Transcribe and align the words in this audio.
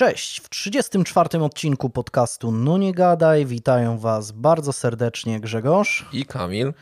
Cześć, 0.00 0.40
w 0.40 0.48
34 0.48 1.42
odcinku 1.42 1.90
podcastu 1.90 2.52
No 2.52 2.78
Nie 2.78 2.92
Gadaj. 2.92 3.46
Witają 3.46 3.98
Was 3.98 4.32
bardzo 4.32 4.72
serdecznie 4.72 5.40
Grzegorz. 5.40 6.08
I 6.12 6.24
Kamil. 6.24 6.72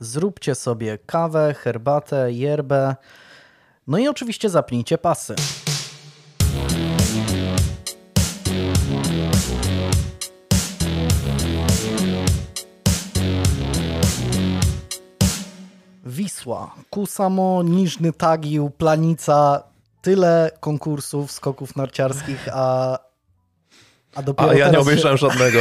Zróbcie 0.00 0.54
sobie 0.54 0.98
kawę, 1.06 1.54
herbatę, 1.58 2.32
yerbę, 2.32 2.96
no 3.86 3.98
i 3.98 4.08
oczywiście 4.08 4.50
zapnijcie 4.50 4.98
pasy. 4.98 5.34
Wisła, 16.06 16.74
Kusamo, 16.90 17.62
Niżny 17.62 18.12
Tagił, 18.12 18.70
Planica, 18.70 19.62
tyle 20.04 20.50
konkursów, 20.60 21.32
skoków 21.32 21.76
narciarskich, 21.76 22.48
a, 22.52 22.98
a 24.14 24.22
dopiero 24.22 24.50
A 24.50 24.54
ja 24.54 24.70
nie 24.70 24.78
obejrzałem 24.78 25.18
się... 25.18 25.28
żadnego. 25.28 25.58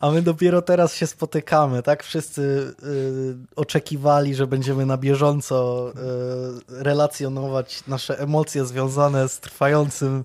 A 0.00 0.10
my 0.10 0.22
dopiero 0.22 0.62
teraz 0.62 0.94
się 0.94 1.06
spotykamy, 1.06 1.82
tak? 1.82 2.04
Wszyscy 2.04 2.74
y, 2.82 3.56
oczekiwali, 3.56 4.34
że 4.34 4.46
będziemy 4.46 4.86
na 4.86 4.96
bieżąco 4.96 5.88
y, 5.90 6.84
relacjonować 6.84 7.86
nasze 7.86 8.18
emocje 8.18 8.64
związane 8.64 9.28
z 9.28 9.40
trwającym 9.40 10.24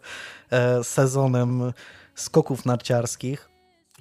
y, 0.79 0.83
sezonem 0.83 1.73
skoków 2.15 2.65
narciarskich, 2.65 3.49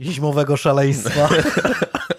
zimowego 0.01 0.57
szaleństwa. 0.57 1.29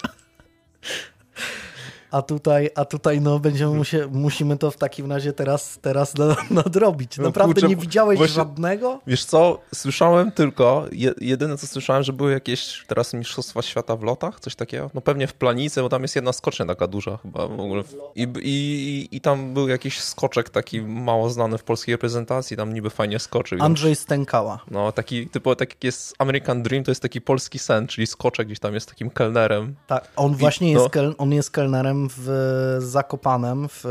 A 2.14 2.22
tutaj, 2.22 2.70
a 2.76 2.86
tutaj 2.86 3.22
no 3.22 3.40
będziemy 3.40 3.76
musie, 3.76 4.08
musimy 4.12 4.58
to 4.58 4.72
w 4.72 4.78
takim 4.78 5.12
razie 5.12 5.34
teraz, 5.34 5.80
teraz 5.82 6.14
nadrobić. 6.50 7.18
No 7.18 7.24
Naprawdę 7.24 7.54
kurczę, 7.54 7.68
nie 7.68 7.76
widziałeś 7.76 8.18
właśnie, 8.18 8.36
żadnego? 8.36 9.00
Wiesz 9.08 9.26
co, 9.26 9.60
słyszałem 9.76 10.32
tylko, 10.32 10.86
jedyne 11.22 11.58
co 11.58 11.68
słyszałem, 11.68 12.04
że 12.04 12.14
były 12.14 12.32
jakieś 12.32 12.86
teraz 12.88 13.14
mistrzostwa 13.14 13.62
świata 13.62 13.96
w 13.96 14.04
lotach, 14.04 14.40
coś 14.40 14.56
takiego. 14.56 14.90
No 14.94 15.02
pewnie 15.02 15.28
w 15.28 15.34
planicy, 15.34 15.82
bo 15.82 15.90
tam 15.90 16.02
jest 16.02 16.16
jedna 16.16 16.34
skocznia 16.34 16.66
taka 16.66 16.88
duża 16.88 17.18
chyba 17.18 17.48
w 17.48 17.60
ogóle. 17.60 17.84
I, 18.16 18.28
i, 18.42 19.08
i 19.12 19.22
tam 19.22 19.54
był 19.54 19.68
jakiś 19.68 20.00
skoczek 20.00 20.50
taki 20.50 20.82
mało 20.82 21.30
znany 21.30 21.58
w 21.58 21.64
polskiej 21.64 21.96
reprezentacji, 21.96 22.58
tam 22.58 22.74
niby 22.74 22.90
fajnie 22.90 23.20
skoczył. 23.20 23.58
Andrzej 23.62 23.96
Stękała. 23.96 24.60
No 24.72 24.92
taki, 24.92 25.28
typu, 25.28 25.56
tak 25.56 25.70
jak 25.70 25.84
jest 25.84 26.16
American 26.18 26.64
Dream, 26.64 26.84
to 26.84 26.92
jest 26.92 27.02
taki 27.02 27.22
polski 27.22 27.60
sen, 27.60 27.88
czyli 27.88 28.08
skoczek 28.08 28.48
gdzieś 28.48 28.60
tam 28.60 28.74
jest 28.74 28.90
takim 28.90 29.10
kelnerem. 29.10 29.76
Tak, 29.88 30.08
on 30.16 30.36
właśnie 30.36 30.70
I, 30.70 30.72
jest, 30.72 30.86
no, 30.86 30.90
kel, 30.90 31.16
on 31.18 31.32
jest 31.32 31.52
kelnerem 31.52 32.03
w 32.12 32.78
Zakopanem, 32.80 33.68
w 33.70 33.84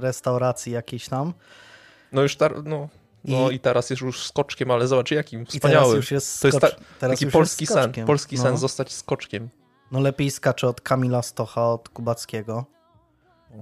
restauracji 0.00 0.72
jakiejś 0.72 1.08
tam. 1.08 1.34
No 2.12 2.22
już 2.22 2.36
tar- 2.36 2.64
no, 2.64 2.88
no 3.24 3.50
I, 3.50 3.54
i 3.54 3.60
teraz 3.60 3.90
jest 3.90 4.02
już 4.02 4.26
skoczkiem, 4.26 4.70
ale 4.70 4.86
zobacz 4.86 5.10
jakim 5.10 5.46
wspaniały. 5.46 5.96
już 5.96 6.10
jest 6.10 6.34
skocz, 6.34 6.52
to 6.60 6.66
jest 6.66 6.76
ta, 7.00 7.08
taki 7.08 7.26
polski 7.26 7.66
sen, 7.66 7.92
polski 8.06 8.36
no. 8.36 8.42
sen 8.42 8.56
zostać 8.56 8.92
skoczkiem. 8.92 9.48
No 9.92 10.00
lepiej 10.00 10.30
skacze 10.30 10.68
od 10.68 10.80
Kamila 10.80 11.22
Stocha, 11.22 11.72
od 11.72 11.88
Kubackiego. 11.88 12.64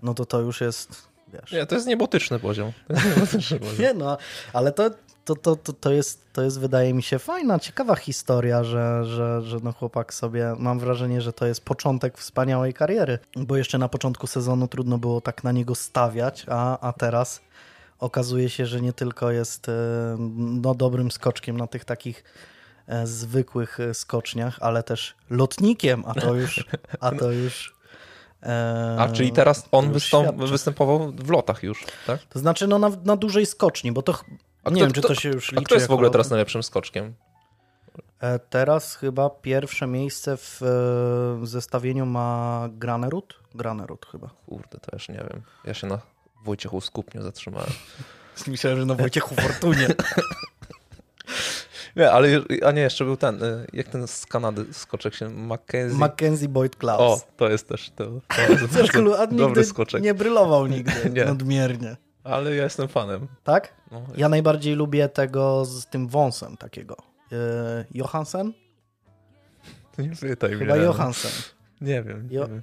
No 0.03 0.15
to 0.15 0.27
to 0.27 0.41
już 0.41 0.61
jest, 0.61 1.09
wiesz. 1.29 1.53
Nie, 1.53 1.67
to 1.67 1.75
jest 1.75 1.87
niebotyczny 1.87 2.39
poziom. 2.39 2.73
Jest 2.89 3.05
niebotyczny 3.05 3.59
poziom. 3.71 3.79
Nie 3.79 3.95
no, 3.95 4.19
ale 4.53 4.73
to, 4.73 4.91
to, 5.27 5.37
to, 5.37 5.57
to, 5.57 5.73
to, 5.73 5.93
jest, 5.93 6.33
to 6.33 6.43
jest, 6.43 6.61
wydaje 6.61 6.95
mi 6.95 7.03
się, 7.03 7.19
fajna, 7.19 7.59
ciekawa 7.59 7.97
historia, 7.97 8.65
że, 8.65 9.05
że, 9.05 9.43
że 9.43 9.59
no 9.63 9.73
chłopak 9.73 10.15
sobie, 10.15 10.55
mam 10.59 10.79
wrażenie, 10.79 11.21
że 11.21 11.33
to 11.33 11.47
jest 11.47 11.65
początek 11.65 12.19
wspaniałej 12.19 12.75
kariery, 12.75 13.19
bo 13.37 13.57
jeszcze 13.57 13.79
na 13.79 13.89
początku 13.89 14.27
sezonu 14.27 14.69
trudno 14.69 14.99
było 14.99 15.21
tak 15.21 15.45
na 15.45 15.53
niego 15.53 15.75
stawiać, 15.75 16.47
a, 16.49 16.79
a 16.81 16.93
teraz 16.93 17.41
okazuje 17.99 18.49
się, 18.49 18.67
że 18.67 18.81
nie 18.81 18.93
tylko 18.93 19.31
jest 19.31 19.69
e, 19.69 19.73
no, 20.37 20.75
dobrym 20.75 21.11
skoczkiem 21.11 21.57
na 21.57 21.67
tych 21.67 21.85
takich 21.85 22.25
e, 22.87 23.07
zwykłych 23.07 23.81
e, 23.81 23.95
skoczniach, 23.95 24.59
ale 24.61 24.83
też 24.83 25.15
lotnikiem, 25.31 26.05
a 26.07 26.15
to 26.15 26.35
już, 26.35 26.65
a 27.01 27.11
to 27.11 27.31
już 27.31 27.77
a 28.99 29.09
czyli 29.13 29.33
teraz 29.33 29.69
on 29.73 29.93
wystąp, 29.93 30.37
występował 30.37 31.13
w 31.13 31.31
lotach 31.31 31.63
już, 31.63 31.85
tak? 32.07 32.21
To 32.21 32.39
znaczy 32.39 32.67
no 32.67 32.79
na, 32.79 32.91
na 33.05 33.17
dużej 33.17 33.47
skoczni, 33.47 33.93
bo 33.93 34.03
to 34.03 34.15
a 34.67 34.71
nie 34.71 34.77
kto, 34.77 34.85
wiem, 34.85 34.93
czy 34.93 35.01
to 35.01 35.15
się 35.15 35.29
już 35.29 35.53
liczy. 35.53 35.63
A 35.63 35.65
kto 35.65 35.75
jest 35.75 35.87
w 35.87 35.91
ogóle 35.91 36.11
teraz 36.11 36.31
najlepszym 36.31 36.63
skoczkiem? 36.63 37.15
E, 38.21 38.39
teraz 38.39 38.97
chyba 38.97 39.31
pierwsze 39.31 39.87
miejsce 39.87 40.37
w 40.37 40.63
e, 41.43 41.47
zestawieniu 41.47 42.07
ma 42.07 42.69
Granerud? 42.73 43.35
Granerud 43.55 44.07
chyba. 44.07 44.31
Kurde, 44.47 44.79
to 44.79 44.91
już 44.93 45.09
nie 45.09 45.15
wiem. 45.31 45.43
Ja 45.65 45.75
się 45.75 45.87
na 45.87 45.99
Wojciechu 46.45 46.81
Skupniu 46.81 47.23
zatrzymałem. 47.23 47.71
Myślałem, 48.47 48.79
że 48.79 48.87
na 48.87 48.95
Wojciechu 48.95 49.35
Fortunie. 49.35 49.89
Nie, 51.97 52.11
ale 52.11 52.29
a 52.65 52.73
nie, 52.73 52.81
jeszcze 52.81 53.05
był 53.05 53.17
ten, 53.17 53.45
e, 53.45 53.67
jak 53.73 53.89
ten 53.89 54.09
z 54.09 54.27
Kanady 54.27 54.67
skoczek 54.73 55.15
się, 55.15 55.29
Mackenzie. 55.29 55.99
Mackenzie 55.99 56.49
Boyd 56.49 56.77
Klaus. 56.77 57.01
O, 57.01 57.27
to 57.37 57.49
jest 57.49 57.69
też 57.69 57.91
to, 57.91 58.05
to 58.05 58.53
jest 58.53 58.93
dobry 59.37 59.65
skoczek. 59.65 60.03
Nie 60.03 60.15
brylował 60.15 60.67
nigdy 60.67 61.11
nie. 61.11 61.25
nadmiernie. 61.25 61.97
Ale 62.27 62.55
ja 62.55 62.65
jestem 62.65 62.89
fanem. 62.89 63.29
Tak? 63.45 63.75
No, 63.91 64.03
ja 64.17 64.29
najbardziej 64.29 64.75
lubię 64.75 65.09
tego 65.09 65.65
z 65.65 65.87
tym 65.87 66.09
wąsem 66.09 66.57
takiego. 66.57 66.97
E, 67.33 67.85
Johansen? 67.95 68.53
Nie 69.99 70.11
pytaj 70.21 70.59
Chyba 70.59 70.77
Johansen. 70.77 71.31
Nie 71.81 72.03
wiem, 72.03 72.29
nie 72.29 72.37
jo 72.37 72.49
wiem. 72.49 72.63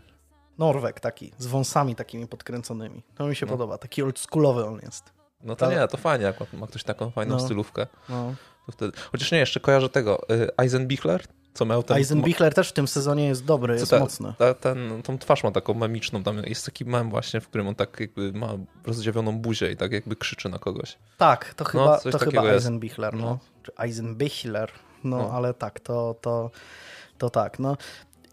Norweg 0.57 1.00
taki, 1.00 1.31
z 1.38 1.47
wąsami 1.47 1.96
takimi 1.96 2.28
podkręconymi. 2.28 3.03
To 3.16 3.28
mi 3.28 3.35
się 3.35 3.46
no. 3.46 3.51
podoba. 3.51 3.78
Taki 3.78 4.03
oldschoolowy 4.03 4.66
on 4.66 4.79
jest. 4.84 5.13
No 5.44 5.56
to 5.56 5.66
Ta... 5.68 5.74
nie, 5.74 5.88
to 5.88 5.97
fajnie, 5.97 6.25
jak 6.25 6.53
ma 6.53 6.68
ktoś 6.68 6.84
taką 6.84 7.12
fajną 7.12 7.35
no. 7.35 7.40
stylówkę. 7.40 7.88
No. 8.09 8.34
Wtedy... 8.72 8.97
Chociaż 9.12 9.31
nie, 9.31 9.38
jeszcze 9.38 9.59
kojarzę 9.59 9.90
tego. 9.90 10.30
Y, 10.30 10.50
Eisenbichler? 10.57 11.24
Co 11.53 11.66
miał 11.66 11.84
ten... 11.84 11.97
Eisenbichler 11.97 12.53
też 12.53 12.69
w 12.69 12.74
tym 12.74 12.88
sezonie 12.88 13.28
jest 13.28 13.46
dobry, 13.46 13.74
jest 13.74 13.91
ta, 13.91 14.00
mocny. 14.00 14.34
Ta, 14.38 14.53
ten, 14.53 15.02
tą 15.03 15.18
twarz 15.18 15.44
ma 15.44 15.52
taką 15.52 15.74
memiczną, 15.74 16.24
tam 16.24 16.38
jest 16.38 16.66
taki 16.66 16.86
mem 16.86 17.09
właśnie, 17.09 17.41
w 17.41 17.47
którym 17.47 17.68
on 17.68 17.75
tak 17.75 18.00
jakby 18.00 18.34
ma 18.34 18.50
rozdziawioną 18.86 19.40
buzię 19.40 19.72
i 19.72 19.78
tak 19.78 19.92
jakby 19.92 20.16
krzyczy 20.16 20.50
na 20.50 20.59
kogoś. 20.59 20.97
Tak, 21.18 21.53
to 21.53 21.63
no, 21.63 21.69
chyba, 21.69 22.00
no, 22.06 22.12
to 22.12 22.19
chyba 22.19 22.44
Eisenbichler, 22.44 23.13
no. 23.13 23.22
no. 23.22 23.40
Czy 23.63 23.72
Eisenbichler, 23.78 24.72
no, 25.03 25.18
no, 25.18 25.31
ale 25.31 25.53
tak, 25.53 25.80
to, 25.80 26.16
to, 26.22 26.52
to 27.18 27.30
tak, 27.30 27.59
no. 27.59 27.78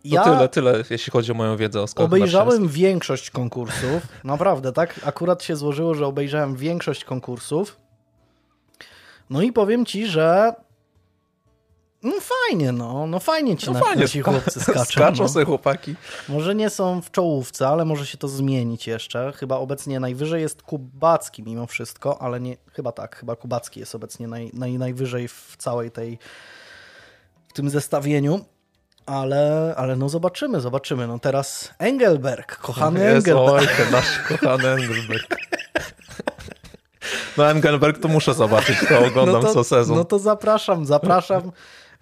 Ja 0.05 0.25
to 0.25 0.33
tyle, 0.33 0.49
tyle, 0.49 0.85
jeśli 0.91 1.13
chodzi 1.13 1.33
o 1.33 1.35
moją 1.35 1.57
wiedzę 1.57 1.83
o 1.83 1.87
skokach 1.87 2.07
Obejrzałem 2.07 2.69
większość 2.69 3.31
konkursów, 3.31 4.03
naprawdę, 4.25 4.73
tak? 4.73 5.01
Akurat 5.05 5.43
się 5.43 5.57
złożyło, 5.57 5.95
że 5.95 6.07
obejrzałem 6.07 6.57
większość 6.57 7.05
konkursów. 7.05 7.77
No 9.31 9.43
i 9.43 9.53
powiem 9.53 9.87
ci, 9.87 10.07
że 10.07 10.55
no 12.03 12.13
fajnie, 12.21 12.73
no. 12.73 13.07
No 13.07 13.21
fajnie 13.21 13.57
ci 13.57 13.67
no 13.67 13.73
na, 13.73 13.81
fajnie, 13.81 14.03
nasi 14.03 14.21
chłopcy 14.21 14.61
skaczą. 14.71 14.85
Skaczą 14.85 15.23
no. 15.23 15.29
sobie 15.29 15.45
chłopaki. 15.45 15.95
Może 16.29 16.55
nie 16.55 16.71
są 16.71 17.03
w 17.03 17.11
czołówce, 17.11 17.69
ale 17.69 17.85
może 17.85 18.07
się 18.07 18.19
to 18.19 18.29
zmienić 18.29 18.87
jeszcze. 18.87 19.33
Chyba 19.37 19.57
obecnie 19.57 20.01
najwyżej 20.01 20.43
jest 20.43 20.63
Kubacki 20.63 21.43
mimo 21.43 21.67
wszystko, 21.67 22.23
ale 22.23 22.41
nie, 22.41 22.57
chyba 22.73 22.93
tak, 22.93 23.17
chyba 23.17 23.37
Kubacki 23.37 23.81
jest 23.81 23.95
obecnie 23.95 24.29
naj, 24.29 24.51
naj, 24.55 24.79
najwyżej 24.79 25.29
w 25.29 25.55
całej 25.59 25.91
tej, 25.91 26.19
w 27.49 27.53
tym 27.53 27.71
zestawieniu. 27.71 28.45
Ale, 29.07 29.75
ale 29.77 29.97
no 29.97 30.09
zobaczymy, 30.09 30.61
zobaczymy. 30.61 31.07
No 31.07 31.19
teraz 31.19 31.71
Engelberg, 31.79 32.57
kochany 32.57 33.01
jest, 33.01 33.29
Engelberg. 33.29 33.71
Oj, 33.71 33.77
ten 33.77 33.93
nasz 33.93 34.19
kochany 34.19 34.69
Engelberg. 34.69 35.37
No 37.37 37.51
Engelberg 37.51 37.99
to 37.99 38.09
muszę 38.09 38.35
zobaczyć, 38.35 38.79
to 38.89 39.07
oglądam 39.07 39.43
no 39.43 39.49
to, 39.49 39.55
co 39.55 39.65
sezon. 39.65 39.97
No 39.97 40.05
to 40.05 40.19
zapraszam, 40.19 40.87
zapraszam. 40.87 41.53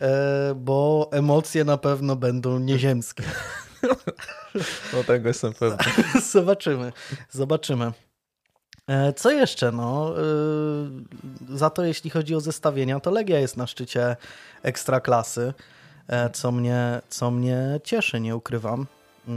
E, 0.00 0.54
bo 0.54 1.09
emocje 1.12 1.64
na 1.64 1.76
pewno 1.76 2.16
będą 2.16 2.59
nieziemskie. 2.59 3.25
No 4.92 5.04
tego 5.04 5.28
jestem 5.28 5.53
pewny. 5.53 5.78
Zobaczymy, 6.32 6.92
zobaczymy. 7.31 7.92
E, 8.86 9.12
co 9.12 9.31
jeszcze? 9.31 9.72
No, 9.72 10.14
e, 10.19 11.56
za 11.56 11.71
to 11.71 11.84
jeśli 11.84 12.10
chodzi 12.10 12.34
o 12.34 12.41
zestawienia, 12.41 13.00
to 13.00 13.10
Legia 13.10 13.39
jest 13.39 13.56
na 13.56 13.66
szczycie 13.66 14.16
ekstraklasy, 14.62 15.54
co 16.33 16.53
mnie, 16.53 17.01
co 17.09 17.30
mnie 17.30 17.80
cieszy, 17.84 18.21
nie 18.21 18.36
ukrywam. 18.36 18.86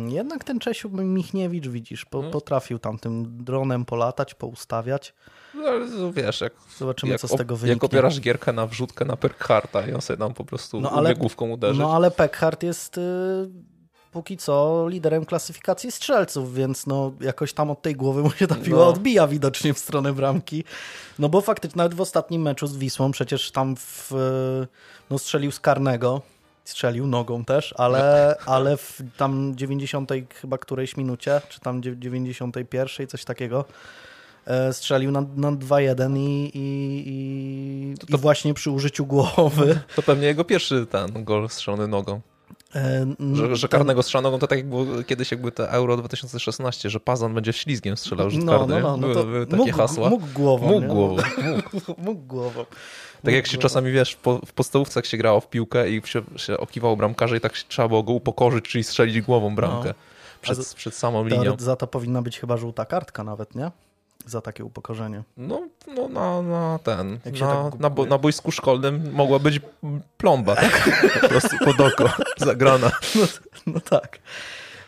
Jednak 0.08 0.44
ten 0.44 0.60
Czesiu 0.60 0.90
Michniewicz, 0.90 1.68
widzisz, 1.68 2.06
po, 2.06 2.22
no. 2.22 2.32
potrafił 2.32 2.80
tam 2.80 3.00
tym 3.00 3.44
dronem 3.44 3.86
polatać, 3.86 4.34
poustawiać. 4.34 5.14
No, 5.54 5.64
ale 5.70 6.12
wiesz, 6.12 6.42
jak, 6.42 6.54
Zobaczymy, 6.78 7.12
jak, 7.12 7.22
co 7.22 7.28
z 7.28 7.36
tego 7.36 7.56
wyniknie. 7.56 7.74
Jak 7.74 7.84
opierasz 7.84 8.20
gierkę 8.20 8.54
na 8.54 8.68
wrzutkę 8.68 9.06
na 9.06 9.18
Peckharta 9.18 9.88
i 9.88 9.94
on 9.94 10.02
sobie 10.02 10.18
tam 10.18 10.34
po 10.34 10.46
prostu 10.46 10.82
no, 10.82 10.92
ale, 10.92 11.16
główką 11.16 11.50
uderzy. 11.50 11.80
No 11.80 11.96
ale 11.96 12.12
Peckhart 12.12 12.64
jest 12.64 12.98
y, 12.98 13.02
póki 14.12 14.38
co 14.38 14.86
liderem 14.90 15.26
klasyfikacji 15.26 15.92
strzelców, 15.92 16.54
więc 16.54 16.88
no 16.88 17.14
jakoś 17.22 17.54
tam 17.54 17.72
od 17.72 17.82
tej 17.82 17.96
głowy 17.96 18.22
mu 18.22 18.32
się 18.32 18.48
ta 18.48 18.56
piła 18.56 18.80
no. 18.80 18.88
odbija 18.88 19.28
widocznie 19.28 19.74
w 19.74 19.80
stronę 19.80 20.14
bramki. 20.14 20.64
No 21.20 21.30
bo 21.30 21.42
faktycznie 21.42 21.78
nawet 21.78 21.94
w 21.94 22.02
ostatnim 22.02 22.42
meczu 22.42 22.68
z 22.68 22.78
Wisłą 22.78 23.12
przecież 23.12 23.52
tam 23.52 23.76
w, 23.76 24.12
no 25.10 25.18
strzelił 25.18 25.52
z 25.52 25.60
karnego, 25.60 26.22
strzelił 26.66 27.08
nogą 27.08 27.46
też, 27.46 27.74
ale, 27.78 28.36
ale 28.46 28.78
w 28.78 29.02
tam 29.18 29.54
90 29.56 30.12
chyba 30.42 30.58
którejś 30.58 30.98
minucie, 30.98 31.42
czy 31.50 31.60
tam 31.60 31.82
91 31.84 33.08
coś 33.08 33.26
takiego, 33.26 33.66
strzelił 34.72 35.12
na, 35.12 35.22
na 35.36 35.52
2-1 35.52 36.18
i, 36.18 36.52
i, 36.54 37.04
i, 37.08 38.14
i 38.14 38.18
właśnie 38.18 38.54
przy 38.54 38.72
użyciu 38.72 39.06
głowy. 39.06 39.80
To 39.96 40.02
pewnie 40.02 40.28
jego 40.28 40.44
pierwszy 40.44 40.86
ten 40.86 41.24
gol 41.24 41.50
strzelony 41.50 41.88
nogą. 41.88 42.22
e, 42.76 43.06
Że, 43.34 43.56
że 43.56 43.68
karnego 43.68 44.04
strzela 44.04 44.22
nogą 44.22 44.40
to 44.40 44.48
tak 44.48 44.58
jak 44.60 44.70
było 44.70 44.86
kiedyś 45.08 45.32
jakby 45.32 45.52
te 45.52 45.70
Euro 45.70 45.98
2016, 45.98 46.90
że 46.90 47.00
Pazan 47.00 47.34
będzie 47.34 47.54
ślizgiem 47.54 47.98
strzelał 47.98 48.30
rzut 48.30 48.44
No, 48.44 48.60
karny. 48.60 48.82
no, 48.82 48.98
no, 48.98 48.98
no 48.98 49.08
były, 49.08 49.14
to 49.16 49.24
były 49.26 49.46
takie 49.48 49.58
mógł, 49.58 49.72
hasła. 49.78 50.10
mógł 50.10 50.28
głową. 50.34 50.68
Mógł 50.68 50.88
głową. 50.94 51.16
Mógł, 51.74 52.02
mógł 52.02 52.22
głową. 52.22 52.66
Tak 53.24 53.34
jak 53.34 53.48
się 53.48 53.58
czasami, 53.58 53.92
wiesz, 53.92 54.16
po, 54.16 54.40
w 54.46 54.54
podstawówce 54.54 55.00
jak 55.00 55.06
się 55.06 55.18
grało 55.18 55.40
w 55.40 55.50
piłkę 55.50 55.90
i 55.90 56.02
się, 56.06 56.22
się 56.36 56.58
okiwał 56.58 56.98
bramkarza 56.98 57.36
i 57.36 57.40
tak 57.40 57.56
się, 57.56 57.64
trzeba 57.68 57.88
było 57.88 58.04
go 58.04 58.14
upokorzyć, 58.14 58.66
czyli 58.66 58.84
strzelić 58.84 59.22
głową 59.22 59.56
bramkę 59.56 59.88
No. 59.90 59.94
przed, 60.42 60.58
to- 60.70 60.76
przed 60.76 60.96
samą 60.96 61.26
linią. 61.26 61.56
Za 61.60 61.76
to 61.76 61.88
powinna 61.88 62.22
być 62.22 62.40
chyba 62.40 62.58
żółta 62.58 62.86
kartka 62.86 63.24
nawet, 63.24 63.56
nie? 63.56 63.72
Za 64.26 64.42
takie 64.42 64.66
upokorzenie. 64.66 65.24
No, 65.38 65.62
no 65.96 66.08
na, 66.10 66.42
na 66.42 66.80
ten, 66.84 67.20
na, 67.40 67.70
tak 67.70 67.80
na, 67.80 67.90
bo, 67.90 68.06
na 68.06 68.18
boisku 68.18 68.52
szkolnym 68.52 69.12
mogła 69.14 69.40
być 69.40 69.62
plomba, 70.18 70.56
tak? 70.56 71.02
po 71.22 71.28
prostu 71.28 71.58
pod 71.66 71.80
oko 71.80 72.10
zagrana. 72.38 72.92
No, 73.16 73.28
no 73.66 73.80
tak. 73.80 74.20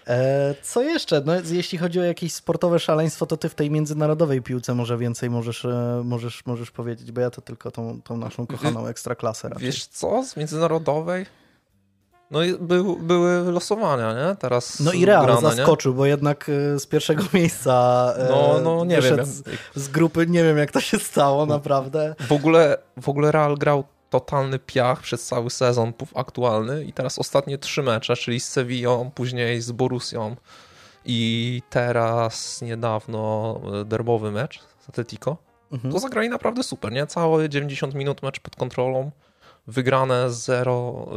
E, 0.08 0.56
co 0.62 0.82
jeszcze? 0.82 1.22
No, 1.26 1.34
jeśli 1.52 1.78
chodzi 1.78 2.00
o 2.00 2.04
jakieś 2.04 2.34
sportowe 2.34 2.80
szaleństwo, 2.80 3.26
to 3.26 3.38
ty 3.38 3.50
w 3.50 3.56
tej 3.56 3.72
międzynarodowej 3.72 4.42
piłce 4.42 4.74
może 4.74 4.98
więcej 4.98 5.30
możesz, 5.30 5.66
e, 5.66 6.02
możesz, 6.06 6.46
możesz 6.46 6.72
powiedzieć, 6.72 7.12
bo 7.12 7.22
ja 7.22 7.30
to 7.30 7.42
tylko 7.42 7.72
tą, 7.72 8.02
tą 8.02 8.18
naszą 8.18 8.48
kochaną 8.48 8.88
ekstraklasę 8.88 9.50
raczej. 9.50 9.66
Wiesz 9.66 9.86
co, 9.86 10.24
z 10.24 10.38
międzynarodowej? 10.38 11.26
No 12.34 12.40
były 13.00 13.52
losowania, 13.52 14.14
nie? 14.14 14.36
Teraz 14.36 14.80
No 14.80 14.92
i 14.92 15.06
Real 15.06 15.26
grane, 15.26 15.50
nie? 15.50 15.56
zaskoczył, 15.56 15.94
bo 15.94 16.06
jednak 16.06 16.50
e, 16.76 16.80
z 16.80 16.88
pierwszego 16.88 17.24
miejsca 17.34 18.14
e, 18.18 18.28
No, 18.30 18.60
no 18.64 18.86
nie 18.86 19.02
wiem. 19.02 19.26
z, 19.26 19.44
z 19.76 19.88
grupy, 19.88 20.28
nie 20.28 20.44
wiem 20.44 20.58
jak 20.58 20.72
to 20.72 20.82
się 20.82 21.00
stało 21.00 21.46
naprawdę. 21.46 22.16
w, 22.20 22.32
ogóle, 22.32 22.78
w 23.02 23.10
ogóle 23.10 23.32
Real 23.32 23.58
grał 23.58 23.84
totalny 24.10 24.60
piach 24.60 25.02
przez 25.02 25.26
cały 25.26 25.50
sezon 25.50 25.94
aktualny 26.16 26.84
i 26.84 26.94
teraz 26.94 27.20
ostatnie 27.20 27.58
trzy 27.58 27.84
mecze, 27.84 28.16
czyli 28.16 28.40
z 28.40 28.48
Sevillą, 28.48 29.12
później 29.16 29.62
z 29.62 29.72
Borussią 29.72 30.36
i 31.06 31.62
teraz 31.70 32.62
niedawno 32.62 33.60
e, 33.82 33.86
derbowy 33.86 34.32
mecz 34.32 34.60
z 34.86 34.90
Atletico. 34.90 35.38
Mhm. 35.72 35.94
To 35.94 36.00
zagrali 36.00 36.30
naprawdę 36.30 36.64
super, 36.64 36.92
nie? 36.92 37.08
Całe 37.08 37.50
90 37.50 37.94
minut 37.96 38.24
mecz 38.24 38.40
pod 38.40 38.56
kontrolą, 38.56 39.12
wygrane 39.68 40.30
0 40.32 41.08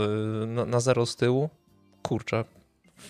y, 0.43 0.47
na, 0.47 0.81
0 0.81 1.07
z 1.07 1.17
tyłu. 1.17 1.51
Kurczę, 2.03 2.45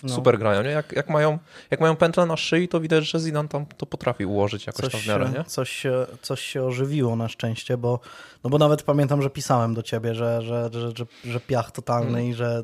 No. 0.03 0.15
super 0.15 0.39
grają, 0.39 0.63
nie? 0.63 0.69
Jak, 0.69 0.91
jak, 0.91 1.09
mają, 1.09 1.39
jak 1.71 1.79
mają 1.79 1.95
pętlę 1.95 2.25
na 2.25 2.37
szyi, 2.37 2.67
to 2.67 2.79
widać, 2.79 3.09
że 3.09 3.19
Zidane 3.19 3.49
tam 3.49 3.65
to 3.65 3.85
potrafi 3.85 4.25
ułożyć 4.25 4.67
jakoś 4.67 4.91
tam 4.91 5.01
w 5.01 5.07
miarę, 5.07 5.29
nie? 5.29 5.43
Coś, 5.43 5.83
coś 6.21 6.41
się 6.41 6.63
ożywiło 6.63 7.15
na 7.15 7.27
szczęście, 7.29 7.77
bo, 7.77 7.99
no 8.43 8.49
bo 8.49 8.57
nawet 8.57 8.83
pamiętam, 8.83 9.21
że 9.21 9.29
pisałem 9.29 9.73
do 9.73 9.83
ciebie, 9.83 10.15
że, 10.15 10.41
że, 10.41 10.69
że, 10.73 10.91
że, 10.95 11.05
że 11.25 11.39
piach 11.39 11.71
totalny 11.71 12.09
Mm. 12.19 12.25
i 12.25 12.33
że 12.33 12.63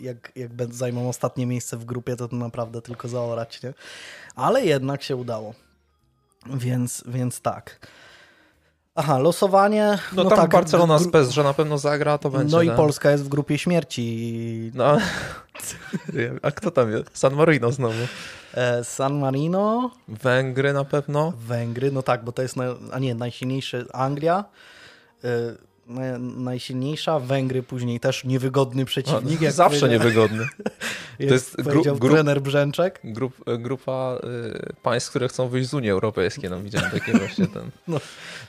jak, 0.00 0.32
jak 0.36 0.74
zajmą 0.74 1.08
ostatnie 1.08 1.46
miejsce 1.46 1.76
w 1.76 1.84
grupie, 1.84 2.16
to, 2.16 2.28
to 2.28 2.36
naprawdę 2.36 2.82
tylko 2.82 3.08
zaorać, 3.08 3.62
nie? 3.62 3.74
Ale 4.34 4.64
jednak 4.64 5.02
się 5.02 5.16
udało. 5.16 5.54
Więc, 6.46 7.04
więc 7.06 7.40
tak. 7.40 7.86
Aha, 8.96 9.18
losowanie. 9.18 9.98
No, 10.12 10.24
no 10.24 10.30
tam 10.30 10.38
tak, 10.38 10.50
Barcelona 10.50 10.98
z 10.98 11.08
PES, 11.08 11.30
że 11.30 11.44
na 11.44 11.54
pewno 11.54 11.78
zagra, 11.78 12.18
to 12.18 12.30
będzie. 12.30 12.56
No 12.56 12.62
i 12.62 12.68
nie? 12.68 12.74
Polska 12.74 13.10
jest 13.10 13.24
w 13.24 13.28
grupie 13.28 13.58
śmierci. 13.58 14.70
No. 14.74 14.96
A 16.42 16.50
kto 16.50 16.70
tam 16.70 16.90
jest? 16.90 17.04
San 17.18 17.34
Marino 17.34 17.72
znowu. 17.72 17.98
E, 18.54 18.84
San 18.84 19.18
Marino, 19.18 19.90
Węgry 20.08 20.72
na 20.72 20.84
pewno. 20.84 21.32
Węgry, 21.36 21.92
no 21.92 22.02
tak, 22.02 22.24
bo 22.24 22.32
to 22.32 22.42
jest, 22.42 22.54
a 22.92 22.98
nie, 22.98 23.14
najsilniejszy 23.14 23.86
Anglia, 23.92 24.44
na- 25.22 25.56
najsilniejsza, 26.18 27.18
Węgry 27.18 27.62
później 27.62 28.00
też 28.00 28.24
niewygodny 28.24 28.84
przeciwnik. 28.84 29.40
jak 29.40 29.52
Zawsze 29.52 29.88
niewygodny. 29.88 30.46
jest, 31.18 31.30
jest 31.58 31.68
gru- 31.70 31.98
gru- 31.98 32.10
trener 32.10 32.40
Brzęczek. 32.42 33.00
Grup, 33.04 33.44
grupa 33.58 34.18
y, 34.70 34.72
państw, 34.82 35.10
które 35.10 35.28
chcą 35.28 35.48
wyjść 35.48 35.68
z 35.68 35.74
Unii 35.74 35.90
Europejskiej. 35.90 36.50
No 36.50 36.60
widziałem 36.60 36.90
takie 36.90 37.12
właśnie 37.18 37.46
ten. 37.46 37.70
No, 37.88 38.00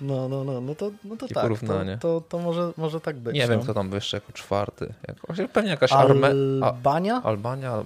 no, 0.02 0.30
no, 0.30 0.44
no, 0.44 0.62
no 0.62 0.76
to, 0.76 0.92
no 1.04 1.16
to 1.16 1.28
tak, 1.28 1.36
to, 1.36 1.42
porównanie. 1.42 1.98
to, 2.02 2.22
to 2.30 2.40
może, 2.40 2.72
może 2.78 3.02
tak 3.02 3.18
być. 3.18 3.36
Nie 3.36 3.42
no. 3.42 3.50
wiem, 3.50 3.62
kto 3.62 3.74
tam 3.74 3.92
jeszcze 3.92 4.18
jako 4.18 4.34
czwarty. 4.34 4.94
Jak, 5.38 5.52
pewnie 5.52 5.70
jakaś 5.70 5.92
Arme... 5.92 6.32
A, 6.62 6.66
Albania? 6.66 7.22
Albania. 7.24 7.84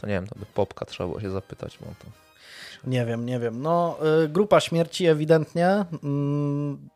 To 0.00 0.06
nie 0.06 0.12
wiem, 0.12 0.26
to 0.26 0.38
by 0.38 0.46
Popka 0.54 0.84
trzeba 0.84 1.08
było 1.08 1.20
się 1.20 1.30
zapytać. 1.30 1.78
Bo 1.80 1.86
to... 1.86 2.24
Nie 2.90 3.06
wiem, 3.06 3.26
nie 3.26 3.38
wiem. 3.38 3.62
No, 3.62 3.98
y, 4.24 4.28
grupa 4.28 4.60
śmierci 4.60 5.06
ewidentnie. 5.06 5.84
Mm, 6.02 6.88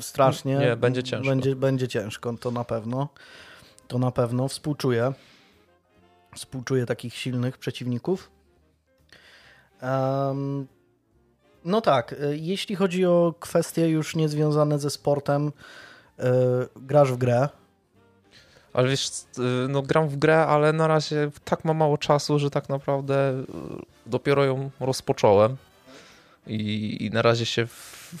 strasznie. 0.00 0.56
Nie, 0.56 0.76
będzie 0.76 1.02
ciężko. 1.02 1.28
Będzie, 1.28 1.56
będzie 1.56 1.88
ciężko, 1.88 2.34
to 2.40 2.50
na 2.50 2.64
pewno. 2.64 3.08
To 3.88 3.98
na 3.98 4.10
pewno. 4.10 4.48
Współczuję. 4.48 5.12
Współczuję 6.34 6.86
takich 6.86 7.14
silnych 7.14 7.58
przeciwników. 7.58 8.30
Em, 9.80 10.66
no 11.64 11.80
tak, 11.80 12.12
y, 12.12 12.38
jeśli 12.40 12.76
chodzi 12.76 13.06
o 13.06 13.34
kwestie 13.40 13.88
już 13.88 14.16
niezwiązane 14.16 14.78
ze 14.78 14.90
sportem, 14.90 15.46
y, 15.46 16.22
grasz 16.76 17.12
w 17.12 17.16
grę. 17.16 17.48
Ale 18.72 18.88
wiesz, 18.88 19.08
y, 19.08 19.68
no 19.68 19.82
gram 19.82 20.08
w 20.08 20.16
grę, 20.16 20.46
ale 20.46 20.72
na 20.72 20.86
razie 20.86 21.30
tak 21.44 21.64
mam 21.64 21.76
mało 21.76 21.98
czasu, 21.98 22.38
że 22.38 22.50
tak 22.50 22.68
naprawdę 22.68 23.44
dopiero 24.06 24.44
ją 24.44 24.70
rozpocząłem. 24.80 25.56
I, 26.46 26.96
i 27.00 27.10
na 27.10 27.22
razie 27.22 27.46
się 27.46 27.66
w, 27.66 28.14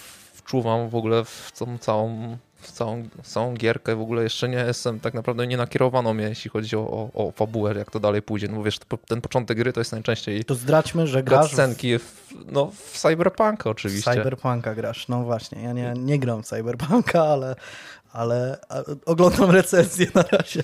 wczuwam 0.46 0.88
w 0.88 0.94
ogóle 0.94 1.24
w 1.24 1.52
tą 1.58 1.78
całą, 1.78 2.36
w 2.60 2.72
całą, 2.72 3.08
całą 3.22 3.54
gierkę. 3.54 3.96
W 3.96 4.00
ogóle 4.00 4.22
jeszcze 4.22 4.48
nie 4.48 4.58
jestem, 4.58 5.00
tak 5.00 5.14
naprawdę 5.14 5.46
nie 5.46 5.56
nakierowano 5.56 6.14
mnie, 6.14 6.24
jeśli 6.24 6.50
chodzi 6.50 6.76
o, 6.76 6.80
o, 6.80 7.26
o 7.26 7.30
fabułę, 7.30 7.74
jak 7.78 7.90
to 7.90 8.00
dalej 8.00 8.22
pójdzie. 8.22 8.48
No 8.48 8.62
wiesz, 8.62 8.78
ten 9.08 9.20
początek 9.20 9.58
gry 9.58 9.72
to 9.72 9.80
jest 9.80 9.92
najczęściej 9.92 10.44
To 10.44 10.54
zdradźmy, 10.54 11.06
że 11.06 11.22
grasz 11.22 11.50
w, 11.50 11.52
scenki 11.52 11.98
w, 11.98 12.34
no, 12.52 12.70
w 12.70 12.98
Cyberpunka 12.98 13.70
oczywiście. 13.70 14.14
Cyberpunka 14.14 14.74
grasz. 14.74 15.08
No 15.08 15.24
właśnie, 15.24 15.62
ja 15.62 15.72
nie, 15.72 15.94
nie 15.96 16.18
gram 16.18 16.42
w 16.42 16.46
Cyberpunka, 16.46 17.24
ale, 17.24 17.56
ale 18.12 18.58
oglądam 19.06 19.50
recenzję 19.50 20.06
na 20.14 20.22
razie. 20.22 20.62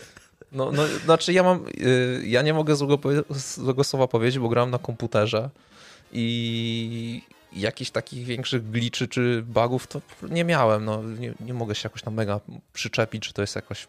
No, 0.52 0.72
no, 0.72 0.82
znaczy 1.04 1.32
ja 1.32 1.42
mam, 1.42 1.64
y, 1.80 2.22
ja 2.26 2.42
nie 2.42 2.54
mogę 2.54 2.76
złego, 2.76 2.98
złego 3.30 3.84
słowa 3.84 4.08
powiedzieć, 4.08 4.38
bo 4.38 4.48
gram 4.48 4.70
na 4.70 4.78
komputerze 4.78 5.50
i 6.12 7.22
jakichś 7.54 7.90
takich 7.90 8.26
większych 8.26 8.70
gliczy 8.70 9.08
czy 9.08 9.42
bugów 9.46 9.86
to 9.86 10.00
nie 10.30 10.44
miałem. 10.44 10.84
No, 10.84 11.02
nie, 11.02 11.34
nie 11.40 11.54
mogę 11.54 11.74
się 11.74 11.86
jakoś 11.86 12.02
tam 12.02 12.14
mega 12.14 12.40
przyczepić, 12.72 13.22
czy 13.22 13.32
to 13.32 13.42
jest 13.42 13.56
jakoś 13.56 13.88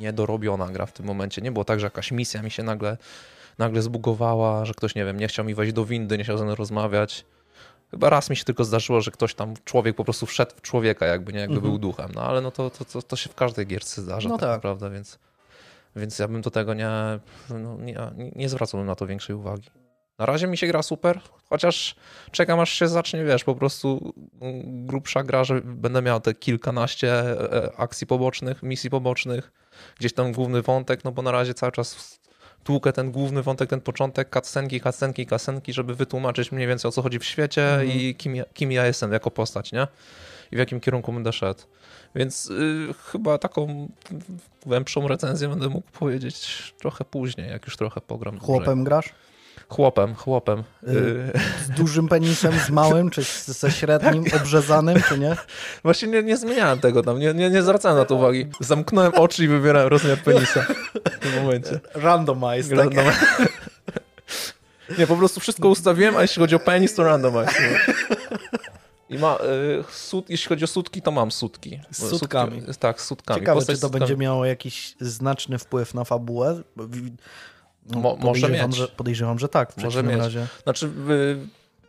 niedorobiona 0.00 0.66
gra 0.68 0.86
w 0.86 0.92
tym 0.92 1.06
momencie. 1.06 1.42
Nie 1.42 1.52
było 1.52 1.64
tak, 1.64 1.80
że 1.80 1.86
jakaś 1.86 2.12
misja 2.12 2.42
mi 2.42 2.50
się 2.50 2.62
nagle, 2.62 2.96
nagle 3.58 3.82
zbugowała, 3.82 4.64
że 4.64 4.74
ktoś, 4.74 4.94
nie 4.94 5.04
wiem, 5.04 5.20
nie 5.20 5.28
chciał 5.28 5.44
mi 5.44 5.54
wejść 5.54 5.72
do 5.72 5.84
windy, 5.84 6.18
nie 6.18 6.24
chciał 6.24 6.38
ze 6.38 6.44
mną 6.44 6.54
rozmawiać. 6.54 7.24
Chyba 7.90 8.10
raz 8.10 8.30
mi 8.30 8.36
się 8.36 8.44
tylko 8.44 8.64
zdarzyło, 8.64 9.00
że 9.00 9.10
ktoś 9.10 9.34
tam, 9.34 9.54
człowiek 9.64 9.96
po 9.96 10.04
prostu 10.04 10.26
wszedł 10.26 10.52
w 10.56 10.62
człowieka, 10.62 11.06
jakby, 11.06 11.32
nie, 11.32 11.38
jakby 11.40 11.56
Mhm. 11.56 11.70
był 11.72 11.78
duchem. 11.78 12.10
No 12.14 12.22
ale 12.22 12.40
no 12.40 12.50
to, 12.50 12.70
to, 12.70 12.84
to, 12.84 13.02
to 13.02 13.16
się 13.16 13.30
w 13.30 13.34
każdej 13.34 13.66
gierce 13.66 14.02
zdarza 14.02 14.28
No 14.28 14.34
tak, 14.38 14.40
tak. 14.48 14.56
naprawdę, 14.56 14.90
więc... 14.90 15.18
Więc 15.96 16.18
ja 16.18 16.28
bym 16.28 16.40
do 16.40 16.50
tego 16.50 16.74
nie, 16.74 16.88
no, 17.50 17.76
nie, 17.76 17.96
nie 18.36 18.48
zwracałbym 18.48 18.86
na 18.86 18.94
to 18.94 19.06
większej 19.06 19.36
uwagi. 19.36 19.70
Na 20.20 20.26
razie 20.26 20.46
mi 20.46 20.56
się 20.58 20.66
gra 20.66 20.82
super, 20.82 21.20
chociaż 21.50 21.96
czekam 22.30 22.60
aż 22.60 22.72
się 22.72 22.88
zacznie, 22.88 23.24
wiesz, 23.24 23.44
po 23.44 23.54
prostu 23.54 24.14
mm, 24.40 24.86
grubsza 24.86 25.22
gra, 25.22 25.44
że 25.44 25.60
będę 25.64 26.02
miał 26.02 26.20
te 26.20 26.34
kilkanaście 26.34 27.12
e, 27.12 27.72
akcji 27.76 28.06
pobocznych, 28.06 28.62
misji 28.62 28.90
pobocznych, 28.90 29.52
gdzieś 29.98 30.12
tam 30.12 30.32
główny 30.32 30.62
wątek, 30.62 31.04
no 31.04 31.12
bo 31.12 31.22
na 31.22 31.30
razie 31.32 31.54
cały 31.54 31.72
czas 31.72 32.20
tłukę 32.64 32.92
ten 32.92 33.12
główny 33.12 33.42
wątek, 33.42 33.70
ten 33.70 33.80
początek, 33.80 34.30
cutscenki, 34.34 34.80
cutscenki, 34.80 35.26
cutscenki, 35.26 35.72
żeby 35.72 35.94
wytłumaczyć 35.94 36.52
mniej 36.52 36.66
więcej 36.68 36.88
o 36.88 36.92
co 36.92 37.02
chodzi 37.02 37.18
w 37.18 37.24
świecie 37.24 37.70
Mhm. 37.70 37.90
i 37.90 38.14
kim 38.14 38.36
ja, 38.36 38.44
kim 38.54 38.72
ja 38.72 38.86
jestem 38.86 39.12
jako 39.12 39.30
postać, 39.30 39.72
nie? 39.72 39.86
I 40.52 40.56
w 40.56 40.58
jakim 40.58 40.80
kierunku 40.80 41.12
będę 41.12 41.32
szedł. 41.32 41.62
Więc 42.14 42.50
y, 42.50 42.94
chyba 43.12 43.38
taką 43.38 43.88
głębszą 44.66 45.08
recenzję 45.08 45.48
będę 45.48 45.68
mógł 45.68 45.90
powiedzieć 45.90 46.74
trochę 46.78 47.04
później, 47.04 47.50
jak 47.50 47.66
już 47.66 47.76
trochę 47.76 48.00
pogram. 48.00 48.38
dłużej. 48.38 48.56
Chłopem 48.56 48.84
grasz? 48.84 49.12
Chłopem, 49.68 50.14
chłopem. 50.14 50.64
Y. 50.88 50.90
Y, 50.90 51.32
Z 51.66 51.70
dużym 51.70 52.08
penisem, 52.08 52.52
z 52.66 52.70
małym, 52.70 53.10
czy 53.10 53.22
ze 53.46 53.70
średnim, 53.70 54.24
obrzezanym, 54.36 55.02
czy 55.08 55.18
nie? 55.18 55.36
Właśnie 55.82 56.08
nie, 56.08 56.22
nie 56.22 56.36
zmieniałem 56.36 56.80
tego 56.80 57.02
tam, 57.02 57.18
nie, 57.18 57.34
nie, 57.34 57.50
nie 57.50 57.62
zwracałem 57.62 57.98
na 57.98 58.04
to 58.04 58.14
uwagi. 58.14 58.46
Zamknąłem 58.60 59.14
oczy 59.14 59.44
i 59.44 59.48
wybierałem 59.48 59.88
rozmiar 59.88 60.18
penisa 60.18 60.66
w 61.12 61.18
tym 61.18 61.42
momencie. 61.42 61.80
Randomize, 61.94 62.76
tak? 62.76 62.94
Random... 62.94 63.04
Nie, 64.98 65.06
po 65.06 65.16
prostu 65.16 65.40
wszystko 65.40 65.68
ustawiłem, 65.68 66.16
a 66.16 66.22
jeśli 66.22 66.40
chodzi 66.40 66.54
o 66.54 66.58
penis, 66.58 66.94
to 66.94 67.04
randomize. 67.04 67.52
I 69.10 69.18
ma, 69.18 69.38
y, 69.80 69.84
sut, 69.92 70.30
jeśli 70.30 70.48
chodzi 70.48 70.64
o 70.64 70.66
sutki, 70.66 71.02
to 71.02 71.10
mam 71.10 71.30
sutki. 71.32 71.80
Z 71.90 72.08
sutkami. 72.10 72.60
Sutki, 72.60 72.76
tak, 72.80 73.00
z 73.00 73.04
sutkami. 73.04 73.40
Ciekawe, 73.40 73.56
Postać 73.56 73.76
czy 73.76 73.82
to 73.82 73.90
będzie 73.90 74.16
miało 74.16 74.44
jakiś 74.44 74.94
znaczny 75.00 75.58
wpływ 75.58 75.94
na 75.94 76.04
fabułę. 76.04 76.62
No, 77.90 78.00
Mo- 78.00 78.16
może 78.16 78.40
podejrzewam, 78.40 78.70
mieć. 78.70 78.76
Że, 78.78 78.88
podejrzewam, 78.88 79.38
że 79.38 79.48
tak 79.48 79.72
w 79.72 79.76
Może 79.84 80.02
mieć. 80.02 80.18
razie. 80.18 80.46
Znaczy, 80.62 80.90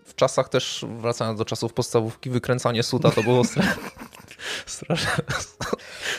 w 0.05 0.15
czasach 0.15 0.49
też, 0.49 0.85
wracając 0.99 1.39
do 1.39 1.45
czasów 1.45 1.73
podstawówki, 1.73 2.29
wykręcanie 2.29 2.83
suta 2.83 3.11
to 3.11 3.23
było 3.23 3.43
stra... 3.43 3.63
strasznie, 4.65 5.07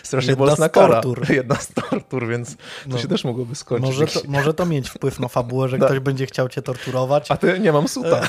strasznie 0.03 0.31
Jedna 0.31 0.39
bolesna 0.45 0.69
kara. 0.69 1.01
tortur. 1.01 1.31
Jedna 1.41 1.55
z 1.57 1.69
tortur, 1.73 2.29
więc 2.29 2.57
to 2.57 2.63
No. 2.87 2.99
się 2.99 3.09
też 3.09 3.25
mogłoby 3.25 3.55
skończyć. 3.55 3.87
Może 3.91 4.07
to, 4.07 4.21
może 4.29 4.55
to 4.55 4.67
mieć 4.67 4.91
wpływ 4.91 5.21
na 5.21 5.29
fabułę, 5.29 5.69
że 5.69 5.79
Tak. 5.79 5.89
ktoś 5.89 5.99
będzie 6.01 6.27
chciał 6.27 6.49
cię 6.49 6.63
torturować. 6.63 7.31
A 7.31 7.37
ty 7.37 7.61
nie 7.61 7.73
mam 7.73 7.89
suta. 7.89 8.21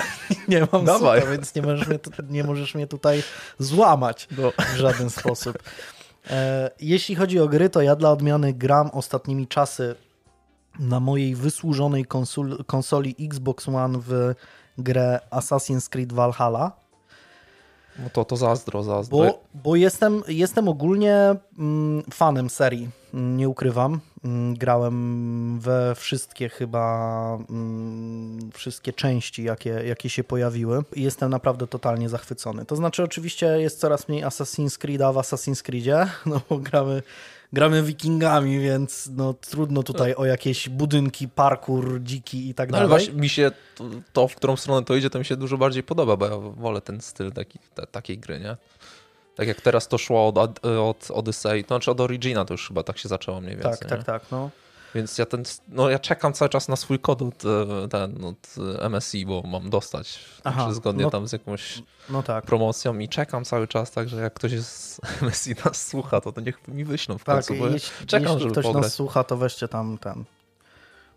Nie 0.47 0.67
mam 0.71 0.85
Dawaj. 0.85 1.19
suta, 1.19 1.31
więc 1.31 1.55
nie 1.55 1.61
możesz, 1.61 1.87
mnie, 1.87 1.99
tu- 1.99 2.11
nie 2.29 2.43
możesz 2.43 2.75
mnie 2.75 2.87
tutaj 2.87 3.23
złamać 3.59 4.27
No. 4.37 4.51
w 4.73 4.77
żaden 4.77 5.09
sposób. 5.09 5.57
E, 6.29 6.71
jeśli 6.79 7.15
chodzi 7.15 7.39
o 7.39 7.47
gry, 7.47 7.69
to 7.69 7.81
ja 7.81 7.95
dla 7.95 8.11
odmiany 8.11 8.53
gram 8.53 8.89
ostatnimi 8.93 9.47
czasy 9.47 9.95
na 10.79 10.99
mojej 10.99 11.35
wysłużonej 11.35 12.05
konsul, 12.05 12.63
konsoli 12.65 13.15
Xbox 13.19 13.69
One 13.69 13.99
w 14.07 14.35
grę 14.77 15.19
Assassin's 15.31 15.89
Creed 15.89 16.13
Valhalla. 16.13 16.83
No 17.99 18.09
to, 18.09 18.25
to 18.25 18.37
zazdro, 18.37 18.83
zazdro. 18.83 19.17
Bo, 19.17 19.43
bo 19.53 19.75
jestem, 19.75 20.23
jestem 20.27 20.67
ogólnie 20.67 21.35
mm, 21.59 22.03
fanem 22.11 22.49
serii, 22.49 22.89
nie 23.13 23.49
ukrywam. 23.49 23.99
Mm, 24.23 24.53
Grałem 24.53 25.59
we 25.59 25.95
wszystkie 25.95 26.49
chyba, 26.49 27.37
mm, 27.49 28.51
wszystkie 28.53 28.93
części, 28.93 29.43
jakie, 29.43 29.69
jakie 29.69 30.09
się 30.09 30.23
pojawiły. 30.23 30.83
I 30.95 31.01
jestem 31.01 31.29
naprawdę 31.29 31.67
totalnie 31.67 32.09
zachwycony. 32.09 32.65
To 32.65 32.75
znaczy 32.75 33.03
oczywiście 33.03 33.45
jest 33.45 33.79
coraz 33.79 34.07
mniej 34.07 34.23
Assassin's 34.23 34.77
Creed'a 34.79 35.13
w 35.13 35.17
Assassin's 35.17 35.63
Creedzie, 35.63 36.07
no 36.25 36.41
bo 36.49 36.57
gramy, 36.57 37.03
gramy 37.53 37.83
wikingami, 37.83 38.59
więc 38.59 39.09
no, 39.15 39.33
trudno 39.33 39.83
tutaj 39.83 40.15
o 40.15 40.25
jakieś 40.25 40.69
budynki, 40.69 41.27
parkour, 41.27 41.99
dziki 42.03 42.49
i 42.49 42.53
tak 42.53 42.71
No, 42.71 42.77
ale 42.77 42.87
dalej. 42.87 43.05
właśnie 43.05 43.21
mi 43.21 43.29
się 43.29 43.51
to, 43.75 43.83
to, 44.13 44.27
w 44.27 44.35
którą 44.35 44.55
stronę 44.55 44.85
to 44.85 44.95
idzie, 44.95 45.09
to 45.09 45.19
mi 45.19 45.25
się 45.25 45.35
dużo 45.35 45.57
bardziej 45.57 45.83
podoba, 45.83 46.17
bo 46.17 46.25
ja 46.25 46.37
wolę 46.37 46.81
ten 46.81 47.01
styl 47.01 47.31
taki, 47.31 47.59
ta, 47.75 47.85
takiej 47.85 48.17
gry, 48.17 48.39
nie? 48.39 48.57
Tak 49.35 49.47
jak 49.47 49.61
teraz 49.61 49.87
to 49.87 49.97
szło 49.97 50.27
od, 50.27 50.37
od, 50.37 50.59
od 50.65 51.11
Odyssey, 51.11 51.63
to 51.63 51.67
znaczy 51.67 51.91
od 51.91 52.01
Origina 52.01 52.45
to 52.45 52.53
już 52.53 52.67
chyba 52.67 52.83
tak 52.83 52.97
się 52.97 53.09
zaczęło 53.09 53.41
mniej 53.41 53.55
więcej. 53.55 53.71
Tak, 53.71 53.81
nie? 53.81 53.89
tak, 53.89 54.03
tak. 54.05 54.31
No. 54.31 54.49
Więc 54.95 55.17
ja 55.17 55.25
ten, 55.25 55.43
no 55.67 55.89
ja 55.89 55.99
czekam 55.99 56.33
cały 56.33 56.49
czas 56.49 56.67
na 56.67 56.75
swój 56.75 56.99
kod 56.99 57.21
od, 57.21 57.43
e, 57.45 57.87
ten, 57.87 58.25
od 58.25 58.55
MSI, 58.89 59.25
bo 59.25 59.41
mam 59.41 59.69
dostać 59.69 60.19
Aha, 60.43 60.73
zgodnie 60.73 61.03
no- 61.03 61.09
tam 61.09 61.27
z 61.27 61.31
jakąś 61.31 61.83
no 62.09 62.23
tak. 62.23 62.45
promocją 62.45 62.99
i 62.99 63.09
czekam 63.09 63.45
cały 63.45 63.67
czas, 63.67 63.91
także 63.91 64.17
jak 64.21 64.33
ktoś 64.33 64.59
z 64.59 65.01
MSI 65.21 65.55
nas 65.65 65.87
słucha, 65.87 66.21
to, 66.21 66.31
to 66.31 66.41
niech 66.41 66.67
mi 66.67 66.85
wyślą 66.85 67.17
w 67.17 67.23
Tak, 67.23 67.35
końcu, 67.35 67.55
bo 67.55 67.67
ja 67.67 67.73
jeśli, 67.73 68.07
czekam, 68.07 68.33
jeśli 68.33 68.51
ktoś 68.51 68.63
pograć. 68.65 68.83
nas 68.83 68.93
słucha, 68.93 69.23
to 69.23 69.37
weźcie 69.37 69.67
tam 69.67 69.97
ten. 69.97 70.23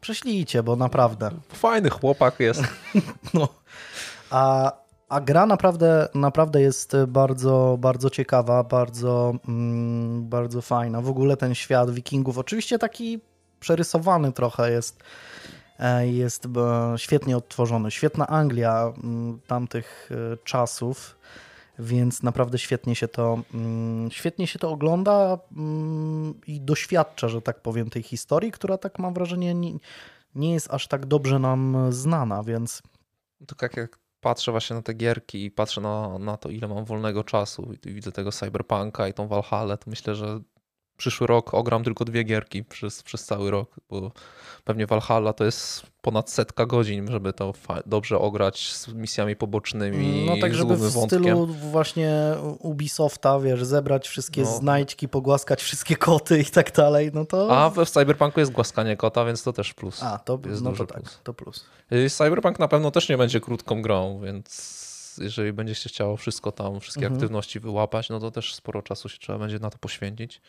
Prześlijcie, 0.01 0.63
bo 0.63 0.77
naprawdę. 0.77 1.31
Fajny 1.49 1.91
chłopak 1.91 2.41
jest. 2.41 2.63
No. 3.35 3.49
A, 4.31 4.73
a 5.09 5.21
gra 5.21 5.47
naprawdę, 5.47 6.09
naprawdę 6.15 6.61
jest 6.61 6.93
bardzo, 7.09 7.77
bardzo 7.81 8.11
ciekawa, 8.11 8.65
bardzo, 8.65 9.35
mm, 9.49 10.29
bardzo 10.29 10.63
fajna. 10.63 11.01
W 11.01 11.09
ogóle 11.09 11.37
ten 11.37 11.55
świat 11.55 11.91
wikingów, 11.91 12.39
oczywiście 12.39 12.79
taki 12.79 13.21
przerysowany 13.61 14.33
trochę 14.33 14.71
jest, 14.73 15.03
e, 15.79 16.09
jest 16.09 16.49
świetnie 16.97 17.37
odtworzony. 17.37 17.91
Świetna 17.91 18.27
Anglia 18.27 18.93
mm, 19.05 19.41
tamtych 19.47 20.11
e, 20.13 20.37
czasów, 20.45 21.17
więc 21.79 22.23
naprawdę 22.23 22.59
świetnie 22.59 22.95
się 22.95 23.09
to, 23.09 23.39
mm, 23.55 24.11
świetnie 24.11 24.47
się 24.47 24.59
to 24.59 24.71
ogląda 24.71 25.39
mm, 25.57 26.35
i 26.47 26.61
doświadcza, 26.61 27.29
że 27.29 27.43
tak 27.43 27.61
powiem, 27.61 27.91
tej 27.91 28.03
historii, 28.03 28.53
która 28.53 28.79
tak 28.79 28.99
mam 28.99 29.15
wrażenie 29.15 29.55
nie, 29.55 29.73
nie 30.35 30.53
jest 30.53 30.71
aż 30.71 30.89
tak 30.89 31.07
dobrze 31.07 31.39
nam 31.39 31.87
znana, 31.91 32.43
więc 32.43 32.83
To 33.47 33.55
tak 33.55 33.77
jak 33.77 33.99
patrzę 34.21 34.51
właśnie 34.53 34.77
na 34.77 34.83
te 34.83 34.95
gierki 34.95 35.45
i 35.45 35.51
patrzę 35.51 35.81
na, 35.81 36.19
na 36.19 36.37
to, 36.37 36.49
ile 36.49 36.69
mam 36.69 36.85
wolnego 36.85 37.25
czasu 37.25 37.73
i 37.87 37.95
widzę 37.95 38.13
tego 38.13 38.33
Cyberpunka 38.33 39.09
i 39.09 39.15
tą 39.15 39.29
Valhalla, 39.29 39.77
to 39.77 39.91
myślę, 39.91 40.15
że 40.15 40.41
przyszły 40.97 41.27
rok 41.27 41.55
ogram 41.55 41.85
tylko 41.85 42.05
dwie 42.05 42.23
gierki 42.25 42.65
przez, 42.65 43.03
przez 43.03 43.25
cały 43.25 43.51
rok, 43.51 43.75
bo 43.91 44.13
pewnie 44.65 44.87
Valhalla 44.87 45.33
to 45.33 45.45
jest 45.45 45.83
ponad 46.03 46.31
setka 46.31 46.67
godzin, 46.67 47.11
żeby 47.11 47.33
to 47.33 47.53
dobrze 47.87 48.19
ograć 48.19 48.73
z 48.73 48.89
misjami 48.89 49.37
pobocznymi, 49.37 50.27
No 50.27 50.37
tak, 50.41 50.55
żeby 50.55 50.77
w 50.77 50.81
wątkiem. 50.93 51.19
stylu 51.21 51.47
właśnie 51.47 52.13
Ubisofta, 52.59 53.41
wiesz, 53.41 53.65
zebrać 53.65 54.09
wszystkie 54.09 54.43
No. 54.43 54.57
znajdźki, 54.59 55.09
pogłaskać 55.09 55.63
wszystkie 55.63 55.97
koty 55.97 56.39
i 56.41 56.45
tak 56.45 56.73
dalej, 56.73 57.11
no 57.15 57.25
to... 57.25 57.59
A 57.59 57.71
w 57.71 57.91
Cyberpunku 57.91 58.41
jest 58.41 58.53
głaskanie 58.53 58.97
kota, 58.97 59.25
więc 59.25 59.43
to 59.43 59.53
też 59.53 59.75
plus. 59.75 60.03
A, 60.03 60.19
to, 60.19 60.39
jest 60.47 60.63
no 60.63 60.73
to 60.73 60.87
tak, 60.87 61.03
plus. 61.03 61.21
to 61.25 61.35
plus. 61.35 61.65
Y, 61.93 62.11
Cyberpunk 62.11 62.59
na 62.59 62.69
pewno 62.69 62.91
też 62.91 63.09
nie 63.09 63.19
będzie 63.19 63.41
krótką 63.41 63.83
grą, 63.83 64.21
więc 64.25 64.87
jeżeli 65.21 65.53
będzie 65.53 65.75
się 65.75 65.89
chciało 65.89 66.17
wszystko 66.17 66.53
tam, 66.53 66.81
wszystkie 66.81 67.05
Mhm. 67.05 67.15
aktywności 67.15 67.61
wyłapać, 67.61 68.09
no 68.11 68.21
to 68.21 68.31
też 68.31 68.55
sporo 68.55 68.83
czasu 68.83 69.09
się 69.09 69.19
trzeba 69.19 69.39
będzie 69.39 69.59
na 69.59 69.71
to 69.71 69.79
poświęcić. 69.79 70.41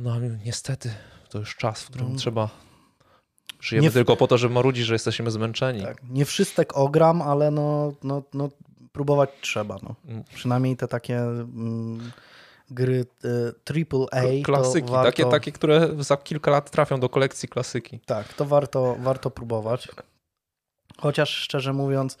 No 0.00 0.14
niestety 0.44 0.90
to 1.30 1.38
już 1.38 1.56
czas, 1.56 1.82
w 1.82 1.86
którym 1.88 2.06
Mm. 2.06 2.18
trzeba. 2.18 2.48
Żyjemy 3.60 3.82
Nie 3.86 3.90
w- 3.90 3.94
tylko 3.94 4.16
po 4.16 4.26
to, 4.26 4.38
żeby 4.38 4.54
marudzić, 4.54 4.84
że 4.86 4.94
jesteśmy 4.94 5.30
zmęczeni. 5.30 5.82
Tak. 5.82 6.02
Nie 6.10 6.24
wszystek 6.24 6.76
ogram, 6.76 7.22
ale 7.22 7.50
no, 7.50 7.92
no, 8.02 8.22
no 8.34 8.48
próbować 8.92 9.30
trzeba, 9.40 9.76
no. 9.82 9.94
Mm. 10.08 10.24
Przynajmniej 10.34 10.76
te 10.76 10.88
takie 10.88 11.18
mm, 11.18 12.12
gry 12.70 13.06
y, 13.24 13.52
triple 13.64 14.06
A, 14.12 14.20
K- 14.20 14.26
Klasyki, 14.44 14.86
to 14.86 14.92
warto, 14.92 15.10
takie, 15.10 15.24
takie, 15.24 15.52
które 15.52 15.88
za 15.98 16.16
kilka 16.16 16.50
lat 16.50 16.70
trafią 16.70 17.00
do 17.00 17.08
kolekcji 17.08 17.48
klasyki. 17.48 18.00
Tak, 18.00 18.32
to 18.34 18.44
warto, 18.44 18.96
warto 19.00 19.30
próbować. 19.30 19.88
Chociaż 20.98 21.30
szczerze 21.30 21.72
mówiąc, 21.72 22.18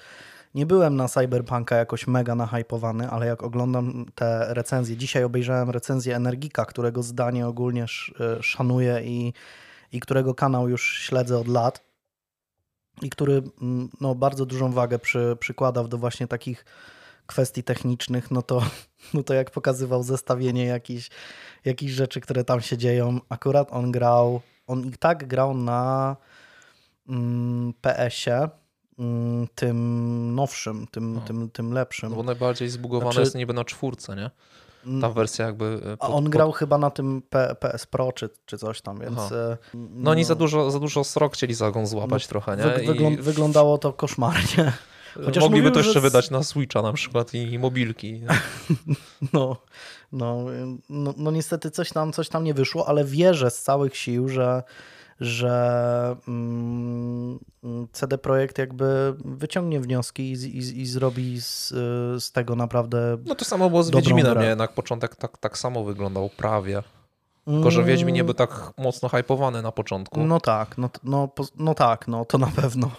nie 0.58 0.66
byłem 0.66 0.96
na 0.96 1.08
Cyberpunka 1.08 1.76
jakoś 1.76 2.06
mega 2.06 2.34
nahypowany, 2.34 3.10
ale 3.10 3.26
jak 3.26 3.42
oglądam 3.42 4.06
te 4.14 4.54
recenzje, 4.54 4.96
dzisiaj 4.96 5.24
obejrzałem 5.24 5.70
recenzję 5.70 6.16
Energika, 6.16 6.64
którego 6.64 7.02
zdanie 7.02 7.46
ogólnie 7.46 7.84
y, 7.84 8.42
szanuję 8.42 9.00
i, 9.04 9.32
i 9.92 10.00
którego 10.00 10.34
kanał 10.34 10.68
już 10.68 10.98
śledzę 10.98 11.38
od 11.38 11.48
lat 11.48 11.80
i 13.02 13.10
który 13.10 13.42
mm, 13.62 13.88
no, 14.00 14.14
bardzo 14.14 14.46
dużą 14.46 14.72
wagę 14.72 14.98
przy, 14.98 15.36
przykładał 15.40 15.88
do 15.88 15.98
właśnie 15.98 16.26
takich 16.26 16.64
kwestii 17.26 17.62
technicznych, 17.62 18.30
no 18.30 18.42
to, 18.42 18.62
no 19.14 19.22
to 19.22 19.34
jak 19.34 19.50
pokazywał 19.50 20.02
zestawienie 20.02 20.64
jakichś, 20.64 21.10
jakichś 21.64 21.92
rzeczy, 21.92 22.20
które 22.20 22.44
tam 22.44 22.60
się 22.60 22.78
dzieją, 22.78 23.20
akurat 23.28 23.68
on 23.72 23.92
grał, 23.92 24.40
on 24.66 24.86
i 24.86 24.92
tak 24.92 25.26
grał 25.26 25.54
na 25.54 26.16
mm, 27.08 27.74
PS-ie, 27.80 28.48
tym 29.54 30.34
nowszym, 30.34 30.86
tym, 30.90 31.14
No. 31.14 31.20
tym, 31.20 31.50
tym 31.50 31.72
lepszym. 31.72 32.10
No 32.10 32.16
bo 32.16 32.22
najbardziej 32.22 32.68
zbugowane 32.68 33.12
Znaczy- 33.12 33.20
jest 33.20 33.34
niby 33.34 33.52
na 33.54 33.64
czwórce, 33.64 34.16
nie? 34.16 34.30
Ta 35.00 35.10
wersja 35.10 35.46
jakby... 35.46 35.80
e, 35.86 35.92
A 35.92 35.96
pod- 35.96 36.10
on 36.10 36.24
pod- 36.24 36.32
grał 36.32 36.52
chyba 36.52 36.78
na 36.78 36.90
tym 36.90 37.22
P, 37.30 37.56
PS 37.60 37.86
Pro 37.86 38.12
czy, 38.12 38.28
czy 38.46 38.58
coś 38.58 38.80
tam, 38.80 39.00
więc... 39.00 39.32
E, 39.32 39.56
No 39.74 40.10
oni 40.10 40.24
za 40.24 40.34
dużo, 40.34 40.70
za 40.70 40.78
dużo 40.80 41.04
srok 41.04 41.34
chcieli 41.34 41.54
za 41.54 41.72
złapać 41.84 42.26
trochę, 42.26 42.56
nie? 42.56 42.62
Wy, 42.62 42.82
I 42.84 42.86
wyglą, 42.86 43.16
wyglądało 43.16 43.78
to 43.78 43.92
koszmarnie. 43.92 44.72
chociaż 45.24 45.42
Mogliby 45.44 45.68
mówił, 45.68 45.70
to 45.82 45.86
jeszcze 45.86 46.00
wydać 46.00 46.30
na 46.30 46.42
Switcha 46.42 46.82
na 46.82 46.92
przykład 46.92 47.34
i 47.34 47.58
mobilki. 47.58 48.20
No, 49.32 49.56
no, 50.12 50.44
no, 50.88 51.14
no 51.16 51.30
niestety 51.30 51.70
coś 51.70 51.90
tam, 51.92 52.12
coś 52.12 52.28
tam 52.28 52.44
nie 52.44 52.54
wyszło, 52.54 52.88
ale 52.88 53.04
wierzę 53.04 53.50
z 53.50 53.62
całych 53.62 53.96
sił, 53.96 54.28
że, 54.28 54.62
że 55.20 56.16
mm, 56.28 57.38
CD 57.92 58.18
Projekt 58.18 58.58
jakby 58.58 59.14
wyciągnie 59.24 59.80
wnioski 59.80 60.32
i, 60.32 60.34
i, 60.34 60.80
i 60.80 60.86
zrobi 60.86 61.40
z, 61.40 61.68
z 62.24 62.32
tego 62.32 62.56
naprawdę. 62.56 63.16
No 63.24 63.34
to 63.34 63.44
samo 63.44 63.70
było 63.70 63.82
z 63.82 63.90
Wiedźminem? 63.90 64.42
Jednak 64.42 64.72
początek 64.72 65.16
tak, 65.16 65.38
tak 65.38 65.58
samo 65.58 65.84
wyglądał 65.84 66.30
prawie. 66.36 66.82
Tylko, 67.44 67.70
że 67.70 67.84
Wiedźmin 67.84 68.14
nie 68.14 68.24
był 68.24 68.34
tak 68.34 68.72
mocno 68.78 69.08
hypowany 69.08 69.62
na 69.62 69.72
początku. 69.72 70.24
No 70.24 70.40
tak, 70.40 70.78
no, 70.78 70.90
no, 71.04 71.28
no 71.58 71.74
tak, 71.74 72.08
no 72.08 72.24
to 72.24 72.38
na 72.38 72.46
pewno. 72.46 72.90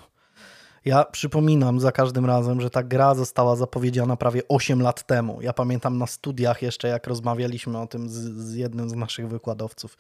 Ja 0.86 1.06
przypominam 1.06 1.80
za 1.80 1.92
każdym 1.92 2.26
razem, 2.26 2.62
że 2.62 2.70
ta 2.70 2.84
gra 2.84 3.16
została 3.16 3.56
zapowiedziana 3.56 4.18
prawie 4.18 4.42
8 4.48 4.82
lat 4.82 5.08
temu. 5.08 5.42
Ja 5.42 5.54
pamiętam 5.54 5.98
na 5.98 6.08
studiach 6.08 6.62
jeszcze, 6.62 6.88
jak 6.88 7.08
rozmawialiśmy 7.08 7.80
o 7.80 7.88
tym 7.88 8.10
z, 8.10 8.14
z 8.38 8.56
jednym 8.56 8.90
z 8.90 8.94
naszych 8.94 9.28
wykładowców. 9.28 9.98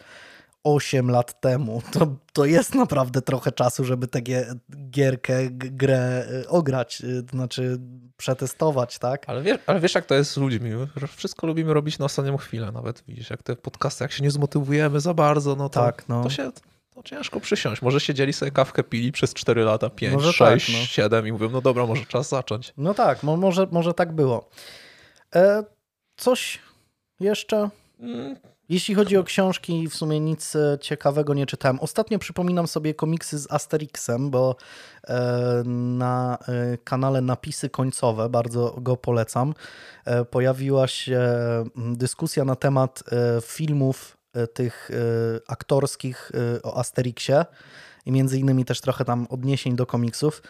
8 0.63 1.12
lat 1.12 1.42
temu. 1.42 1.82
To, 1.92 2.16
to 2.34 2.46
jest 2.46 2.75
naprawdę 2.75 3.22
trochę 3.22 3.51
czasu, 3.51 3.86
żeby 3.86 4.08
tę 4.08 4.20
gie- 4.22 4.56
gierkę, 4.89 5.50
grę 5.51 6.25
y, 6.44 6.50
ograć, 6.50 7.01
y, 7.01 7.24
to 7.24 7.32
znaczy 7.38 7.78
przetestować, 8.18 9.00
tak? 9.00 9.24
Ale, 9.30 9.42
wiesz, 9.42 9.58
ale 9.68 9.80
wiesz, 9.80 9.96
jak 9.96 10.06
to 10.06 10.16
jest 10.16 10.32
z 10.32 10.38
ludźmi? 10.38 10.72
że 10.96 11.08
Wszystko 11.08 11.48
lubimy 11.48 11.74
robić 11.74 12.00
na 12.00 12.06
ostatnią 12.06 12.38
chwilę. 12.38 12.72
Nawet 12.72 13.04
widzisz, 13.08 13.30
jak 13.30 13.44
te 13.44 13.56
podcasty, 13.56 14.04
jak 14.04 14.12
się 14.12 14.24
nie 14.24 14.32
zmotywujemy 14.32 15.00
za 15.00 15.13
bardzo, 15.13 15.56
no 15.56 15.70
to, 15.70 15.80
Tak, 15.80 16.10
no. 16.10 16.24
to 16.24 16.30
się 16.30 16.51
to 16.96 17.04
ciężko 17.04 17.39
przysiąść. 17.39 17.82
Może 17.82 18.00
siedzieli 18.00 18.34
sobie 18.34 18.51
kawkę 18.51 18.84
pili 18.84 19.12
przez 19.12 19.34
4 19.34 19.63
lata, 19.63 19.89
5, 19.89 20.13
Może 20.13 20.34
6, 20.34 20.66
tak, 20.66 20.75
no. 20.75 20.86
7 20.86 21.28
i 21.28 21.32
mówią, 21.32 21.50
no 21.50 21.62
dobra, 21.62 21.86
może 21.86 22.06
czas 22.06 22.30
zacząć. 22.30 22.74
No 22.78 22.94
tak, 22.94 23.24
mo, 23.24 23.38
może, 23.38 23.68
może 23.72 23.94
tak 23.94 24.12
było. 24.16 24.50
E, 25.36 25.63
coś 26.18 26.60
jeszcze? 27.20 27.70
Mm, 28.00 28.36
Jeśli 28.70 28.96
chodzi 28.96 29.18
o 29.18 29.24
książki, 29.24 29.88
w 29.88 29.96
sumie 29.96 30.20
nic 30.20 30.56
e, 30.56 30.78
ciekawego 30.82 31.34
nie 31.34 31.46
czytałem. 31.46 31.80
Ostatnio 31.80 32.20
przypominam 32.20 32.68
sobie 32.68 32.94
komiksy 32.94 33.40
z 33.40 33.52
Asterixem, 33.52 34.30
bo 34.30 34.56
e, 35.08 35.64
na 35.66 36.38
e, 36.48 36.78
kanale 36.78 37.22
Napisy 37.22 37.70
Końcowe, 37.70 38.30
bardzo 38.30 38.76
go 38.82 38.98
polecam, 38.98 39.54
pojawiła 40.32 40.88
się 40.88 41.22
dyskusja 41.76 42.46
na 42.46 42.56
temat 42.56 43.04
filmów 43.44 44.18
tych 44.54 44.92
aktorskich 45.48 46.32
o 46.64 46.78
Asterixie 46.78 47.46
i 48.06 48.12
między 48.12 48.40
innymi 48.40 48.66
też 48.66 48.82
trochę 48.82 49.06
tam 49.06 49.28
odniesień 49.30 49.76
do 49.76 49.86
komiksów. 49.86 50.42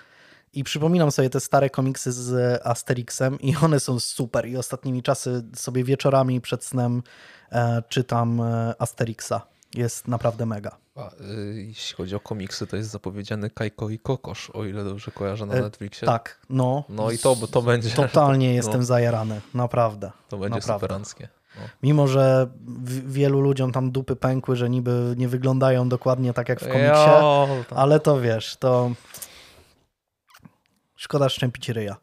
I 0.53 0.63
przypominam 0.63 1.11
sobie 1.11 1.29
te 1.29 1.39
stare 1.39 1.69
komiksy 1.69 2.11
z 2.11 2.61
Asterixem 2.65 3.39
i 3.39 3.55
one 3.55 3.79
są 3.79 3.99
super. 3.99 4.47
I 4.47 4.57
ostatnimi 4.57 5.03
czasy 5.03 5.43
sobie 5.55 5.83
wieczorami 5.83 6.41
przed 6.41 6.63
snem 6.63 7.03
e, 7.51 7.83
czytam 7.89 8.41
e, 8.41 8.73
Asterixa. 8.79 9.41
Jest 9.75 10.07
naprawdę 10.07 10.45
mega. 10.45 10.77
A, 10.95 11.11
y, 11.23 11.63
jeśli 11.67 11.95
chodzi 11.95 12.15
o 12.15 12.19
komiksy, 12.19 12.67
to 12.67 12.75
jest 12.77 12.89
zapowiedziany 12.89 13.49
Kajko 13.49 13.89
i 13.89 13.99
Kokosz, 13.99 14.49
o 14.49 14.65
ile 14.65 14.83
dobrze 14.83 15.11
kojarzę 15.11 15.45
na 15.45 15.53
e, 15.53 15.61
Netflixie. 15.61 16.05
Tak, 16.05 16.39
no. 16.49 16.83
No 16.89 17.11
i 17.11 17.17
to, 17.17 17.35
to 17.35 17.61
będzie. 17.61 17.89
Totalnie 17.89 18.47
no. 18.47 18.53
jestem 18.53 18.83
zajarany, 18.83 19.41
naprawdę. 19.53 20.11
To 20.29 20.37
będzie 20.37 20.55
naprawdę. 20.55 20.85
superanckie. 20.85 21.27
No. 21.55 21.61
Mimo, 21.83 22.07
że 22.07 22.47
wielu 23.05 23.41
ludziom 23.41 23.71
tam 23.71 23.91
dupy 23.91 24.15
pękły, 24.15 24.55
że 24.55 24.69
niby 24.69 25.13
nie 25.17 25.27
wyglądają 25.27 25.89
dokładnie 25.89 26.33
tak 26.33 26.49
jak 26.49 26.59
w 26.59 26.67
komiksie, 26.67 27.09
jo, 27.21 27.47
ale 27.69 27.99
to 27.99 28.21
wiesz, 28.21 28.55
to 28.55 28.91
Szkoda 30.99 31.29
szczępić 31.29 31.69
ryja. 31.69 31.95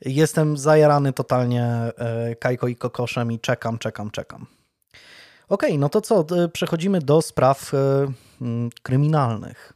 Jestem 0.00 0.56
zajarany 0.56 1.12
totalnie 1.12 1.64
e, 1.64 2.36
Kajko 2.36 2.68
i 2.68 2.76
Kokoszem 2.76 3.32
i 3.32 3.40
czekam, 3.40 3.78
czekam, 3.78 4.10
czekam. 4.10 4.46
Okej, 5.48 5.70
okay, 5.70 5.78
no 5.78 5.88
to 5.88 6.00
co? 6.00 6.26
E, 6.44 6.48
przechodzimy 6.48 6.98
do 7.00 7.22
spraw 7.22 7.74
e, 7.74 8.06
kryminalnych. 8.82 9.72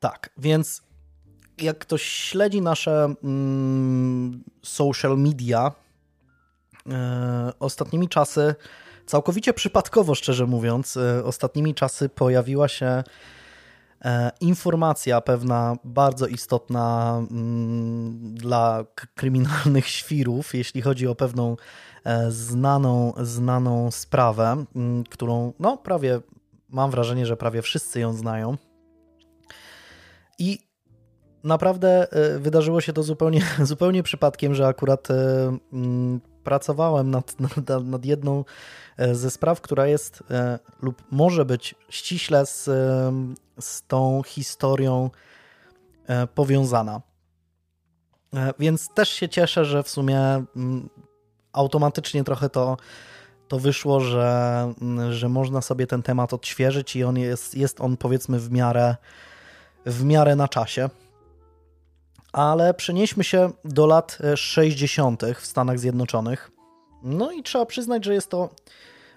Tak, 0.00 0.30
więc 0.38 0.82
jak 1.58 1.78
ktoś 1.78 2.02
śledzi 2.02 2.60
nasze 2.60 3.14
mm, 3.24 4.44
social 4.62 5.18
media, 5.18 5.72
ostatnimi 7.60 8.08
czasy, 8.08 8.54
całkowicie 9.06 9.52
przypadkowo, 9.52 10.14
szczerze 10.14 10.46
mówiąc, 10.46 10.96
e, 10.96 11.24
ostatnimi 11.24 11.74
czasy 11.74 12.08
pojawiła 12.08 12.68
się 12.68 13.04
e, 14.04 14.30
informacja 14.40 15.20
pewna 15.20 15.76
bardzo 15.84 16.26
istotna 16.26 17.16
mm, 17.30 18.34
dla 18.34 18.84
kryminalnych 19.14 19.88
świrów, 19.98 20.54
jeśli 20.54 20.82
chodzi 20.82 21.06
o 21.06 21.14
pewną 21.14 21.56
znaną, 22.28 23.12
znaną 23.20 23.90
sprawę, 23.90 24.64
mm, 24.76 25.04
którą 25.04 25.52
no 25.58 25.76
prawie 25.76 26.20
mam 26.68 26.90
wrażenie, 26.90 27.26
że 27.26 27.36
prawie 27.36 27.62
wszyscy 27.62 28.00
ją 28.00 28.12
znają. 28.12 28.56
I 30.38 30.58
naprawdę 31.44 32.06
wydarzyło 32.38 32.80
się 32.80 32.92
to 32.92 33.02
zupełnie, 33.02 33.42
zupełnie 33.62 34.02
przypadkiem, 34.02 34.54
że 34.54 34.66
akurat 34.66 35.08
mm, 35.72 36.20
pracowałem 36.44 37.10
nad, 37.10 37.40
nad, 37.66 37.84
nad 37.84 38.04
jedną 38.04 38.44
e, 38.96 39.14
ze 39.14 39.30
spraw, 39.30 39.60
która 39.60 39.86
jest 39.86 40.22
e, 40.30 40.58
lub 40.82 41.02
może 41.10 41.44
być 41.44 41.74
ściśle 41.88 42.46
z, 42.46 42.68
e, 42.68 43.12
z 43.60 43.82
tą 43.82 44.22
historią 44.26 45.10
powiązana. 46.34 47.00
Więc 48.58 48.88
też 48.94 49.08
się 49.08 49.28
cieszę, 49.28 49.64
że 49.64 49.82
w 49.82 49.88
sumie 49.88 50.18
mm, 50.56 50.88
automatycznie 51.52 52.24
trochę 52.24 52.50
to, 52.50 52.76
to 53.48 53.58
wyszło, 53.58 54.00
że, 54.00 54.72
mm, 54.82 55.12
że 55.12 55.28
można 55.28 55.62
sobie 55.62 55.86
ten 55.86 56.02
temat 56.02 56.32
odświeżyć 56.34 56.96
i 56.96 57.04
on 57.04 57.18
jest, 57.18 57.54
jest 57.54 57.80
on 57.80 57.96
powiedzmy 57.96 58.38
w 58.38 58.50
miarę, 58.50 58.96
w 59.86 60.04
miarę 60.04 60.36
na 60.36 60.48
czasie 60.48 60.90
ale 62.32 62.74
przenieśmy 62.74 63.24
się 63.24 63.50
do 63.64 63.86
lat 63.86 64.18
60. 64.36 65.22
w 65.40 65.46
Stanach 65.46 65.78
Zjednoczonych. 65.78 66.50
No 67.02 67.32
i 67.32 67.42
trzeba 67.42 67.66
przyznać, 67.66 68.04
że 68.04 68.14
jest 68.14 68.30
to 68.30 68.48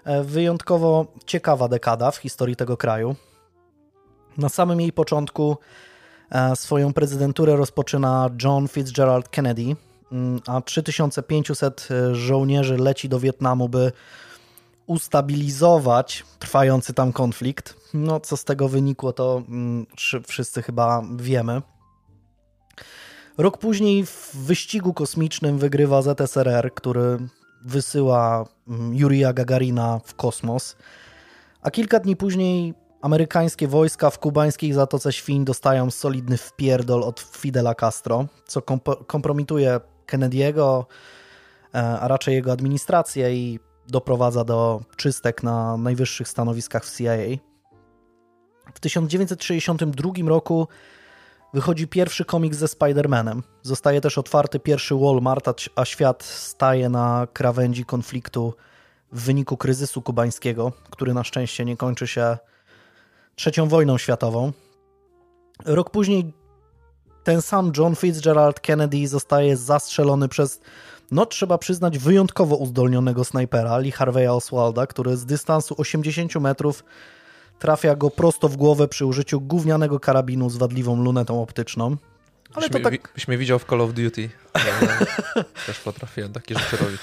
e, 0.04 0.24
wyjątkowo 0.24 1.06
ciekawa 1.26 1.68
dekada 1.68 2.10
w 2.10 2.16
historii 2.16 2.56
tego 2.56 2.76
kraju. 2.76 3.16
Na 4.38 4.48
samym 4.48 4.80
jej 4.80 4.92
początku 4.92 5.56
e, 6.30 6.56
swoją 6.56 6.92
prezydenturę 6.92 7.56
rozpoczyna 7.56 8.30
John 8.42 8.68
Fitzgerald 8.68 9.28
Kennedy, 9.28 9.76
mm, 10.12 10.40
a 10.46 10.60
3500 10.60 11.88
e, 11.90 12.14
żołnierzy 12.14 12.76
leci 12.76 13.08
do 13.08 13.20
Wietnamu, 13.20 13.68
by 13.68 13.92
ustabilizować 14.86 16.24
trwający 16.38 16.94
tam 16.94 17.12
konflikt. 17.12 17.74
No, 17.94 18.20
co 18.20 18.36
z 18.36 18.44
tego 18.44 18.68
wynikło, 18.68 19.12
to 19.12 19.42
mm, 19.48 19.86
wszyscy 20.26 20.62
chyba 20.62 21.02
wiemy. 21.16 21.62
Rok 23.38 23.58
później 23.58 24.06
w 24.06 24.36
wyścigu 24.36 24.94
kosmicznym 24.94 25.58
wygrywa 25.58 26.02
ZSRR, 26.02 26.74
który 26.74 27.18
wysyła 27.62 28.46
mm, 28.68 28.94
Jurija 28.94 29.32
Gagarina 29.32 30.00
w 30.04 30.14
kosmos, 30.14 30.76
a 31.62 31.70
kilka 31.70 32.00
dni 32.00 32.16
później 32.16 32.74
amerykańskie 33.00 33.68
wojska 33.68 34.10
w 34.10 34.18
kubańskiej 34.18 34.72
Zatoce 34.72 35.12
Świń 35.12 35.44
dostają 35.44 35.90
solidny 35.90 36.36
wpierdol 36.36 37.02
od 37.02 37.20
Fidela 37.20 37.74
Castro, 37.74 38.26
co 38.46 38.62
kompromituje 39.06 39.80
Kennedy'ego, 40.06 40.84
e, 41.74 41.78
a 42.00 42.08
raczej 42.08 42.34
jego 42.34 42.52
administrację 42.52 43.36
i 43.36 43.60
doprowadza 43.88 44.44
do 44.44 44.80
czystek 44.96 45.42
na 45.42 45.76
najwyższych 45.76 46.28
stanowiskach 46.28 46.84
w 46.84 46.96
CIA. 46.98 47.16
W 48.74 48.80
1962 48.80 50.28
roku 50.28 50.68
Wychodzi 51.54 51.88
pierwszy 51.88 52.24
komiks 52.24 52.56
ze 52.56 52.66
Spider-Manem. 52.66 53.42
Zostaje 53.62 54.00
też 54.00 54.18
otwarty 54.18 54.60
pierwszy 54.60 54.94
Walmart, 54.94 55.48
a 55.76 55.84
świat 55.84 56.22
staje 56.24 56.88
na 56.88 57.26
krawędzi 57.32 57.84
konfliktu 57.84 58.54
w 59.12 59.20
wyniku 59.22 59.56
kryzysu 59.56 60.02
kubańskiego, 60.02 60.72
który 60.90 61.14
na 61.14 61.24
szczęście 61.24 61.64
nie 61.64 61.76
kończy 61.76 62.06
się 62.06 62.38
trzecią 63.34 63.68
wojną 63.68 63.98
światową. 63.98 64.52
Rok 65.64 65.90
później 65.90 66.32
ten 67.24 67.42
sam 67.42 67.72
John 67.76 67.94
Fitzgerald 67.94 68.60
Kennedy 68.60 69.08
zostaje 69.08 69.56
zastrzelony 69.56 70.28
przez, 70.28 70.60
no 71.10 71.26
trzeba 71.26 71.58
przyznać, 71.58 71.98
wyjątkowo 71.98 72.56
uzdolnionego 72.56 73.24
snajpera 73.24 73.78
Lee 73.78 73.92
Harveya 73.92 74.28
Oswalda, 74.28 74.86
który 74.86 75.16
z 75.16 75.26
dystansu 75.26 75.74
80 75.78 76.34
metrów 76.34 76.84
trafia 77.58 77.94
go 77.94 78.10
prosto 78.10 78.48
w 78.48 78.56
głowę 78.56 78.88
przy 78.88 79.06
użyciu 79.06 79.40
gównianego 79.40 80.00
karabinu 80.00 80.50
z 80.50 80.56
wadliwą 80.56 81.02
lunetą 81.02 81.42
optyczną. 81.42 81.96
Ale 82.54 82.68
byś 82.68 82.82
to 82.82 82.90
tak... 82.90 83.12
Byś 83.14 83.28
mnie 83.28 83.38
widział 83.38 83.58
w 83.58 83.64
Call 83.64 83.80
of 83.80 83.92
Duty. 83.92 84.30
Ja 84.54 84.62
też 85.66 85.80
potrafiłem 85.80 86.32
takie 86.32 86.54
rzeczy 86.54 86.76
robić. 86.76 87.00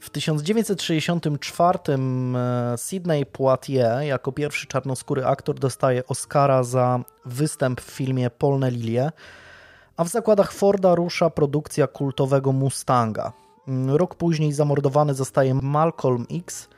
W 0.00 0.10
1964 0.10 1.78
e, 1.88 2.74
Sidney 2.78 3.26
Poitier 3.26 4.02
jako 4.02 4.32
pierwszy 4.32 4.66
czarnoskóry 4.66 5.26
aktor 5.26 5.58
dostaje 5.58 6.06
Oscara 6.06 6.62
za 6.62 7.00
występ 7.24 7.80
w 7.80 7.90
filmie 7.90 8.30
Polne 8.30 8.70
Lilie, 8.70 9.10
a 9.96 10.04
w 10.04 10.08
zakładach 10.08 10.52
Forda 10.52 10.94
rusza 10.94 11.30
produkcja 11.30 11.86
kultowego 11.86 12.52
Mustanga. 12.52 13.32
Mm, 13.68 13.96
rok 13.96 14.14
później 14.14 14.52
zamordowany 14.52 15.14
zostaje 15.14 15.54
Malcolm 15.54 16.26
X, 16.30 16.68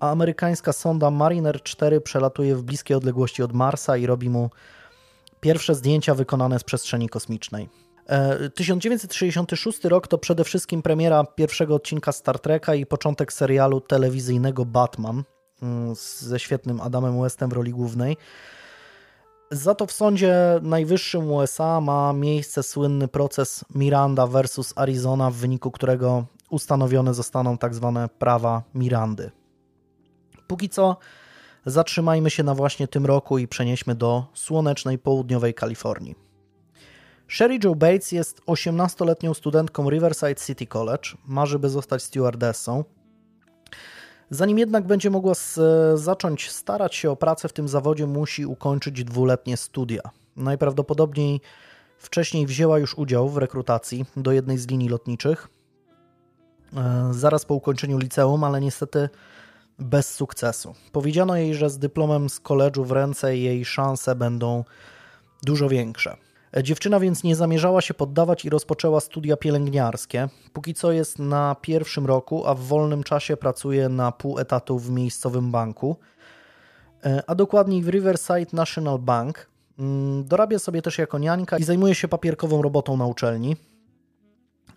a 0.00 0.10
amerykańska 0.10 0.72
sonda 0.72 1.10
Mariner 1.10 1.62
4 1.62 2.00
przelatuje 2.00 2.56
w 2.56 2.62
bliskie 2.62 2.96
odległości 2.96 3.42
od 3.42 3.52
Marsa 3.52 3.96
i 3.96 4.06
robi 4.06 4.30
mu 4.30 4.50
pierwsze 5.40 5.74
zdjęcia 5.74 6.14
wykonane 6.14 6.58
z 6.58 6.64
przestrzeni 6.64 7.08
kosmicznej. 7.08 7.68
1966 8.54 9.84
e, 9.84 9.88
rok 9.88 10.08
to 10.08 10.18
przede 10.18 10.44
wszystkim 10.44 10.82
premiera 10.82 11.24
pierwszego 11.24 11.74
odcinka 11.74 12.12
Star 12.12 12.38
Treka 12.38 12.74
i 12.74 12.86
początek 12.86 13.32
serialu 13.32 13.80
telewizyjnego 13.80 14.64
Batman 14.64 15.22
mm, 15.62 15.94
ze 16.18 16.38
świetnym 16.38 16.80
Adamem 16.80 17.22
Westem 17.22 17.50
w 17.50 17.52
roli 17.52 17.72
głównej. 17.72 18.16
Za 19.50 19.74
to 19.74 19.86
w 19.86 19.92
sądzie 19.92 20.34
najwyższym 20.62 21.32
USA 21.32 21.80
ma 21.80 22.12
miejsce 22.12 22.62
słynny 22.62 23.08
proces 23.08 23.64
Miranda 23.74 24.26
versus 24.26 24.72
Arizona, 24.76 25.30
w 25.30 25.34
wyniku 25.34 25.70
którego 25.70 26.24
ustanowione 26.50 27.14
zostaną 27.14 27.58
tak 27.58 27.74
zwane 27.74 28.08
prawa 28.18 28.62
Mirandy. 28.74 29.30
Póki 30.48 30.68
co 30.68 30.96
zatrzymajmy 31.66 32.30
się 32.30 32.42
na 32.42 32.54
właśnie 32.54 32.88
tym 32.88 33.06
roku 33.06 33.38
i 33.38 33.48
przenieśmy 33.48 33.94
do 33.94 34.26
słonecznej 34.34 34.98
południowej 34.98 35.54
Kalifornii. 35.54 36.14
Sherry 37.28 37.58
Joe 37.64 37.74
Bates 37.74 38.12
jest 38.12 38.40
18-letnią 38.40 39.34
studentką 39.34 39.90
Riverside 39.90 40.34
City 40.34 40.66
College, 40.66 41.10
marzy 41.26 41.58
by 41.58 41.68
zostać 41.68 42.02
stewardessą. 42.02 42.84
Zanim 44.30 44.58
jednak 44.58 44.86
będzie 44.86 45.10
mogła 45.10 45.34
zacząć 45.94 46.50
starać 46.50 46.94
się 46.94 47.10
o 47.10 47.16
pracę 47.16 47.48
w 47.48 47.52
tym 47.52 47.68
zawodzie, 47.68 48.06
musi 48.06 48.46
ukończyć 48.46 49.04
dwuletnie 49.04 49.56
studia. 49.56 50.02
Najprawdopodobniej 50.36 51.40
wcześniej 51.98 52.46
wzięła 52.46 52.78
już 52.78 52.98
udział 52.98 53.28
w 53.28 53.36
rekrutacji 53.36 54.04
do 54.16 54.32
jednej 54.32 54.58
z 54.58 54.68
linii 54.68 54.88
lotniczych, 54.88 55.48
e, 56.76 57.08
zaraz 57.10 57.44
po 57.44 57.54
ukończeniu 57.54 57.98
liceum, 57.98 58.44
ale 58.44 58.60
niestety 58.60 59.08
bez 59.78 60.14
sukcesu. 60.14 60.74
Powiedziano 60.92 61.36
jej, 61.36 61.54
że 61.54 61.70
z 61.70 61.78
dyplomem 61.78 62.28
z 62.28 62.40
koledżu 62.40 62.84
w 62.84 62.92
ręce 62.92 63.36
jej 63.36 63.64
szanse 63.64 64.14
będą 64.14 64.64
dużo 65.42 65.68
większe. 65.68 66.16
Dziewczyna 66.62 67.00
więc 67.00 67.24
nie 67.24 67.36
zamierzała 67.36 67.80
się 67.80 67.94
poddawać 67.94 68.44
i 68.44 68.50
rozpoczęła 68.50 69.00
studia 69.00 69.36
pielęgniarskie. 69.36 70.28
Póki 70.52 70.74
co 70.74 70.92
jest 70.92 71.18
na 71.18 71.56
pierwszym 71.60 72.06
roku, 72.06 72.46
a 72.46 72.54
w 72.54 72.60
wolnym 72.60 73.02
czasie 73.02 73.36
pracuje 73.36 73.88
na 73.88 74.12
pół 74.12 74.38
etatu 74.38 74.78
w 74.78 74.90
miejscowym 74.90 75.50
banku, 75.50 75.96
e, 77.04 77.22
a 77.26 77.34
dokładniej 77.34 77.82
w 77.82 77.88
Riverside 77.88 78.46
National 78.52 78.98
Bank. 78.98 79.46
Mm, 79.78 80.24
dorabia 80.24 80.58
sobie 80.58 80.82
też 80.82 80.98
jako 80.98 81.18
niańka 81.18 81.58
i 81.58 81.64
zajmuje 81.64 81.94
się 81.94 82.08
papierkową 82.08 82.62
robotą 82.62 82.96
na 82.96 83.06
uczelni. 83.06 83.56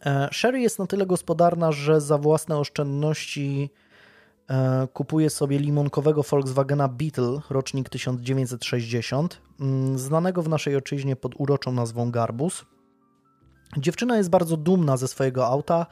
E, 0.06 0.30
Sherry 0.32 0.60
jest 0.62 0.80
na 0.80 0.88
tyle 0.88 1.06
gospodarna, 1.06 1.72
że 1.72 2.02
za 2.02 2.18
własne 2.18 2.58
oszczędności 2.58 3.70
kupuje 4.94 5.30
sobie 5.30 5.60
limonkowego 5.60 6.24
Volkswagena 6.24 6.88
Beetle, 6.88 7.40
rocznik 7.50 7.90
1960, 7.90 9.42
mm, 9.60 10.00
znanego 10.00 10.42
w 10.42 10.50
naszej 10.50 10.76
ojczyźnie 10.76 11.16
pod 11.16 11.34
uroczą 11.38 11.72
nazwą 11.72 12.12
Garbus. 12.12 12.66
Dziewczyna 13.78 14.18
jest 14.18 14.30
bardzo 14.30 14.58
dumna 14.58 14.98
ze 14.98 15.08
swojego 15.08 15.48
auta 15.48 15.86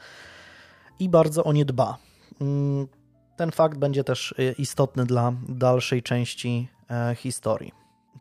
i 1.00 1.10
bardzo 1.10 1.44
o 1.44 1.54
nie 1.54 1.66
dba. 1.66 1.98
Mm, 2.42 2.88
ten 3.36 3.52
fakt 3.52 3.78
będzie 3.78 4.04
też 4.04 4.36
e, 4.38 4.52
istotny 4.52 5.06
dla 5.06 5.34
dalszej 5.50 6.04
części 6.04 6.68
e, 6.90 7.16
historii. 7.16 7.72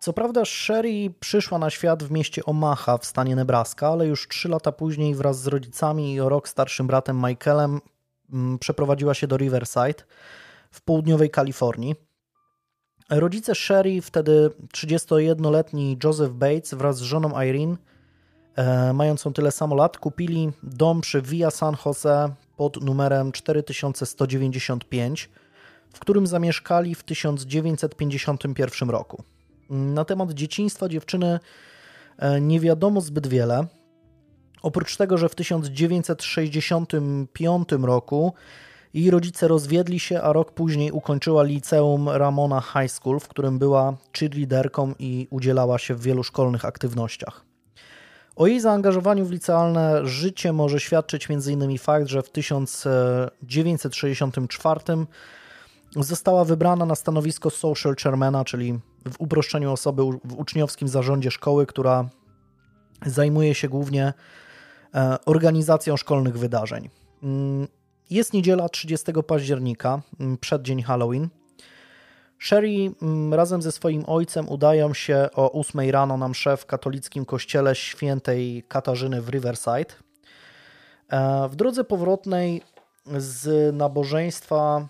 Co 0.01 0.12
prawda, 0.12 0.44
Sherry 0.44 1.14
przyszła 1.20 1.59
na 1.59 1.70
świat 1.70 2.05
w 2.05 2.11
mieście 2.11 2.44
Omaha 2.44 2.98
w 2.98 3.05
stanie 3.05 3.37
Nebraska, 3.37 3.88
ale 3.88 4.07
już 4.07 4.29
trzy 4.29 4.48
lata 4.48 4.72
później 4.72 5.14
wraz 5.14 5.40
z 5.40 5.46
rodzicami 5.46 6.14
i 6.14 6.20
o 6.20 6.29
rok 6.29 6.48
starszym 6.48 6.87
bratem 6.87 7.16
Michaelem 7.27 7.81
przeprowadziła 8.61 9.14
się 9.14 9.27
do 9.27 9.37
Riverside 9.37 10.05
w 10.71 10.81
południowej 10.81 11.31
Kalifornii. 11.31 11.95
Rodzice 13.11 13.55
Sherry, 13.55 14.01
wtedy 14.03 14.51
31-letni 14.75 15.99
Joseph 16.05 16.33
Bates 16.33 16.75
wraz 16.75 16.97
z 16.97 17.01
żoną 17.01 17.43
Irene, 17.43 17.77
e, 18.57 18.93
mającą 18.93 19.33
tyle 19.33 19.51
samo 19.51 19.75
lat, 19.75 19.99
kupili 19.99 20.53
dom 20.62 21.01
przy 21.01 21.23
Via 21.23 21.51
San 21.51 21.77
Jose 21.87 22.35
pod 22.57 22.85
numerem 22.85 23.33
4195, 23.33 25.31
w 25.93 25.99
którym 25.99 26.27
zamieszkali 26.27 26.95
w 26.95 27.05
1951 27.05 28.91
roku. 28.91 29.23
Na 29.71 30.05
temat 30.05 30.33
dzieciństwa 30.33 30.88
dziewczyny 30.88 31.41
e, 32.19 32.41
nie 32.41 32.61
wiadomo 32.61 33.01
zbyt 33.01 33.27
wiele. 33.27 33.67
Oprócz 34.62 34.97
tego, 34.97 35.18
że 35.18 35.29
w 35.29 35.35
1965 35.35 37.68
roku 37.83 38.33
jej 38.94 39.11
rodzice 39.11 39.49
rozwiedli 39.49 40.01
się, 40.01 40.23
a 40.23 40.33
rok 40.33 40.53
później 40.53 40.92
ukończyła 40.92 41.42
liceum 41.42 42.09
Ramona 42.09 42.61
High 42.61 42.92
School, 42.92 43.21
w 43.21 43.29
którym 43.29 43.59
była 43.59 43.97
cheerleaderką 44.18 44.94
i 44.99 45.27
udzielała 45.31 45.79
się 45.79 45.94
w 45.94 46.03
wielu 46.03 46.23
szkolnych 46.23 46.64
aktywnościach. 46.64 47.44
O 48.37 48.47
jej 48.47 48.61
zaangażowaniu 48.61 49.25
w 49.25 49.31
licealne 49.31 50.07
życie 50.07 50.53
może 50.53 50.81
świadczyć 50.81 51.31
m.in. 51.31 51.79
fakt, 51.79 52.07
że 52.07 52.23
w 52.23 52.31
1964 52.31 54.81
została 55.97 56.44
wybrana 56.44 56.87
na 56.87 56.94
stanowisko 56.94 57.51
social 57.51 57.97
chairmana, 58.03 58.44
czyli 58.44 58.79
w 59.12 59.14
uproszczeniu 59.18 59.73
osoby 59.73 60.03
w 60.25 60.38
uczniowskim 60.38 60.88
zarządzie 60.88 61.31
szkoły, 61.31 61.66
która 61.66 62.09
zajmuje 63.07 63.55
się 63.55 63.68
głównie 63.68 64.12
organizacją 65.27 65.96
szkolnych 65.96 66.38
wydarzeń. 66.38 66.88
Mm, 67.22 67.68
jest 68.11 68.33
niedziela 68.33 68.68
30 68.68 69.22
października, 69.22 70.03
mm, 70.20 70.38
przeddzień 70.38 70.83
Halloween. 70.83 71.29
Sherry 72.38 72.90
mm, 73.03 73.35
razem 73.35 73.62
ze 73.62 73.72
swoim 73.72 74.05
ojcem 74.07 74.48
udają 74.48 74.94
się 74.94 75.29
o 75.35 75.53
8 75.53 75.90
rano 75.90 76.16
na 76.16 76.29
mszę 76.29 76.57
w 76.57 76.66
katolickim 76.66 77.24
kościele 77.24 77.74
świętej 77.74 78.64
Katarzyny 78.68 79.22
w 79.22 79.29
Riverside. 79.29 79.94
E, 81.09 81.48
w 81.48 81.57
drodze 81.57 81.85
powrotnej 81.85 82.62
z 83.16 83.74
nabożeństwa 83.77 84.88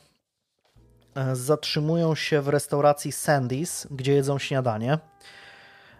e, 1.14 1.36
zatrzymują 1.36 2.14
się 2.14 2.40
w 2.40 2.48
restauracji 2.48 3.12
Sandy's, 3.12 3.86
gdzie 3.90 4.12
jedzą 4.12 4.38
śniadanie. 4.38 4.98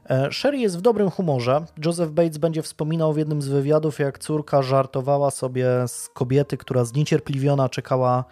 E, 0.09 0.33
Sherry 0.33 0.59
jest 0.59 0.79
w 0.79 0.81
dobrym 0.81 1.11
humorze. 1.11 1.65
Joseph 1.85 2.13
Bates 2.13 2.39
będzie 2.39 2.63
wspominał 2.63 3.13
w 3.13 3.19
jednym 3.19 3.43
z 3.43 3.49
wywiadów, 3.49 3.99
jak 3.99 4.19
córka 4.19 4.63
żartowała 4.63 5.31
sobie 5.31 5.67
z 5.87 6.09
kobiety, 6.09 6.57
która 6.57 6.85
zniecierpliwiona 6.85 7.69
czekała 7.69 8.25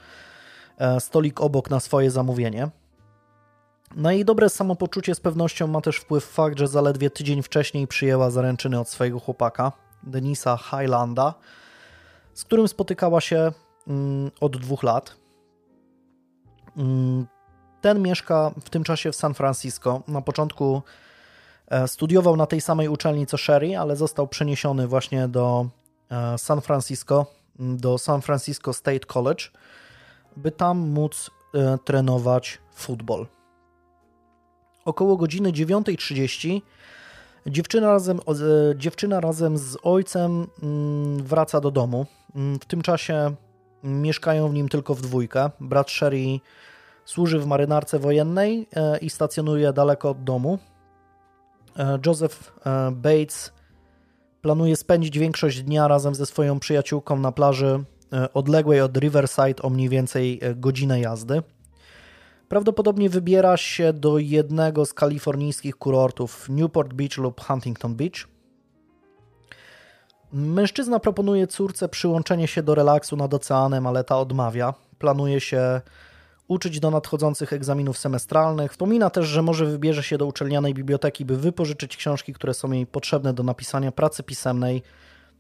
e, 0.79 1.01
stolik 1.01 1.41
obok 1.41 1.71
na 1.71 1.81
swoje 1.81 2.11
zamówienie. 2.11 2.69
Na 3.97 4.13
jej 4.13 4.25
dobre 4.25 4.49
samopoczucie 4.49 5.15
z 5.15 5.21
pewnością 5.21 5.67
ma 5.67 5.81
też 5.81 5.97
wpływ 5.97 6.25
fakt, 6.25 6.59
że 6.59 6.69
zaledwie 6.69 7.11
tydzień 7.11 7.43
wcześniej 7.43 7.87
przyjęła 7.87 8.31
zaręczyny 8.31 8.81
od 8.81 8.89
swojego 8.89 9.21
chłopaka, 9.21 9.73
Denisa 10.03 10.57
Highlanda, 10.57 11.35
z 12.35 12.45
którym 12.45 12.69
spotykała 12.69 13.21
się 13.21 13.53
mm, 13.89 14.31
od 14.41 14.57
dwóch 14.57 14.83
lat. 14.83 15.17
Mm, 16.77 17.27
ten 17.81 18.03
mieszka 18.03 18.51
w 18.65 18.71
tym 18.71 18.85
czasie 18.85 19.13
w 19.13 19.17
San 19.17 19.35
Francisco. 19.35 20.03
Na 20.09 20.23
początku 20.23 20.83
studiował 21.87 22.37
na 22.37 22.47
tej 22.47 22.61
samej 22.61 22.89
uczelni 22.89 23.27
co 23.27 23.37
Sherry, 23.37 23.79
ale 23.79 23.97
został 23.97 24.29
przeniesiony 24.29 24.87
właśnie 24.87 25.29
do 25.29 25.67
e, 26.11 26.39
San 26.39 26.61
Francisco, 26.61 27.27
do 27.59 27.99
San 27.99 28.23
Francisco 28.23 28.73
State 28.73 29.07
College, 29.07 29.45
by 30.37 30.51
tam 30.51 30.79
móc 30.79 31.31
e, 31.55 31.79
trenować 31.85 32.59
futbol. 32.75 33.27
Około 34.85 35.17
godziny 35.17 35.53
9.30 35.53 36.61
dziewczyna 37.47 37.87
razem, 37.87 38.21
dziewczyna 38.77 39.21
razem 39.21 39.59
z 39.59 39.77
ojcem 39.83 40.47
mm, 40.63 41.23
wraca 41.23 41.61
do 41.61 41.71
domu. 41.71 42.07
Mm, 42.35 42.59
w 42.59 42.65
tym 42.65 42.83
czasie 42.83 43.35
mieszkają 43.83 44.49
w 44.49 44.55
nim 44.55 44.69
tylko 44.69 44.95
w 44.95 45.01
dwójkę. 45.01 45.51
Brat 45.61 45.91
Sherry 45.91 46.41
służy 47.05 47.39
w 47.39 47.47
marynarce 47.47 47.99
wojennej 47.99 48.69
i 49.01 49.11
stacjonuje 49.11 49.73
daleko 49.73 50.11
od 50.11 50.25
domu. 50.25 50.59
E, 51.79 51.99
Joseph 52.07 52.53
e, 52.67 52.91
Bates 52.91 53.53
planuje 54.43 54.77
spędzić 54.77 55.19
większość 55.19 55.63
dnia 55.63 55.89
razem 55.89 56.15
ze 56.15 56.27
swoją 56.27 56.61
przyjaciółką 56.61 57.19
na 57.19 57.33
plaży 57.33 57.85
e, 58.13 58.33
odległej 58.33 58.81
od 58.81 58.97
Riverside 58.97 59.63
o 59.63 59.71
mniej 59.71 59.89
więcej 59.89 60.41
godzinę 60.57 61.01
jazdy. 61.01 61.43
Prawdopodobnie 62.49 63.11
wybiera 63.11 63.57
się 63.57 63.93
do 63.93 64.19
jednego 64.19 64.87
z 64.87 64.95
kalifornijskich 64.95 65.77
kurortów 65.77 66.49
Newport 66.49 66.93
Beach 66.93 67.17
lub 67.17 67.41
Huntington 67.41 67.95
Beach. 67.95 68.29
Mężczyzna 70.33 71.01
proponuje 71.01 71.47
córce 71.47 71.89
przyłączenie 71.89 72.49
się 72.49 72.63
do 72.63 72.75
relaksu 72.75 73.17
nad 73.17 73.35
oceanem, 73.35 73.87
ale 73.87 74.05
ta 74.05 74.19
odmawia. 74.19 74.75
Planuje 74.99 75.41
się 75.41 75.81
uczyć 76.49 76.81
do 76.81 76.91
nadchodzących 76.91 77.53
egzaminów 77.53 77.99
semestralnych. 77.99 78.71
Wspomina 78.73 79.11
też, 79.11 79.27
że 79.27 79.43
może 79.43 79.67
wybierze 79.67 80.03
się 80.03 80.19
do 80.19 80.27
uczelnianej 80.27 80.75
biblioteki, 80.75 81.25
by 81.25 81.37
wypożyczyć 81.37 81.97
książki, 81.97 82.33
które 82.33 82.55
są 82.55 82.73
jej 82.73 82.87
potrzebne 82.87 83.35
do 83.35 83.43
napisania 83.43 83.93
pracy 83.93 84.23
pisemnej 84.23 84.83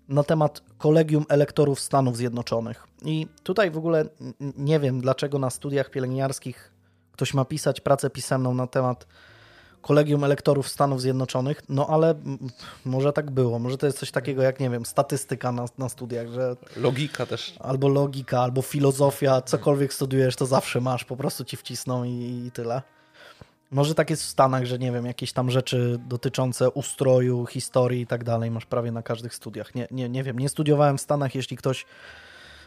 na 0.08 0.22
temat 0.22 0.62
Kolegium 0.78 1.24
Elektorów 1.28 1.80
Stanów 1.80 2.16
Zjednoczonych. 2.16 2.86
I 3.02 3.26
tutaj 3.42 3.70
w 3.70 3.78
ogóle 3.78 4.04
nie 4.56 4.80
wiem, 4.80 5.00
dlaczego 5.00 5.38
na 5.38 5.50
studiach 5.50 5.90
pielęgniarskich 5.90 6.72
ktoś 7.12 7.34
ma 7.34 7.44
pisać 7.44 7.80
pracę 7.80 8.10
pisemną 8.10 8.54
na 8.54 8.66
temat 8.66 9.06
Kolegium 9.86 10.24
Elektorów 10.24 10.68
Stanów 10.68 11.00
Zjednoczonych, 11.00 11.62
no 11.68 11.86
ale 11.86 12.14
może 12.84 13.12
tak 13.12 13.30
było. 13.30 13.58
Może 13.58 13.78
to 13.78 13.86
jest 13.86 13.98
coś 13.98 14.10
takiego 14.10 14.42
jak, 14.42 14.60
nie 14.60 14.70
wiem, 14.70 14.86
statystyka 14.86 15.52
na, 15.52 15.64
na 15.78 15.88
studiach, 15.88 16.28
że... 16.28 16.56
Logika 16.76 17.26
też. 17.26 17.54
Albo 17.60 17.88
logika, 17.88 18.40
albo 18.40 18.62
filozofia, 18.62 19.40
cokolwiek 19.40 19.94
studiujesz, 19.94 20.36
to 20.36 20.46
zawsze 20.46 20.80
masz, 20.80 21.04
po 21.04 21.16
prostu 21.16 21.44
ci 21.44 21.56
wcisną 21.56 22.04
i, 22.04 22.44
i 22.46 22.50
tyle. 22.50 22.82
Może 23.70 23.94
tak 23.94 24.10
jest 24.10 24.22
w 24.22 24.28
Stanach, 24.28 24.64
że 24.64 24.78
nie 24.78 24.92
wiem, 24.92 25.06
jakieś 25.06 25.32
tam 25.32 25.50
rzeczy 25.50 25.98
dotyczące 26.08 26.70
ustroju, 26.70 27.46
historii 27.46 28.00
i 28.00 28.06
tak 28.06 28.24
dalej 28.24 28.50
masz 28.50 28.66
prawie 28.66 28.92
na 28.92 29.02
każdych 29.02 29.34
studiach. 29.34 29.74
Nie, 29.74 29.88
nie, 29.90 30.08
nie 30.08 30.22
wiem, 30.22 30.38
nie 30.38 30.48
studiowałem 30.48 30.98
w 30.98 31.00
Stanach, 31.00 31.34
jeśli 31.34 31.56
ktoś 31.56 31.86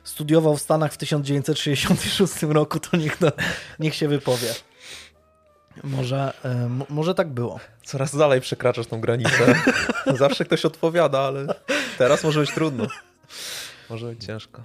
studiował 0.04 0.58
w 0.58 0.62
Stanach 0.62 0.94
w 0.94 0.98
1966 0.98 2.44
roku, 2.44 2.80
to 2.80 2.98
niech, 2.98 3.22
no, 3.22 3.32
niech 3.80 3.96
się 3.96 4.08
wypowie. 4.08 4.54
Może, 5.84 6.34
y, 6.90 6.94
może 6.94 7.16
tak 7.16 7.30
było. 7.30 7.60
Coraz 7.84 8.16
dalej 8.16 8.42
przekraczasz 8.42 8.88
tą 8.88 9.02
granicę. 9.02 9.56
Zawsze 10.20 10.46
ktoś 10.46 10.66
odpowiada, 10.66 11.20
ale 11.20 11.48
teraz 11.98 12.24
może 12.24 12.40
być 12.40 12.52
trudno. 12.52 12.88
Może 13.90 14.08
być 14.08 14.26
ciężko. 14.26 14.64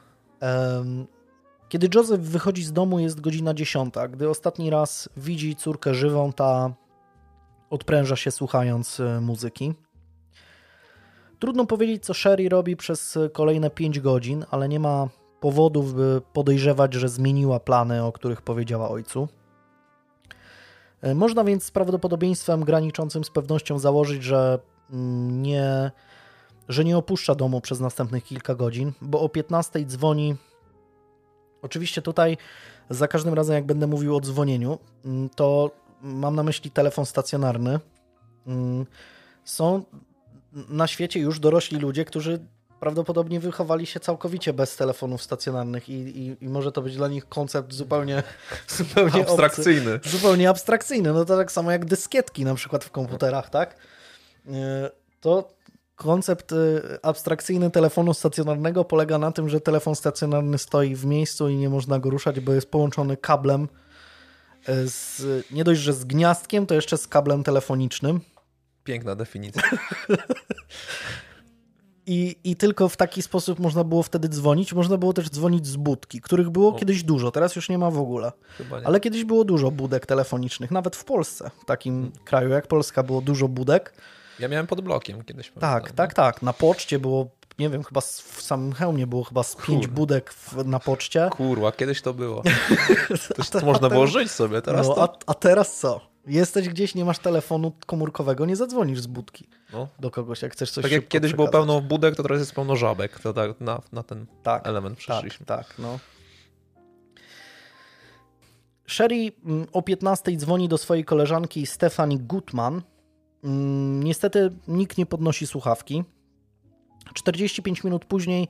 Kiedy 1.68 1.88
Joseph 1.94 2.22
wychodzi 2.22 2.64
z 2.64 2.72
domu, 2.72 2.98
jest 2.98 3.20
godzina 3.20 3.54
dziesiąta. 3.54 4.08
Gdy 4.08 4.28
ostatni 4.28 4.70
raz 4.70 5.08
widzi 5.16 5.56
córkę 5.56 5.94
żywą, 5.94 6.32
ta 6.32 6.74
odpręża 7.70 8.16
się 8.16 8.30
słuchając 8.30 9.00
e, 9.00 9.20
muzyki. 9.20 9.74
Trudno 11.38 11.66
powiedzieć, 11.66 12.04
co 12.04 12.14
Sherry 12.14 12.48
robi 12.48 12.76
przez 12.76 13.18
kolejne 13.32 13.70
5 13.70 14.00
godzin, 14.00 14.44
ale 14.50 14.68
nie 14.68 14.80
ma 14.80 15.08
powodów, 15.40 15.94
by 15.94 16.20
podejrzewać, 16.32 16.94
że 16.94 17.08
zmieniła 17.08 17.60
plany, 17.60 18.04
o 18.04 18.12
których 18.12 18.42
powiedziała 18.42 18.88
ojcu. 18.88 19.28
E, 21.04 21.14
można 21.14 21.44
więc 21.44 21.64
z 21.64 21.70
prawdopodobieństwem 21.70 22.64
graniczącym 22.64 23.24
z 23.24 23.30
pewnością 23.30 23.78
założyć, 23.78 24.22
że 24.22 24.58
mm, 24.90 25.42
nie, 25.42 25.90
że 26.68 26.84
nie 26.84 26.96
opuszcza 26.96 27.34
domu 27.34 27.60
przez 27.60 27.80
następnych 27.80 28.24
kilka 28.24 28.54
godzin, 28.54 28.92
bo 29.00 29.20
o 29.20 29.28
15 29.28 29.84
dzwoni. 29.84 30.36
Oczywiście 31.62 32.02
tutaj 32.02 32.36
za 32.90 33.08
każdym 33.08 33.34
razem, 33.34 33.54
jak 33.54 33.66
będę 33.66 33.86
mówił 33.86 34.16
o 34.16 34.20
dzwonieniu, 34.20 34.78
mm, 35.04 35.28
to 35.28 35.70
mam 36.02 36.34
na 36.34 36.42
myśli 36.42 36.70
telefon 36.70 37.06
stacjonarny. 37.06 37.80
Mm, 38.46 38.86
są 39.44 39.82
na 40.68 40.86
świecie 40.86 41.20
już 41.20 41.40
dorośli 41.40 41.78
ludzie, 41.78 42.04
którzy 42.04 42.46
prawdopodobnie 42.84 43.40
wychowali 43.40 43.86
się 43.86 44.00
całkowicie 44.00 44.52
bez 44.52 44.76
telefonów 44.76 45.22
stacjonarnych 45.22 45.88
i, 45.88 45.92
i, 45.92 46.44
i 46.44 46.48
może 46.48 46.72
to 46.72 46.82
być 46.82 46.96
dla 46.96 47.08
nich 47.08 47.28
koncept 47.28 47.72
zupełnie, 47.72 48.22
zupełnie 48.78 49.22
abstrakcyjny. 49.22 49.94
Obcy, 49.94 50.10
zupełnie 50.10 50.48
abstrakcyjny. 50.50 51.12
No 51.12 51.24
to 51.24 51.36
tak 51.36 51.52
samo 51.52 51.70
jak 51.70 51.84
dyskietki 51.84 52.44
na 52.44 52.54
przykład 52.54 52.84
w 52.84 52.90
komputerach, 52.90 53.50
tak? 53.50 53.76
E, 54.48 54.90
to 55.20 55.48
koncept 55.96 56.52
e, 56.52 56.56
abstrakcyjny 57.02 57.70
telefonu 57.70 58.14
stacjonarnego 58.14 58.84
polega 58.84 59.18
na 59.18 59.32
tym, 59.32 59.48
że 59.48 59.60
telefon 59.60 59.96
stacjonarny 59.96 60.58
stoi 60.58 60.94
w 60.94 61.04
miejscu 61.04 61.48
i 61.48 61.56
nie 61.56 61.68
można 61.68 61.98
go 61.98 62.10
ruszać, 62.10 62.40
bo 62.40 62.52
jest 62.52 62.70
połączony 62.70 63.16
kablem 63.16 63.68
e, 64.66 64.88
z, 64.88 65.22
nie 65.50 65.64
dość, 65.64 65.80
że 65.80 65.92
z 65.92 66.04
gniazdkiem, 66.04 66.66
to 66.66 66.74
jeszcze 66.74 66.98
z 66.98 67.08
kablem 67.08 67.42
telefonicznym. 67.42 68.20
Piękna 68.84 69.16
definicja. 69.16 69.62
I, 72.06 72.36
I 72.44 72.56
tylko 72.56 72.88
w 72.88 72.96
taki 72.96 73.22
sposób 73.22 73.58
można 73.58 73.84
było 73.84 74.02
wtedy 74.02 74.28
dzwonić. 74.28 74.72
Można 74.72 74.96
było 74.96 75.12
też 75.12 75.30
dzwonić 75.30 75.66
z 75.66 75.76
budki, 75.76 76.20
których 76.20 76.50
było 76.50 76.68
o. 76.68 76.78
kiedyś 76.78 77.02
dużo, 77.02 77.30
teraz 77.30 77.56
już 77.56 77.68
nie 77.68 77.78
ma 77.78 77.90
w 77.90 77.98
ogóle. 77.98 78.32
Ale 78.84 79.00
kiedyś 79.00 79.24
było 79.24 79.44
dużo 79.44 79.70
budek 79.70 80.06
telefonicznych, 80.06 80.70
nawet 80.70 80.96
w 80.96 81.04
Polsce, 81.04 81.50
w 81.62 81.64
takim 81.64 81.94
hmm. 81.94 82.12
kraju 82.24 82.50
jak 82.50 82.66
Polska 82.66 83.02
było 83.02 83.20
dużo 83.20 83.48
budek. 83.48 83.94
Ja 84.38 84.48
miałem 84.48 84.66
pod 84.66 84.80
blokiem 84.80 85.24
kiedyś. 85.24 85.48
Tak, 85.48 85.60
pamiętam. 85.60 85.96
tak, 85.96 86.14
tak. 86.14 86.42
Na 86.42 86.52
poczcie 86.52 86.98
było, 86.98 87.30
nie 87.58 87.70
wiem, 87.70 87.84
chyba 87.84 88.00
w 88.00 88.42
samym 88.42 88.72
hełmie 88.72 89.06
było 89.06 89.24
chyba 89.24 89.42
z 89.42 89.56
pięć 89.56 89.86
budek 89.86 90.32
w, 90.32 90.66
na 90.66 90.80
poczcie. 90.80 91.28
Kurwa, 91.30 91.72
kiedyś 91.72 92.02
to 92.02 92.14
było. 92.14 92.42
to, 93.36 93.60
to 93.60 93.66
można 93.66 93.88
było 93.88 94.06
żyć 94.06 94.30
sobie, 94.30 94.62
teraz 94.62 94.88
no, 94.88 94.94
to... 94.94 95.02
a, 95.02 95.16
a 95.26 95.34
teraz 95.34 95.76
co? 95.76 96.00
Jesteś 96.26 96.68
gdzieś, 96.68 96.94
nie 96.94 97.04
masz 97.04 97.18
telefonu 97.18 97.72
komórkowego, 97.86 98.46
nie 98.46 98.56
zadzwonisz 98.56 99.00
z 99.00 99.06
budki 99.06 99.48
no. 99.74 99.88
do 99.98 100.10
kogoś, 100.10 100.42
jak 100.42 100.52
chcesz 100.52 100.70
coś 100.70 100.82
Tak 100.82 100.92
jak 100.92 101.08
kiedyś 101.08 101.34
było 101.34 101.48
pełno 101.48 101.80
budek, 101.80 102.16
to 102.16 102.22
teraz 102.22 102.38
jest 102.38 102.54
pełno 102.54 102.76
żabek. 102.76 103.20
To 103.20 103.32
tak 103.32 103.60
na, 103.60 103.80
na 103.92 104.02
ten 104.02 104.26
tak, 104.42 104.66
element 104.66 104.98
przeszliśmy. 104.98 105.46
Tak, 105.46 105.66
tak, 105.66 105.78
no. 105.78 105.98
Sherry 108.86 109.32
mm, 109.44 109.66
o 109.72 109.82
15 109.82 110.36
dzwoni 110.36 110.68
do 110.68 110.78
swojej 110.78 111.04
koleżanki 111.04 111.66
Stephanie 111.66 112.18
Gutman. 112.18 112.82
Mm, 113.44 114.02
niestety 114.02 114.50
nikt 114.68 114.98
nie 114.98 115.06
podnosi 115.06 115.46
słuchawki. 115.46 116.04
45 117.14 117.84
minut 117.84 118.04
później 118.04 118.48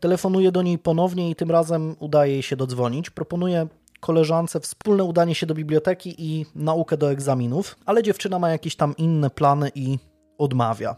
telefonuje 0.00 0.52
do 0.52 0.62
niej 0.62 0.78
ponownie 0.78 1.30
i 1.30 1.34
tym 1.34 1.50
razem 1.50 1.96
udaje 1.98 2.32
jej 2.32 2.42
się 2.42 2.56
dodzwonić. 2.56 3.10
Proponuje 3.10 3.66
koleżance 4.00 4.60
wspólne 4.60 5.04
udanie 5.04 5.34
się 5.34 5.46
do 5.46 5.54
biblioteki 5.54 6.14
i 6.18 6.46
naukę 6.54 6.96
do 6.96 7.10
egzaminów, 7.10 7.76
ale 7.86 8.02
dziewczyna 8.02 8.38
ma 8.38 8.50
jakieś 8.50 8.76
tam 8.76 8.96
inne 8.96 9.30
plany 9.30 9.70
i 9.74 9.98
odmawia. 10.38 10.96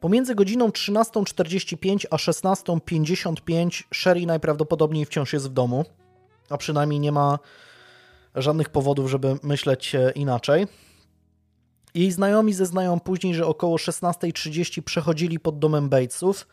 Pomiędzy 0.00 0.34
godziną 0.34 0.68
13.45 0.68 2.06
a 2.10 2.16
16.55 2.16 3.82
Sherry 3.94 4.26
najprawdopodobniej 4.26 5.04
wciąż 5.04 5.32
jest 5.32 5.50
w 5.50 5.52
domu, 5.52 5.84
a 6.50 6.56
przynajmniej 6.56 7.00
nie 7.00 7.12
ma 7.12 7.38
żadnych 8.34 8.68
powodów, 8.68 9.10
żeby 9.10 9.36
myśleć 9.42 9.96
inaczej. 10.14 10.66
Jej 11.94 12.12
znajomi 12.12 12.54
zeznają 12.54 13.00
później, 13.00 13.34
że 13.34 13.46
około 13.46 13.76
16.30 13.76 14.82
przechodzili 14.82 15.40
pod 15.40 15.58
domem 15.58 15.88
Batesów 15.88 16.46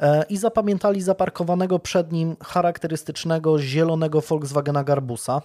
E, 0.00 0.24
i 0.28 0.36
zapamiętali 0.36 1.00
zaparkowanego 1.00 1.78
przed 1.78 2.12
nim 2.12 2.36
charakterystycznego 2.44 3.58
zielonego 3.58 4.20
Volkswagena 4.20 4.84
Garbusa. 4.84 5.42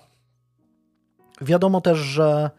Wiadomo 1.41 1.81
też, 1.81 1.97
że 1.97 2.51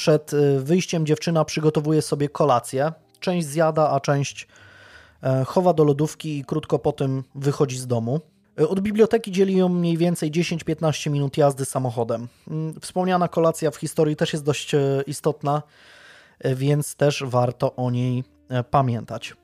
przed 0.00 0.34
e, 0.34 0.58
wyjściem 0.58 1.06
dziewczyna 1.06 1.44
przygotowuje 1.44 2.02
sobie 2.02 2.28
kolację. 2.28 2.92
Część 3.20 3.46
zjada, 3.46 3.90
a 3.90 4.00
część 4.00 4.48
e, 5.22 5.44
chowa 5.44 5.72
do 5.72 5.84
lodówki 5.84 6.38
i 6.38 6.44
krótko 6.44 6.78
po 6.78 6.92
tym 6.92 7.24
wychodzi 7.34 7.78
z 7.78 7.86
domu. 7.86 8.20
Od 8.68 8.80
biblioteki 8.80 9.32
dzieli 9.32 9.56
ją 9.56 9.68
mniej 9.68 9.96
więcej 9.96 10.30
10-15 10.30 11.10
minut 11.10 11.36
jazdy 11.36 11.64
samochodem. 11.64 12.28
Mm, 12.48 12.80
wspomniana 12.80 13.28
kolacja 13.28 13.70
w 13.70 13.76
historii 13.76 14.16
też 14.16 14.32
jest 14.32 14.44
dość 14.44 14.72
istotna, 15.06 15.62
więc 16.44 16.94
też 16.94 17.24
warto 17.26 17.76
o 17.76 17.90
niej 17.90 18.24
pamiętać. 18.70 19.34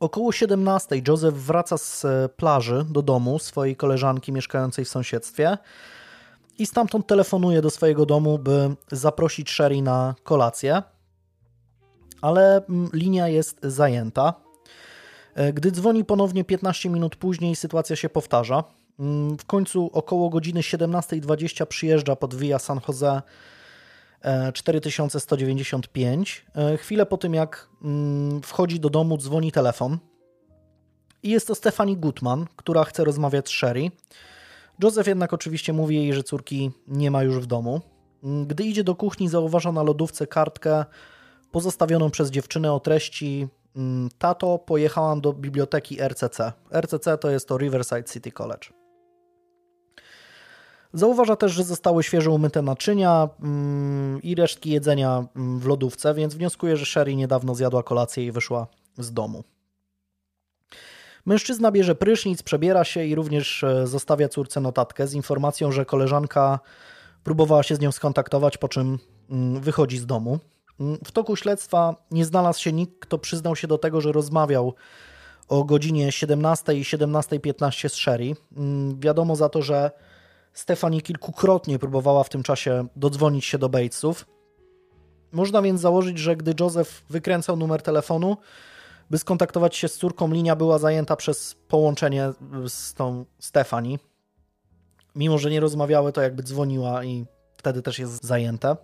Około 0.00 0.32
17 0.32 1.02
Joseph 1.08 1.36
wraca 1.36 1.78
z 1.78 2.04
e, 2.04 2.28
plaży 2.28 2.84
do 2.90 3.02
domu 3.02 3.38
swojej 3.38 3.76
koleżanki 3.76 4.32
mieszkającej 4.32 4.84
w 4.84 4.88
sąsiedztwie 4.88 5.58
i 6.58 6.66
stamtąd 6.66 7.06
telefonuje 7.06 7.62
do 7.62 7.70
swojego 7.70 8.06
domu, 8.06 8.38
by 8.38 8.76
zaprosić 8.92 9.50
Sherry 9.50 9.82
na 9.82 10.14
kolację, 10.22 10.82
ale 12.20 12.64
mm, 12.68 12.90
linia 12.92 13.28
jest 13.28 13.58
zajęta. 13.62 14.34
E, 15.34 15.52
gdy 15.52 15.72
dzwoni 15.72 16.04
ponownie 16.04 16.44
15 16.44 16.90
minut 16.90 17.16
później, 17.16 17.56
sytuacja 17.56 17.96
się 17.96 18.08
powtarza. 18.08 18.64
Mm, 18.98 19.38
w 19.38 19.44
końcu 19.44 19.90
około 19.92 20.30
godziny 20.30 20.60
17.20 20.60 21.66
przyjeżdża 21.66 22.16
pod 22.16 22.34
Via 22.34 22.58
San 22.58 22.80
Jose 22.88 23.22
4195. 24.52 26.46
E, 26.54 26.76
chwilę 26.76 27.06
po 27.06 27.16
tym, 27.16 27.34
jak 27.34 27.68
mm, 27.82 28.42
wchodzi 28.42 28.80
do 28.80 28.90
domu, 28.90 29.18
dzwoni 29.18 29.52
telefon. 29.52 29.98
I 31.22 31.30
jest 31.30 31.46
to 31.46 31.54
Stefani 31.54 31.96
Gutman, 31.96 32.46
która 32.56 32.84
chce 32.84 33.04
rozmawiać 33.04 33.48
z 33.48 33.50
Sherry. 33.50 33.90
Joseph 34.82 35.06
jednak 35.06 35.32
oczywiście 35.32 35.72
mówi 35.72 35.96
jej, 35.96 36.12
że 36.12 36.22
córki 36.22 36.70
nie 36.88 37.10
ma 37.10 37.22
już 37.22 37.38
w 37.38 37.46
domu. 37.46 37.80
Gdy 38.46 38.64
idzie 38.64 38.84
do 38.84 38.94
kuchni, 38.94 39.28
zauważa 39.28 39.72
na 39.72 39.82
lodówce 39.82 40.26
kartkę 40.26 40.84
pozostawioną 41.50 42.10
przez 42.10 42.30
dziewczynę 42.30 42.72
o 42.72 42.80
treści 42.80 43.48
mm, 43.76 44.08
Tato, 44.18 44.58
pojechałam 44.58 45.20
do 45.20 45.32
biblioteki 45.32 46.00
RCC. 46.00 46.52
RCC 46.72 47.18
to 47.18 47.30
jest 47.30 47.48
to 47.48 47.58
Riverside 47.58 48.04
City 48.04 48.32
College. 48.32 48.68
Zauważa 50.92 51.36
też, 51.36 51.52
że 51.52 51.64
zostały 51.64 52.02
świeżo 52.02 52.32
umyte 52.32 52.62
naczynia 52.62 53.28
mm, 53.42 54.22
i 54.22 54.34
resztki 54.34 54.70
jedzenia 54.70 55.26
mm, 55.36 55.58
w 55.58 55.66
lodówce, 55.66 56.14
więc 56.14 56.34
wnioskuje, 56.34 56.76
że 56.76 56.86
Sherry 56.86 57.16
niedawno 57.16 57.54
zjadła 57.54 57.82
kolację 57.82 58.26
i 58.26 58.32
wyszła 58.32 58.66
z 58.98 59.12
domu. 59.12 59.44
Mężczyzna 61.26 61.72
bierze 61.72 61.94
prysznic, 61.94 62.42
przebiera 62.42 62.84
się 62.84 63.04
i 63.04 63.14
również 63.14 63.64
e, 63.64 63.86
zostawia 63.86 64.28
córce 64.28 64.60
notatkę 64.60 65.06
z 65.06 65.14
informacją, 65.14 65.72
że 65.72 65.84
koleżanka 65.84 66.60
próbowała 67.24 67.62
się 67.62 67.76
z 67.76 67.80
nią 67.80 67.92
skontaktować, 67.92 68.58
po 68.58 68.68
czym 68.68 68.98
mm, 69.30 69.60
wychodzi 69.60 69.98
z 69.98 70.06
domu. 70.06 70.38
W 71.04 71.12
toku 71.12 71.36
śledztwa 71.36 71.94
nie 72.10 72.24
znalazł 72.24 72.60
się 72.60 72.72
nikt, 72.72 72.98
kto 73.00 73.18
przyznał 73.18 73.56
się 73.56 73.68
do 73.68 73.78
tego, 73.78 74.00
że 74.00 74.12
rozmawiał 74.12 74.74
o 75.48 75.64
godzinie 75.64 76.12
17 76.12 76.74
i 76.74 76.82
17.15 76.82 77.88
z 77.88 77.94
Sherry. 77.94 78.36
Wiadomo 78.98 79.36
za 79.36 79.48
to, 79.48 79.62
że 79.62 79.90
Stefani 80.52 81.02
kilkukrotnie 81.02 81.78
próbowała 81.78 82.24
w 82.24 82.28
tym 82.28 82.42
czasie 82.42 82.86
dodzwonić 82.96 83.44
się 83.44 83.58
do 83.58 83.68
Batesów. 83.68 84.26
Można 85.32 85.62
więc 85.62 85.80
założyć, 85.80 86.18
że 86.18 86.36
gdy 86.36 86.54
Joseph 86.60 87.04
wykręcał 87.10 87.56
numer 87.56 87.82
telefonu, 87.82 88.36
by 89.10 89.18
skontaktować 89.18 89.76
się 89.76 89.88
z 89.88 89.96
córką, 89.96 90.32
linia 90.32 90.56
była 90.56 90.78
zajęta 90.78 91.16
przez 91.16 91.56
połączenie 91.68 92.32
z 92.68 92.94
tą 92.94 93.24
Stefani. 93.38 93.98
Mimo, 95.14 95.38
że 95.38 95.50
nie 95.50 95.60
rozmawiały, 95.60 96.12
to 96.12 96.22
jakby 96.22 96.42
dzwoniła 96.42 97.04
i 97.04 97.24
wtedy 97.56 97.82
też 97.82 97.98
jest 97.98 98.24
zajęte. 98.24 98.76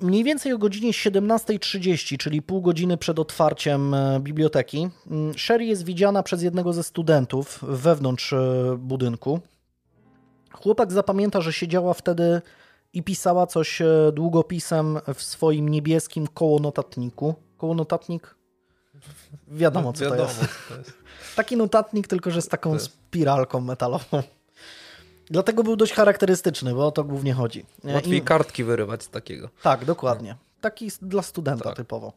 Mniej 0.00 0.24
więcej 0.24 0.52
o 0.52 0.58
godzinie 0.58 0.90
17.30, 0.92 2.16
czyli 2.16 2.42
pół 2.42 2.62
godziny 2.62 2.96
przed 2.96 3.18
otwarciem 3.18 3.94
e, 3.94 4.20
biblioteki, 4.20 4.88
mm, 5.10 5.34
Sherry 5.38 5.64
jest 5.64 5.84
widziana 5.84 6.22
przez 6.22 6.42
jednego 6.42 6.72
ze 6.72 6.82
studentów 6.82 7.58
wewnątrz 7.62 8.32
e, 8.32 8.76
budynku. 8.78 9.40
Chłopak 10.52 10.92
zapamięta, 10.92 11.40
że 11.40 11.52
siedziała 11.52 11.94
wtedy 11.94 12.42
i 12.92 13.02
pisała 13.02 13.46
coś 13.46 13.80
e, 13.80 14.12
długopisem 14.12 14.98
w 15.14 15.22
swoim 15.22 15.68
niebieskim 15.68 16.26
kołonotatniku. 16.26 17.34
Kołonotatnik? 17.56 18.39
Wiadomo, 19.48 19.92
co 19.92 20.04
Wiadomo, 20.04 20.22
to, 20.22 20.28
jest. 20.28 20.40
to 20.68 20.76
jest. 20.78 20.92
Taki 21.36 21.56
notatnik, 21.56 22.08
tylko 22.08 22.30
że 22.30 22.42
z 22.42 22.48
taką 22.48 22.78
spiralką 22.78 23.60
metalową. 23.60 24.22
Dlatego 25.30 25.62
był 25.62 25.76
dość 25.76 25.92
charakterystyczny, 25.92 26.74
bo 26.74 26.86
o 26.86 26.90
to 26.90 27.04
głównie 27.04 27.34
chodzi. 27.34 27.64
Łatwiej 27.84 28.18
I... 28.18 28.22
kartki 28.22 28.64
wyrywać 28.64 29.02
z 29.02 29.08
takiego. 29.08 29.48
Tak, 29.62 29.84
dokładnie. 29.84 30.36
Taki 30.60 30.90
dla 31.02 31.22
studenta 31.22 31.64
tak. 31.64 31.76
typowo. 31.76 32.12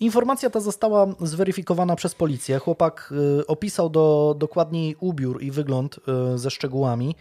Informacja 0.00 0.50
ta 0.50 0.60
została 0.60 1.06
zweryfikowana 1.20 1.96
przez 1.96 2.14
policję. 2.14 2.58
Chłopak 2.58 3.12
y, 3.40 3.46
opisał 3.46 3.90
do, 3.90 4.34
dokładniej 4.38 4.96
ubiór 5.00 5.42
i 5.42 5.50
wygląd 5.50 5.98
y, 6.34 6.38
ze 6.38 6.50
szczegółami. 6.50 7.16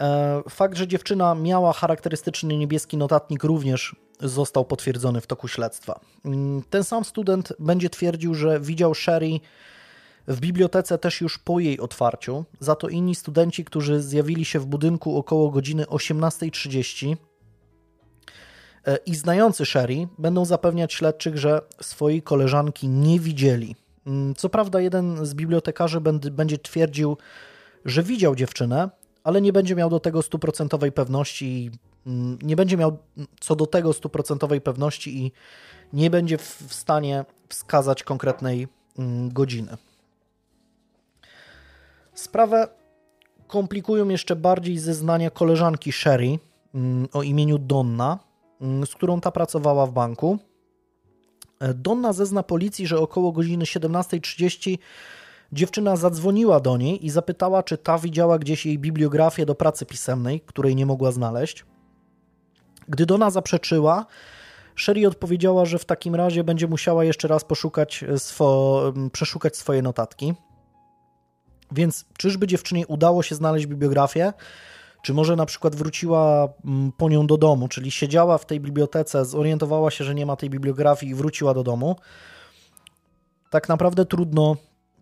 E, 0.00 0.42
fakt, 0.48 0.76
że 0.76 0.88
dziewczyna 0.88 1.34
miała 1.34 1.72
charakterystyczny 1.72 2.56
niebieski 2.56 2.96
notatnik 2.96 3.44
również 3.44 3.96
został 4.20 4.64
potwierdzony 4.64 5.20
w 5.20 5.26
toku 5.26 5.48
śledztwa. 5.48 6.00
Mm, 6.24 6.62
ten 6.70 6.84
sam 6.84 7.04
student 7.04 7.52
będzie 7.58 7.90
twierdził, 7.90 8.34
że 8.34 8.60
widział 8.60 8.94
Sherry 8.94 9.40
w 10.28 10.40
bibliotece 10.40 10.98
też 10.98 11.20
już 11.20 11.38
po 11.38 11.60
jej 11.60 11.80
otwarciu, 11.80 12.44
za 12.60 12.74
to 12.74 12.88
inni 12.88 13.14
studenci, 13.14 13.64
którzy 13.64 14.02
zjawili 14.02 14.44
się 14.44 14.60
w 14.60 14.66
budynku 14.66 15.16
około 15.16 15.50
godziny 15.50 15.84
18.30 15.84 17.16
e, 18.86 18.96
i 19.06 19.14
znający 19.14 19.66
Sherry 19.66 20.08
będą 20.18 20.44
zapewniać 20.44 20.92
śledczych, 20.94 21.38
że 21.38 21.60
swojej 21.82 22.22
koleżanki 22.22 22.88
nie 22.88 23.20
widzieli. 23.20 23.76
Mm, 24.06 24.34
co 24.34 24.48
prawda 24.48 24.80
jeden 24.80 25.26
z 25.26 25.34
bibliotekarzy 25.34 26.00
będzie 26.30 26.58
twierdził, 26.58 27.16
że 27.84 28.02
widział 28.02 28.34
dziewczynę, 28.34 28.90
ale 29.24 29.40
nie 29.40 29.52
będzie 29.52 29.74
miał 29.74 29.90
do 29.90 30.00
tego 30.00 30.22
stuprocentowej 30.22 30.92
pewności, 30.92 31.70
mm, 32.06 32.38
nie 32.42 32.56
będzie 32.56 32.76
miał 32.76 32.98
co 33.40 33.56
do 33.56 33.66
tego 33.66 33.92
stuprocentowej 33.92 34.60
pewności 34.60 35.18
i 35.18 35.32
nie 35.92 36.10
będzie 36.10 36.38
w 36.38 36.66
stanie 36.70 37.24
wskazać 37.48 38.02
konkretnej 38.02 38.68
mm, 38.98 39.32
godziny. 39.32 39.76
Sprawę 42.14 42.68
komplikują 43.46 44.08
jeszcze 44.08 44.36
bardziej 44.36 44.78
zeznania 44.78 45.30
koleżanki 45.30 45.92
Sherry 45.92 46.38
mm, 46.74 47.08
o 47.12 47.22
imieniu 47.22 47.58
Donna, 47.58 48.18
z 48.86 48.94
którą 48.94 49.20
ta 49.20 49.30
pracowała 49.30 49.86
w 49.86 49.92
banku. 49.92 50.38
E, 51.60 51.74
Donna 51.74 52.12
zezna 52.12 52.42
policji, 52.42 52.86
że 52.86 52.98
około 52.98 53.32
godziny 53.32 53.64
17.30 53.64 54.78
Dziewczyna 55.52 55.96
zadzwoniła 55.96 56.60
do 56.60 56.76
niej 56.76 57.06
i 57.06 57.10
zapytała, 57.10 57.62
czy 57.62 57.78
ta 57.78 57.98
widziała 57.98 58.38
gdzieś 58.38 58.66
jej 58.66 58.78
bibliografię 58.78 59.46
do 59.46 59.54
pracy 59.54 59.86
pisemnej, 59.86 60.40
której 60.40 60.76
nie 60.76 60.86
mogła 60.86 61.12
znaleźć. 61.12 61.64
Gdy 62.88 63.06
Dona 63.06 63.30
zaprzeczyła, 63.30 64.06
Sherry 64.76 65.08
odpowiedziała, 65.08 65.64
że 65.64 65.78
w 65.78 65.84
takim 65.84 66.14
razie 66.14 66.44
będzie 66.44 66.68
musiała 66.68 67.04
jeszcze 67.04 67.28
raz 67.28 67.44
poszukać 67.44 68.04
swo, 68.18 68.82
przeszukać 69.12 69.56
swoje 69.56 69.82
notatki. 69.82 70.34
Więc 71.72 72.04
czyżby 72.18 72.46
dziewczynie 72.46 72.86
udało 72.86 73.22
się 73.22 73.34
znaleźć 73.34 73.66
bibliografię? 73.66 74.32
Czy 75.02 75.14
może 75.14 75.36
na 75.36 75.46
przykład 75.46 75.76
wróciła 75.76 76.48
po 76.96 77.08
nią 77.08 77.26
do 77.26 77.36
domu, 77.36 77.68
czyli 77.68 77.90
siedziała 77.90 78.38
w 78.38 78.46
tej 78.46 78.60
bibliotece, 78.60 79.24
zorientowała 79.24 79.90
się, 79.90 80.04
że 80.04 80.14
nie 80.14 80.26
ma 80.26 80.36
tej 80.36 80.50
bibliografii 80.50 81.12
i 81.12 81.14
wróciła 81.14 81.54
do 81.54 81.62
domu? 81.62 81.96
Tak 83.50 83.68
naprawdę 83.68 84.04
trudno 84.06 84.56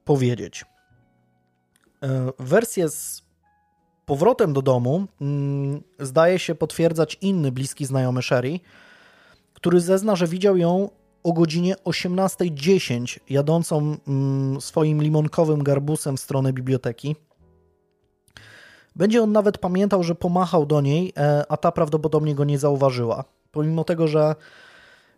powiedzieć. 0.08 0.64
E, 2.02 2.32
wersję 2.38 2.88
z 2.88 3.22
powrotem 4.06 4.52
do 4.52 4.62
domu 4.62 5.06
mm, 5.20 5.82
zdaje 5.98 6.38
się 6.38 6.54
potwierdzać 6.54 7.18
inny 7.20 7.52
bliski 7.52 7.86
znajomy 7.86 8.22
Sherry, 8.22 8.60
który 9.54 9.80
zezna, 9.80 10.16
że 10.16 10.26
widział 10.26 10.56
ją 10.56 10.90
o 11.22 11.32
godzinie 11.32 11.74
18.10 11.84 13.20
jadącą 13.30 13.96
mm, 14.08 14.60
swoim 14.60 15.02
limonkowym 15.02 15.62
garbusem 15.62 16.16
w 16.16 16.20
stronę 16.20 16.52
biblioteki. 16.52 17.16
Będzie 18.96 19.22
on 19.22 19.32
nawet 19.32 19.58
pamiętał, 19.58 20.02
że 20.02 20.14
pomachał 20.14 20.66
do 20.66 20.80
niej, 20.80 21.12
e, 21.16 21.44
a 21.48 21.56
ta 21.56 21.72
prawdopodobnie 21.72 22.34
go 22.34 22.44
nie 22.44 22.58
zauważyła. 22.58 23.24
Pomimo 23.52 23.84
tego, 23.84 24.08
że 24.08 24.34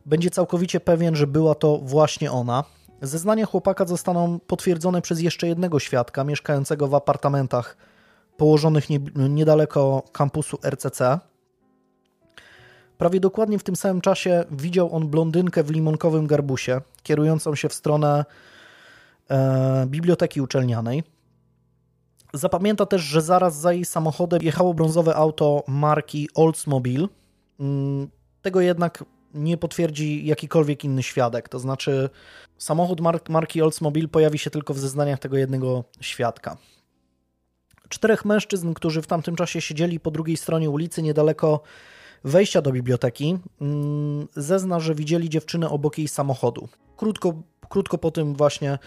będzie 0.06 0.30
całkowicie 0.30 0.80
pewien, 0.80 1.16
że 1.16 1.26
była 1.26 1.54
to 1.54 1.78
właśnie 1.78 2.32
ona. 2.32 2.64
Zeznania 3.02 3.46
chłopaka 3.46 3.84
zostaną 3.84 4.38
potwierdzone 4.46 5.02
przez 5.02 5.20
jeszcze 5.20 5.48
jednego 5.48 5.78
świadka 5.78 6.24
mieszkającego 6.24 6.88
w 6.88 6.94
apartamentach 6.94 7.76
położonych 8.36 8.90
nie, 8.90 8.98
niedaleko 9.16 10.02
kampusu 10.12 10.58
RCC. 10.64 11.18
Prawie 12.98 13.20
dokładnie 13.20 13.58
w 13.58 13.62
tym 13.62 13.76
samym 13.76 14.00
czasie 14.00 14.44
widział 14.50 14.96
on 14.96 15.08
blondynkę 15.08 15.62
w 15.62 15.70
limonkowym 15.70 16.26
garbusie, 16.26 16.80
kierującą 17.02 17.54
się 17.54 17.68
w 17.68 17.74
stronę 17.74 18.24
e, 19.30 19.86
biblioteki 19.86 20.40
uczelnianej. 20.40 21.02
Zapamięta 22.34 22.86
też, 22.86 23.02
że 23.02 23.22
zaraz 23.22 23.56
za 23.56 23.72
jej 23.72 23.84
samochodem 23.84 24.42
jechało 24.42 24.74
brązowe 24.74 25.14
auto 25.16 25.64
marki 25.68 26.28
Oldsmobile. 26.34 27.06
Mm, 27.60 28.08
tego 28.42 28.60
jednak 28.60 29.04
nie 29.34 29.56
potwierdzi 29.56 30.26
jakikolwiek 30.26 30.84
inny 30.84 31.02
świadek. 31.02 31.48
To 31.48 31.58
znaczy, 31.58 32.10
samochód 32.58 33.00
mark 33.00 33.28
marki 33.28 33.62
Oldsmobile 33.62 34.08
pojawi 34.08 34.38
się 34.38 34.50
tylko 34.50 34.74
w 34.74 34.78
zeznaniach 34.78 35.18
tego 35.18 35.36
jednego 35.36 35.84
świadka. 36.00 36.56
Czterech 37.88 38.24
mężczyzn, 38.24 38.74
którzy 38.74 39.02
w 39.02 39.06
tamtym 39.06 39.36
czasie 39.36 39.60
siedzieli 39.60 40.00
po 40.00 40.10
drugiej 40.10 40.36
stronie 40.36 40.70
ulicy, 40.70 41.02
niedaleko 41.02 41.62
wejścia 42.24 42.62
do 42.62 42.72
biblioteki, 42.72 43.38
mm, 43.60 44.28
zezna, 44.36 44.80
że 44.80 44.94
widzieli 44.94 45.28
dziewczynę 45.28 45.68
obok 45.68 45.98
jej 45.98 46.08
samochodu. 46.08 46.68
Krótko, 46.96 47.42
krótko 47.68 47.98
po 47.98 48.10
tym 48.10 48.34
właśnie, 48.34 48.78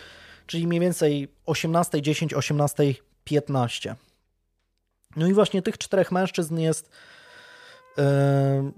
czyli 0.48 0.68
mniej 0.68 0.80
więcej 0.80 1.28
18.10, 1.46 2.36
18.15. 2.36 3.96
No 5.16 5.28
i 5.28 5.34
właśnie 5.34 5.62
tych 5.62 5.78
czterech 5.78 6.12
mężczyzn 6.12 6.58
jest 6.58 6.90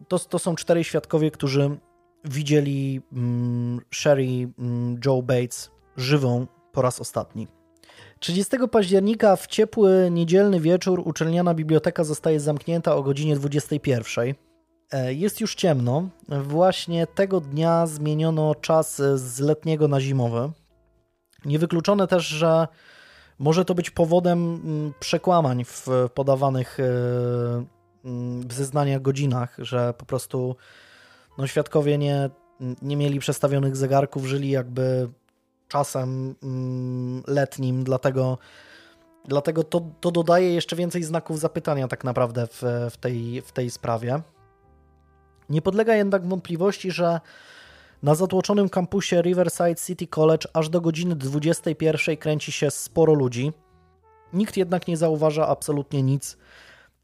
to, 0.08 0.20
to 0.20 0.40
są 0.40 0.56
cztery 0.56 0.84
świadkowie, 0.84 1.32
którzy 1.32 1.78
widzieli 2.26 3.02
mm, 3.14 3.82
Sherry 3.92 4.50
mm, 4.60 5.00
Joe 5.06 5.22
Bates 5.22 5.72
żywą 5.98 6.48
po 6.72 6.82
raz 6.82 7.02
ostatni. 7.02 7.48
30 8.20 8.58
października 8.72 9.36
w 9.36 9.48
ciepły 9.48 10.10
niedzielny 10.12 10.60
wieczór 10.60 11.02
uczelniana 11.06 11.54
biblioteka 11.54 12.04
zostaje 12.04 12.40
zamknięta 12.40 12.96
o 12.96 13.04
godzinie 13.04 13.36
21. 13.36 14.36
E, 14.92 15.14
jest 15.14 15.42
już 15.42 15.56
ciemno. 15.56 16.10
Właśnie 16.44 17.08
tego 17.08 17.42
dnia 17.42 17.88
zmieniono 17.88 18.56
czas 18.56 19.02
z 19.16 19.40
letniego 19.40 19.88
na 19.88 20.02
zimowy. 20.02 20.52
Niewykluczone 21.46 22.08
też, 22.08 22.28
że 22.28 22.68
może 23.40 23.66
to 23.66 23.76
być 23.76 23.90
powodem 23.90 24.62
mm, 24.66 24.94
przekłamań 25.00 25.66
w 25.66 25.88
podawanych 26.14 26.78
e, 28.06 28.10
w 28.48 28.54
zeznaniach 28.54 29.02
godzinach, 29.02 29.56
że 29.58 29.94
po 29.98 30.06
prostu 30.06 30.56
no, 31.38 31.48
świadkowie 31.48 31.98
nie, 31.98 32.30
nie 32.82 32.98
mieli 32.98 33.20
przestawionych 33.20 33.76
zegarków, 33.76 34.26
żyli 34.26 34.50
jakby 34.50 35.10
czasem 35.68 36.36
mm, 36.44 37.24
letnim, 37.28 37.84
dlatego, 37.84 38.38
dlatego 39.26 39.64
to, 39.64 39.82
to 40.02 40.12
dodaje 40.12 40.54
jeszcze 40.54 40.76
więcej 40.76 41.04
znaków 41.04 41.40
zapytania 41.40 41.88
tak 41.88 42.04
naprawdę 42.04 42.48
w, 42.48 42.64
w, 42.92 42.98
tej, 42.98 43.42
w 43.42 43.52
tej 43.52 43.72
sprawie. 43.72 44.22
Nie 45.50 45.62
podlega 45.62 45.96
jednak 45.96 46.28
wątpliwości, 46.28 46.92
że 46.92 47.20
na 48.04 48.16
zatłoczonym 48.16 48.70
kampusie 48.70 49.22
Riverside 49.22 49.76
City 49.76 50.08
College 50.08 50.48
aż 50.54 50.70
do 50.70 50.82
godziny 50.82 51.16
21 51.16 52.18
kręci 52.18 52.52
się 52.52 52.72
sporo 52.72 53.14
ludzi. 53.14 53.54
Nikt 54.34 54.58
jednak 54.58 54.88
nie 54.88 54.98
zauważa 54.98 55.48
absolutnie 55.48 56.04
nic 56.04 56.38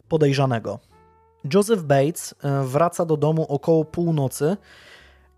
podejrzanego. 0.07 0.79
Joseph 1.54 1.82
Bates 1.82 2.36
e, 2.43 2.63
wraca 2.63 3.06
do 3.06 3.17
domu 3.17 3.45
około 3.49 3.86
północy 3.86 4.58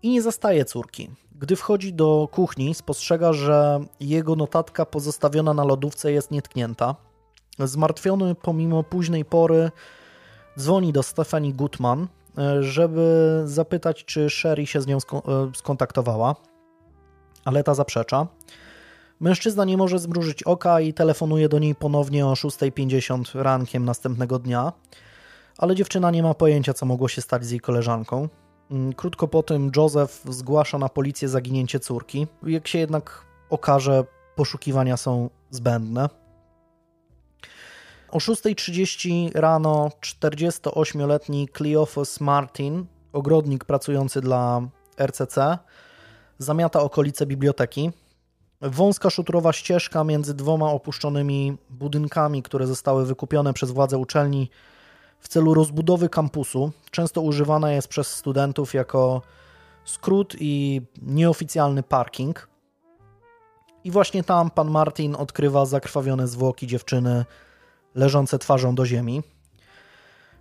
i 0.02 0.10
nie 0.10 0.22
zastaje 0.22 0.64
córki. 0.64 1.10
Gdy 1.38 1.56
wchodzi 1.56 1.92
do 1.92 2.28
kuchni, 2.32 2.74
spostrzega, 2.74 3.32
że 3.32 3.80
jego 4.00 4.36
notatka 4.36 4.86
pozostawiona 4.86 5.54
na 5.54 5.64
lodówce 5.64 6.12
jest 6.12 6.30
nietknięta. 6.30 6.94
Zmartwiony 7.58 8.34
pomimo 8.34 8.82
późnej 8.82 9.24
pory, 9.24 9.70
dzwoni 10.58 10.92
do 10.92 11.02
Stephanie 11.02 11.52
Gutman, 11.52 12.08
e, 12.38 12.62
żeby 12.62 13.42
zapytać, 13.44 14.04
czy 14.04 14.30
Sherry 14.30 14.66
się 14.66 14.80
z 14.80 14.86
nią 14.86 14.96
e, 14.96 15.00
skontaktowała, 15.54 16.36
ale 17.44 17.64
ta 17.64 17.74
zaprzecza. 17.74 18.26
Mężczyzna 19.20 19.64
nie 19.64 19.76
może 19.76 19.98
zmrużyć 19.98 20.42
oka 20.42 20.80
i 20.80 20.94
telefonuje 20.94 21.48
do 21.48 21.58
niej 21.58 21.74
ponownie 21.74 22.26
o 22.26 22.32
6.50 22.32 23.42
rankiem 23.42 23.84
następnego 23.84 24.38
dnia 24.38 24.72
ale 25.58 25.74
dziewczyna 25.74 26.10
nie 26.10 26.22
ma 26.22 26.34
pojęcia, 26.34 26.74
co 26.74 26.86
mogło 26.86 27.08
się 27.08 27.22
stać 27.22 27.44
z 27.44 27.50
jej 27.50 27.60
koleżanką. 27.60 28.28
Mm, 28.70 28.92
krótko 28.92 29.28
po 29.28 29.42
tym 29.42 29.70
Joseph 29.76 30.22
zgłasza 30.28 30.78
na 30.78 30.88
policję 30.88 31.28
zaginięcie 31.28 31.80
córki. 31.80 32.26
Jak 32.42 32.68
się 32.68 32.78
jednak 32.78 33.24
okaże, 33.50 34.04
poszukiwania 34.36 34.96
są 34.96 35.30
zbędne. 35.50 36.08
O 38.10 38.18
6.30 38.18 39.30
rano 39.34 39.90
48-letni 40.00 41.48
Cleophas 41.56 42.20
Martin, 42.20 42.86
ogrodnik 43.12 43.64
pracujący 43.64 44.20
dla 44.20 44.62
RCC, 44.98 45.58
zamiata 46.38 46.80
okolice 46.80 47.26
biblioteki. 47.26 47.90
Wąska 48.60 49.10
szutrowa 49.10 49.52
ścieżka 49.52 50.04
między 50.04 50.34
dwoma 50.34 50.70
opuszczonymi 50.70 51.56
budynkami, 51.70 52.42
które 52.42 52.66
zostały 52.66 53.06
wykupione 53.06 53.52
przez 53.52 53.70
władze 53.70 53.98
uczelni 53.98 54.50
w 55.24 55.28
celu 55.28 55.54
rozbudowy 55.54 56.08
kampusu, 56.08 56.72
często 56.90 57.20
używana 57.20 57.72
jest 57.72 57.88
przez 57.88 58.08
studentów 58.08 58.74
jako 58.74 59.22
skrót 59.84 60.36
i 60.40 60.82
nieoficjalny 61.02 61.82
parking. 61.82 62.48
I 63.84 63.90
właśnie 63.90 64.24
tam 64.24 64.50
pan 64.50 64.70
Martin 64.70 65.16
odkrywa 65.16 65.66
zakrwawione 65.66 66.28
zwłoki 66.28 66.66
dziewczyny 66.66 67.24
leżące 67.94 68.38
twarzą 68.38 68.74
do 68.74 68.86
ziemi. 68.86 69.22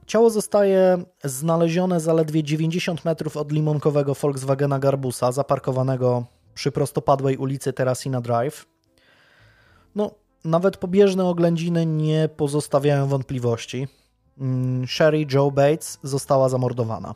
Ciało 0.05 0.29
zostaje 0.29 1.03
znalezione 1.23 1.99
zaledwie 1.99 2.43
90 2.43 3.05
metrów 3.05 3.38
od 3.38 3.51
limonkowego 3.51 4.13
Volkswagena 4.13 4.79
Garbusa, 4.79 5.31
zaparkowanego 5.31 6.25
przy 6.53 6.71
prostopadłej 6.71 7.38
ulicy 7.38 7.73
Terracina 7.73 8.21
Drive. 8.21 8.65
No, 9.95 10.11
nawet 10.45 10.77
pobieżne 10.77 11.25
oględziny 11.25 11.86
nie 11.86 12.29
pozostawiają 12.38 13.07
wątpliwości. 13.07 13.88
Mm, 14.38 14.88
Sherry 14.88 15.25
Joe 15.34 15.51
Bates 15.51 15.99
została 16.03 16.49
zamordowana. 16.49 17.15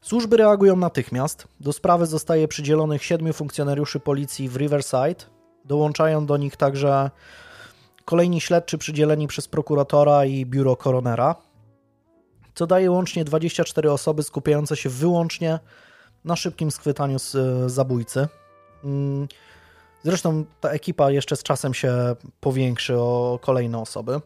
Służby 0.00 0.36
reagują 0.36 0.76
natychmiast. 0.76 1.48
Do 1.60 1.72
sprawy 1.72 2.06
zostaje 2.06 2.48
przydzielonych 2.48 3.04
siedmiu 3.04 3.32
funkcjonariuszy 3.32 4.00
policji 4.00 4.48
w 4.48 4.56
Riverside. 4.56 5.24
Dołączają 5.64 6.26
do 6.26 6.36
nich 6.36 6.56
także 6.56 7.10
kolejni 8.04 8.40
śledczy 8.40 8.78
przydzieleni 8.78 9.26
przez 9.26 9.48
prokuratora 9.48 10.24
i 10.24 10.46
biuro 10.46 10.76
koronera, 10.76 11.34
co 12.54 12.66
daje 12.66 12.90
łącznie 12.90 13.24
24 13.24 13.92
osoby 13.92 14.22
skupiające 14.22 14.76
się 14.76 14.88
wyłącznie 14.88 15.58
na 16.24 16.36
szybkim 16.36 16.70
schwytaniu 16.70 17.18
z 17.18 17.34
e, 17.34 17.68
zabójcy. 17.68 18.28
Mm, 18.84 19.28
zresztą 20.02 20.44
ta 20.60 20.70
ekipa 20.70 21.10
jeszcze 21.10 21.36
z 21.36 21.42
czasem 21.42 21.74
się 21.74 22.16
powiększy 22.40 22.98
o 22.98 23.38
kolejne 23.42 23.78
osoby. 23.78 24.20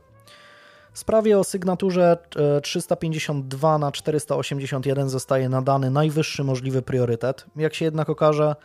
W 0.92 0.98
sprawie 0.98 1.38
o 1.38 1.44
sygnaturze 1.44 2.18
352 2.62 3.74
e, 3.74 3.78
na 3.78 3.92
481 3.92 5.08
zostaje 5.08 5.48
nadany 5.48 5.90
najwyższy 5.90 6.44
możliwy 6.44 6.82
priorytet. 6.82 7.46
Jak 7.56 7.74
się 7.74 7.84
jednak 7.84 8.10
okaże, 8.10 8.56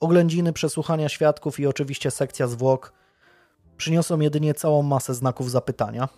oględziny, 0.00 0.52
przesłuchania 0.52 1.08
świadków 1.08 1.60
i 1.60 1.66
oczywiście 1.66 2.10
sekcja 2.10 2.46
zwłok 2.46 2.92
przyniosą 3.76 4.20
jedynie 4.20 4.54
całą 4.54 4.82
masę 4.82 5.14
znaków 5.14 5.50
zapytania. 5.50 6.08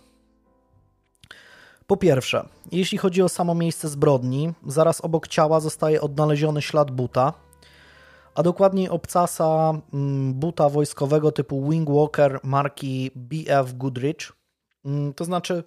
Po 1.87 1.97
pierwsze, 1.97 2.45
jeśli 2.71 2.97
chodzi 2.97 3.21
o 3.21 3.29
samo 3.29 3.55
miejsce 3.55 3.89
zbrodni, 3.89 4.53
zaraz 4.67 5.01
obok 5.01 5.27
ciała 5.27 5.59
zostaje 5.59 6.01
odnaleziony 6.01 6.61
ślad 6.61 6.91
buta, 6.91 7.33
a 8.35 8.43
dokładniej 8.43 8.89
obcasa 8.89 9.73
mm, 9.93 10.33
buta 10.33 10.69
wojskowego 10.69 11.31
typu 11.31 11.69
Wingwalker 11.69 12.39
marki 12.43 13.11
BF 13.15 13.77
Goodrich. 13.77 14.42
Mm, 14.85 15.13
to 15.13 15.25
znaczy, 15.25 15.63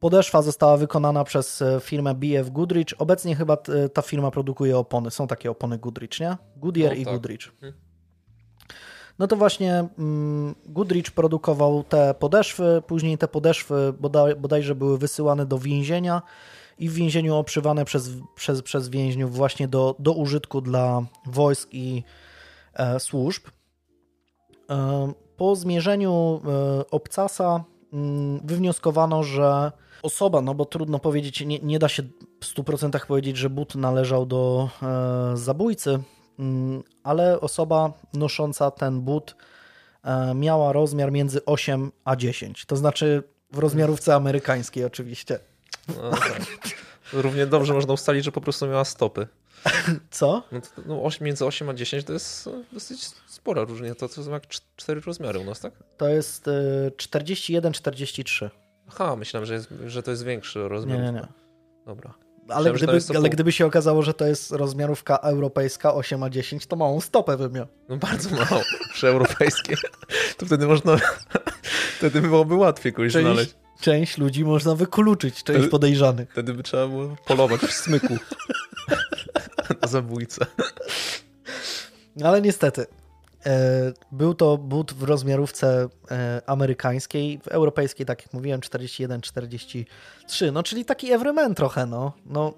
podeszwa 0.00 0.42
została 0.42 0.76
wykonana 0.76 1.24
przez 1.24 1.62
e, 1.62 1.80
firmę 1.80 2.14
BF 2.14 2.50
Goodrich. 2.50 2.86
Obecnie 2.98 3.36
chyba 3.36 3.56
ta 3.92 4.02
firma 4.02 4.30
produkuje 4.30 4.78
opony. 4.78 5.10
Są 5.10 5.26
takie 5.26 5.50
opony 5.50 5.78
Goodrich, 5.78 6.20
nie? 6.20 6.36
Goodyear 6.56 6.92
no, 6.92 7.00
i 7.00 7.04
tak. 7.04 7.14
Goodrich. 7.14 7.40
Hmm. 7.60 7.88
No 9.18 9.26
to 9.26 9.36
właśnie 9.36 9.88
mm, 9.98 10.54
Goodrich 10.66 11.10
produkował 11.10 11.84
te 11.84 12.14
podeszwy, 12.14 12.82
później 12.86 13.18
te 13.18 13.28
podeszwy 13.28 13.94
bodaj, 14.00 14.36
bodajże 14.36 14.74
były 14.74 14.98
wysyłane 14.98 15.46
do 15.46 15.58
więzienia 15.58 16.22
i 16.78 16.88
w 16.88 16.92
więzieniu 16.92 17.36
oprzywane 17.36 17.84
przez, 17.84 18.10
przez, 18.34 18.62
przez 18.62 18.88
więźniów 18.88 19.36
właśnie 19.36 19.68
do, 19.68 19.96
do 19.98 20.12
użytku 20.12 20.60
dla 20.60 21.02
wojsk 21.26 21.68
i 21.72 22.02
e, 22.74 23.00
służb. 23.00 23.42
E, 24.70 25.12
po 25.38 25.56
zmierzeniu 25.56 26.40
e, 26.44 26.90
obcasa 26.90 27.64
mm, 27.92 28.40
wywnioskowano, 28.44 29.22
że 29.22 29.72
osoba, 30.02 30.40
no 30.40 30.54
bo 30.54 30.64
trudno 30.64 30.98
powiedzieć, 30.98 31.40
nie, 31.40 31.58
nie 31.58 31.78
da 31.78 31.88
się 31.88 32.02
w 32.40 32.46
100% 32.46 33.06
powiedzieć, 33.06 33.36
że 33.36 33.50
but 33.50 33.74
należał 33.74 34.26
do 34.26 34.68
e, 34.82 35.36
zabójcy, 35.36 35.98
Mm, 36.38 36.82
ale 37.02 37.40
osoba 37.40 37.92
nosząca 38.14 38.70
ten 38.70 39.00
but 39.00 39.34
e, 40.04 40.34
miała 40.34 40.72
rozmiar 40.72 41.12
między 41.12 41.44
8 41.44 41.92
a 42.04 42.16
10. 42.16 42.64
To 42.66 42.76
znaczy 42.76 43.22
w 43.52 43.58
rozmiarówce 43.58 44.14
amerykańskiej 44.14 44.84
oczywiście. 44.84 45.38
No, 45.88 46.10
tak. 46.10 46.42
Równie 47.12 47.46
dobrze 47.46 47.74
można 47.74 47.92
ustalić, 47.92 48.24
że 48.24 48.32
po 48.32 48.40
prostu 48.40 48.66
miała 48.66 48.84
stopy. 48.84 49.26
Co? 50.10 50.42
No, 50.52 50.60
to, 50.60 50.68
no 50.86 51.04
8, 51.04 51.24
między 51.24 51.46
8 51.46 51.68
a 51.68 51.74
10 51.74 52.04
to 52.04 52.12
jest 52.12 52.48
dosyć 52.72 53.10
spora 53.26 53.64
różnica. 53.64 53.94
To, 53.94 54.08
to 54.08 54.24
są 54.24 54.30
jak 54.30 54.46
4 54.76 55.00
rozmiary 55.00 55.38
u 55.38 55.44
nas, 55.44 55.60
tak? 55.60 55.72
To 55.96 56.08
jest 56.08 56.50
41-43. 56.96 58.44
E, 58.44 58.50
Aha, 58.88 59.16
myślałem, 59.16 59.46
że, 59.46 59.54
jest, 59.54 59.74
że 59.86 60.02
to 60.02 60.10
jest 60.10 60.24
większy 60.24 60.68
rozmiar. 60.68 60.98
Nie, 60.98 61.04
nie, 61.04 61.12
nie. 61.12 61.28
Dobra 61.86 62.14
ale, 62.48 62.72
gdyby, 62.72 62.98
ale 63.16 63.30
gdyby 63.30 63.52
się 63.52 63.66
okazało, 63.66 64.02
że 64.02 64.14
to 64.14 64.26
jest 64.26 64.52
rozmiarówka 64.52 65.16
europejska 65.16 65.94
8 65.94 66.22
a 66.22 66.30
10, 66.30 66.66
to 66.66 66.76
małą 66.76 67.00
stopę 67.00 67.36
bym 67.36 67.52
miał. 67.52 67.66
No 67.88 67.96
bardzo 67.96 68.30
mało, 68.30 68.62
przy 68.92 69.08
europejskiej. 69.08 69.76
To 70.36 70.46
wtedy 70.46 70.66
można, 70.66 70.96
wtedy 71.98 72.20
byłoby 72.20 72.54
łatwiej 72.54 72.92
kogoś 72.92 73.12
znaleźć. 73.12 73.54
Część 73.80 74.18
ludzi 74.18 74.44
można 74.44 74.74
wykluczyć, 74.74 75.34
część 75.34 75.44
wtedy, 75.44 75.68
podejrzanych. 75.68 76.30
Wtedy 76.32 76.54
by 76.54 76.62
trzeba 76.62 76.88
było 76.88 77.16
polować 77.26 77.60
w 77.60 77.72
smyku 77.72 78.16
na 79.82 79.88
zabójcę. 79.88 80.46
Ale 82.24 82.42
niestety, 82.42 82.86
E, 83.46 83.92
był 84.12 84.34
to 84.34 84.58
but 84.58 84.92
w 84.92 85.02
rozmiarówce 85.02 85.88
e, 86.10 86.42
amerykańskiej, 86.46 87.38
w 87.38 87.48
europejskiej, 87.48 88.06
tak 88.06 88.22
jak 88.22 88.32
mówiłem, 88.32 88.60
41-43. 88.60 89.84
No, 90.52 90.62
czyli 90.62 90.84
taki 90.84 91.12
everyman 91.12 91.54
trochę, 91.54 91.86
no. 91.86 92.12
No, 92.26 92.54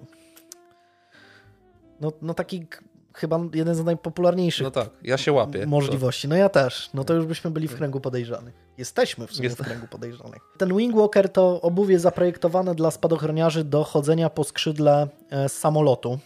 no, 2.01 2.11
no 2.21 2.33
taki 2.33 2.67
chyba 3.13 3.39
jeden 3.53 3.75
z 3.75 3.83
najpopularniejszych 3.83 4.63
no 4.63 4.71
tak, 4.71 4.89
ja 5.03 5.17
się 5.17 5.31
łapię. 5.31 5.65
możliwości. 5.65 6.27
No 6.27 6.35
ja 6.35 6.49
też. 6.49 6.89
No 6.93 7.03
to 7.03 7.13
już 7.13 7.25
byśmy 7.25 7.51
byli 7.51 7.67
w 7.67 7.75
kręgu 7.75 7.99
podejrzanych. 7.99 8.53
Jesteśmy 8.81 9.27
w 9.27 9.33
sumie 9.33 9.47
Jest. 9.47 9.61
w 9.61 9.65
kręgu 9.65 9.87
podejrzanych. 9.87 10.41
Ten 10.57 10.77
Wingwalker 10.77 11.29
to 11.29 11.61
obuwie 11.61 11.99
zaprojektowane 11.99 12.75
dla 12.75 12.91
spadochroniarzy 12.91 13.63
do 13.63 13.83
chodzenia 13.83 14.29
po 14.29 14.43
skrzydle 14.43 15.07
z 15.31 15.33
e, 15.33 15.49
samolotu. 15.49 16.19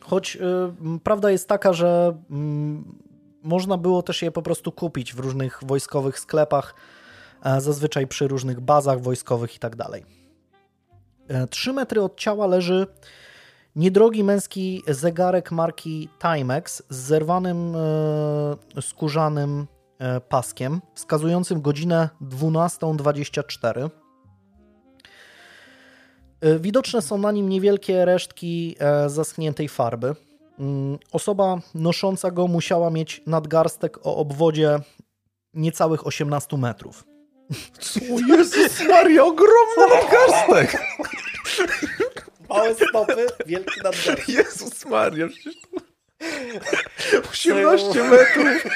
Choć 0.00 0.36
y, 0.36 0.40
prawda 1.04 1.30
jest 1.30 1.48
taka, 1.48 1.72
że 1.72 2.16
można 3.42 3.76
było 3.78 4.02
też 4.02 4.22
je 4.22 4.30
po 4.30 4.42
prostu 4.42 4.72
kupić 4.72 5.14
w 5.14 5.18
różnych 5.18 5.60
wojskowych 5.62 6.18
sklepach, 6.18 6.74
e, 7.44 7.60
zazwyczaj 7.60 8.06
przy 8.06 8.28
różnych 8.28 8.60
bazach 8.60 9.00
wojskowych 9.00 9.56
i 9.56 9.58
tak 9.58 9.76
dalej. 9.76 10.04
E, 11.28 11.46
trzy 11.46 11.72
metry 11.72 12.02
od 12.02 12.16
ciała 12.16 12.46
leży 12.46 12.86
niedrogi 13.76 14.24
męski 14.24 14.82
zegarek 14.88 15.52
marki 15.52 16.08
Timex 16.22 16.82
z 16.88 16.96
zerwanym 16.96 17.76
e, 17.76 18.82
skórzanym 18.82 19.66
paskiem, 20.28 20.80
wskazującym 20.94 21.62
godzinę 21.62 22.08
12.24. 22.22 23.90
Widoczne 26.60 27.02
są 27.02 27.18
na 27.18 27.32
nim 27.32 27.48
niewielkie 27.48 28.04
resztki 28.04 28.76
zaschniętej 29.06 29.68
farby. 29.68 30.14
Mm, 30.58 30.98
osoba 31.12 31.58
nosząca 31.74 32.30
go 32.30 32.48
musiała 32.48 32.90
mieć 32.90 33.22
nadgarstek 33.26 34.06
o 34.06 34.16
obwodzie 34.16 34.78
niecałych 35.54 36.06
18 36.06 36.56
metrów. 36.56 37.04
Co 37.80 38.00
Jezus 38.28 38.88
Maria, 38.88 39.24
ogromny 39.24 39.86
nadgarstek! 39.90 40.82
Małe 42.48 42.74
stopy, 42.74 43.26
wielki 43.46 43.80
nadgarstek. 43.84 44.28
Jezus 44.28 44.84
Maria, 44.84 45.26
przecież 45.28 45.54
18 47.30 48.02
metrów. 48.02 48.72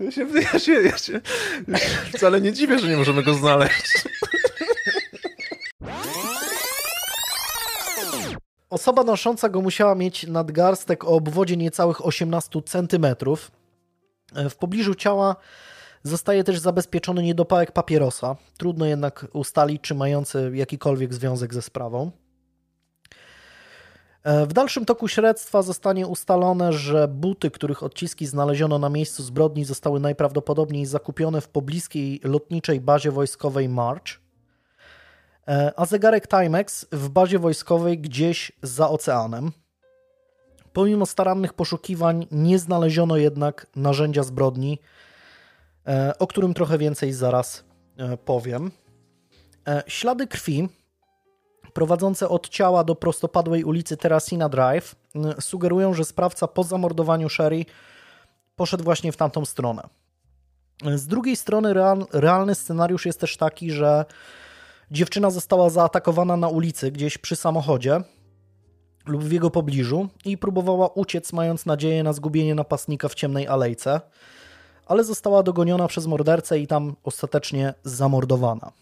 Ja 0.00 0.10
się, 0.10 0.26
ja, 0.52 0.58
się, 0.58 0.72
ja 0.72 0.98
się 0.98 1.20
wcale 2.14 2.40
nie 2.40 2.52
dziwię, 2.52 2.78
że 2.78 2.88
nie 2.88 2.96
możemy 2.96 3.22
go 3.22 3.34
znaleźć. 3.34 4.04
Osoba 8.70 9.04
nosząca 9.04 9.48
go 9.48 9.60
musiała 9.60 9.94
mieć 9.94 10.26
nadgarstek 10.26 11.04
o 11.04 11.08
obwodzie 11.08 11.56
niecałych 11.56 12.06
18 12.06 12.62
cm. 12.62 13.06
W 14.50 14.56
pobliżu 14.56 14.94
ciała 14.94 15.36
zostaje 16.02 16.44
też 16.44 16.58
zabezpieczony 16.58 17.22
niedopałek 17.22 17.72
papierosa. 17.72 18.36
Trudno 18.58 18.86
jednak 18.86 19.26
ustalić, 19.32 19.82
czy 19.82 19.94
mający 19.94 20.50
jakikolwiek 20.54 21.14
związek 21.14 21.54
ze 21.54 21.62
sprawą. 21.62 22.10
W 24.46 24.52
dalszym 24.52 24.84
toku 24.84 25.08
śledztwa 25.08 25.62
zostanie 25.62 26.06
ustalone, 26.06 26.72
że 26.72 27.08
buty, 27.08 27.50
których 27.50 27.82
odciski 27.82 28.26
znaleziono 28.26 28.78
na 28.78 28.88
miejscu 28.88 29.22
zbrodni, 29.22 29.64
zostały 29.64 30.00
najprawdopodobniej 30.00 30.86
zakupione 30.86 31.40
w 31.40 31.48
pobliskiej 31.48 32.20
lotniczej 32.24 32.80
bazie 32.80 33.10
wojskowej 33.10 33.68
March. 33.68 34.20
E, 35.48 35.72
a 35.76 35.86
zegarek 35.86 36.26
Timex 36.26 36.86
w 36.92 37.08
bazie 37.08 37.38
wojskowej 37.38 37.98
gdzieś 37.98 38.52
za 38.62 38.90
oceanem. 38.90 39.52
Pomimo 40.72 41.06
starannych 41.06 41.52
poszukiwań 41.52 42.26
nie 42.30 42.58
znaleziono 42.58 43.16
jednak 43.16 43.66
narzędzia 43.76 44.22
zbrodni, 44.22 44.78
e, 45.86 46.12
o 46.18 46.26
którym 46.26 46.54
trochę 46.54 46.78
więcej 46.78 47.12
zaraz 47.12 47.64
e, 47.96 48.16
powiem. 48.16 48.70
Ślady 49.86 50.26
krwi 50.26 50.68
prowadzące 51.72 52.28
od 52.28 52.48
ciała 52.48 52.84
do 52.84 52.94
prostopadłej 52.94 53.64
ulicy 53.64 53.96
Terracina 53.96 54.48
Drive 54.48 54.96
sugerują, 55.40 55.94
że 55.94 56.04
sprawca 56.04 56.48
po 56.48 56.64
zamordowaniu 56.64 57.28
Sherry 57.28 57.64
poszedł 58.56 58.84
właśnie 58.84 59.12
w 59.12 59.16
tamtą 59.16 59.44
stronę. 59.44 59.82
Z 60.94 61.06
drugiej 61.06 61.36
strony 61.36 61.74
real, 61.74 62.06
realny 62.12 62.54
scenariusz 62.54 63.06
jest 63.06 63.20
też 63.20 63.36
taki, 63.36 63.70
że 63.70 64.04
dziewczyna 64.90 65.30
została 65.30 65.70
zaatakowana 65.70 66.36
na 66.36 66.48
ulicy 66.48 66.90
gdzieś 66.90 67.18
przy 67.18 67.36
samochodzie 67.36 68.00
lub 69.06 69.24
w 69.24 69.32
jego 69.32 69.50
pobliżu 69.50 70.08
i 70.24 70.38
próbowała 70.38 70.88
uciec, 70.88 71.32
mając 71.32 71.66
nadzieję 71.66 72.02
na 72.02 72.12
zgubienie 72.12 72.54
napastnika 72.54 73.08
w 73.08 73.14
ciemnej 73.14 73.48
alejce, 73.48 74.00
ale 74.86 75.04
została 75.04 75.42
dogoniona 75.42 75.88
przez 75.88 76.06
mordercę 76.06 76.58
i 76.58 76.66
tam 76.66 76.96
ostatecznie 77.04 77.74
zamordowana. 77.84 78.72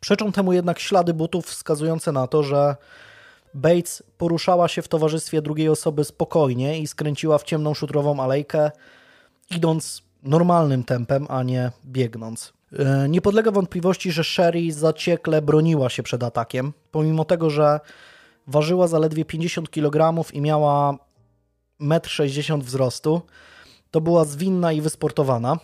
Przeczą 0.00 0.32
temu 0.32 0.52
jednak 0.52 0.78
ślady 0.78 1.14
butów 1.14 1.46
wskazujące 1.46 2.12
na 2.12 2.26
to, 2.26 2.42
że 2.42 2.76
Bates 3.54 4.02
poruszała 4.18 4.68
się 4.68 4.82
w 4.82 4.88
towarzystwie 4.88 5.42
drugiej 5.42 5.68
osoby 5.68 6.04
spokojnie 6.04 6.78
i 6.80 6.86
skręciła 6.86 7.38
w 7.38 7.42
ciemną 7.42 7.74
szutrową 7.74 8.20
alejkę, 8.20 8.70
idąc 9.50 10.02
normalnym 10.22 10.84
tempem, 10.84 11.26
a 11.28 11.42
nie 11.42 11.70
biegnąc. 11.84 12.52
E, 12.78 13.08
nie 13.08 13.20
podlega 13.20 13.50
wątpliwości, 13.50 14.12
że 14.12 14.24
Sherry 14.24 14.72
zaciekle 14.72 15.42
broniła 15.42 15.88
się 15.88 16.02
przed 16.02 16.22
atakiem, 16.22 16.72
pomimo 16.90 17.24
tego, 17.24 17.50
że 17.50 17.80
ważyła 18.46 18.88
zaledwie 18.88 19.24
50 19.24 19.70
kg 19.70 20.24
i 20.32 20.40
miała 20.40 20.98
1,60 21.80 22.54
m 22.54 22.60
wzrostu. 22.60 23.22
To 23.90 24.00
była 24.00 24.24
zwinna 24.24 24.72
i 24.72 24.80
wysportowana. 24.80 25.58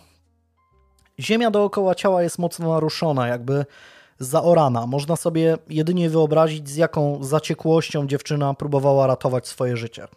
Ziemia 1.19 1.51
dookoła 1.51 1.95
ciała 1.95 2.23
jest 2.23 2.39
mocno 2.39 2.69
naruszona, 2.69 3.27
jakby 3.27 3.65
zaorana. 4.23 4.87
Można 4.87 5.15
sobie 5.15 5.57
jedynie 5.69 6.09
wyobrazić, 6.09 6.69
z 6.69 6.75
jaką 6.75 7.23
zaciekłością 7.23 8.07
dziewczyna 8.07 8.53
próbowała 8.53 9.07
ratować 9.07 9.47
swoje 9.47 9.77
życie. 9.77 10.07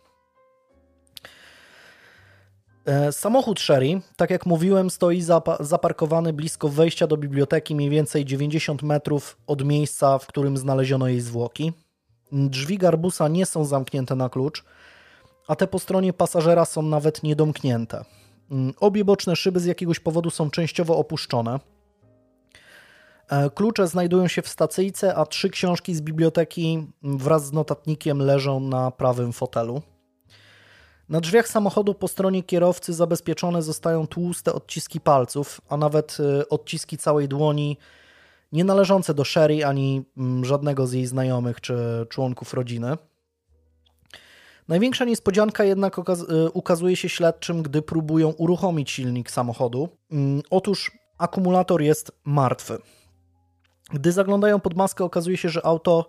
E, 2.86 3.12
samochód 3.12 3.60
Sherry, 3.60 4.00
tak 4.16 4.30
jak 4.30 4.46
mówiłem, 4.46 4.90
stoi 4.90 5.22
zaparkowany 5.60 6.32
blisko 6.32 6.68
wejścia 6.68 7.06
do 7.06 7.16
biblioteki, 7.16 7.74
mniej 7.74 7.90
więcej 7.90 8.24
90 8.24 8.82
metrów 8.82 9.36
od 9.46 9.64
miejsca, 9.64 10.18
w 10.18 10.26
którym 10.26 10.56
znaleziono 10.56 11.08
jej 11.08 11.20
zwłoki. 11.20 11.72
Drzwi 12.32 12.78
garbusa 12.78 13.28
nie 13.28 13.46
są 13.46 13.64
zamknięte 13.64 14.14
na 14.14 14.28
klucz, 14.28 14.64
a 15.48 15.56
te 15.56 15.66
po 15.66 15.78
stronie 15.78 16.12
pasażera 16.12 16.64
są 16.64 16.82
nawet 16.82 17.22
niedomknięte. 17.22 18.04
Mm, 18.50 18.74
obie 18.80 19.04
boczne 19.04 19.36
szyby 19.36 19.60
z 19.60 19.64
jakiegoś 19.64 20.00
powodu 20.00 20.30
są 20.30 20.50
częściowo 20.50 20.96
opuszczone. 20.96 21.60
E, 23.28 23.50
klucze 23.50 23.88
znajdują 23.88 24.28
się 24.28 24.42
w 24.42 24.48
stacyjce, 24.48 25.14
a 25.14 25.26
trzy 25.26 25.50
książki 25.50 25.94
z 25.94 26.00
biblioteki 26.00 26.86
wraz 27.02 27.46
z 27.46 27.52
notatnikiem 27.52 28.18
leżą 28.18 28.60
na 28.60 28.90
prawym 28.90 29.32
fotelu. 29.32 29.82
Na 31.08 31.20
drzwiach 31.20 31.48
samochodu 31.48 31.94
po 31.94 32.08
stronie 32.08 32.42
kierowcy 32.42 32.94
zabezpieczone 32.94 33.62
zostają 33.62 34.06
tłuste 34.06 34.52
odciski 34.52 35.00
palców, 35.00 35.60
a 35.68 35.76
nawet 35.76 36.16
e, 36.20 36.48
odciski 36.48 36.98
całej 36.98 37.28
dłoni, 37.28 37.78
nie 38.52 38.64
należące 38.64 39.14
do 39.14 39.24
Sherry 39.24 39.64
ani 39.64 40.04
mm, 40.16 40.44
żadnego 40.44 40.86
z 40.86 40.92
jej 40.92 41.06
znajomych 41.06 41.60
czy 41.60 42.06
członków 42.08 42.54
rodziny. 42.54 42.96
Największa 44.68 45.04
niespodzianka 45.04 45.64
jednak 45.64 45.98
e, 45.98 46.02
ukazuje 46.50 46.96
się 46.96 47.08
śledczym, 47.08 47.62
gdy 47.62 47.82
próbują 47.82 48.28
uruchomić 48.30 48.90
silnik 48.90 49.30
samochodu. 49.30 49.88
Mm, 50.10 50.42
otóż 50.50 50.92
akumulator 51.18 51.82
jest 51.82 52.12
martwy. 52.24 52.78
Gdy 53.92 54.12
zaglądają 54.12 54.60
pod 54.60 54.74
maskę, 54.76 55.04
okazuje 55.04 55.36
się, 55.36 55.48
że 55.48 55.66
auto, 55.66 56.06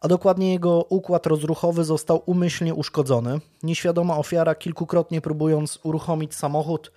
a 0.00 0.08
dokładnie 0.08 0.52
jego 0.52 0.84
układ 0.84 1.26
rozruchowy 1.26 1.84
został 1.84 2.22
umyślnie 2.26 2.74
uszkodzony. 2.74 3.40
Nieświadoma 3.62 4.16
ofiara, 4.16 4.54
kilkukrotnie 4.54 5.20
próbując 5.20 5.78
uruchomić 5.82 6.34
samochód, 6.34 6.92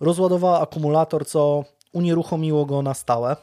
rozładowała 0.00 0.60
akumulator, 0.60 1.26
co 1.26 1.64
unieruchomiło 1.92 2.66
go 2.66 2.82
na 2.82 2.94
stałe. 2.94 3.36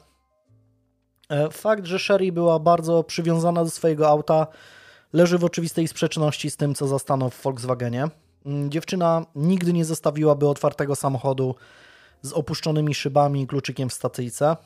E, 1.29 1.49
fakt, 1.49 1.85
że 1.85 1.99
Sherry 1.99 2.31
była 2.31 2.59
bardzo 2.59 3.03
przywiązana 3.03 3.63
do 3.63 3.69
swojego 3.69 4.09
auta, 4.09 4.47
leży 5.13 5.37
w 5.37 5.43
oczywistej 5.43 5.87
sprzeczności 5.87 6.51
z 6.51 6.57
tym, 6.57 6.75
co 6.75 6.87
zastano 6.87 7.29
w 7.29 7.41
Volkswagenie. 7.41 8.07
Mm, 8.45 8.71
dziewczyna 8.71 9.25
nigdy 9.35 9.73
nie 9.73 9.85
zostawiłaby 9.85 10.47
otwartego 10.47 10.95
samochodu 10.95 11.55
z 12.21 12.33
opuszczonymi 12.33 12.93
szybami 12.93 13.41
i 13.41 13.47
kluczykiem 13.47 13.89
w 13.89 13.93
stacyjce, 13.93 14.57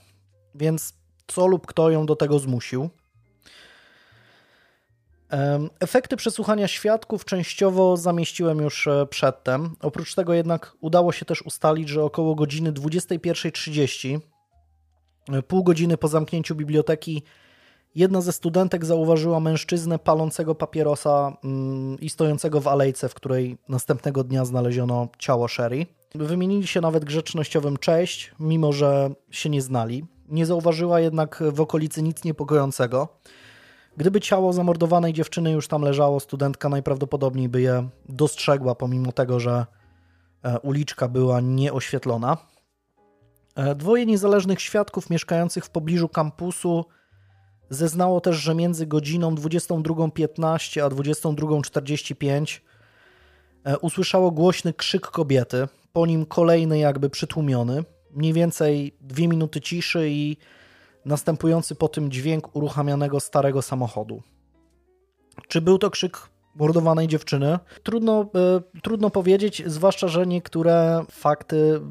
więc 0.56 0.94
co 1.28 1.48
lub 1.48 1.68
kto 1.68 1.90
ją 1.90 2.06
do 2.06 2.16
tego 2.16 2.40
zmusił. 2.40 2.90
Efekty 5.80 6.18
przesłuchania 6.18 6.68
świadków 6.68 7.26
częściowo 7.26 7.98
zamieściłem 7.98 8.58
już 8.58 8.88
e, 8.88 9.06
przedtem. 9.06 9.76
Oprócz 9.82 10.16
tego 10.16 10.34
jednak 10.34 10.74
udało 10.82 11.12
się 11.12 11.26
też 11.26 11.42
ustalić, 11.42 11.90
że 11.90 12.04
około 12.04 12.36
godziny 12.36 12.74
21.30, 12.74 14.20
e, 15.30 15.42
pół 15.42 15.64
godziny 15.64 15.98
po 15.98 16.08
zamknięciu 16.08 16.56
biblioteki, 16.56 17.24
jedna 17.96 18.22
ze 18.22 18.32
studentek 18.32 18.86
zauważyła 18.86 19.40
mężczyznę 19.40 20.00
palącego 20.00 20.56
papierosa 20.56 21.38
mm, 21.44 22.00
i 22.00 22.10
stojącego 22.10 22.62
w 22.62 22.68
alejce, 22.68 23.10
w 23.10 23.14
której 23.14 23.58
następnego 23.70 24.24
dnia 24.24 24.46
znaleziono 24.46 25.08
ciało 25.20 25.48
Sherry. 25.48 25.86
Wymienili 26.16 26.68
się 26.68 26.82
nawet 26.82 27.06
grzecznościowym 27.06 27.78
cześć, 27.78 28.32
mimo 28.40 28.74
że 28.74 29.10
się 29.32 29.50
nie 29.50 29.62
znali. 29.62 30.06
Nie 30.28 30.46
zauważyła 30.46 31.00
jednak 31.00 31.44
w 31.52 31.62
okolicy 31.62 32.04
nic 32.04 32.24
niepokojącego. 32.24 33.08
Gdyby 33.98 34.22
ciało 34.22 34.54
zamordowanej 34.54 35.14
dziewczyny 35.14 35.52
już 35.52 35.68
tam 35.68 35.82
leżało, 35.82 36.20
studentka 36.20 36.70
najprawdopodobniej 36.70 37.50
by 37.50 37.62
je 37.62 37.90
dostrzegła, 38.10 38.76
pomimo 38.76 39.12
tego, 39.12 39.40
że 39.40 39.66
e, 40.44 40.60
uliczka 40.60 41.08
była 41.08 41.42
nieoświetlona. 41.42 42.38
E, 43.56 43.76
dwoje 43.76 44.06
niezależnych 44.06 44.62
świadków 44.62 45.10
mieszkających 45.10 45.66
w 45.66 45.70
pobliżu 45.70 46.10
kampusu 46.10 46.86
zeznało 47.70 48.22
też, 48.22 48.36
że 48.36 48.56
między 48.56 48.88
godziną 48.88 49.36
22.15 49.36 50.82
a 50.82 50.90
22.45 50.90 52.60
e, 53.64 53.78
usłyszało 53.78 54.32
głośny 54.32 54.74
krzyk 54.74 55.08
kobiety, 55.08 55.68
po 55.94 56.06
nim 56.06 56.26
kolejny 56.26 56.80
jakby 56.80 57.10
przytłumiony 57.10 57.84
mniej 58.18 58.34
więcej 58.34 58.94
dwie 59.02 59.28
minuty 59.28 59.62
ciszy 59.62 60.10
i 60.10 60.38
następujący 61.06 61.76
po 61.76 61.88
tym 61.88 62.12
dźwięk 62.12 62.56
uruchamianego 62.56 63.20
starego 63.20 63.62
samochodu. 63.62 64.22
Czy 65.48 65.62
był 65.62 65.78
to 65.78 65.90
krzyk 65.90 66.18
mordowanej 66.56 67.08
dziewczyny? 67.08 67.60
Trudno, 67.84 68.30
y, 68.78 68.82
trudno 68.82 69.10
powiedzieć, 69.10 69.64
zwłaszcza, 69.66 70.08
że 70.08 70.28
niektóre 70.28 71.06
fakty 71.12 71.82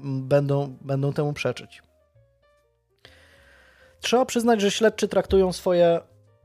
będą, 0.00 0.76
będą 0.80 1.12
temu 1.12 1.32
przeczyć. 1.32 1.82
Trzeba 4.00 4.24
przyznać, 4.24 4.60
że 4.60 4.70
śledczy 4.70 5.08
traktują 5.08 5.52
swoje 5.52 6.00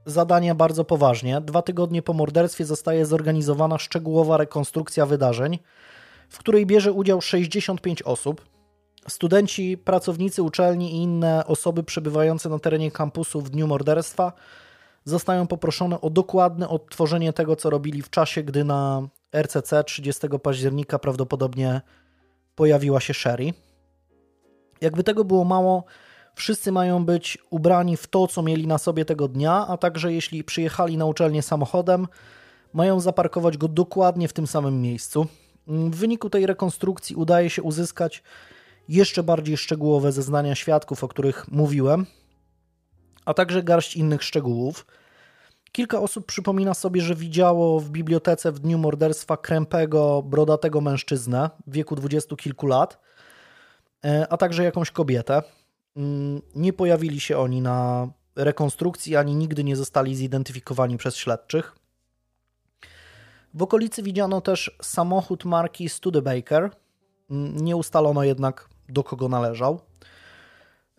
zadania 0.05 0.55
bardzo 0.55 0.85
poważnie. 0.85 1.41
Dwa 1.41 1.61
tygodnie 1.61 2.01
po 2.01 2.13
morderstwie 2.13 2.65
zostaje 2.65 3.05
zorganizowana 3.05 3.77
szczegółowa 3.77 4.37
rekonstrukcja 4.37 5.05
wydarzeń, 5.05 5.59
w 6.29 6.37
której 6.37 6.65
bierze 6.65 6.91
udział 6.91 7.21
65 7.21 8.01
osób. 8.01 8.50
Studenci, 9.07 9.77
pracownicy 9.77 10.43
uczelni 10.43 10.93
i 10.93 10.95
inne 10.95 11.45
osoby 11.45 11.83
przebywające 11.83 12.49
na 12.49 12.59
terenie 12.59 12.91
kampusu 12.91 13.41
w 13.41 13.49
dniu 13.49 13.67
morderstwa 13.67 14.33
zostają 15.05 15.47
poproszone 15.47 16.01
o 16.01 16.09
dokładne 16.09 16.69
odtworzenie 16.69 17.33
tego, 17.33 17.55
co 17.55 17.69
robili 17.69 18.01
w 18.01 18.09
czasie, 18.09 18.43
gdy 18.43 18.63
na 18.63 19.07
RCC 19.35 19.83
30 19.83 20.27
października 20.43 20.99
prawdopodobnie 20.99 21.81
pojawiła 22.55 22.99
się 22.99 23.13
Sherry. 23.13 23.53
Jakby 24.81 25.03
tego 25.03 25.23
było 25.23 25.43
mało, 25.43 25.83
wszyscy 26.35 26.71
mają 26.71 27.05
być 27.05 27.37
ubrani 27.49 27.97
w 27.97 28.07
to, 28.07 28.27
co 28.27 28.41
mieli 28.41 28.67
na 28.67 28.77
sobie 28.77 29.05
tego 29.05 29.27
dnia, 29.27 29.67
a 29.67 29.77
także 29.77 30.13
jeśli 30.13 30.43
przyjechali 30.43 30.97
na 30.97 31.05
uczelnię 31.05 31.41
samochodem, 31.41 32.07
mają 32.73 32.99
zaparkować 32.99 33.57
go 33.57 33.67
dokładnie 33.67 34.27
w 34.27 34.33
tym 34.33 34.47
samym 34.47 34.81
miejscu. 34.81 35.27
W 35.67 35.95
wyniku 35.95 36.29
tej 36.29 36.45
rekonstrukcji 36.45 37.15
udaje 37.15 37.49
się 37.49 37.63
uzyskać 37.63 38.23
jeszcze 38.89 39.23
bardziej 39.23 39.57
szczegółowe 39.57 40.11
zeznania 40.11 40.55
świadków, 40.55 41.03
o 41.03 41.07
których 41.07 41.51
mówiłem, 41.51 42.05
a 43.25 43.33
także 43.33 43.63
garść 43.63 43.95
innych 43.95 44.23
szczegółów. 44.23 44.85
Kilka 45.71 45.99
osób 45.99 46.25
przypomina 46.25 46.73
sobie, 46.73 47.01
że 47.01 47.15
widziało 47.15 47.79
w 47.79 47.89
bibliotece 47.89 48.51
w 48.51 48.59
dniu 48.59 48.77
morderstwa 48.77 49.37
krępego, 49.37 50.23
brodatego 50.23 50.81
mężczyznę 50.81 51.49
w 51.67 51.73
wieku 51.73 51.95
dwudziestu 51.95 52.35
kilku 52.35 52.67
lat, 52.67 52.99
e, 54.05 54.27
a 54.29 54.37
także 54.37 54.63
jakąś 54.63 54.91
kobietę. 54.91 55.43
Mm, 55.95 56.41
nie 56.55 56.73
pojawili 56.73 57.19
się 57.19 57.37
oni 57.37 57.61
na 57.61 58.07
rekonstrukcji, 58.35 59.15
ani 59.15 59.35
nigdy 59.35 59.63
nie 59.63 59.75
zostali 59.75 60.15
zidentyfikowani 60.15 60.97
przez 60.97 61.15
śledczych. 61.15 61.75
W 63.53 63.61
okolicy 63.61 64.03
widziano 64.03 64.41
też 64.41 64.77
samochód 64.81 65.45
marki 65.45 65.89
Studebaker. 65.89 66.69
Nie 67.53 67.75
ustalono 67.75 68.23
jednak, 68.23 68.69
do 68.91 69.03
kogo 69.03 69.29
należał. 69.29 69.79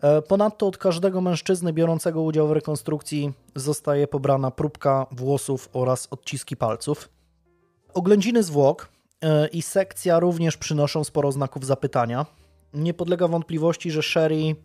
E, 0.03 0.21
ponadto 0.21 0.67
od 0.67 0.77
każdego 0.77 1.21
mężczyzny 1.21 1.73
biorącego 1.73 2.21
udział 2.21 2.47
w 2.47 2.51
rekonstrukcji 2.51 3.33
zostaje 3.55 4.07
pobrana 4.07 4.51
próbka 4.51 5.05
włosów 5.11 5.69
oraz 5.73 6.07
odciski 6.11 6.57
palców. 6.57 7.09
Oględziny 7.93 8.43
zwłok 8.43 8.89
e, 9.21 9.47
i 9.47 9.61
sekcja 9.61 10.19
również 10.19 10.57
przynoszą 10.57 11.03
sporo 11.03 11.31
znaków 11.31 11.65
zapytania. 11.65 12.25
Nie 12.73 12.93
podlega 12.93 13.27
wątpliwości, 13.27 13.91
że 13.91 14.03
Sherry 14.03 14.55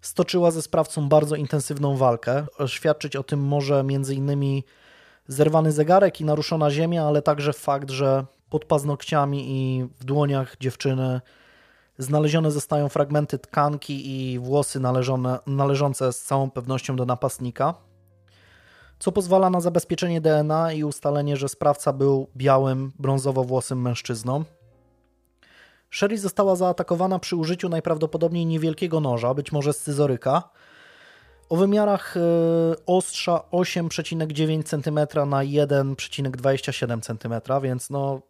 stoczyła 0.00 0.50
ze 0.50 0.62
sprawcą 0.62 1.08
bardzo 1.08 1.36
intensywną 1.36 1.96
walkę. 1.96 2.46
Świadczyć 2.66 3.16
o 3.16 3.22
tym 3.22 3.40
może 3.40 3.80
m.in. 3.80 4.62
zerwany 5.28 5.72
zegarek 5.72 6.20
i 6.20 6.24
naruszona 6.24 6.70
ziemia, 6.70 7.04
ale 7.04 7.22
także 7.22 7.52
fakt, 7.52 7.90
że 7.90 8.24
pod 8.50 8.64
paznokciami 8.64 9.44
i 9.48 9.84
w 10.00 10.04
dłoniach 10.04 10.56
dziewczyny 10.60 11.20
znalezione 11.98 12.50
zostają 12.50 12.88
fragmenty 12.88 13.38
tkanki 13.38 14.10
i 14.10 14.38
włosy 14.38 14.80
należone, 14.80 15.38
należące 15.46 16.12
z 16.12 16.20
całą 16.24 16.50
pewnością 16.50 16.96
do 16.96 17.04
napastnika, 17.04 17.74
co 18.98 19.12
pozwala 19.12 19.50
na 19.50 19.60
zabezpieczenie 19.60 20.20
DNA 20.20 20.72
i 20.72 20.84
ustalenie, 20.84 21.36
że 21.36 21.48
sprawca 21.48 21.92
był 21.92 22.28
białym, 22.36 22.92
brązowo-włosym 22.98 23.80
mężczyzną. 23.80 24.44
Sherry 25.90 26.18
została 26.18 26.56
zaatakowana 26.56 27.18
przy 27.18 27.36
użyciu 27.36 27.68
najprawdopodobniej 27.68 28.46
niewielkiego 28.46 29.00
noża, 29.00 29.34
być 29.34 29.52
może 29.52 29.72
scyzoryka, 29.72 30.50
o 31.48 31.56
wymiarach 31.56 32.16
e, 32.16 32.20
ostrza 32.86 33.40
8,9 33.52 34.62
cm 34.62 35.28
na 35.28 35.38
1,27 35.38 37.00
cm, 37.00 37.62
więc 37.62 37.90
no 37.90 38.20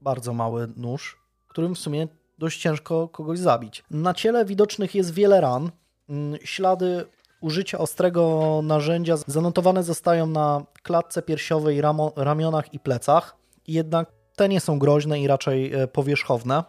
bardzo 0.00 0.34
mały 0.34 0.68
nóż, 0.76 1.18
którym 1.48 1.74
w 1.74 1.78
sumie 1.78 2.08
dość 2.38 2.60
ciężko 2.60 3.08
kogoś 3.08 3.38
zabić. 3.38 3.84
Na 3.90 4.14
ciele 4.14 4.44
widocznych 4.44 4.94
jest 4.94 5.14
wiele 5.14 5.40
ran. 5.40 5.70
Mm, 6.08 6.38
ślady 6.44 7.06
użycia 7.40 7.78
ostrego 7.78 8.60
narzędzia 8.64 9.16
zanotowane 9.26 9.82
zostają 9.82 10.26
na 10.26 10.64
klatce 10.82 11.22
piersiowej, 11.22 11.80
ramionach 12.16 12.74
i 12.74 12.78
plecach, 12.78 13.36
jednak 13.68 14.12
te 14.36 14.48
nie 14.48 14.60
są 14.60 14.78
groźne 14.78 15.20
i 15.20 15.26
raczej 15.26 15.74
e, 15.74 15.88
powierzchowne. 15.88 16.64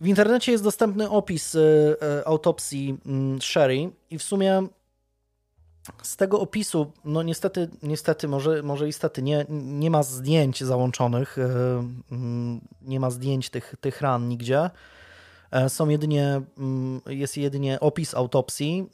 W 0.00 0.06
internecie 0.06 0.52
jest 0.52 0.64
dostępny 0.64 1.10
opis 1.10 1.54
e, 1.54 1.60
e, 2.02 2.28
autopsji 2.28 2.98
mm, 3.06 3.40
Sherry 3.42 3.90
i 4.10 4.18
w 4.18 4.22
sumie 4.22 4.62
z 6.02 6.16
tego 6.16 6.40
opisu, 6.40 6.92
no 7.04 7.22
niestety, 7.22 7.68
niestety, 7.82 8.28
może, 8.28 8.62
może 8.62 8.88
istety, 8.88 9.22
nie, 9.22 9.46
nie 9.48 9.90
ma 9.90 10.02
zdjęć 10.02 10.64
załączonych, 10.64 11.36
mm, 12.12 12.60
nie 12.82 13.00
ma 13.00 13.10
zdjęć 13.10 13.50
tych, 13.50 13.74
tych 13.80 14.00
ran 14.00 14.28
nigdzie. 14.28 14.70
Są 15.68 15.88
jedynie, 15.88 16.40
mm, 16.58 17.00
jest 17.06 17.36
jedynie 17.36 17.80
opis 17.80 18.14
autopsji, 18.14 18.86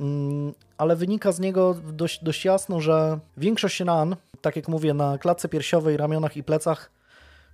ale 0.78 0.97
wynika 0.97 1.32
z 1.32 1.40
niego 1.40 1.76
dość, 1.92 2.24
dość 2.24 2.45
jasno, 2.45 2.80
że 2.80 3.18
większość 3.36 3.80
ran, 3.80 4.16
tak 4.40 4.57
jak 4.57 4.68
mówię, 4.68 4.95
na 4.95 5.18
klatce 5.18 5.49
piersiowej, 5.49 5.97
ramionach 5.97 6.36
i 6.36 6.42
plecach, 6.42 6.90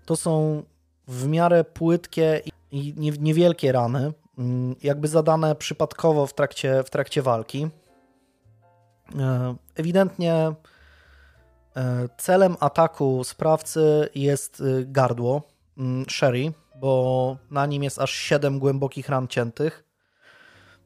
to 0.06 0.16
są 0.16 0.62
w 1.08 1.26
miarę 1.26 1.64
płytkie 1.64 2.42
i 2.72 2.94
niewielkie 3.20 3.72
rany, 3.72 4.12
mm, 4.38 4.76
jakby 4.82 5.08
zadane 5.08 5.54
przypadkowo 5.54 6.26
w 6.26 6.34
trakcie, 6.34 6.82
w 6.82 6.90
trakcie 6.90 7.22
walki. 7.22 7.68
E, 9.18 9.54
ewidentnie 9.74 10.34
e, 10.34 10.54
celem 12.18 12.56
ataku 12.60 13.24
sprawcy 13.24 14.08
jest 14.14 14.60
y, 14.60 14.84
gardło 14.88 15.42
mm, 15.78 16.04
Sherry, 16.08 16.52
bo 16.76 17.36
na 17.50 17.66
nim 17.66 17.82
jest 17.82 17.98
aż 17.98 18.10
7 18.10 18.58
głębokich 18.58 19.08
ran 19.08 19.28
ciętych. 19.28 19.84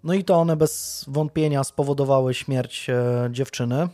No 0.04 0.14
i 0.14 0.24
to 0.24 0.36
one 0.36 0.56
bez 0.56 1.04
wątpienia 1.08 1.64
spowodowały 1.64 2.34
śmierć 2.34 2.90
e, 2.90 3.28
dziewczyny. 3.30 3.88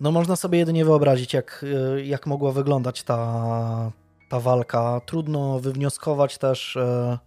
No 0.00 0.12
można 0.12 0.36
sobie 0.36 0.58
jedynie 0.58 0.84
wyobrazić, 0.84 1.34
jak, 1.34 1.64
jak 2.04 2.26
mogła 2.26 2.52
wyglądać 2.52 3.02
ta, 3.02 3.92
ta 4.28 4.40
walka. 4.40 5.00
Trudno 5.06 5.60
wywnioskować 5.60 6.38
też, 6.38 6.76
e, 6.76 7.18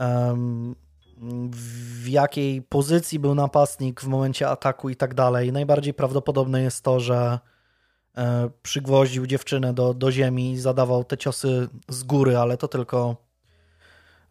e, 0.00 0.36
w 1.50 2.08
jakiej 2.08 2.62
pozycji 2.62 3.18
był 3.18 3.34
napastnik 3.34 4.00
w 4.00 4.06
momencie 4.06 4.48
ataku 4.48 4.88
i 4.88 4.96
tak 4.96 5.14
dalej. 5.14 5.52
Najbardziej 5.52 5.94
prawdopodobne 5.94 6.62
jest 6.62 6.84
to, 6.84 7.00
że 7.00 7.38
e, 8.16 8.50
przygwoździł 8.62 9.26
dziewczynę 9.26 9.74
do, 9.74 9.94
do 9.94 10.12
ziemi 10.12 10.52
i 10.52 10.60
zadawał 10.60 11.04
te 11.04 11.18
ciosy 11.18 11.68
z 11.88 12.02
góry, 12.02 12.36
ale 12.36 12.56
to 12.56 12.68
tylko 12.68 13.16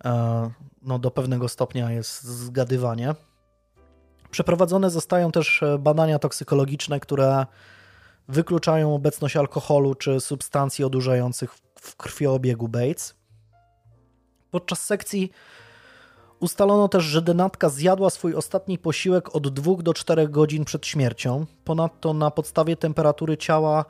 e, 0.06 0.52
no, 0.82 1.00
do 1.00 1.12
pewnego 1.12 1.50
stopnia 1.50 1.92
jest 1.92 2.24
zgadywanie. 2.24 3.16
Przeprowadzone 4.32 4.90
zostają 4.90 5.32
też 5.32 5.64
e, 5.64 5.78
badania 5.78 6.20
toksykologiczne, 6.20 7.00
które 7.00 7.46
wykluczają 8.28 8.96
obecność 8.96 9.38
alkoholu 9.38 9.96
czy 9.96 10.20
substancji 10.20 10.86
odurzających 10.86 11.56
w 11.82 11.96
krwioobiegu 11.96 12.68
Bates. 12.68 13.16
Podczas 14.52 14.84
sekcji 14.84 15.32
ustalono 16.40 16.88
też, 16.88 17.04
że 17.04 17.22
denatka 17.22 17.70
zjadła 17.70 18.10
swój 18.10 18.36
ostatni 18.36 18.78
posiłek 18.78 19.36
od 19.36 19.54
2 19.54 19.76
do 19.76 19.94
4 19.94 20.28
godzin 20.28 20.66
przed 20.66 20.88
śmiercią. 20.88 21.46
Ponadto 21.64 22.14
na 22.14 22.32
podstawie 22.32 22.78
temperatury 22.78 23.38
ciała 23.38 23.86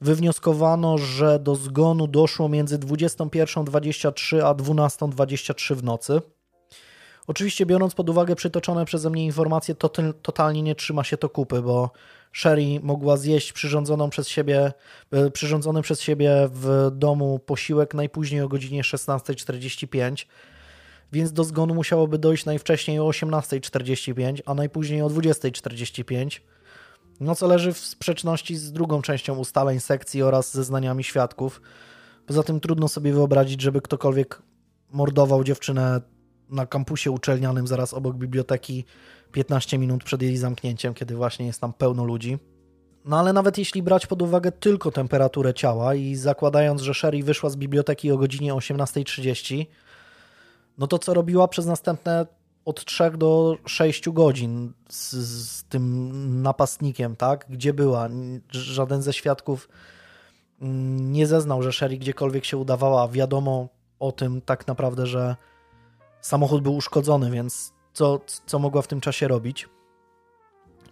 wywnioskowano, 0.00 0.98
że 0.98 1.38
do 1.38 1.54
zgonu 1.54 2.06
doszło 2.06 2.48
między 2.48 2.78
21.23 2.78 4.40
a 4.40 4.54
12.23 4.54 5.74
w 5.74 5.84
nocy. 5.84 6.20
Oczywiście 7.26 7.66
biorąc 7.66 7.94
pod 7.94 8.10
uwagę 8.10 8.36
przytoczone 8.36 8.84
przeze 8.84 9.10
mnie 9.10 9.24
informacje, 9.24 9.74
to 9.74 9.88
totalnie 10.22 10.62
nie 10.62 10.74
trzyma 10.74 11.04
się 11.04 11.16
to 11.16 11.28
kupy, 11.28 11.62
bo 11.62 11.90
Sherry 12.32 12.80
mogła 12.82 13.16
zjeść 13.16 13.52
przyrządzoną 13.52 14.10
przez 14.10 14.28
siebie, 14.28 14.72
e, 15.12 15.30
przyrządzony 15.30 15.82
przez 15.82 16.00
siebie 16.00 16.48
w 16.52 16.90
domu 16.92 17.38
posiłek 17.38 17.94
najpóźniej 17.94 18.40
o 18.40 18.48
godzinie 18.48 18.82
16.45, 18.82 20.26
więc 21.12 21.32
do 21.32 21.44
zgonu 21.44 21.74
musiałoby 21.74 22.18
dojść 22.18 22.44
najwcześniej 22.44 23.00
o 23.00 23.04
18.45, 23.04 24.38
a 24.46 24.54
najpóźniej 24.54 25.02
o 25.02 25.08
20.45, 25.08 26.40
no 27.20 27.34
co 27.34 27.46
leży 27.46 27.72
w 27.72 27.78
sprzeczności 27.78 28.56
z 28.56 28.72
drugą 28.72 29.02
częścią 29.02 29.36
ustaleń 29.36 29.80
sekcji 29.80 30.22
oraz 30.22 30.54
zeznaniami 30.54 31.04
świadków. 31.04 31.60
Poza 32.26 32.42
tym 32.42 32.60
trudno 32.60 32.88
sobie 32.88 33.12
wyobrazić, 33.12 33.60
żeby 33.60 33.80
ktokolwiek 33.80 34.42
mordował 34.92 35.44
dziewczynę 35.44 36.00
na 36.48 36.66
kampusie 36.66 37.10
uczelnianym 37.10 37.66
zaraz 37.66 37.94
obok 37.94 38.16
biblioteki 38.16 38.84
15 39.32 39.78
minut 39.78 40.04
przed 40.04 40.22
jej 40.22 40.36
zamknięciem, 40.36 40.94
kiedy 40.94 41.16
właśnie 41.16 41.46
jest 41.46 41.60
tam 41.60 41.72
pełno 41.72 42.04
ludzi. 42.04 42.38
No 43.04 43.18
ale 43.18 43.32
nawet 43.32 43.58
jeśli 43.58 43.82
brać 43.82 44.06
pod 44.06 44.22
uwagę 44.22 44.52
tylko 44.52 44.90
temperaturę 44.90 45.54
ciała 45.54 45.94
i 45.94 46.14
zakładając, 46.14 46.82
że 46.82 46.94
Sherry 46.94 47.22
wyszła 47.22 47.50
z 47.50 47.56
biblioteki 47.56 48.12
o 48.12 48.18
godzinie 48.18 48.54
18.30, 48.54 49.66
no 50.80 50.86
to 50.86 50.98
co 50.98 51.14
robiła 51.14 51.48
przez 51.48 51.66
następne 51.66 52.26
od 52.64 52.84
3 52.84 53.10
do 53.10 53.56
6 53.66 54.08
godzin 54.08 54.72
z, 54.88 55.12
z, 55.12 55.64
tym 55.64 56.42
napastnikiem, 56.42 57.16
tak? 57.16 57.46
Gdzie 57.48 57.72
była? 57.72 58.08
Żaden 58.50 59.02
ze 59.02 59.12
świadków 59.12 59.68
mm, 60.60 61.12
nie 61.12 61.26
zeznał, 61.26 61.62
że 61.62 61.72
Sherry 61.72 61.98
gdziekolwiek 61.98 62.44
się 62.44 62.56
udawała. 62.56 63.08
Wiadomo 63.08 63.68
o 63.98 64.12
tym 64.12 64.40
tak 64.40 64.66
naprawdę, 64.66 65.06
że 65.06 65.36
samochód 66.20 66.62
był 66.62 66.76
uszkodzony, 66.76 67.30
więc 67.30 67.72
co, 67.92 68.20
co 68.46 68.58
mogła 68.58 68.82
w 68.82 68.86
tym 68.86 69.00
czasie 69.00 69.28
robić. 69.28 69.68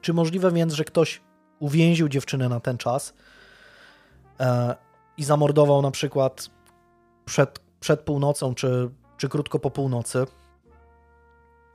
Czy 0.01 0.13
możliwe 0.13 0.53
więc, 0.53 0.73
że 0.73 0.85
ktoś 0.85 1.21
uwięził 1.59 2.09
dziewczynę 2.09 2.49
na 2.49 2.61
ten 2.61 2.79
czas 2.79 3.15
e, 4.41 4.75
i 5.17 5.25
zamordował 5.25 5.83
na 5.83 5.91
przykład 5.91 6.51
przed, 7.25 7.61
przed 7.81 8.01
północą, 8.01 8.55
czy, 8.55 8.91
czy 9.19 9.29
krótko 9.29 9.59
po 9.59 9.71
północy? 9.71 10.27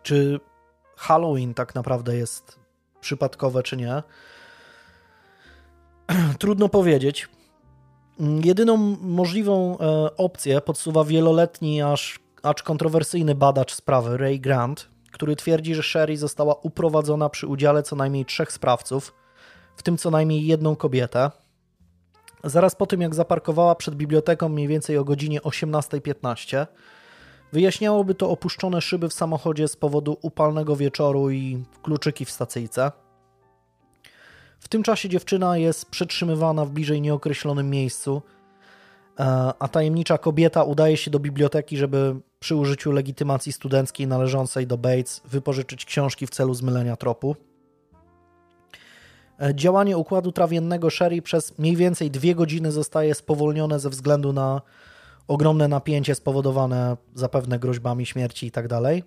Czy 0.04 0.40
Halloween 0.96 1.54
tak 1.54 1.76
naprawdę 1.76 2.16
jest 2.16 2.60
przypadkowe, 3.02 3.64
czy 3.64 3.78
nie? 3.78 4.04
Trudno 6.40 6.70
powiedzieć. 6.70 7.30
Jedyną 8.44 8.78
możliwą 9.02 9.78
e, 9.78 10.18
opcję 10.18 10.62
podsuwa 10.62 11.04
wieloletni, 11.04 11.82
aż, 11.82 12.20
acz 12.44 12.64
kontrowersyjny 12.64 13.36
badacz 13.36 13.74
sprawy 13.74 14.18
Ray 14.18 14.40
Grant, 14.40 14.90
który 15.12 15.36
twierdzi, 15.36 15.76
że 15.76 15.84
Sherry 15.84 16.18
została 16.18 16.56
uprowadzona 16.56 17.30
przy 17.30 17.48
udziale 17.48 17.84
co 17.84 17.96
najmniej 17.96 18.26
trzech 18.26 18.52
sprawców, 18.52 19.14
w 19.76 19.84
tym 19.84 19.98
co 19.98 20.12
najmniej 20.12 20.46
jedną 20.46 20.76
kobietę. 20.76 21.32
Zaraz 22.44 22.76
po 22.76 22.86
tym, 22.86 23.02
jak 23.02 23.16
zaparkowała 23.16 23.76
przed 23.76 23.96
biblioteką 23.96 24.50
mniej 24.50 24.68
więcej 24.68 24.98
o 24.98 25.04
godzinie 25.04 25.42
18.15, 25.42 26.68
Wyjaśniałoby 27.54 28.16
to 28.16 28.30
opuszczone 28.30 28.82
szyby 28.82 29.10
w 29.10 29.14
samochodzie 29.14 29.68
z 29.68 29.76
powodu 29.76 30.18
upalnego 30.22 30.76
wieczoru 30.76 31.32
i 31.32 31.64
kluczyki 31.84 32.26
w 32.26 32.32
stacyjce. 32.32 32.92
W 34.60 34.68
tym 34.68 34.84
czasie 34.84 35.10
dziewczyna 35.10 35.58
jest 35.58 35.90
przetrzymywana 35.90 36.66
w 36.66 36.70
bliżej 36.70 37.02
nieokreślonym 37.02 37.70
miejscu, 37.70 38.22
e, 39.20 39.24
a 39.60 39.68
tajemnicza 39.68 40.18
kobieta 40.18 40.64
udaje 40.64 40.98
się 40.98 41.12
do 41.12 41.20
biblioteki, 41.20 41.78
żeby 41.78 42.16
przy 42.40 42.56
użyciu 42.56 42.92
legitymacji 42.92 43.52
studenckiej 43.52 44.08
należącej 44.08 44.68
do 44.68 44.78
Bates 44.78 45.22
wypożyczyć 45.26 45.86
książki 45.86 46.28
w 46.28 46.30
celu 46.30 46.54
zmylenia 46.54 46.96
tropu. 46.96 47.36
E, 49.42 49.56
działanie 49.56 49.98
układu 49.98 50.32
trawiennego 50.32 50.90
Sherry 50.90 51.22
przez 51.22 51.60
mniej 51.60 51.76
więcej 51.76 52.12
dwie 52.12 52.36
godziny 52.36 52.72
zostaje 52.72 53.16
spowolnione 53.16 53.80
ze 53.80 53.90
względu 53.90 54.34
na 54.34 54.62
ogromne 55.28 55.68
napięcie 55.68 56.16
spowodowane 56.16 56.98
zapewne 57.16 57.60
groźbami 57.60 58.06
śmierci 58.06 58.46
itd., 58.46 58.82
tak 58.82 59.04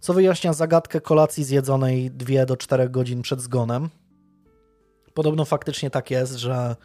co 0.00 0.14
wyjaśnia 0.14 0.52
zagadkę 0.52 1.00
kolacji 1.00 1.44
zjedzonej 1.44 2.10
2 2.10 2.46
do 2.46 2.56
4 2.56 2.88
godzin 2.88 3.22
przed 3.22 3.40
zgonem. 3.40 3.88
Podobno 5.14 5.44
faktycznie 5.44 5.90
tak 5.90 6.10
jest, 6.10 6.32
że 6.32 6.76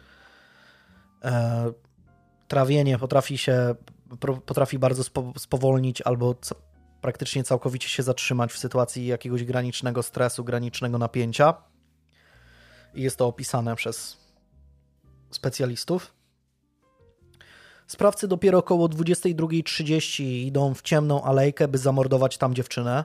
e, 1.24 1.72
trawienie 2.48 2.98
potrafi 2.98 3.38
się 3.38 3.74
potrafi 4.46 4.78
bardzo 4.78 5.02
spowolnić 5.38 6.02
albo 6.02 6.34
praktycznie 7.00 7.44
całkowicie 7.44 7.88
się 7.88 8.02
zatrzymać 8.02 8.52
w 8.52 8.58
sytuacji 8.58 9.06
jakiegoś 9.06 9.44
granicznego 9.44 10.02
stresu, 10.02 10.44
granicznego 10.44 10.98
napięcia. 10.98 11.54
I 12.94 13.02
jest 13.02 13.16
to 13.16 13.26
opisane 13.26 13.76
przez 13.76 14.16
specjalistów. 15.30 16.19
Sprawcy 17.90 18.28
dopiero 18.28 18.58
około 18.58 18.88
22.30 18.88 20.22
idą 20.24 20.74
w 20.74 20.82
ciemną 20.82 21.22
alejkę, 21.22 21.68
by 21.68 21.78
zamordować 21.78 22.38
tam 22.38 22.54
dziewczynę. 22.54 23.04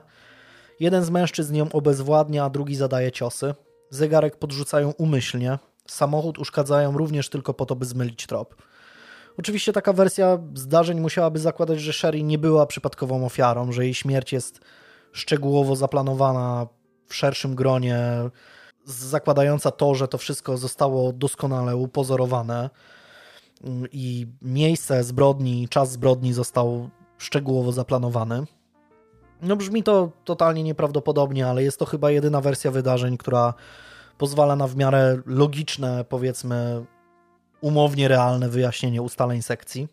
Jeden 0.80 1.04
z 1.04 1.10
mężczyzn 1.10 1.54
ją 1.54 1.72
obezwładnia, 1.72 2.44
a 2.44 2.50
drugi 2.50 2.76
zadaje 2.76 3.12
ciosy. 3.12 3.54
Zegarek 3.90 4.36
podrzucają 4.36 4.90
umyślnie. 4.90 5.58
Samochód 5.86 6.38
uszkadzają 6.38 6.98
również 6.98 7.28
tylko 7.28 7.54
po 7.54 7.66
to, 7.66 7.76
by 7.76 7.84
zmylić 7.84 8.26
trop. 8.26 8.54
Oczywiście 9.38 9.72
taka 9.72 9.92
wersja 9.92 10.38
zdarzeń 10.54 11.00
musiałaby 11.00 11.38
zakładać, 11.38 11.80
że 11.80 11.92
Sherry 11.92 12.22
nie 12.22 12.38
była 12.38 12.66
przypadkową 12.66 13.26
ofiarą, 13.26 13.72
że 13.72 13.84
jej 13.84 13.94
śmierć 13.94 14.32
jest 14.32 14.60
szczegółowo 15.12 15.76
zaplanowana 15.76 16.66
w 17.06 17.14
szerszym 17.14 17.54
gronie, 17.54 18.00
zakładająca 18.84 19.70
to, 19.70 19.94
że 19.94 20.08
to 20.08 20.18
wszystko 20.18 20.56
zostało 20.56 21.12
doskonale 21.12 21.76
upozorowane 21.76 22.70
i 23.92 24.26
miejsce 24.42 25.04
zbrodni, 25.04 25.68
czas 25.68 25.92
zbrodni 25.92 26.32
został 26.32 26.90
szczegółowo 27.18 27.72
zaplanowany. 27.72 28.44
No 29.42 29.56
brzmi 29.56 29.82
to 29.82 30.10
totalnie 30.24 30.62
nieprawdopodobnie, 30.62 31.46
ale 31.46 31.62
jest 31.62 31.78
to 31.78 31.84
chyba 31.84 32.10
jedyna 32.10 32.40
wersja 32.40 32.70
wydarzeń, 32.70 33.16
która 33.16 33.54
pozwala 34.18 34.56
na 34.56 34.66
w 34.66 34.76
miarę 34.76 35.18
logiczne, 35.26 36.04
powiedzmy, 36.08 36.84
umownie 37.60 38.08
realne 38.08 38.48
wyjaśnienie 38.48 39.02
ustaleń 39.02 39.42
sekcji. 39.42 39.88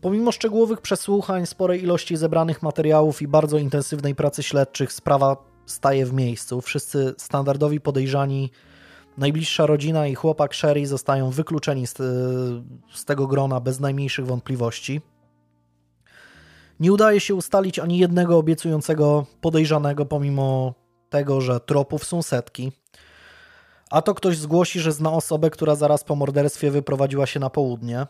Pomimo 0.00 0.32
szczegółowych 0.32 0.80
przesłuchań, 0.80 1.46
sporej 1.46 1.82
ilości 1.82 2.16
zebranych 2.16 2.62
materiałów 2.62 3.22
i 3.22 3.28
bardzo 3.28 3.58
intensywnej 3.58 4.14
pracy 4.14 4.42
śledczych, 4.42 4.92
sprawa 4.92 5.36
staje 5.66 6.06
w 6.06 6.12
miejscu. 6.12 6.60
Wszyscy 6.60 7.14
standardowi 7.18 7.80
podejrzani 7.80 8.50
Najbliższa 9.18 9.66
rodzina 9.66 10.06
i 10.06 10.14
chłopak 10.14 10.54
Sherry 10.54 10.86
zostają 10.86 11.30
wykluczeni 11.30 11.86
z, 11.86 11.96
z 12.94 13.04
tego 13.04 13.26
grona 13.26 13.60
bez 13.60 13.80
najmniejszych 13.80 14.26
wątpliwości. 14.26 15.00
Nie 16.80 16.92
udaje 16.92 17.20
się 17.20 17.34
ustalić 17.34 17.78
ani 17.78 17.98
jednego 17.98 18.38
obiecującego 18.38 19.26
podejrzanego, 19.40 20.06
pomimo 20.06 20.74
tego, 21.10 21.40
że 21.40 21.60
tropów 21.60 22.04
są 22.04 22.22
setki. 22.22 22.72
A 23.90 24.02
to 24.02 24.14
ktoś 24.14 24.38
zgłosi, 24.38 24.80
że 24.80 24.92
zna 24.92 25.12
osobę, 25.12 25.50
która 25.50 25.74
zaraz 25.74 26.04
po 26.04 26.16
morderstwie 26.16 26.70
wyprowadziła 26.70 27.26
się 27.26 27.40
na 27.40 27.50
południe. 27.50 28.06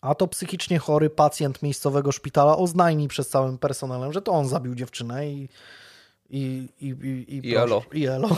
A 0.00 0.14
to 0.14 0.28
psychicznie 0.28 0.78
chory 0.78 1.10
pacjent 1.10 1.62
miejscowego 1.62 2.12
szpitala 2.12 2.56
oznajmi 2.56 3.08
przez 3.08 3.28
całym 3.28 3.58
personelem, 3.58 4.12
że 4.12 4.22
to 4.22 4.32
on 4.32 4.48
zabił 4.48 4.74
dziewczynę 4.74 5.28
i. 5.28 5.48
I, 6.30 6.68
i, 6.80 6.86
i, 6.86 7.34
i, 7.34 7.48
I 7.48 7.56
elo. 7.56 7.82
I 7.92 8.06
elo. 8.06 8.28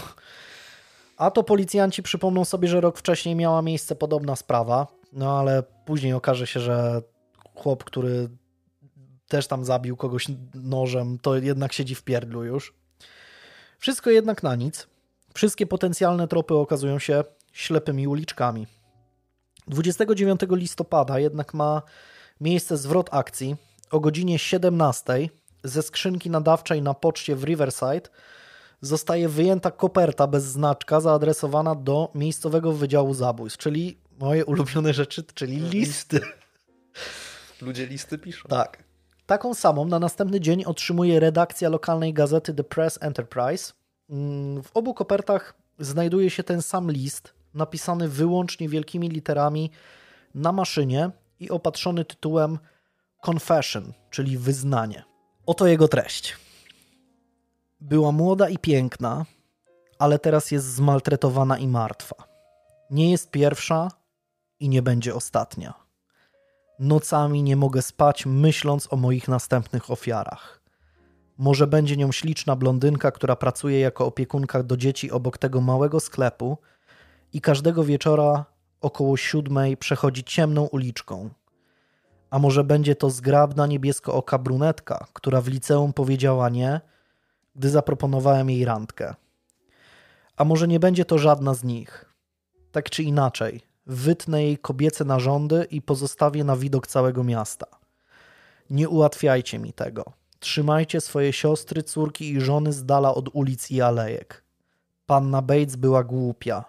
A 1.19 1.31
to 1.31 1.43
policjanci 1.45 2.03
przypomną 2.03 2.45
sobie, 2.45 2.69
że 2.69 2.81
rok 2.81 2.99
wcześniej 2.99 3.35
miała 3.35 3.63
miejsce 3.63 3.97
podobna 3.97 4.37
sprawa, 4.37 4.87
no 5.13 5.39
ale 5.39 5.63
później 5.63 6.13
okaże 6.13 6.47
się, 6.47 6.61
że 6.61 7.03
chłop, 7.55 7.85
który 7.85 8.29
też 9.29 9.47
tam 9.47 9.65
zabił 9.65 9.97
kogoś 9.97 10.27
nożem, 10.55 11.19
to 11.23 11.37
jednak 11.37 11.73
siedzi 11.73 11.95
w 11.95 12.03
pierdlu 12.03 12.45
już. 12.45 12.75
Wszystko 13.79 14.11
jednak 14.11 14.43
na 14.43 14.55
nic. 14.55 14.87
Wszystkie 15.35 15.67
potencjalne 15.67 16.29
tropy 16.29 16.55
okazują 16.55 16.99
się 16.99 17.25
ślepymi 17.53 18.09
uliczkami. 18.09 18.67
29 19.67 20.41
listopada 20.51 21.19
jednak 21.19 21.55
ma 21.55 21.83
miejsce 22.41 22.77
zwrot 22.77 23.09
akcji 23.13 23.57
o 23.91 24.01
godzinie 24.01 24.39
17 24.39 25.29
ze 25.65 25.83
skrzynki 25.83 26.31
nadawczej 26.31 26.83
na 26.83 26.95
poczcie 26.95 27.37
w 27.37 27.45
Riverside 27.45 28.09
zostaje 28.81 29.29
wyjęta 29.29 29.71
koperta 29.71 30.27
bez 30.27 30.45
znaczka 30.45 31.01
zaadresowana 31.01 31.75
do 31.75 32.11
miejscowego 32.15 32.73
wydziału 32.73 33.15
zabójstw, 33.15 33.59
czyli 33.59 33.99
moje 34.21 34.45
ulubione 34.45 34.95
rzeczy, 34.95 35.25
czyli 35.35 35.57
listy. 35.61 36.21
Ludzie 37.63 37.87
listy 37.87 38.19
piszą. 38.19 38.49
Tak. 38.49 38.85
Taką 39.27 39.55
samą 39.55 39.85
na 39.85 39.99
następny 39.99 40.41
dzień 40.41 40.65
otrzymuje 40.65 41.21
redakcja 41.21 41.69
lokalnej 41.69 42.15
gazety 42.15 42.55
The 42.55 42.65
Press 42.65 42.99
Enterprise. 43.03 43.73
Mm, 44.11 44.63
w 44.63 44.71
obu 44.75 44.95
kopertach 44.95 45.55
znajduje 45.79 46.31
się 46.31 46.43
ten 46.43 46.63
sam 46.63 46.91
list, 46.91 47.35
napisany 47.55 48.09
wyłącznie 48.09 48.69
wielkimi 48.69 49.09
literami 49.09 49.71
na 50.35 50.53
maszynie 50.53 51.11
i 51.41 51.51
opatrzony 51.51 52.05
tytułem 52.05 52.59
Confession, 53.27 53.93
czyli 54.11 54.39
wyznanie. 54.39 55.05
Oto 55.47 55.67
jego 55.67 55.89
treść. 55.89 56.37
Była 57.81 58.13
młoda 58.13 58.49
i 58.49 58.59
piękna, 58.59 59.25
ale 59.99 60.19
teraz 60.19 60.51
jest 60.51 60.67
zmaltretowana 60.67 61.59
i 61.59 61.69
martwa. 61.69 62.17
Nie 62.91 63.11
jest 63.11 63.31
pierwsza 63.31 63.89
i 64.61 64.69
nie 64.69 64.83
będzie 64.83 65.15
ostatnia. 65.15 65.75
Nocami 66.79 67.43
nie 67.43 67.57
mogę 67.57 67.83
spać, 67.83 68.27
myśląc 68.27 68.93
o 68.93 68.97
moich 68.97 69.29
następnych 69.29 69.91
ofiarach. 69.91 70.63
Może 71.37 71.67
będzie 71.67 71.97
nią 71.97 72.13
śliczna 72.13 72.57
blondynka, 72.57 73.11
która 73.11 73.37
pracuje 73.37 73.81
jako 73.81 74.07
opiekunka 74.07 74.63
do 74.63 74.77
dzieci 74.77 75.11
obok 75.11 75.39
tego 75.39 75.61
małego 75.61 76.01
sklepu 76.01 76.59
i 77.33 77.41
każdego 77.41 77.85
wieczora 77.85 78.45
około 78.81 79.17
siódmej 79.17 79.77
przechodzi 79.77 80.25
ciemną 80.25 80.65
uliczką. 80.65 81.31
A 82.31 82.39
może 82.39 82.65
będzie 82.65 82.97
to 82.97 83.11
zgrabna 83.11 83.67
niebiesko-oka 83.67 84.39
brunetka, 84.39 85.07
która 85.13 85.41
w 85.41 85.49
liceum 85.49 85.93
powiedziała 85.93 86.49
nie– 86.49 86.81
gdy 87.59 87.71
zaproponowałem 87.71 88.51
jej 88.51 88.65
randkę. 88.65 89.15
A 90.37 90.45
może 90.45 90.69
nie 90.69 90.81
będzie 90.81 91.05
to 91.05 91.19
żadna 91.19 91.55
z 91.55 91.65
nich. 91.65 92.15
Tak 92.73 92.91
czy 92.91 93.03
inaczej, 93.03 93.61
wytnę 93.87 94.45
jej 94.45 94.59
kobiece 94.59 95.05
narządy 95.05 95.67
i 95.71 95.83
pozostawię 95.83 96.45
na 96.45 96.57
widok 96.57 96.87
całego 96.87 97.25
miasta. 97.25 97.67
Nie 98.71 98.89
ułatwiajcie 98.89 99.59
mi 99.59 99.73
tego. 99.73 100.05
Trzymajcie 100.39 101.01
swoje 101.01 101.33
siostry, 101.33 101.83
córki 101.83 102.33
i 102.33 102.41
żony 102.41 102.73
z 102.73 102.85
dala 102.85 103.15
od 103.15 103.29
ulic 103.33 103.71
i 103.71 103.81
alejek. 103.83 104.45
Panna 105.07 105.43
Bates 105.43 105.77
była 105.77 106.05
głupia. 106.05 106.65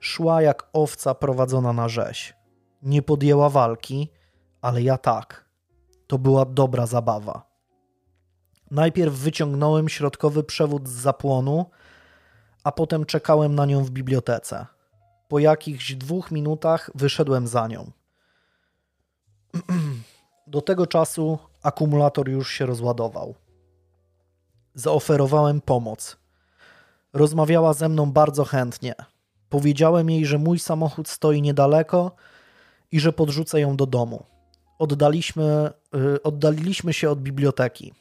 Szła 0.00 0.42
jak 0.42 0.68
owca 0.72 1.14
prowadzona 1.14 1.72
na 1.72 1.88
rzeź. 1.88 2.34
Nie 2.82 3.02
podjęła 3.02 3.50
walki, 3.50 4.08
ale 4.60 4.82
ja 4.82 4.98
tak. 4.98 5.48
To 6.06 6.18
była 6.18 6.44
dobra 6.44 6.86
zabawa. 6.86 7.47
Najpierw 8.70 9.14
wyciągnąłem 9.14 9.88
środkowy 9.88 10.44
przewód 10.44 10.88
z 10.88 10.92
zapłonu, 10.92 11.66
a 12.64 12.72
potem 12.72 13.04
czekałem 13.04 13.54
na 13.54 13.66
nią 13.66 13.84
w 13.84 13.90
bibliotece. 13.90 14.66
Po 15.28 15.38
jakichś 15.38 15.94
dwóch 15.94 16.30
minutach 16.30 16.90
wyszedłem 16.94 17.46
za 17.46 17.68
nią. 17.68 17.90
Do 20.46 20.60
tego 20.60 20.86
czasu 20.86 21.38
akumulator 21.62 22.28
już 22.28 22.50
się 22.50 22.66
rozładował. 22.66 23.34
Zaoferowałem 24.74 25.60
pomoc. 25.60 26.16
Rozmawiała 27.12 27.74
ze 27.74 27.88
mną 27.88 28.12
bardzo 28.12 28.44
chętnie. 28.44 28.94
Powiedziałem 29.48 30.10
jej, 30.10 30.26
że 30.26 30.38
mój 30.38 30.58
samochód 30.58 31.08
stoi 31.08 31.42
niedaleko 31.42 32.16
i 32.92 33.00
że 33.00 33.12
podrzucę 33.12 33.60
ją 33.60 33.76
do 33.76 33.86
domu. 33.86 34.24
Oddaliśmy, 34.78 35.70
yy, 35.92 36.22
oddaliliśmy 36.22 36.92
się 36.92 37.10
od 37.10 37.20
biblioteki. 37.20 37.92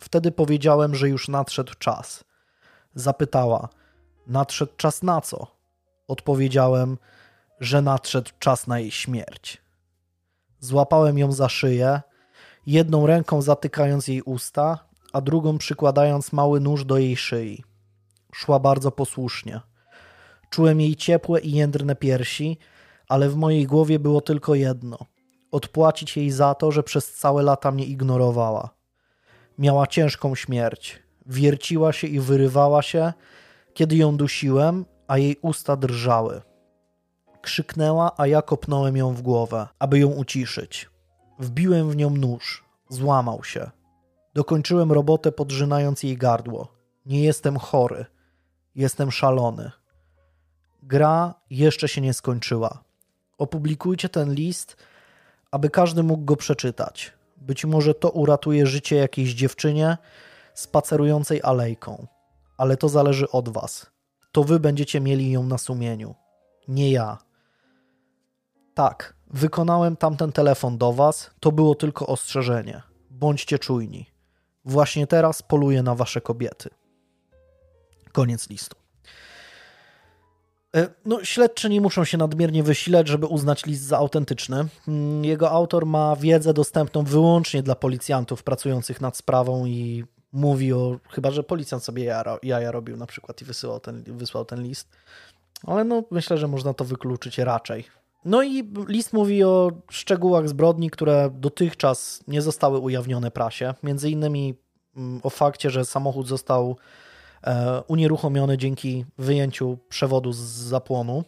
Wtedy 0.00 0.32
powiedziałem, 0.32 0.94
że 0.94 1.08
już 1.08 1.28
nadszedł 1.28 1.72
czas. 1.78 2.24
Zapytała: 2.94 3.68
Nadszedł 4.26 4.72
czas 4.76 5.02
na 5.02 5.20
co? 5.20 5.46
Odpowiedziałem, 6.08 6.98
że 7.60 7.82
nadszedł 7.82 8.30
czas 8.38 8.66
na 8.66 8.78
jej 8.78 8.90
śmierć. 8.90 9.62
Złapałem 10.60 11.18
ją 11.18 11.32
za 11.32 11.48
szyję 11.48 12.00
jedną 12.66 13.06
ręką 13.06 13.42
zatykając 13.42 14.08
jej 14.08 14.22
usta, 14.22 14.78
a 15.12 15.20
drugą 15.20 15.58
przykładając 15.58 16.32
mały 16.32 16.60
nóż 16.60 16.84
do 16.84 16.98
jej 16.98 17.16
szyi. 17.16 17.64
Szła 18.34 18.58
bardzo 18.58 18.90
posłusznie. 18.90 19.60
Czułem 20.50 20.80
jej 20.80 20.96
ciepłe 20.96 21.40
i 21.40 21.52
jędrne 21.52 21.96
piersi, 21.96 22.58
ale 23.08 23.28
w 23.28 23.36
mojej 23.36 23.66
głowie 23.66 23.98
było 23.98 24.20
tylko 24.20 24.54
jedno: 24.54 24.98
odpłacić 25.52 26.16
jej 26.16 26.30
za 26.30 26.54
to, 26.54 26.72
że 26.72 26.82
przez 26.82 27.12
całe 27.12 27.42
lata 27.42 27.70
mnie 27.70 27.84
ignorowała. 27.84 28.75
Miała 29.58 29.86
ciężką 29.86 30.34
śmierć. 30.34 31.02
Wierciła 31.26 31.92
się 31.92 32.06
i 32.06 32.20
wyrywała 32.20 32.82
się, 32.82 33.12
kiedy 33.74 33.96
ją 33.96 34.16
dusiłem, 34.16 34.84
a 35.08 35.18
jej 35.18 35.36
usta 35.42 35.76
drżały. 35.76 36.42
Krzyknęła, 37.42 38.12
a 38.16 38.26
ja 38.26 38.42
kopnąłem 38.42 38.96
ją 38.96 39.14
w 39.14 39.22
głowę, 39.22 39.68
aby 39.78 39.98
ją 39.98 40.08
uciszyć. 40.08 40.90
Wbiłem 41.38 41.90
w 41.90 41.96
nią 41.96 42.10
nóż. 42.10 42.64
Złamał 42.88 43.44
się. 43.44 43.70
Dokończyłem 44.34 44.92
robotę 44.92 45.32
podrzynając 45.32 46.02
jej 46.02 46.16
gardło. 46.16 46.68
Nie 47.06 47.24
jestem 47.24 47.56
chory. 47.56 48.06
Jestem 48.74 49.12
szalony. 49.12 49.70
Gra 50.82 51.34
jeszcze 51.50 51.88
się 51.88 52.00
nie 52.00 52.14
skończyła. 52.14 52.84
Opublikujcie 53.38 54.08
ten 54.08 54.34
list, 54.34 54.76
aby 55.50 55.70
każdy 55.70 56.02
mógł 56.02 56.24
go 56.24 56.36
przeczytać. 56.36 57.12
Być 57.46 57.64
może 57.64 57.94
to 57.94 58.10
uratuje 58.10 58.66
życie 58.66 58.96
jakiejś 58.96 59.34
dziewczynie 59.34 59.96
spacerującej 60.54 61.40
alejką. 61.42 62.06
Ale 62.56 62.76
to 62.76 62.88
zależy 62.88 63.30
od 63.30 63.48
was. 63.48 63.90
To 64.32 64.44
wy 64.44 64.60
będziecie 64.60 65.00
mieli 65.00 65.30
ją 65.30 65.42
na 65.42 65.58
sumieniu. 65.58 66.14
Nie 66.68 66.90
ja. 66.90 67.18
Tak, 68.74 69.16
wykonałem 69.30 69.96
tamten 69.96 70.32
telefon 70.32 70.78
do 70.78 70.92
was. 70.92 71.30
To 71.40 71.52
było 71.52 71.74
tylko 71.74 72.06
ostrzeżenie. 72.06 72.82
Bądźcie 73.10 73.58
czujni. 73.58 74.10
Właśnie 74.64 75.06
teraz 75.06 75.42
poluję 75.42 75.82
na 75.82 75.94
wasze 75.94 76.20
kobiety. 76.20 76.70
Koniec 78.12 78.50
listu. 78.50 78.85
E, 80.76 80.88
no, 81.04 81.24
śledczy 81.24 81.68
nie 81.68 81.80
muszą 81.80 82.04
się 82.04 82.18
nadmiernie 82.18 82.62
wysilać, 82.62 83.08
żeby 83.08 83.26
uznać 83.26 83.66
list 83.66 83.82
za 83.82 83.98
autentyczny. 83.98 84.66
Mm, 84.88 85.24
jego 85.24 85.50
autor 85.50 85.86
ma 85.86 86.16
wiedzę 86.16 86.54
dostępną 86.54 87.02
wyłącznie 87.04 87.62
dla 87.62 87.74
policjantów 87.74 88.42
pracujących 88.42 89.00
nad 89.00 89.16
sprawą 89.16 89.66
i 89.66 90.04
mówi 90.32 90.72
o, 90.72 90.98
chyba 91.10 91.30
że 91.30 91.42
policjant 91.42 91.84
sobie 91.84 92.04
jaja, 92.42 92.72
robił 92.72 92.96
na 92.96 93.06
przykład 93.06 93.42
i 93.42 93.44
wysyłał 93.44 93.80
ten, 93.80 94.02
wysłał 94.06 94.44
ten 94.44 94.62
list. 94.62 94.88
Ale 95.66 95.84
no, 95.84 96.02
myślę, 96.10 96.38
że 96.38 96.48
można 96.48 96.74
to 96.74 96.84
wykluczyć 96.84 97.38
raczej. 97.38 97.84
No 98.24 98.42
i 98.42 98.72
list 98.88 99.12
mówi 99.12 99.44
o 99.44 99.72
szczegółach 99.90 100.48
zbrodni, 100.48 100.90
które 100.90 101.30
dotychczas 101.34 102.24
nie 102.28 102.42
zostały 102.42 102.78
ujawnione 102.78 103.30
prasie. 103.30 103.74
Między 103.82 104.10
innymi 104.10 104.54
mm, 104.96 105.20
o 105.22 105.30
fakcie, 105.30 105.70
że 105.70 105.84
samochód 105.84 106.28
został 106.28 106.76
unieruchomiony 107.88 108.58
dzięki 108.58 109.04
wyjęciu 109.18 109.78
przewodu 109.88 110.32
z 110.32 110.38
zapłonu. 110.38 111.24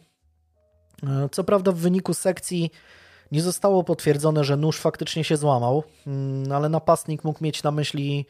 E, 1.02 1.28
co 1.32 1.44
prawda 1.44 1.72
w 1.72 1.76
wyniku 1.76 2.14
sekcji 2.14 2.70
nie 3.32 3.42
zostało 3.42 3.84
potwierdzone, 3.84 4.44
że 4.44 4.56
nóż 4.56 4.78
faktycznie 4.78 5.24
się 5.24 5.36
złamał, 5.36 5.84
mm, 6.06 6.52
ale 6.52 6.68
napastnik 6.68 7.24
mógł 7.24 7.44
mieć 7.44 7.62
na 7.62 7.70
myśli 7.70 8.26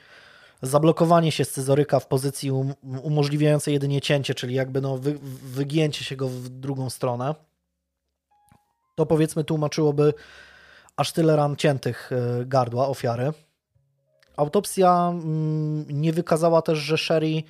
zablokowanie 0.63 1.33
się 1.33 1.45
scyzoryka 1.45 2.01
w 2.01 2.07
pozycji 2.07 2.51
um, 2.51 2.75
umożliwiającej 3.03 3.75
jedynie 3.75 4.01
cięcie, 4.01 4.35
czyli 4.35 4.55
jakby 4.55 4.81
no 4.81 4.99
wy, 4.99 5.19
wygięcie 5.43 6.05
się 6.05 6.17
go 6.17 6.29
w 6.29 6.49
drugą 6.49 6.91
stronę. 6.91 7.35
To 8.95 9.07
powiedzmy 9.07 9.45
tłumaczyłoby 9.45 10.15
aż 10.97 11.13
tyle 11.13 11.37
ran 11.37 11.57
ciętych 11.57 12.11
e, 12.13 12.45
gardła 12.45 12.89
ofiary. 12.89 13.33
Autopsja 14.37 15.09
mm, 15.13 15.85
nie 15.89 16.13
wykazała 16.13 16.63
też, 16.63 16.79
że 16.79 16.99
Sherry 16.99 17.37
e, 17.37 17.43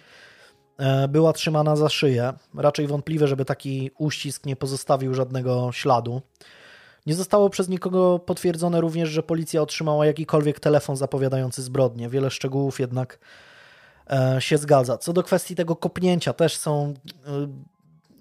była 1.08 1.32
trzymana 1.32 1.76
za 1.76 1.88
szyję. 1.88 2.32
Raczej 2.54 2.86
wątpliwe, 2.86 3.28
żeby 3.28 3.44
taki 3.44 3.90
uścisk 3.98 4.46
nie 4.46 4.56
pozostawił 4.56 5.14
żadnego 5.14 5.72
śladu. 5.72 6.22
Nie 7.06 7.14
zostało 7.14 7.50
przez 7.50 7.68
nikogo 7.68 8.18
potwierdzone 8.18 8.80
również, 8.80 9.08
że 9.08 9.22
policja 9.22 9.62
otrzymała 9.62 10.06
jakikolwiek 10.06 10.60
telefon 10.60 10.96
zapowiadający 10.96 11.62
zbrodnię. 11.62 12.08
Wiele 12.08 12.30
szczegółów 12.30 12.80
jednak 12.80 13.18
e, 14.10 14.36
się 14.40 14.58
zgadza. 14.58 14.98
Co 14.98 15.12
do 15.12 15.22
kwestii 15.22 15.54
tego 15.54 15.76
kopnięcia, 15.76 16.32
też 16.32 16.56
są 16.56 16.94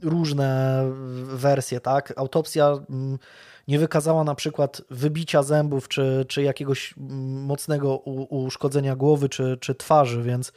różne 0.02 0.84
wersje, 1.24 1.80
tak? 1.80 2.14
Autopsja 2.18 2.68
mm, 2.90 3.20
nie 3.68 3.80
wykazała 3.80 4.24
na 4.24 4.36
przykład 4.36 4.82
wybicia 4.90 5.44
zębów, 5.44 5.88
czy, 5.88 6.26
czy 6.28 6.42
jakiegoś 6.44 6.94
mm, 6.98 7.44
mocnego 7.46 7.98
uszkodzenia 7.98 8.96
głowy, 8.96 9.30
czy, 9.30 9.58
czy 9.62 9.76
twarzy, 9.76 10.24
więc 10.24 10.52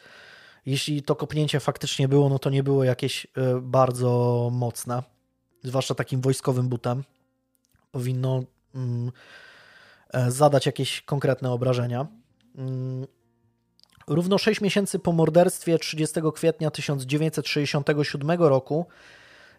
jeśli 0.67 1.03
to 1.03 1.17
kopnięcie 1.17 1.61
faktycznie 1.61 2.09
było, 2.09 2.29
no 2.29 2.39
to 2.39 2.51
nie 2.51 2.63
było 2.63 2.85
jakieś 2.85 3.27
e, 3.27 3.61
bardzo 3.63 4.49
mocne, 4.53 5.03
zwłaszcza 5.63 5.95
takim 5.95 6.21
wojskowym 6.21 6.69
butem. 6.69 7.05
Powinno 7.93 8.43
mm, 8.75 9.13
e, 10.13 10.31
zadać 10.31 10.67
jakieś 10.67 11.03
konkretne 11.03 11.51
obrażenia. 11.51 12.07
Równo 14.07 14.39
6 14.39 14.61
miesięcy 14.61 14.99
po 14.99 15.13
morderstwie 15.13 15.79
30 15.79 16.21
kwietnia 16.35 16.71
1967 16.71 18.31
roku 18.43 18.87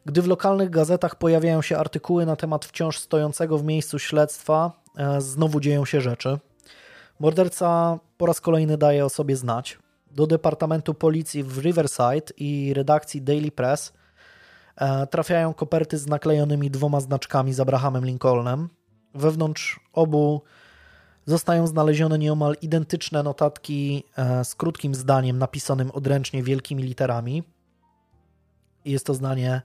gdy 0.05 0.21
w 0.21 0.27
lokalnych 0.27 0.69
gazetach 0.69 1.15
pojawiają 1.15 1.61
się 1.61 1.77
artykuły 1.77 2.25
na 2.25 2.35
temat 2.35 2.65
wciąż 2.65 2.99
stojącego 2.99 3.57
w 3.57 3.63
miejscu 3.63 3.99
śledztwa, 3.99 4.71
e, 4.97 5.21
znowu 5.21 5.59
dzieją 5.59 5.85
się 5.85 6.01
rzeczy. 6.01 6.39
Morderca 7.19 7.99
po 8.17 8.25
raz 8.25 8.41
kolejny 8.41 8.77
daje 8.77 9.05
o 9.05 9.09
sobie 9.09 9.35
znać. 9.35 9.79
Do 10.15 10.27
Departamentu 10.27 10.93
Policji 10.93 11.43
w 11.43 11.57
Riverside 11.57 12.33
i 12.37 12.73
redakcji 12.73 13.21
Daily 13.21 13.51
Press 13.51 13.93
e, 14.75 15.07
trafiają 15.07 15.53
koperty 15.53 15.97
z 15.97 16.07
naklejonymi 16.07 16.71
dwoma 16.71 16.99
znaczkami 16.99 17.53
z 17.53 17.59
Abrahamem 17.59 18.05
Lincolnem. 18.05 18.69
Wewnątrz 19.15 19.79
obu 19.93 20.41
zostają 21.25 21.67
znalezione 21.67 22.17
nieomal 22.19 22.55
identyczne 22.61 23.23
notatki 23.23 24.03
e, 24.17 24.45
z 24.45 24.55
krótkim 24.55 24.95
zdaniem 24.95 25.37
napisanym 25.37 25.91
odręcznie 25.91 26.43
wielkimi 26.43 26.83
literami. 26.83 27.43
Jest 28.85 29.05
to 29.05 29.13
zdanie 29.13 29.61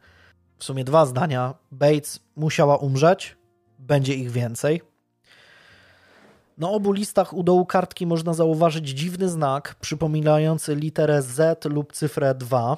w 0.59 0.65
sumie 0.65 0.85
dwa 0.85 1.07
zdania. 1.07 1.55
Bates 1.71 2.21
musiała 2.37 2.77
umrzeć, 2.77 3.37
będzie 3.79 4.15
ich 4.15 4.31
więcej. 4.31 4.96
Na 6.57 6.71
obu 6.71 6.93
listach 6.93 7.33
u 7.33 7.43
dołu 7.43 7.67
kartki 7.67 8.07
można 8.07 8.35
zauważyć 8.35 8.89
dziwny 8.89 9.29
znak 9.29 9.75
przypominający 9.81 10.75
literę 10.75 11.23
Z 11.23 11.65
lub 11.65 11.93
cyfrę 11.93 12.35
2. 12.35 12.77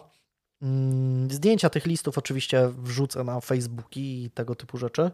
Mm, 0.63 1.31
zdjęcia 1.31 1.71
tych 1.71 1.87
listów 1.87 2.19
oczywiście 2.19 2.69
wrzucę 2.69 3.25
na 3.25 3.41
Facebooki 3.41 4.25
i 4.25 4.31
tego 4.31 4.55
typu 4.55 4.79
rzeczy. 4.79 5.11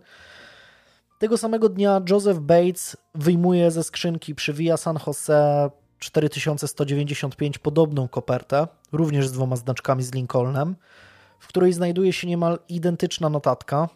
Tego 1.19 1.39
samego 1.39 1.69
dnia 1.69 2.01
Joseph 2.11 2.41
Bates 2.41 2.97
wyjmuje 3.15 3.71
ze 3.71 3.85
skrzynki 3.85 4.35
przy 4.35 4.53
Via 4.53 4.77
San 4.77 4.99
Jose 5.07 5.71
4195 5.99 7.59
podobną 7.59 8.09
kopertę, 8.09 8.69
również 8.93 9.29
z 9.29 9.33
dwoma 9.33 9.57
znaczkami 9.57 10.03
z 10.03 10.15
Lincolnem 10.15 10.77
w 11.45 11.47
której 11.47 11.73
znajduje 11.73 12.13
się 12.13 12.27
niemal 12.27 12.59
identyczna 12.69 13.29
notatka. 13.29 13.89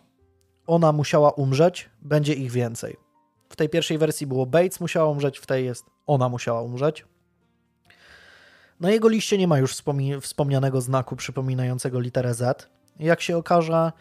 Ona 0.66 0.92
musiała 0.92 1.30
umrzeć, 1.30 1.90
będzie 2.02 2.34
ich 2.34 2.50
więcej. 2.50 3.07
W 3.48 3.56
tej 3.56 3.68
pierwszej 3.68 3.98
wersji 3.98 4.26
było 4.26 4.46
Bates 4.46 4.80
musiała 4.80 5.10
umrzeć, 5.10 5.38
w 5.38 5.46
tej 5.46 5.64
jest 5.64 5.86
ona 6.06 6.28
musiała 6.28 6.62
umrzeć. 6.62 7.04
Na 8.80 8.90
jego 8.90 9.08
liście 9.08 9.38
nie 9.38 9.48
ma 9.48 9.58
już 9.58 9.82
wspomnianego 10.20 10.80
znaku 10.80 11.16
przypominającego 11.16 12.00
literę 12.00 12.34
Z. 12.34 12.68
Jak 12.98 13.20
się 13.20 13.36
okaże, 13.36 13.92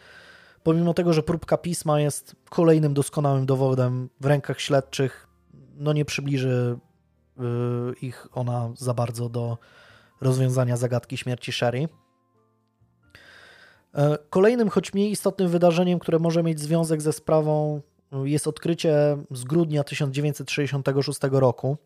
pomimo 0.62 0.94
tego, 0.94 1.12
że 1.12 1.22
próbka 1.22 1.56
pisma 1.56 2.00
jest 2.00 2.36
kolejnym 2.50 2.94
doskonałym 2.94 3.46
dowodem 3.46 4.08
w 4.20 4.26
rękach 4.26 4.60
śledczych, 4.60 5.28
no 5.76 5.92
nie 5.92 6.04
przybliży 6.04 6.78
y, 7.38 7.42
ich 8.02 8.28
ona 8.32 8.70
za 8.76 8.94
bardzo 8.94 9.28
do 9.28 9.58
rozwiązania 10.20 10.76
zagadki 10.76 11.16
śmierci 11.16 11.52
Sherry. 11.52 11.88
E, 13.94 14.18
kolejnym, 14.30 14.68
choć 14.68 14.94
mniej 14.94 15.10
istotnym 15.10 15.48
wydarzeniem, 15.48 15.98
które 15.98 16.18
może 16.18 16.42
mieć 16.42 16.60
związek 16.60 17.02
ze 17.02 17.12
sprawą, 17.12 17.80
jest 18.12 18.46
odkrycie 18.46 19.16
z 19.30 19.44
grudnia 19.44 19.84
1966 19.84 21.20
roku. 21.30 21.76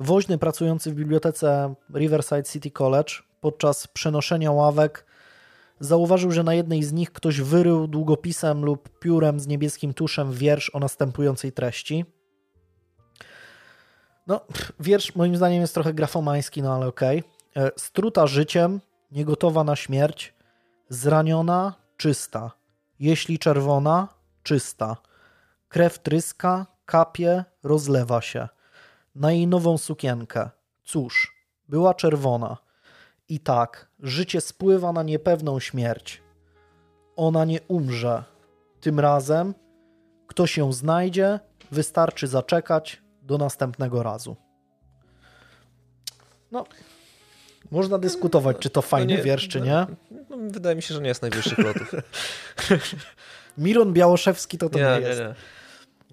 Woźny 0.00 0.38
pracujący 0.38 0.90
w 0.90 0.94
bibliotece 0.94 1.74
Riverside 1.94 2.44
City 2.44 2.70
College 2.70 3.12
podczas 3.40 3.86
przenoszenia 3.86 4.52
ławek 4.52 5.06
zauważył, 5.80 6.30
że 6.30 6.42
na 6.42 6.54
jednej 6.54 6.82
z 6.82 6.92
nich 6.92 7.12
ktoś 7.12 7.40
wyrył 7.40 7.86
długopisem 7.86 8.64
lub 8.64 8.98
piórem 8.98 9.40
z 9.40 9.46
niebieskim 9.46 9.94
tuszem 9.94 10.32
wiersz 10.32 10.70
o 10.74 10.78
następującej 10.78 11.52
treści. 11.52 12.04
No, 14.26 14.40
wiersz 14.80 15.14
moim 15.14 15.36
zdaniem 15.36 15.60
jest 15.60 15.74
trochę 15.74 15.94
grafomański, 15.94 16.62
no 16.62 16.74
ale 16.74 16.86
okej. 16.86 17.22
Okay. 17.52 17.64
E, 17.64 17.70
struta 17.76 18.26
życiem, 18.26 18.80
niegotowa 19.12 19.64
na 19.64 19.76
śmierć, 19.76 20.36
Zraniona, 20.88 21.74
czysta. 21.96 22.50
Jeśli 23.00 23.38
czerwona, 23.38 24.08
czysta. 24.42 24.96
Krew 25.76 25.98
tryska, 25.98 26.66
kapie, 26.86 27.44
rozlewa 27.62 28.20
się. 28.20 28.48
na 29.14 29.32
jej 29.32 29.46
nową 29.46 29.78
sukienkę. 29.78 30.50
Cóż, 30.84 31.36
była 31.68 31.94
czerwona. 31.94 32.56
I 33.28 33.40
tak, 33.40 33.88
życie 34.00 34.40
spływa 34.40 34.92
na 34.92 35.02
niepewną 35.02 35.60
śmierć. 35.60 36.22
Ona 37.16 37.44
nie 37.44 37.60
umrze. 37.68 38.24
Tym 38.80 39.00
razem 39.00 39.54
ktoś 40.26 40.56
ją 40.56 40.72
znajdzie, 40.72 41.40
wystarczy 41.70 42.26
zaczekać 42.26 43.02
do 43.22 43.38
następnego 43.38 44.02
razu. 44.02 44.36
No, 46.52 46.64
można 47.70 47.98
dyskutować, 47.98 48.56
czy 48.58 48.70
to 48.70 48.82
fajny 48.82 49.12
no 49.12 49.18
nie, 49.18 49.24
wiersz, 49.24 49.48
czy 49.48 49.60
nie. 49.60 49.86
No, 50.30 50.36
wydaje 50.50 50.76
mi 50.76 50.82
się, 50.82 50.94
że 50.94 51.00
nie 51.00 51.08
jest 51.08 51.22
najwyższych 51.22 51.58
lotów. 51.58 51.94
Miron 53.58 53.92
Białoszewski 53.92 54.58
to 54.58 54.68
to 54.68 54.78
nie, 54.78 54.84
nie 54.84 55.00
jest. 55.00 55.20
Nie, 55.20 55.26
nie. 55.26 55.34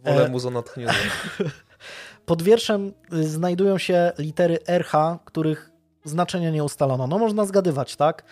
Wolę 0.03 0.25
e... 0.25 0.29
muzo 0.29 0.49
natchnione. 0.49 0.93
Pod 2.25 2.41
wierszem 2.41 2.93
y, 3.13 3.27
znajdują 3.27 3.77
się 3.77 4.11
litery 4.17 4.59
RH, 4.67 5.19
których 5.25 5.71
znaczenia 6.03 6.51
nie 6.51 6.63
ustalono. 6.63 7.07
No 7.07 7.19
można 7.19 7.45
zgadywać, 7.45 7.95
tak? 7.95 8.23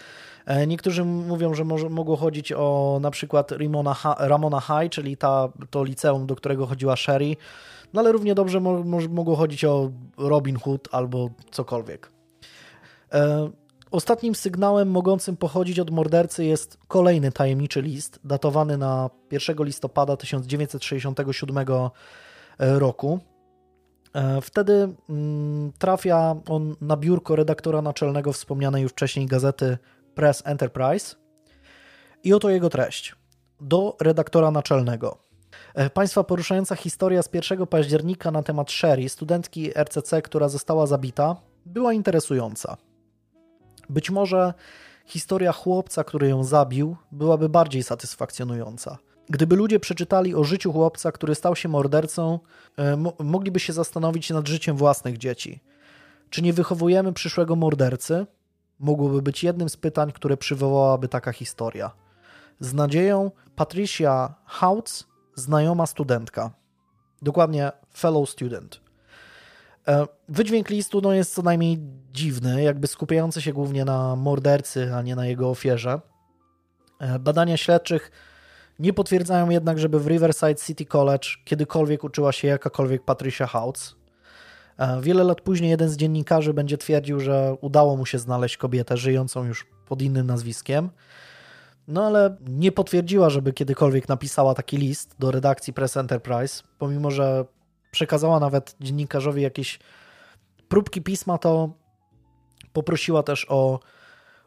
E, 0.45 0.67
niektórzy 0.67 1.05
mówią, 1.05 1.53
że 1.53 1.63
może, 1.63 1.89
mogło 1.89 2.15
chodzić 2.15 2.51
o 2.51 2.99
na 3.01 3.11
przykład 3.11 3.51
Ramona, 3.51 3.95
Ramona 4.19 4.61
High, 4.61 4.91
czyli 4.91 5.17
ta, 5.17 5.49
to 5.69 5.83
liceum, 5.83 6.27
do 6.27 6.35
którego 6.35 6.65
chodziła 6.65 6.95
Sherry, 6.95 7.35
no 7.93 8.01
ale 8.01 8.11
równie 8.11 8.35
dobrze 8.35 8.59
mo, 8.59 8.83
mo, 8.83 8.99
mogło 9.09 9.35
chodzić 9.35 9.65
o 9.65 9.91
Robin 10.17 10.59
Hood 10.59 10.87
albo 10.91 11.29
cokolwiek. 11.51 12.11
E, 13.91 13.95
ostatnim 13.95 14.35
sygnałem 14.35 14.91
mogącym 14.91 15.37
pochodzić 15.37 15.79
od 15.79 15.89
mordercy 15.89 16.45
jest 16.45 16.77
kolejny 16.87 17.31
tajemniczy 17.31 17.81
list, 17.81 18.19
datowany 18.23 18.77
na 18.77 19.09
1 19.31 19.55
listopada 19.59 20.17
1967 20.17 21.65
roku. 22.59 23.19
E, 24.13 24.41
wtedy 24.41 24.89
mm, 25.09 25.71
trafia 25.77 26.35
on 26.49 26.75
na 26.81 26.97
biurko 26.97 27.35
redaktora 27.35 27.81
naczelnego 27.81 28.33
wspomnianej 28.33 28.83
już 28.83 28.91
wcześniej 28.91 29.25
gazety 29.25 29.77
Press 30.15 30.43
Enterprise 30.45 31.15
i 32.23 32.33
oto 32.33 32.49
jego 32.49 32.69
treść. 32.69 33.15
Do 33.61 33.97
redaktora 34.01 34.51
naczelnego. 34.51 35.17
E, 35.73 35.89
państwa 35.89 36.23
poruszająca 36.23 36.75
historia 36.75 37.23
z 37.23 37.29
1 37.33 37.67
października 37.67 38.31
na 38.31 38.43
temat 38.43 38.71
Sherry, 38.71 39.09
studentki 39.09 39.71
RCC, 39.75 40.21
która 40.21 40.49
została 40.49 40.87
zabita, 40.87 41.35
była 41.65 41.93
interesująca. 41.93 42.77
Być 43.91 44.09
może 44.09 44.53
historia 45.05 45.51
chłopca, 45.51 46.03
który 46.03 46.27
ją 46.27 46.43
zabił, 46.43 46.95
byłaby 47.11 47.49
bardziej 47.49 47.83
satysfakcjonująca. 47.83 48.97
Gdyby 49.29 49.55
ludzie 49.55 49.79
przeczytali 49.79 50.35
o 50.35 50.43
życiu 50.43 50.73
chłopca, 50.73 51.11
który 51.11 51.35
stał 51.35 51.55
się 51.55 51.69
mordercą, 51.69 52.39
e, 52.77 53.03
mogliby 53.19 53.59
się 53.59 53.73
zastanowić 53.73 54.29
nad 54.29 54.47
życiem 54.47 54.77
własnych 54.77 55.17
dzieci. 55.17 55.59
Czy 56.29 56.41
nie 56.41 56.53
wychowujemy 56.53 57.13
przyszłego 57.13 57.55
mordercy? 57.55 58.25
Mogłoby 58.79 59.21
być 59.21 59.43
jednym 59.43 59.69
z 59.69 59.77
pytań, 59.77 60.11
które 60.11 60.37
przywołałaby 60.37 61.07
taka 61.07 61.31
historia. 61.33 61.91
Z 62.59 62.73
nadzieją 62.73 63.31
Patricia 63.55 64.33
Houts, 64.45 65.07
znajoma 65.35 65.85
studentka. 65.85 66.51
Dokładnie 67.21 67.71
fellow 67.93 68.29
student. 68.29 68.81
E, 69.87 70.07
wydźwięk 70.29 70.69
listu 70.69 71.01
no, 71.01 71.13
jest 71.13 71.33
co 71.33 71.41
najmniej 71.41 71.77
dziwny, 72.13 72.63
jakby 72.63 72.87
skupiający 72.87 73.41
się 73.41 73.53
głównie 73.53 73.85
na 73.85 74.15
mordercy, 74.15 74.93
a 74.95 75.01
nie 75.01 75.15
na 75.15 75.25
jego 75.25 75.49
ofierze. 75.49 76.01
E, 76.99 77.19
badania 77.19 77.57
śledczych 77.57 78.11
nie 78.79 78.93
potwierdzają 78.93 79.49
jednak, 79.49 79.79
żeby 79.79 79.99
w 79.99 80.07
Riverside 80.07 80.55
City 80.55 80.85
College 80.85 81.27
kiedykolwiek 81.45 82.03
uczyła 82.03 82.31
się 82.31 82.47
jakakolwiek 82.47 83.05
Patricia 83.05 83.47
Houts. 83.47 83.95
E, 84.77 85.01
wiele 85.01 85.23
lat 85.23 85.41
później 85.41 85.69
jeden 85.69 85.89
z 85.89 85.97
dziennikarzy 85.97 86.53
będzie 86.53 86.77
twierdził, 86.77 87.19
że 87.19 87.55
udało 87.61 87.97
mu 87.97 88.05
się 88.05 88.19
znaleźć 88.19 88.57
kobietę 88.57 88.97
żyjącą 88.97 89.45
już 89.45 89.67
pod 89.87 90.01
innym 90.01 90.27
nazwiskiem. 90.27 90.89
No 91.87 92.05
ale 92.05 92.37
nie 92.47 92.71
potwierdziła, 92.71 93.29
żeby 93.29 93.53
kiedykolwiek 93.53 94.09
napisała 94.09 94.53
taki 94.53 94.77
list 94.77 95.15
do 95.19 95.31
redakcji 95.31 95.73
Press 95.73 95.97
Enterprise, 95.97 96.63
pomimo 96.77 97.11
że 97.11 97.45
przekazała 97.91 98.39
nawet 98.39 98.75
dziennikarzowi 98.79 99.41
jakieś 99.41 99.79
próbki 100.67 101.01
pisma, 101.01 101.37
to 101.37 101.69
poprosiła 102.73 103.23
też 103.23 103.45
o 103.49 103.79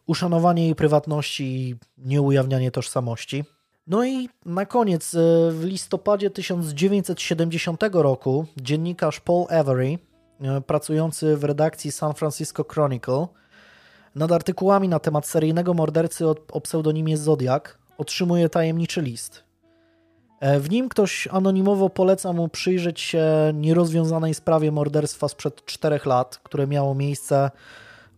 uszanowanie 0.06 0.64
jej 0.64 0.74
prywatności 0.74 1.44
i 1.44 1.76
nieujawnianie 1.98 2.70
tożsamości. 2.70 3.44
No 3.86 4.04
i 4.04 4.28
na 4.46 4.66
koniec, 4.66 5.14
e, 5.14 5.18
w 5.50 5.64
listopadzie 5.64 6.30
1970 6.30 7.82
roku 8.02 8.46
dziennikarz 8.56 9.20
Paul 9.20 9.46
Avery, 9.50 9.98
e, 10.40 10.60
pracujący 10.60 11.36
w 11.36 11.44
redakcji 11.44 11.92
San 11.92 12.14
Francisco 12.14 12.64
Chronicle, 12.64 13.26
nad 14.14 14.32
artykułami 14.32 14.88
na 14.88 14.98
temat 14.98 15.26
seryjnego 15.26 15.74
mordercy 15.74 16.26
o, 16.28 16.34
o 16.52 16.60
pseudonimie 16.60 17.16
Zodiak, 17.16 17.78
otrzymuje 17.98 18.48
tajemniczy 18.48 19.02
list. 19.02 19.43
E, 20.44 20.60
w 20.60 20.70
nim 20.70 20.88
ktoś 20.88 21.28
anonimowo 21.30 21.90
poleca 21.90 22.32
mu 22.32 22.48
przyjrzeć 22.48 23.00
się 23.00 23.26
nierozwiązanej 23.54 24.34
sprawie 24.34 24.72
morderstwa 24.72 25.28
sprzed 25.28 25.64
czterech 25.64 26.06
lat, 26.06 26.40
które 26.42 26.66
miało 26.66 26.94
miejsce 26.94 27.50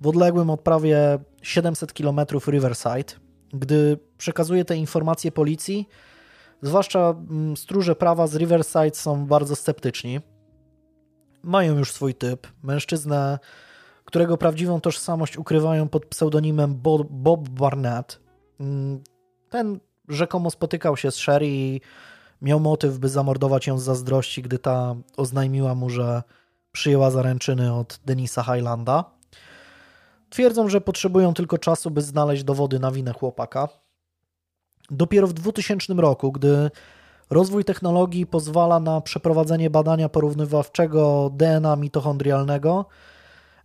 w 0.00 0.06
odległym 0.06 0.50
od 0.50 0.60
prawie 0.60 1.18
700 1.42 1.92
km 1.92 2.20
Riverside. 2.48 3.14
Gdy 3.52 3.98
przekazuje 4.18 4.64
te 4.64 4.76
informacje 4.76 5.32
policji, 5.32 5.88
zwłaszcza 6.62 7.14
mm, 7.30 7.56
stróże 7.56 7.96
prawa 7.96 8.26
z 8.26 8.36
Riverside 8.36 8.94
są 8.94 9.26
bardzo 9.26 9.56
sceptyczni. 9.56 10.20
Mają 11.42 11.78
już 11.78 11.92
swój 11.92 12.14
typ, 12.14 12.46
mężczyznę, 12.62 13.38
którego 14.04 14.36
prawdziwą 14.36 14.80
tożsamość 14.80 15.38
ukrywają 15.38 15.88
pod 15.88 16.06
pseudonimem 16.06 16.74
Bob 17.10 17.48
Barnett. 17.48 18.20
Mm, 18.60 19.02
ten 19.50 19.80
rzekomo 20.08 20.50
spotykał 20.50 20.96
się 20.96 21.10
z 21.10 21.16
Sherry 21.16 21.48
i 21.48 21.80
miał 22.42 22.60
motyw, 22.60 22.98
by 22.98 23.08
zamordować 23.08 23.66
ją 23.66 23.78
z 23.78 23.82
zazdrości, 23.82 24.42
gdy 24.42 24.58
ta 24.58 24.94
oznajmiła 25.16 25.74
mu, 25.74 25.90
że 25.90 26.22
przyjęła 26.72 27.10
zaręczyny 27.10 27.74
od 27.74 28.00
Denisa 28.06 28.42
Highlanda. 28.42 29.04
Twierdzą, 30.30 30.68
że 30.68 30.80
potrzebują 30.80 31.34
tylko 31.34 31.58
czasu, 31.58 31.90
by 31.90 32.02
znaleźć 32.02 32.44
dowody 32.44 32.78
na 32.78 32.90
winę 32.90 33.12
chłopaka. 33.12 33.68
Dopiero 34.90 35.26
w 35.26 35.32
2000 35.32 35.94
roku, 35.94 36.32
gdy 36.32 36.70
rozwój 37.30 37.64
technologii 37.64 38.26
pozwala 38.26 38.80
na 38.80 39.00
przeprowadzenie 39.00 39.70
badania 39.70 40.08
porównywawczego 40.08 41.30
DNA 41.34 41.76
mitochondrialnego, 41.76 42.86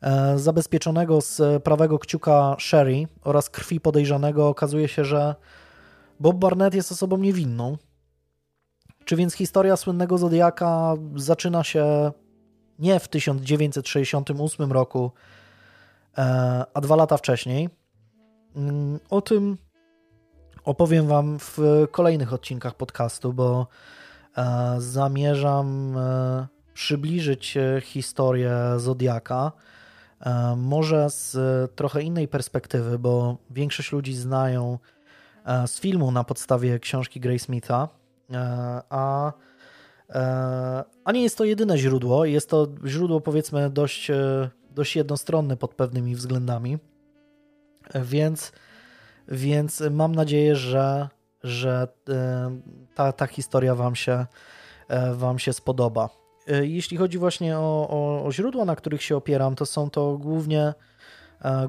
e, 0.02 0.40
zabezpieczonego 0.40 1.22
z 1.22 1.64
prawego 1.64 2.00
kciuka 2.00 2.56
Sherry 2.60 3.08
oraz 3.24 3.50
krwi 3.50 3.80
podejrzanego, 3.80 4.48
okazuje 4.48 4.88
się, 4.88 5.06
że 5.06 5.36
Bob 6.20 6.36
Barnett 6.36 6.74
jest 6.74 6.92
osobą 6.92 7.18
niewinną. 7.18 7.78
Czy 9.12 9.16
więc 9.16 9.34
historia 9.34 9.78
słynnego 9.78 10.18
Zodiaka 10.18 10.94
zaczyna 11.16 11.64
się 11.64 12.12
nie 12.80 13.00
w 13.00 13.08
1968 13.08 14.72
roku, 14.72 15.12
e, 16.18 16.66
a 16.74 16.82
dwa 16.82 16.96
lata 16.96 17.18
wcześniej? 17.18 17.70
Mm, 18.56 19.00
o 19.10 19.22
tym 19.22 19.58
opowiem 20.64 21.08
Wam 21.08 21.40
w 21.40 21.60
kolejnych 21.92 22.34
odcinkach 22.34 22.76
podcastu, 22.76 23.34
bo 23.34 23.68
e, 24.38 24.76
zamierzam 24.80 25.98
e, 25.98 26.48
przybliżyć 26.74 27.58
historię 27.82 28.56
Zodiaka. 28.78 29.52
Może 30.58 31.10
z 31.10 31.36
trochę 31.76 32.02
innej 32.02 32.28
perspektywy, 32.28 33.00
bo 33.00 33.38
większość 33.50 33.92
ludzi 33.92 34.14
znają 34.14 34.80
z 35.66 35.80
filmu 35.80 36.12
na 36.12 36.24
podstawie 36.24 36.80
książki 36.80 37.20
Gray 37.20 37.40
Smitha 37.40 38.01
a, 38.90 39.34
e, 40.10 40.84
a 41.06 41.12
nie 41.12 41.24
jest 41.24 41.38
to 41.38 41.46
jedyne 41.46 41.78
źródło. 41.78 42.26
Jest 42.26 42.50
to 42.50 42.68
źródło, 42.86 43.22
powiedzmy, 43.22 43.70
dość, 43.70 44.10
e, 44.10 44.50
dość 44.72 44.96
jednostronne 44.96 45.58
pod 45.58 45.76
pewnymi 45.76 46.16
względami. 46.16 46.78
Więc, 47.96 48.52
więc 49.28 49.84
mam 49.92 50.16
nadzieję, 50.16 50.56
że, 50.56 51.10
że 51.44 51.88
ta, 52.96 53.12
ta 53.12 53.28
historia 53.28 53.76
Wam 53.76 53.96
się, 53.96 54.26
wam 55.14 55.40
się 55.40 55.54
spodoba. 55.54 56.10
Jeśli 56.62 56.98
chodzi 56.98 57.18
właśnie 57.18 57.58
o, 57.58 57.88
o, 57.90 58.26
o 58.26 58.32
źródła, 58.32 58.66
na 58.66 58.76
których 58.76 59.04
się 59.04 59.16
opieram, 59.16 59.56
to 59.56 59.66
są 59.66 59.90
to 59.90 60.18
głównie 60.18 60.62
E, 60.68 60.74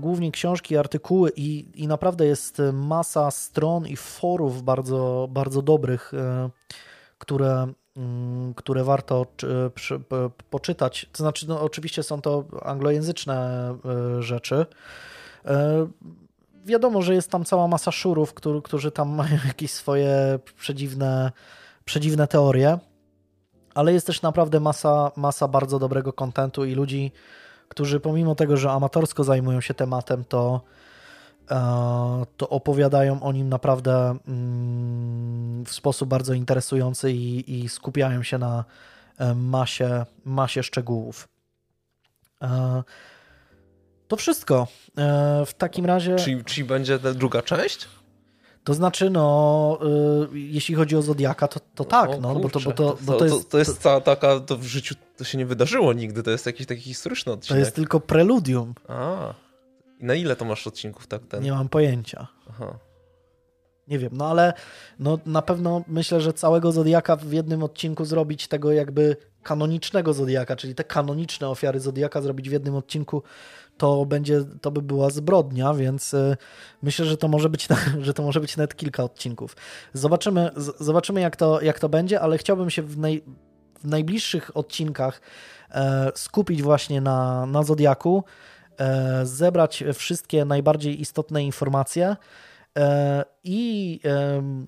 głównie 0.00 0.32
książki, 0.32 0.76
artykuły 0.76 1.32
i, 1.36 1.82
i 1.82 1.88
naprawdę 1.88 2.26
jest 2.26 2.62
masa 2.72 3.30
stron 3.30 3.86
i 3.86 3.96
forów 3.96 4.62
bardzo, 4.62 5.28
bardzo 5.30 5.62
dobrych, 5.62 6.14
e, 6.14 6.50
które, 7.18 7.66
mm, 7.96 8.54
które 8.54 8.84
warto 8.84 9.26
poczytać. 10.50 11.06
To 11.12 11.22
znaczy, 11.22 11.48
no, 11.48 11.60
oczywiście 11.60 12.02
są 12.02 12.20
to 12.20 12.44
anglojęzyczne 12.62 13.68
e, 14.18 14.22
rzeczy. 14.22 14.66
Wiadomo, 16.64 17.02
że 17.02 17.14
jest 17.14 17.30
tam 17.30 17.44
cała 17.44 17.68
masa 17.68 17.92
szurów, 17.92 18.34
którzy 18.64 18.90
tam 18.90 19.08
mają 19.20 19.38
jakieś 19.46 19.70
swoje 19.70 20.38
przedziwne, 20.58 21.32
przedziwne 21.84 22.26
teorie, 22.26 22.78
ale 23.74 23.92
jest 23.92 24.06
też 24.06 24.22
naprawdę 24.22 24.60
masa, 24.60 25.12
masa 25.16 25.48
bardzo 25.48 25.78
dobrego 25.78 26.12
kontentu 26.12 26.64
i 26.64 26.74
ludzi, 26.74 27.12
którzy 27.72 28.00
pomimo 28.00 28.34
tego, 28.34 28.56
że 28.56 28.70
amatorsko 28.70 29.24
zajmują 29.24 29.60
się 29.60 29.74
tematem, 29.74 30.24
to, 30.24 30.60
e, 31.50 32.26
to 32.36 32.48
opowiadają 32.48 33.22
o 33.22 33.32
nim 33.32 33.48
naprawdę 33.48 34.18
mm, 34.28 35.64
w 35.64 35.72
sposób 35.72 36.08
bardzo 36.08 36.34
interesujący 36.34 37.12
i, 37.12 37.62
i 37.62 37.68
skupiają 37.68 38.22
się 38.22 38.38
na 38.38 38.64
e, 39.18 39.34
masie, 39.34 40.06
masie 40.24 40.62
szczegółów. 40.62 41.28
E, 42.42 42.82
to 44.08 44.16
wszystko. 44.16 44.66
W 45.46 45.54
takim 45.58 45.86
razie. 45.86 46.16
Czyli, 46.16 46.44
czyli 46.44 46.64
będzie 46.64 46.98
druga 46.98 47.42
część? 47.42 47.88
To 48.64 48.74
znaczy, 48.74 49.10
no, 49.10 49.78
y, 50.32 50.38
jeśli 50.38 50.74
chodzi 50.74 50.96
o 50.96 51.02
Zodiaka, 51.02 51.48
to, 51.48 51.60
to 51.74 51.84
tak, 51.84 52.10
o, 52.10 52.20
no, 52.20 52.34
bo 52.34 52.48
to, 52.48 52.60
bo 52.60 52.72
to, 52.72 52.96
bo 53.00 53.12
to, 53.12 53.24
jest... 53.24 53.50
To, 53.50 53.58
jest 53.58 53.82
cała 53.82 54.00
taka, 54.00 54.40
to 54.40 54.56
w 54.56 54.62
życiu 54.62 54.94
to 55.16 55.24
się 55.24 55.38
nie 55.38 55.46
wydarzyło 55.46 55.92
nigdy, 55.92 56.22
to 56.22 56.30
jest 56.30 56.46
jakiś 56.46 56.66
taki 56.66 56.80
historyczny 56.80 57.32
odcinek. 57.32 57.56
To 57.56 57.64
jest 57.64 57.76
tylko 57.76 58.00
preludium. 58.00 58.74
A, 58.88 59.34
i 60.00 60.04
na 60.04 60.14
ile 60.14 60.36
to 60.36 60.44
masz 60.44 60.66
odcinków 60.66 61.06
tak 61.06 61.26
ten? 61.26 61.42
Nie 61.42 61.52
mam 61.52 61.68
pojęcia. 61.68 62.28
Aha. 62.50 62.78
Nie 63.88 63.98
wiem, 63.98 64.10
no 64.12 64.30
ale 64.30 64.52
no, 64.98 65.18
na 65.26 65.42
pewno 65.42 65.84
myślę, 65.88 66.20
że 66.20 66.32
całego 66.32 66.72
Zodiaka 66.72 67.16
w 67.16 67.32
jednym 67.32 67.62
odcinku 67.62 68.04
zrobić 68.04 68.48
tego 68.48 68.72
jakby 68.72 69.16
kanonicznego 69.42 70.12
Zodiaka, 70.12 70.56
czyli 70.56 70.74
te 70.74 70.84
kanoniczne 70.84 71.48
ofiary 71.48 71.80
Zodiaka 71.80 72.22
zrobić 72.22 72.48
w 72.48 72.52
jednym 72.52 72.74
odcinku 72.74 73.22
to 73.82 74.06
będzie, 74.06 74.44
to 74.60 74.70
by 74.70 74.82
była 74.82 75.10
zbrodnia, 75.10 75.74
więc 75.74 76.14
y, 76.14 76.36
myślę, 76.82 77.04
że 77.06 77.16
to 77.16 77.28
może 77.28 77.48
być, 77.48 77.68
że 78.00 78.14
to 78.14 78.22
może 78.22 78.40
być 78.40 78.56
nawet 78.56 78.76
kilka 78.76 79.04
odcinków. 79.04 79.56
Zobaczymy, 79.92 80.50
zobaczymy 80.80 81.20
jak, 81.20 81.36
to, 81.36 81.60
jak 81.60 81.80
to 81.80 81.88
będzie, 81.88 82.20
ale 82.20 82.38
chciałbym 82.38 82.70
się 82.70 82.82
w, 82.82 82.98
naj, 82.98 83.22
w 83.80 83.84
najbliższych 83.84 84.56
odcinkach 84.56 85.20
e, 85.70 86.12
skupić 86.14 86.62
właśnie 86.62 87.00
na, 87.00 87.46
na 87.46 87.62
Zodiaku, 87.62 88.24
e, 88.78 89.26
zebrać 89.26 89.84
wszystkie 89.94 90.44
najbardziej 90.44 91.00
istotne 91.00 91.44
informacje 91.44 92.16
e, 92.78 93.24
i 93.44 94.00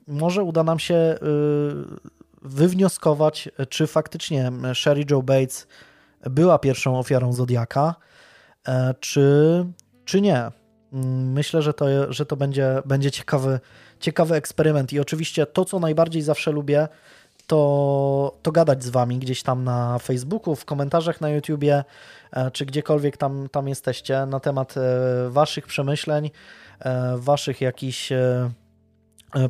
może 0.06 0.42
uda 0.42 0.62
nam 0.62 0.78
się 0.78 1.18
wywnioskować, 2.42 3.48
czy 3.68 3.86
faktycznie 3.86 4.52
Sherry 4.74 5.04
Joe 5.10 5.22
Bates 5.22 5.66
była 6.30 6.58
pierwszą 6.58 6.98
ofiarą 6.98 7.32
Zodiaka, 7.32 7.94
E, 7.94 8.13
czy, 9.00 9.64
czy 10.04 10.20
nie. 10.20 10.50
Mm, 10.92 11.32
myślę, 11.32 11.62
że 11.62 11.74
to, 11.74 12.12
że 12.12 12.26
to 12.26 12.36
będzie, 12.36 12.82
będzie 12.84 13.10
ciekawy, 13.10 13.60
ciekawy 14.00 14.34
eksperyment. 14.34 14.92
I 14.92 15.00
oczywiście 15.00 15.46
to, 15.46 15.64
co 15.64 15.78
najbardziej 15.78 16.22
zawsze 16.22 16.52
lubię, 16.52 16.88
to, 17.46 18.36
to 18.42 18.52
gadać 18.52 18.84
z 18.84 18.88
Wami 18.88 19.18
gdzieś 19.18 19.42
tam 19.42 19.64
na 19.64 19.98
Facebooku, 19.98 20.56
w 20.56 20.64
komentarzach 20.64 21.20
na 21.20 21.30
YouTubie, 21.30 21.84
e, 22.32 22.50
czy 22.50 22.66
gdziekolwiek 22.66 23.16
tam, 23.16 23.48
tam 23.52 23.68
jesteście, 23.68 24.26
na 24.26 24.40
temat 24.40 24.74
e, 24.76 24.80
Waszych 25.30 25.66
przemyśleń, 25.66 26.30
Waszych 27.16 27.60
jakichś 27.60 28.12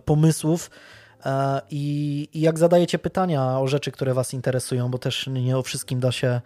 pomysłów. 0.05 0.71
I, 1.71 2.29
I 2.33 2.41
jak 2.41 2.59
zadajecie 2.59 2.99
pytania 2.99 3.61
o 3.61 3.67
rzeczy, 3.67 3.93
które 3.93 4.15
Was 4.15 4.35
interesują, 4.35 4.91
bo 4.91 4.99
też 4.99 5.27
nie 5.27 5.59
o 5.59 5.63
wszystkim 5.63 6.01
da 6.01 6.13
się 6.13 6.41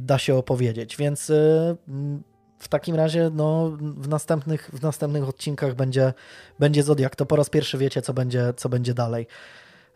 da 0.00 0.18
się 0.18 0.34
opowiedzieć. 0.34 0.96
Więc 0.96 1.30
y, 1.30 1.76
mm, 1.88 2.22
w 2.58 2.68
takim 2.68 2.96
razie 2.96 3.30
no, 3.32 3.70
w, 3.80 4.08
następnych, 4.08 4.70
w 4.72 4.82
następnych 4.82 5.28
odcinkach 5.28 5.74
będzie, 5.74 6.12
będzie 6.58 6.82
Zodiak. 6.82 7.16
To 7.16 7.26
po 7.26 7.36
raz 7.36 7.50
pierwszy 7.50 7.78
wiecie, 7.78 8.02
co 8.02 8.14
będzie, 8.14 8.54
co 8.56 8.68
będzie 8.68 8.94
dalej. 8.94 9.26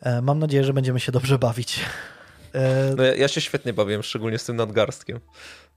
E, 0.00 0.22
mam 0.22 0.38
nadzieję, 0.38 0.64
że 0.64 0.72
będziemy 0.72 1.00
się 1.00 1.12
dobrze 1.12 1.38
bawić. 1.38 1.80
E, 2.54 2.94
no 2.96 3.02
ja, 3.02 3.14
ja 3.14 3.28
się 3.28 3.40
świetnie 3.40 3.72
bawiłem, 3.72 4.02
szczególnie 4.02 4.38
z 4.38 4.44
tym 4.44 4.56
nadgarstkiem. 4.56 5.20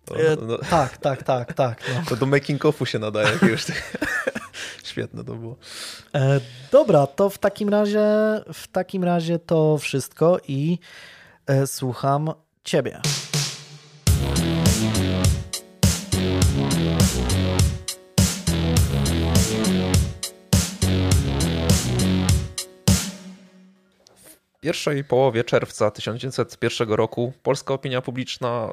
To, 0.06 0.16
e, 0.16 0.36
no, 0.42 0.58
tak, 0.58 0.98
tak, 0.98 1.24
tak, 1.24 1.54
tak. 1.54 1.82
No. 1.96 2.04
To 2.10 2.16
do 2.16 2.26
making 2.26 2.66
offu 2.66 2.86
się 2.86 3.00
nadaje 3.00 3.30
jakiegoś. 3.30 3.66
Świetne 4.84 5.24
to 5.24 5.36
było. 5.36 5.58
dobra, 6.72 7.08
to 7.08 7.30
w 7.30 7.38
takim 7.38 7.70
razie 7.70 8.00
w 8.54 8.68
takim 8.72 9.04
razie 9.04 9.40
to 9.40 9.78
wszystko 9.78 10.40
i 10.48 10.80
słucham 11.66 12.34
ciebie. 12.64 13.02
Pierwszej 24.72 25.04
połowie 25.04 25.44
czerwca 25.44 25.92
1901 25.92 26.90
roku 26.90 27.34
polska 27.44 27.74
opinia 27.74 28.02
publiczna, 28.02 28.70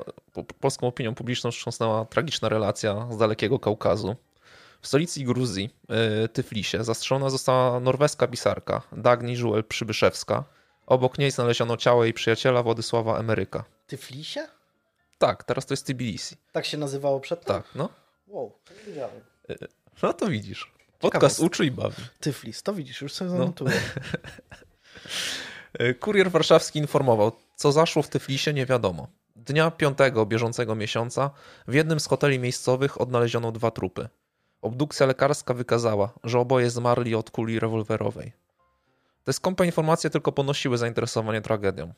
polską 0.61 0.87
opinią 0.87 1.15
publiczną 1.15 1.51
wstrząsnęła 1.51 2.05
tragiczna 2.05 2.49
relacja 2.49 3.09
z 3.11 3.19
dalekiego 3.19 3.59
Kaukazu. 3.59 4.17
W 4.81 4.89
stolicy 4.89 5.25
Gruzji, 5.25 5.71
y, 6.25 6.29
Tyflisie, 6.29 6.85
zastrzelona 6.85 7.31
została 7.31 7.81
norweska 7.81 8.27
pisarka 8.27 8.83
Dagni 8.93 9.37
Żuel 9.37 9.65
Przybyszewska. 9.65 10.45
Obok 10.87 11.19
niej 11.19 11.31
znaleziono 11.31 11.77
ciało 11.77 12.05
jej 12.05 12.15
przyjaciela 12.15 12.63
Władysława 12.63 13.19
Emeryka. 13.19 13.65
Tyflisie? 13.87 14.58
Tak, 15.19 15.45
teraz 15.45 15.67
to 15.67 15.73
jest 15.73 15.87
Tbilisi. 15.87 16.37
Tak 16.53 16.65
się 16.65 16.79
nazywało 16.79 17.21
przedtem? 17.21 17.57
Tak, 17.57 17.75
no. 17.75 17.89
Wow, 18.27 18.53
to 18.65 18.75
nie 18.75 18.81
wiedziałem. 18.81 19.21
Y, 19.51 19.69
no 20.03 20.13
to 20.13 20.27
widzisz. 20.27 20.73
Podcast 20.99 21.41
uczy 21.41 21.67
i 21.67 21.71
bawi. 21.71 22.03
Tyflis, 22.21 22.63
to 22.63 22.75
widzisz, 22.75 23.01
już 23.01 23.13
sobie 23.13 23.31
no. 23.31 23.37
zanotuję. 23.37 23.81
E, 25.73 25.95
kurier 25.95 26.31
warszawski 26.31 26.79
informował, 26.79 27.33
co 27.57 27.73
zaszło 27.73 28.03
w 28.03 28.09
Tyflisie 28.09 28.53
nie 28.53 28.67
wiadomo. 28.67 29.09
Dnia 29.37 29.71
5 29.71 29.99
bieżącego 30.27 30.75
miesiąca 30.75 31.31
w 31.69 31.75
jednym 31.75 32.01
z 32.01 32.07
hoteli 32.07 32.39
miejscowych 32.39 33.01
odnaleziono 33.01 33.53
dwa 33.53 33.71
trupy. 33.71 34.09
Obdukcja 34.63 35.07
lekarska 35.07 35.55
wykazała, 35.55 36.13
że 36.25 36.39
oboje 36.39 36.71
zmarli 36.71 37.15
od 37.15 37.31
kuli 37.31 37.61
rewolwerowej. 37.61 38.33
Te 39.25 39.33
skąpe 39.33 39.67
informacje 39.67 40.11
tylko 40.11 40.33
ponosiły 40.33 40.79
zainteresowanie 40.79 41.41
tragedią. 41.41 41.93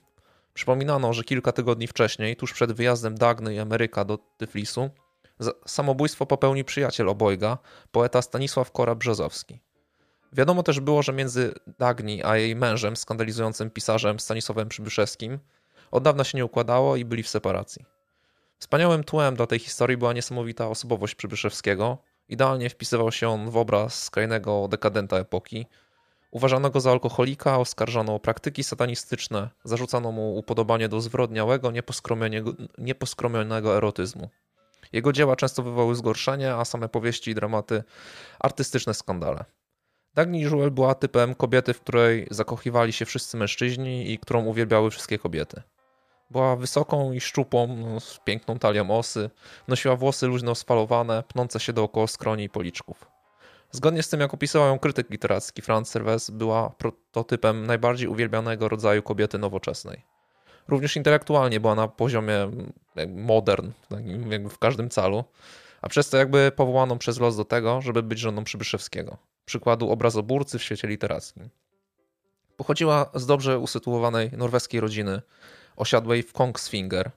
Przypominano, 0.55 1.12
że 1.12 1.24
kilka 1.24 1.53
tygodni 1.53 1.86
wcześniej, 1.86 2.36
tuż 2.36 2.53
przed 2.53 2.72
wyjazdem 2.72 3.14
Dagny 3.14 3.55
i 3.55 3.59
Ameryka 3.59 4.05
do 4.05 4.18
Tyflisu, 4.18 4.90
samobójstwo 5.66 6.26
popełnił 6.26 6.64
przyjaciel 6.64 7.09
obojga, 7.09 7.59
poeta 7.90 8.22
Stanisław 8.22 8.72
Kora-Brzozowski. 8.72 9.61
Wiadomo 10.32 10.62
też 10.62 10.80
było, 10.80 11.03
że 11.03 11.12
między 11.12 11.55
Dagni 11.78 12.24
a 12.24 12.36
jej 12.36 12.57
mężem, 12.57 12.96
skandalizującym 12.96 13.70
pisarzem 13.70 14.20
Stanisławem 14.20 14.68
Przybyszewskim, 14.68 15.38
od 15.90 16.03
dawna 16.03 16.24
się 16.24 16.38
nie 16.38 16.44
układało 16.44 16.96
i 16.96 17.05
byli 17.05 17.22
w 17.22 17.28
separacji. 17.28 17.84
Wspaniałym 18.59 19.05
tłem 19.05 19.36
dla 19.36 19.46
tej 19.46 19.59
historii 19.59 19.96
była 19.96 20.12
niesamowita 20.12 20.68
osobowość 20.68 21.14
Przybyszewskiego. 21.14 21.98
Idealnie 22.28 22.70
wpisywał 22.70 23.12
się 23.12 23.28
on 23.28 23.51
w 23.51 23.57
obraz 23.57 24.03
skrajnego 24.03 24.68
dekadenta 24.68 25.16
epoki. 25.16 25.66
Uważano 26.31 26.70
go 26.70 26.81
za 26.81 26.91
alkoholika, 26.91 27.59
oskarżano 27.59 28.14
o 28.14 28.20
praktyki 28.20 28.64
satanistyczne, 28.64 29.49
zarzucano 29.64 30.12
mu 30.12 30.37
upodobanie 30.37 30.89
do 30.89 31.01
zwrodniałego, 31.01 31.72
nieposkromionego 32.78 33.76
erotyzmu. 33.76 34.28
Jego 34.93 35.12
dzieła 35.12 35.36
często 35.36 35.62
wywołały 35.62 35.94
zgorszenie, 35.94 36.55
a 36.55 36.65
same 36.65 36.89
powieści 36.89 37.31
i 37.31 37.35
dramaty 37.35 37.82
artystyczne 38.40 38.94
skandale. 38.94 39.44
Dagny 40.15 40.40
Joel 40.40 40.70
była 40.70 40.94
typem 40.94 41.35
kobiety, 41.35 41.74
w 41.74 41.81
której 41.81 42.27
zakochiwali 42.31 42.93
się 42.93 43.05
wszyscy 43.05 43.36
mężczyźni 43.36 44.12
i 44.12 44.19
którą 44.19 44.44
uwielbiały 44.44 44.90
wszystkie 44.90 45.19
kobiety. 45.19 45.62
Była 46.31 46.57
wysoką 46.57 47.12
i 47.12 47.20
szczupłą, 47.20 47.77
no, 47.77 48.01
z 48.01 48.20
piękną 48.24 48.59
talią 48.59 48.90
osy, 48.90 49.31
nosiła 49.69 49.97
włosy 49.97 50.27
luźno 50.27 50.55
spalowane, 50.55 51.23
pnące 51.23 51.61
się 51.61 51.73
dookoła 51.73 52.07
skroni 52.07 52.44
i 52.44 52.48
policzków. 52.48 53.19
Zgodnie 53.70 54.02
z 54.02 54.09
tym, 54.09 54.20
jak 54.20 54.34
opisywał 54.34 54.68
ją 54.68 54.78
krytyk 54.78 55.10
literacki 55.10 55.62
Franz 55.62 55.88
Serves, 55.88 56.30
była 56.30 56.70
prototypem 56.70 57.66
najbardziej 57.66 58.09
uwielbianego 58.09 58.68
rodzaju 58.68 59.02
kobiety 59.02 59.38
nowoczesnej. 59.38 60.05
Również 60.68 60.97
intelektualnie 60.97 61.60
była 61.60 61.74
na 61.74 61.88
poziomie 61.88 62.51
modern, 63.09 63.70
w 64.51 64.59
każdym 64.59 64.90
calu, 64.90 65.24
a 65.82 65.88
przez 65.88 66.10
to 66.10 66.16
jakby 66.16 66.52
powołaną 66.56 66.98
przez 66.98 67.20
los 67.20 67.36
do 67.36 67.44
tego, 67.44 67.80
żeby 67.80 68.02
być 68.02 68.18
żoną 68.18 68.44
Przybyszewskiego 68.44 69.16
przykładu 69.51 69.90
obrazoburcy 69.90 70.59
w 70.59 70.62
świecie 70.62 70.88
literackim. 70.88 71.51
Pochodziła 72.56 73.10
z 73.14 73.26
dobrze 73.26 73.59
usytuowanej 73.59 74.30
norweskiej 74.32 74.80
rodziny, 74.80 75.22
osiadłej 75.76 76.22
w 76.22 76.32
Kongsvinger, 76.32 77.10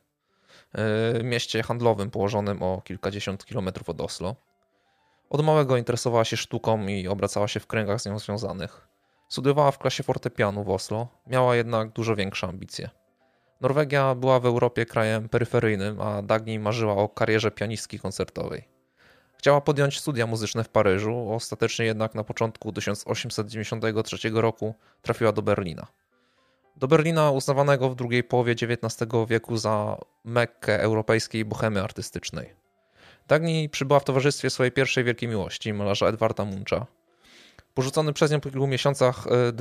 e, 0.73 1.23
mieście 1.23 1.63
handlowym 1.63 2.11
położonym 2.11 2.63
o 2.63 2.81
kilkadziesiąt 2.81 3.45
kilometrów 3.45 3.89
od 3.89 4.01
Oslo. 4.01 4.35
Od 5.33 5.45
małego 5.45 5.77
interesowała 5.77 6.25
się 6.25 6.37
sztuką 6.37 6.87
i 6.87 7.07
obracała 7.07 7.47
się 7.47 7.59
w 7.59 7.67
kręgach 7.67 8.01
z 8.01 8.05
nią 8.05 8.19
związanych. 8.19 8.87
Studiowała 9.29 9.71
w 9.71 9.77
klasie 9.77 10.03
fortepianu 10.03 10.63
w 10.63 10.69
Oslo, 10.69 11.07
miała 11.27 11.55
jednak 11.55 11.89
dużo 11.89 12.15
większe 12.15 12.47
ambicje. 12.47 12.89
Norwegia 13.61 14.15
była 14.15 14.39
w 14.39 14.45
Europie 14.45 14.85
krajem 14.85 15.29
peryferyjnym, 15.29 16.01
a 16.01 16.21
Dagny 16.21 16.59
marzyła 16.59 16.95
o 16.95 17.09
karierze 17.09 17.51
pianistki 17.51 17.99
koncertowej. 17.99 18.67
Chciała 19.37 19.61
podjąć 19.61 19.99
studia 19.99 20.27
muzyczne 20.27 20.63
w 20.63 20.69
Paryżu, 20.69 21.33
ostatecznie 21.33 21.85
jednak 21.85 22.15
na 22.15 22.23
początku 22.23 22.71
1893 22.71 24.29
roku 24.33 24.75
trafiła 25.01 25.31
do 25.31 25.41
Berlina. 25.41 25.87
Do 26.75 26.87
Berlina 26.87 27.31
uznawanego 27.31 27.89
w 27.89 27.95
drugiej 27.95 28.23
połowie 28.23 28.51
XIX 28.51 29.11
wieku 29.27 29.57
za 29.57 29.97
mekkę 30.23 30.81
europejskiej 30.81 31.45
bohemy 31.45 31.83
artystycznej. 31.83 32.62
Dagny 33.27 33.69
przybyła 33.69 33.99
w 33.99 34.03
towarzystwie 34.03 34.49
swojej 34.49 34.71
pierwszej 34.71 35.03
wielkiej 35.03 35.29
miłości, 35.29 35.73
malarza 35.73 36.07
Edwarda 36.07 36.45
Muncha. 36.45 36.85
Porzucony 37.73 38.13
przez 38.13 38.31
nią 38.31 38.39
po 38.39 38.49
kilku 38.49 38.67
miesiącach 38.67 39.27
e, 39.27 39.51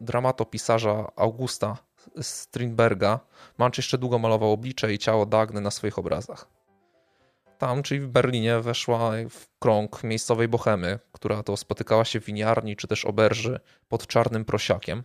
dramatopisarza 0.00 1.12
Augusta 1.16 1.76
Strindberga, 2.20 3.20
Munch 3.58 3.76
jeszcze 3.76 3.98
długo 3.98 4.18
malował 4.18 4.52
oblicze 4.52 4.92
i 4.92 4.98
ciało 4.98 5.26
Dagny 5.26 5.60
na 5.60 5.70
swoich 5.70 5.98
obrazach. 5.98 6.46
Tam, 7.58 7.82
czyli 7.82 8.00
w 8.00 8.08
Berlinie, 8.08 8.60
weszła 8.60 9.10
w 9.30 9.58
krąg 9.58 10.04
miejscowej 10.04 10.48
bohemy, 10.48 10.98
która 11.12 11.42
to 11.42 11.56
spotykała 11.56 12.04
się 12.04 12.20
w 12.20 12.24
winiarni 12.24 12.76
czy 12.76 12.88
też 12.88 13.04
oberży 13.04 13.60
pod 13.88 14.06
czarnym 14.06 14.44
prosiakiem. 14.44 15.02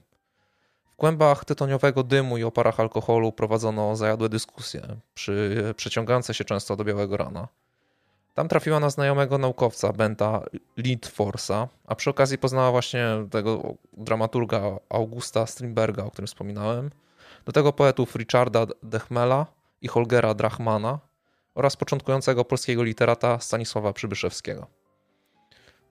W 0.91 0.95
głębach 0.95 1.45
tytoniowego 1.45 2.03
dymu 2.03 2.37
i 2.37 2.43
oparach 2.43 2.79
alkoholu 2.79 3.31
prowadzono 3.31 3.95
zajadłe 3.95 4.29
dyskusje, 4.29 4.81
przy, 5.13 5.73
przeciągające 5.77 6.33
się 6.33 6.43
często 6.43 6.75
do 6.75 6.83
białego 6.83 7.17
rana. 7.17 7.47
Tam 8.33 8.47
trafiła 8.47 8.79
na 8.79 8.89
znajomego 8.89 9.37
naukowca, 9.37 9.93
Benta 9.93 10.43
Lindforsa, 10.77 11.67
a 11.87 11.95
przy 11.95 12.09
okazji 12.09 12.37
poznała 12.37 12.71
właśnie 12.71 13.07
tego 13.31 13.73
dramaturga 13.97 14.61
Augusta 14.89 15.45
Strindberga, 15.45 16.03
o 16.03 16.11
którym 16.11 16.27
wspominałem, 16.27 16.89
do 17.45 17.51
tego 17.51 17.73
poetów 17.73 18.15
Richarda 18.15 18.65
Dechmela 18.83 19.45
i 19.81 19.87
Holgera 19.87 20.33
Drachmana 20.33 20.99
oraz 21.55 21.77
początkującego 21.77 22.45
polskiego 22.45 22.83
literata 22.83 23.39
Stanisława 23.39 23.93
Przybyszewskiego. 23.93 24.67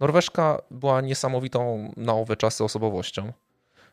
Norweszka 0.01 0.63
była 0.71 1.01
niesamowitą 1.01 1.93
na 1.97 2.13
owe 2.13 2.37
czasy 2.37 2.65
osobowością. 2.65 3.33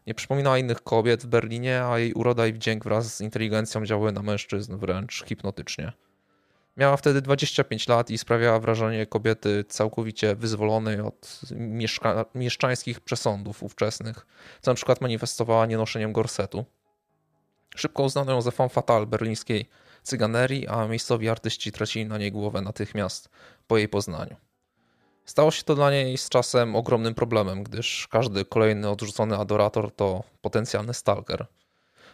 Nie 0.08 0.14
przypominała 0.14 0.58
innych 0.58 0.84
kobiet 0.84 1.24
w 1.24 1.28
Berlinie, 1.28 1.84
a 1.84 2.00
jej 2.00 2.14
uroda 2.14 2.48
i 2.48 2.54
wdzięk 2.54 2.84
wraz 2.84 3.16
z 3.16 3.22
inteligencją 3.22 3.86
działały 3.86 4.12
na 4.12 4.22
mężczyzn 4.22 4.78
wręcz 4.78 5.24
hipnotycznie. 5.26 5.94
Miała 6.80 6.98
wtedy 6.98 7.22
25 7.22 7.88
lat 7.88 8.10
i 8.10 8.18
sprawiała 8.18 8.60
wrażenie 8.60 9.06
kobiety 9.06 9.64
całkowicie 9.64 10.36
wyzwolonej 10.36 11.02
od 11.02 11.42
mieszka- 11.52 12.26
mieszczańskich 12.36 13.00
przesądów 13.00 13.64
ówczesnych, 13.64 14.26
co 14.62 14.72
na 14.72 14.76
przykład 14.76 15.02
manifestowała 15.02 15.66
nienoszeniem 15.66 16.14
gorsetu. 16.14 16.66
Szybko 17.76 18.04
uznano 18.04 18.32
ją 18.32 18.42
za 18.42 18.52
femme 18.52 18.70
fatale 18.70 19.06
berlińskiej 19.06 19.70
cyganerii, 20.04 20.68
a 20.68 20.88
miejscowi 20.88 21.30
artyści 21.30 21.72
tracili 21.72 22.06
na 22.06 22.18
niej 22.18 22.32
głowę 22.32 22.62
natychmiast 22.62 23.30
po 23.68 23.78
jej 23.78 23.90
poznaniu. 23.90 24.36
Stało 25.26 25.52
się 25.52 25.64
to 25.64 25.76
dla 25.76 25.92
niej 25.92 26.18
z 26.18 26.30
czasem 26.30 26.76
ogromnym 26.76 27.16
problemem, 27.16 27.64
gdyż 27.64 28.08
każdy 28.08 28.46
kolejny 28.46 28.90
odrzucony 28.90 29.38
adorator 29.38 29.96
to 29.96 30.24
potencjalny 30.42 30.94
stalker– 30.94 31.46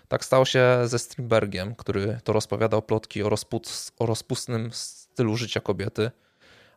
tak 0.08 0.26
stało 0.26 0.46
się 0.46 0.80
ze 0.86 1.00
Strindbergiem, 1.00 1.76
który 1.76 2.20
to 2.24 2.34
rozpowiadał 2.34 2.82
plotki 2.82 3.24
o, 3.24 3.30
rozpust, 3.30 3.94
o 4.00 4.06
rozpustnym 4.06 4.70
stylu 4.74 5.38
życia 5.38 5.60
kobiety, 5.60 6.12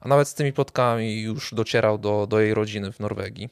a 0.01 0.09
nawet 0.09 0.29
z 0.29 0.35
tymi 0.35 0.53
plotkami 0.53 1.21
już 1.21 1.55
docierał 1.55 1.99
do, 1.99 2.27
do 2.27 2.41
jej 2.41 2.55
rodziny 2.55 2.93
w 2.93 3.01
Norwegii. 3.01 3.49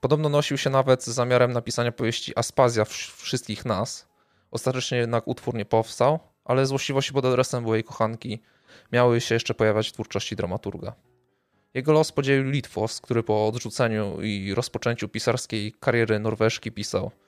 Podobno 0.00 0.28
nosił 0.28 0.58
się 0.58 0.70
nawet 0.70 1.04
z 1.04 1.08
zamiarem 1.08 1.52
napisania 1.52 1.92
powieści 1.92 2.38
Aspazja 2.38 2.84
wszystkich 3.16 3.64
nas. 3.64 4.08
Ostatecznie 4.50 4.98
jednak 4.98 5.28
utwór 5.28 5.54
nie 5.54 5.64
powstał, 5.64 6.18
ale 6.44 6.66
złośliwości 6.66 7.12
pod 7.12 7.24
adresem 7.24 7.64
byłej 7.64 7.84
kochanki 7.84 8.42
miały 8.92 9.20
się 9.20 9.34
jeszcze 9.34 9.54
pojawiać 9.54 9.88
w 9.88 9.92
twórczości 9.92 10.36
dramaturga. 10.36 10.94
Jego 11.74 11.92
los 11.92 12.12
podzielił 12.12 12.50
Litwos, 12.50 13.00
który 13.00 13.22
po 13.22 13.46
odrzuceniu 13.46 14.22
i 14.22 14.54
rozpoczęciu 14.54 15.08
pisarskiej 15.08 15.72
kariery 15.80 16.18
Norweżki 16.18 16.72
pisał– 16.72 17.10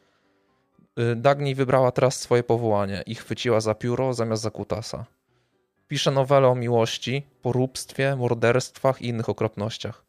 Y, 0.99 1.17
Dagny 1.17 1.55
wybrała 1.55 1.93
teraz 1.93 2.21
swoje 2.21 2.43
powołanie 2.43 3.03
i 3.07 3.15
chwyciła 3.15 3.61
za 3.61 3.75
pióro 3.75 4.15
zamiast 4.15 4.43
za 4.43 4.51
kutasa. 4.51 5.05
Pisze 5.89 6.11
nowelę 6.11 6.49
o 6.49 6.55
miłości, 6.55 7.27
poróbstwie, 7.43 8.17
morderstwach 8.17 9.03
i 9.03 9.07
innych 9.07 9.29
okropnościach. 9.29 10.05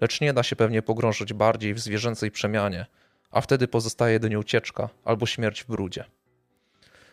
Lecz 0.00 0.20
nie 0.20 0.32
da 0.32 0.42
się 0.42 0.56
pewnie 0.56 0.82
pogrążyć 0.82 1.32
bardziej 1.32 1.74
w 1.74 1.78
zwierzęcej 1.78 2.30
przemianie, 2.30 2.86
a 3.30 3.40
wtedy 3.40 3.68
pozostaje 3.68 4.12
jedynie 4.12 4.38
ucieczka 4.38 4.88
albo 5.04 5.26
śmierć 5.26 5.62
w 5.62 5.66
brudzie. 5.66 6.04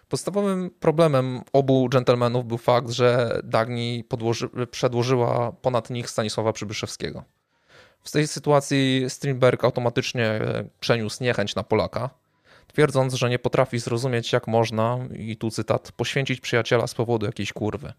Podstawowym 0.10 0.72
problemem 0.80 1.42
obu 1.54 1.90
dżentelmenów 1.90 2.46
był 2.46 2.58
fakt, 2.58 2.90
że 2.90 3.40
Dagny 3.44 4.04
przedłożyła 4.72 5.52
ponad 5.52 5.90
nich 5.90 6.10
Stanisława 6.10 6.54
Przybyszewskiego. 6.54 7.24
W 8.04 8.12
tej 8.12 8.28
sytuacji 8.28 9.06
Strindberg 9.08 9.64
automatycznie 9.64 10.40
przeniósł 10.80 11.24
niechęć 11.24 11.56
na 11.56 11.64
Polaka, 11.64 12.10
twierdząc, 12.68 13.14
że 13.14 13.30
nie 13.30 13.40
potrafi 13.40 13.80
zrozumieć, 13.80 14.34
jak 14.34 14.48
można, 14.48 15.00
i 15.18 15.38
tu 15.38 15.52
cytat, 15.52 15.92
poświęcić 15.92 16.42
przyjaciela 16.42 16.88
z 16.88 16.94
powodu 16.94 17.26
jakiejś 17.26 17.54
kurwy. 17.54 17.94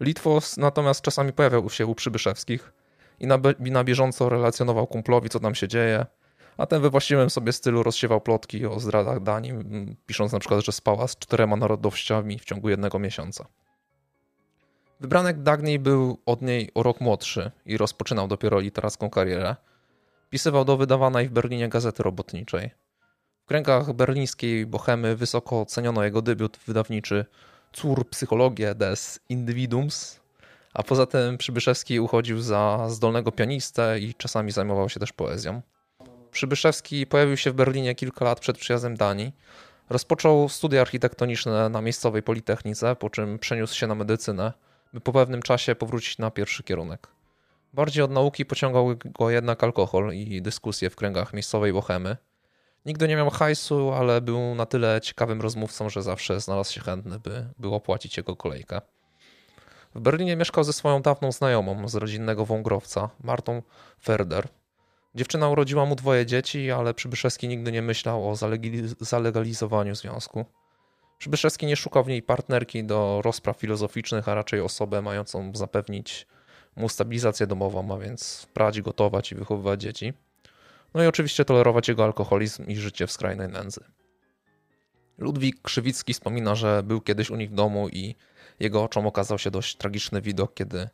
Litwos 0.00 0.56
natomiast 0.56 1.02
czasami 1.02 1.32
pojawiał 1.32 1.70
się 1.70 1.86
u 1.86 1.94
Przybyszewskich 1.94 2.72
i 3.20 3.26
na, 3.26 3.38
i 3.66 3.70
na 3.70 3.84
bieżąco 3.84 4.28
relacjonował 4.28 4.86
kumplowi, 4.86 5.28
co 5.28 5.40
tam 5.40 5.54
się 5.54 5.68
dzieje, 5.68 6.06
a 6.56 6.66
ten 6.66 6.82
we 6.82 6.90
właściwym 6.90 7.30
sobie 7.30 7.52
stylu 7.52 7.82
rozsiewał 7.82 8.20
plotki 8.20 8.66
o 8.66 8.80
zdradach 8.80 9.22
Danii, 9.22 9.52
pisząc 10.06 10.32
na 10.32 10.38
przykład, 10.38 10.64
że 10.64 10.72
spała 10.72 11.08
z 11.08 11.16
czterema 11.16 11.56
narodowościami 11.56 12.38
w 12.38 12.44
ciągu 12.44 12.68
jednego 12.68 12.98
miesiąca. 12.98 13.46
Wybranek 15.00 15.42
Dagny 15.42 15.78
był 15.78 16.18
od 16.26 16.42
niej 16.42 16.70
o 16.74 16.82
rok 16.82 17.00
młodszy 17.00 17.50
i 17.66 17.76
rozpoczynał 17.76 18.28
dopiero 18.28 18.60
literacką 18.60 19.10
karierę. 19.10 19.56
Pisywał 20.30 20.64
do 20.64 20.76
wydawanej 20.76 21.28
w 21.28 21.32
Berlinie 21.32 21.68
gazety 21.68 22.02
robotniczej. 22.02 22.70
Kręgach 23.52 23.92
berlińskiej 23.92 24.66
bohemy 24.66 25.16
wysoko 25.16 25.60
oceniono 25.60 26.04
jego 26.04 26.22
debiut 26.22 26.58
wydawniczy 26.66 27.24
Zur 27.76 28.08
Psychologie 28.08 28.74
des 28.74 29.20
Individuums, 29.28 30.20
a 30.74 30.82
poza 30.82 31.06
tym 31.06 31.38
Przybyszewski 31.38 32.00
uchodził 32.00 32.40
za 32.40 32.86
zdolnego 32.88 33.32
pianistę 33.32 33.98
i 33.98 34.14
czasami 34.14 34.52
zajmował 34.52 34.88
się 34.88 35.00
też 35.00 35.12
poezją. 35.12 35.62
Przybyszewski 36.30 37.06
pojawił 37.06 37.36
się 37.36 37.50
w 37.50 37.54
Berlinie 37.54 37.94
kilka 37.94 38.24
lat 38.24 38.40
przed 38.40 38.58
przyjazdem 38.58 38.96
Danii. 38.96 39.32
Rozpoczął 39.90 40.48
studia 40.48 40.80
architektoniczne 40.80 41.68
na 41.68 41.80
miejscowej 41.80 42.22
Politechnice, 42.22 42.96
po 42.96 43.10
czym 43.10 43.38
przeniósł 43.38 43.74
się 43.74 43.86
na 43.86 43.94
medycynę, 43.94 44.52
by 44.92 45.00
po 45.00 45.12
pewnym 45.12 45.42
czasie 45.42 45.74
powrócić 45.74 46.18
na 46.18 46.30
pierwszy 46.30 46.62
kierunek. 46.62 47.08
Bardziej 47.72 48.04
od 48.04 48.10
nauki 48.10 48.46
pociągał 48.46 48.94
go 49.18 49.30
jednak 49.30 49.64
alkohol 49.64 50.12
i 50.14 50.42
dyskusje 50.42 50.90
w 50.90 50.96
kręgach 50.96 51.32
miejscowej 51.32 51.72
bohemy– 51.72 52.16
Nigdy 52.86 53.08
nie 53.08 53.16
miał 53.16 53.30
hajsu, 53.30 53.92
ale 53.92 54.20
był 54.20 54.54
na 54.54 54.66
tyle 54.66 55.00
ciekawym 55.00 55.40
rozmówcą, 55.40 55.90
że 55.90 56.02
zawsze 56.02 56.40
znalazł 56.40 56.72
się 56.72 56.80
chętny, 56.80 57.18
by, 57.18 57.46
by 57.58 57.68
opłacić 57.68 58.16
jego 58.16 58.36
kolejkę. 58.36 58.80
W 59.94 60.00
Berlinie 60.00 60.36
mieszkał 60.36 60.64
ze 60.64 60.72
swoją 60.72 61.02
dawną 61.02 61.32
znajomą 61.32 61.88
z 61.88 61.94
rodzinnego 61.94 62.46
wągrowca, 62.46 63.10
Martą 63.24 63.62
Ferder. 64.02 64.48
Dziewczyna 65.14 65.48
urodziła 65.48 65.86
mu 65.86 65.94
dwoje 65.94 66.26
dzieci, 66.26 66.70
ale 66.70 66.94
Przybyszewski 66.94 67.48
nigdy 67.48 67.72
nie 67.72 67.82
myślał 67.82 68.30
o 68.30 68.36
zalegalizowaniu 69.00 69.94
związku. 69.94 70.44
Przybyszewski 71.18 71.66
nie 71.66 71.76
szukał 71.76 72.04
w 72.04 72.08
niej 72.08 72.22
partnerki 72.22 72.84
do 72.84 73.20
rozpraw 73.24 73.56
filozoficznych, 73.56 74.28
a 74.28 74.34
raczej 74.34 74.60
osobę 74.60 75.02
mającą 75.02 75.52
zapewnić 75.54 76.26
mu 76.76 76.88
stabilizację 76.88 77.46
domową, 77.46 77.94
a 77.94 77.98
więc 77.98 78.46
prać, 78.54 78.80
gotować 78.80 79.32
i 79.32 79.34
wychowywać 79.34 79.80
dzieci. 79.80 80.12
No 80.94 81.02
i 81.02 81.06
oczywiście 81.06 81.44
tolerować 81.44 81.88
jego 81.88 82.04
alkoholizm 82.04 82.66
i 82.66 82.76
życie 82.76 83.06
w 83.06 83.12
skrajnej 83.12 83.48
nędzy. 83.48 83.80
Ludwik 85.18 85.62
Krzywicki 85.62 86.14
wspomina, 86.14 86.54
że 86.54 86.82
był 86.82 87.00
kiedyś 87.00 87.30
u 87.30 87.36
nich 87.36 87.50
w 87.50 87.54
domu 87.54 87.88
i 87.88 88.14
jego 88.60 88.84
oczom 88.84 89.06
okazał 89.06 89.38
się 89.38 89.50
dość 89.50 89.76
tragiczny 89.76 90.22
widok, 90.22 90.54
kiedy 90.54 90.88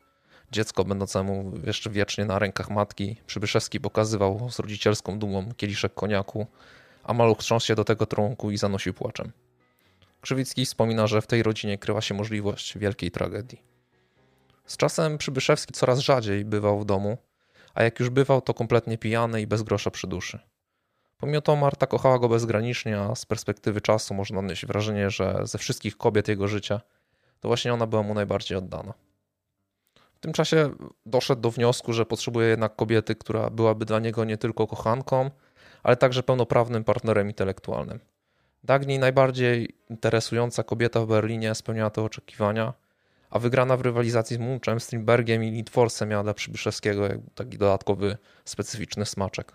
dziecko 0.53 0.85
będącemu 0.85 1.53
jeszcze 1.67 1.91
wiecznie 1.91 2.25
na 2.25 2.39
rękach 2.39 2.71
matki 2.71 3.17
Przybyszewski 3.27 3.81
pokazywał 3.81 4.51
z 4.51 4.59
rodzicielską 4.59 5.19
dumą 5.19 5.53
kieliszek 5.57 5.95
koniaku, 5.95 6.47
a 7.05 7.15
maluch 7.15 7.39
trząsł 7.39 7.67
się 7.67 7.75
do 7.75 7.85
tego 7.85 8.07
trunku 8.07 8.51
i 8.51 8.59
zanosił 8.59 8.95
płaczem. 8.95 9.33
Krzywicki 10.21 10.67
wspomina, 10.67 11.07
że 11.07 11.23
w 11.23 11.27
tej 11.27 11.43
rodzinie 11.43 11.79
kryła 11.79 12.01
się 12.01 12.15
możliwość 12.15 12.79
wielkiej 12.79 13.11
tragedii. 13.11 13.63
Z 14.67 14.77
czasem 14.77 15.19
Przybyszewski 15.19 15.73
coraz 15.73 15.99
rzadziej 15.99 16.45
bywał 16.45 16.81
w 16.81 16.85
domu, 16.85 17.19
a 17.75 17.83
jak 17.83 18.01
już 18.01 18.11
bywał, 18.11 18.41
to 18.41 18.55
kompletnie 18.55 18.99
pijany 18.99 19.41
i 19.41 19.47
bez 19.47 19.63
grosza 19.63 19.91
przy 19.91 20.07
duszy. 20.07 20.39
Pomimo 21.19 21.41
to 21.41 21.57
Marta 21.57 21.87
kochała 21.87 22.19
go 22.19 22.29
bezgranicznie, 22.29 23.01
a 23.01 23.15
z 23.15 23.27
perspektywy 23.27 23.81
czasu 23.81 24.15
można 24.15 24.39
odnieść 24.39 24.67
wrażenie, 24.67 25.11
że 25.11 25.41
ze 25.43 25.59
wszystkich 25.59 25.97
kobiet 25.97 26.29
jego 26.29 26.49
życia 26.49 26.81
to 27.41 27.49
właśnie 27.49 27.75
ona 27.75 27.87
była 27.87 28.03
mu 28.03 28.15
najbardziej 28.15 28.59
oddana. 28.59 28.95
W 30.15 30.21
tym 30.21 30.33
czasie 30.33 30.71
doszedł 31.07 31.43
do 31.43 31.51
wniosku, 31.51 31.93
że 31.93 32.07
potrzebuje 32.07 32.49
jednak 32.49 32.77
kobiety, 32.77 33.15
która 33.15 33.51
byłaby 33.51 33.85
dla 33.85 33.99
niego 33.99 34.25
nie 34.25 34.39
tylko 34.39 34.67
kochanką, 34.67 35.31
ale 35.83 35.97
także 35.97 36.23
pełnoprawnym 36.23 36.85
partnerem 36.85 37.29
intelektualnym. 37.29 38.01
Dagny, 38.65 38.99
najbardziej 38.99 39.77
interesująca 39.91 40.63
kobieta 40.63 41.01
w 41.01 41.07
Berlinie, 41.07 41.55
spełniała 41.55 41.91
te 41.91 42.03
oczekiwania– 42.03 42.73
a 43.31 43.39
wygrana 43.39 43.77
w 43.77 43.81
rywalizacji 43.81 44.37
z 44.37 44.39
Munchem, 44.39 44.81
Strindbergiem 44.81 45.45
i 45.45 45.51
Litworsem 45.51 46.09
miała 46.09 46.23
dla 46.23 46.35
Przybyszewskiego 46.35 47.09
taki 47.35 47.59
dodatkowy, 47.59 48.17
specyficzny 48.45 49.07
smaczek. 49.07 49.53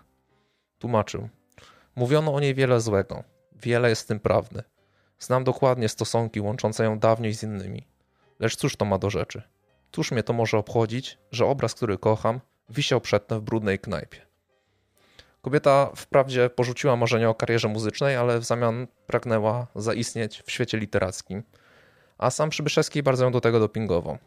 Tłumaczył. 0.78 1.28
Mówiono 1.96 2.34
o 2.34 2.40
niej 2.40 2.54
wiele 2.54 2.80
złego. 2.80 3.24
Wiele 3.52 3.88
jest 3.88 4.02
w 4.02 4.06
tym 4.06 4.20
prawdy. 4.20 4.62
Znam 5.18 5.44
dokładnie 5.44 5.88
stosunki 5.88 6.40
łączące 6.40 6.84
ją 6.84 6.98
dawniej 6.98 7.34
z 7.34 7.42
innymi. 7.42 7.86
Lecz 8.40 8.56
cóż 8.56 8.76
to 8.76 8.84
ma 8.84 8.98
do 8.98 9.10
rzeczy? 9.10 9.42
Cóż 9.92 10.10
mnie 10.12 10.22
to 10.22 10.32
może 10.32 10.58
obchodzić, 10.58 11.18
że 11.30 11.46
obraz, 11.46 11.74
który 11.74 11.98
kocham, 11.98 12.40
wisiał 12.68 13.00
przedtem 13.00 13.40
w 13.40 13.42
brudnej 13.42 13.78
knajpie? 13.78 14.26
Kobieta 15.42 15.90
wprawdzie 15.96 16.50
porzuciła 16.50 16.96
marzenie 16.96 17.28
o 17.28 17.34
karierze 17.34 17.68
muzycznej, 17.68 18.16
ale 18.16 18.38
w 18.38 18.44
zamian 18.44 18.86
pragnęła 19.06 19.66
zaistnieć 19.74 20.42
w 20.46 20.50
świecie 20.50 20.78
literackim, 20.78 21.42
a 22.18 22.30
sam 22.30 22.50
Przybyszewski 22.50 23.02
bardzo 23.02 23.24
ją 23.24 23.32
do 23.32 23.40
tego 23.40 23.60
dopingował. 23.60 24.18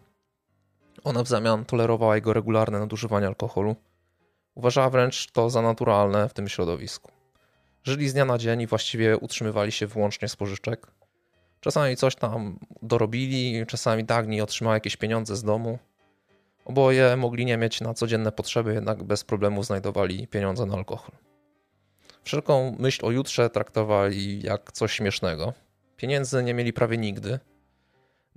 Ona 1.04 1.24
w 1.24 1.28
zamian 1.28 1.66
tolerowała 1.66 2.16
jego 2.16 2.34
regularne 2.34 2.80
nadużywanie 2.80 3.28
alkoholu. 3.28 3.76
Uważała 4.56 4.90
wręcz 4.90 5.32
to 5.32 5.50
za 5.50 5.62
naturalne 5.62 6.30
w 6.30 6.34
tym 6.34 6.48
środowisku. 6.48 7.12
Żyli 7.84 8.10
z 8.10 8.14
dnia 8.14 8.26
na 8.26 8.38
dzień 8.38 8.62
i 8.62 8.68
właściwie 8.68 9.18
utrzymywali 9.18 9.72
się 9.72 9.88
wyłącznie 9.88 10.28
z 10.28 10.36
pożyczek. 10.36 10.88
Czasami 11.60 11.96
coś 11.96 12.16
tam 12.16 12.60
dorobili, 12.82 13.66
czasami 13.68 14.04
Dagni 14.04 14.42
otrzymała 14.42 14.76
jakieś 14.76 14.98
pieniądze 14.98 15.36
z 15.36 15.44
domu. 15.44 15.80
Oboje 16.66 17.16
mogli 17.18 17.46
nie 17.46 17.58
mieć 17.58 17.82
na 17.82 17.94
codzienne 17.94 18.32
potrzeby, 18.32 18.74
jednak 18.74 19.04
bez 19.04 19.24
problemu 19.24 19.64
znajdowali 19.64 20.28
pieniądze 20.28 20.66
na 20.66 20.74
alkohol. 20.74 21.12
Wszelką 22.24 22.76
myśl 22.80 23.06
o 23.06 23.12
jutrze 23.12 23.50
traktowali 23.50 24.42
jak 24.42 24.72
coś 24.72 24.94
śmiesznego. 24.94 25.54
Pieniędzy 25.98 26.44
nie 26.44 26.54
mieli 26.54 26.74
prawie 26.74 26.98
nigdy. 26.98 27.40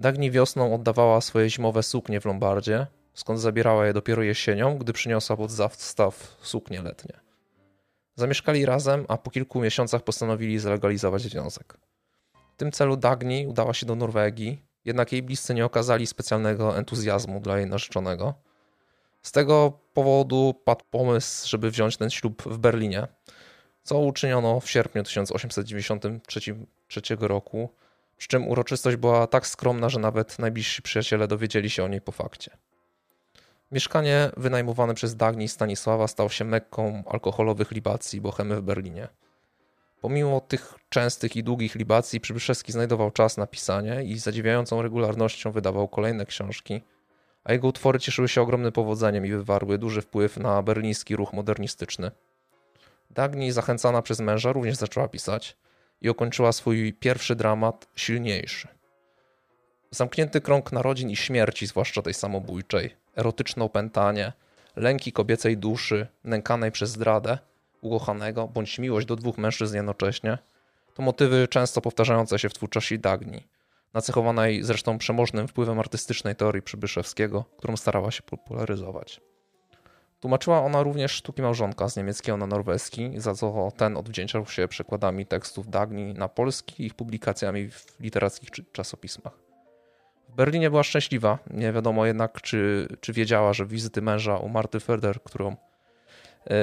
Dagni 0.01 0.31
wiosną 0.31 0.75
oddawała 0.75 1.21
swoje 1.21 1.51
zimowe 1.51 1.83
suknie 1.83 2.21
w 2.21 2.25
Lombardzie, 2.25 2.87
skąd 3.15 3.41
zabierała 3.41 3.87
je 3.87 3.93
dopiero 3.93 4.23
jesienią, 4.23 4.79
gdy 4.79 4.93
przyniosła 4.93 5.37
pod 5.37 5.51
zastaw 5.51 6.37
suknie 6.43 6.83
letnie. 6.83 7.21
Zamieszkali 8.15 8.67
razem, 8.67 9.05
a 9.09 9.19
po 9.19 9.31
kilku 9.31 9.61
miesiącach 9.61 10.03
postanowili 10.03 10.59
zlegalizować 10.59 11.23
związek. 11.23 11.77
W 12.55 12.57
tym 12.57 12.73
celu 12.73 12.97
Dagni 12.97 13.47
udała 13.47 13.75
się 13.75 13.87
do 13.87 13.95
Norwegii, 13.95 14.63
jednak 14.85 15.13
jej 15.13 15.23
bliscy 15.23 15.55
nie 15.55 15.65
okazali 15.65 16.07
specjalnego 16.07 16.79
entuzjazmu 16.79 17.41
dla 17.41 17.59
jej 17.59 17.67
narzeczonego. 17.67 18.35
Z 19.23 19.33
tego 19.33 19.79
powodu 19.95 20.55
padł 20.65 20.85
pomysł, 20.91 21.49
żeby 21.49 21.71
wziąć 21.71 21.97
ten 21.97 22.11
ślub 22.11 22.43
w 22.43 22.59
Berlinie, 22.59 23.07
co 23.83 23.99
uczyniono 23.99 24.61
w 24.61 24.71
sierpniu 24.71 25.03
1893 25.03 27.17
roku, 27.21 27.71
przy 28.21 28.29
czym 28.29 28.49
uroczystość 28.49 28.97
była 28.97 29.27
tak 29.27 29.47
skromna, 29.47 29.89
że 29.89 30.01
nawet 30.01 30.39
najbliżsi 30.39 30.83
przyjaciele 30.83 31.29
dowiedzieli 31.29 31.71
się 31.71 31.85
o 31.85 31.89
niej 31.89 32.01
po 32.01 32.13
fakcie. 32.13 32.57
Mieszkanie 33.73 34.31
wynajmowane 34.37 34.95
przez 34.95 35.17
Dagni 35.17 35.49
Stanisława 35.49 36.09
stało 36.09 36.29
się 36.29 36.45
mekką 36.45 37.03
alkoholowych 37.07 37.71
libacji 37.71 38.21
bohemy 38.21 38.57
w 38.57 38.63
Berlinie. 38.63 39.09
Pomimo 40.01 40.41
tych 40.41 40.75
częstych 40.89 41.37
i 41.37 41.45
długich 41.45 41.75
libacji, 41.75 42.21
Przybyszewski 42.21 42.73
znajdował 42.73 43.11
czas 43.11 43.37
na 43.37 43.47
pisanie 43.47 44.05
i 44.05 44.19
z 44.19 44.23
zadziwiającą 44.23 44.83
regularnością 44.83 45.53
wydawał 45.53 45.89
kolejne 45.89 46.27
książki, 46.27 46.83
a 47.45 47.53
jego 47.53 47.69
utwory 47.69 48.01
cieszyły 48.01 48.29
się 48.29 48.43
ogromnym 48.43 48.73
powodzeniem 48.73 49.27
i 49.27 49.31
wywarły 49.31 49.79
duży 49.79 50.03
wpływ 50.03 50.37
na 50.37 50.63
berliński 50.63 51.17
ruch 51.17 51.33
modernistyczny. 51.33 52.11
Dagni, 53.11 53.53
zachęcana 53.53 54.03
przez 54.03 54.21
męża, 54.21 54.53
również 54.53 54.77
zaczęła 54.77 55.09
pisać 55.09 55.57
i 56.01 56.11
ukończyła 56.11 56.53
swój 56.53 56.93
pierwszy 56.93 57.37
dramat 57.37 57.89
Silniejszy. 57.97 58.69
Zamknięty 59.91 60.41
krąg 60.41 60.73
narodzin 60.73 61.11
i 61.11 61.17
śmierci, 61.17 61.67
zwłaszcza 61.67 62.03
tej 62.03 62.15
samobójczej, 62.15 62.97
erotyczne 63.17 63.65
opętanie, 63.65 64.33
lęki 64.77 65.13
kobiecej 65.13 65.57
duszy, 65.57 66.07
nękanej 66.25 66.73
przez 66.73 66.91
zdradę– 66.91 67.39
ukochanego 67.81 68.49
bądź 68.49 68.79
miłość 68.79 69.07
do 69.07 69.17
dwóch 69.17 69.39
mężczyzn 69.39 69.77
jednocześnie, 69.77 70.39
to 70.95 71.03
motywy 71.03 71.49
często 71.49 71.81
powtarzające 71.81 72.39
się 72.39 72.49
w 72.49 72.55
twórczości 72.55 72.99
Dagni, 72.99 73.47
nacechowanej 73.95 74.63
zresztą 74.63 74.99
przemożnym 74.99 75.49
wpływem 75.49 75.79
artystycznej 75.79 76.37
teorii 76.37 76.63
Przybyszewskiego, 76.63 77.45
którą 77.59 77.77
starała 77.77 78.11
się 78.11 78.23
popularyzować. 78.23 79.21
Tłumaczyła 80.21 80.65
ona 80.65 80.83
również 80.83 81.13
sztuki 81.13 81.43
małżonka 81.43 81.89
z 81.89 81.97
niemieckiego 81.97 82.37
na 82.37 82.47
norweski, 82.47 83.11
za 83.17 83.35
co 83.35 83.73
ten 83.77 83.97
odwdzięczał 83.97 84.47
się 84.47 84.69
przekładami 84.69 85.27
tekstów 85.27 85.71
Dagni 85.71 86.15
na 86.15 86.29
polski 86.29 86.83
i 86.83 86.87
ich 86.87 86.95
publikacjami 86.95 87.71
w 87.71 88.01
literackich 88.01 88.51
czasopismach. 88.73 89.33
W 90.29 90.35
Berlinie 90.35 90.71
była 90.71 90.83
szczęśliwa, 90.83 91.39
nie 91.51 91.73
wiadomo 91.73 92.07
jednak, 92.07 92.41
czy, 92.43 92.89
czy 93.01 93.13
wiedziała, 93.13 93.53
że 93.53 93.67
wizyty 93.67 94.03
męża 94.03 94.37
u 94.37 94.49
Marty 94.49 94.81
Ferder, 94.81 95.23
którą 95.23 95.57
E, 96.47 96.55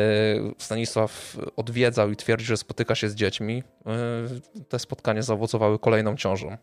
Stanisław 0.57 1.38
odwiedzał 1.55 2.11
i 2.11 2.15
twierdzi, 2.15 2.45
że 2.45 2.57
spotyka 2.57 2.95
się 2.95 3.09
z 3.09 3.15
dziećmi. 3.15 3.63
E, 3.85 4.63
te 4.69 4.79
spotkania 4.79 5.21
zaowocowały 5.21 5.79
kolejną 5.79 6.15
ciążą. 6.15 6.57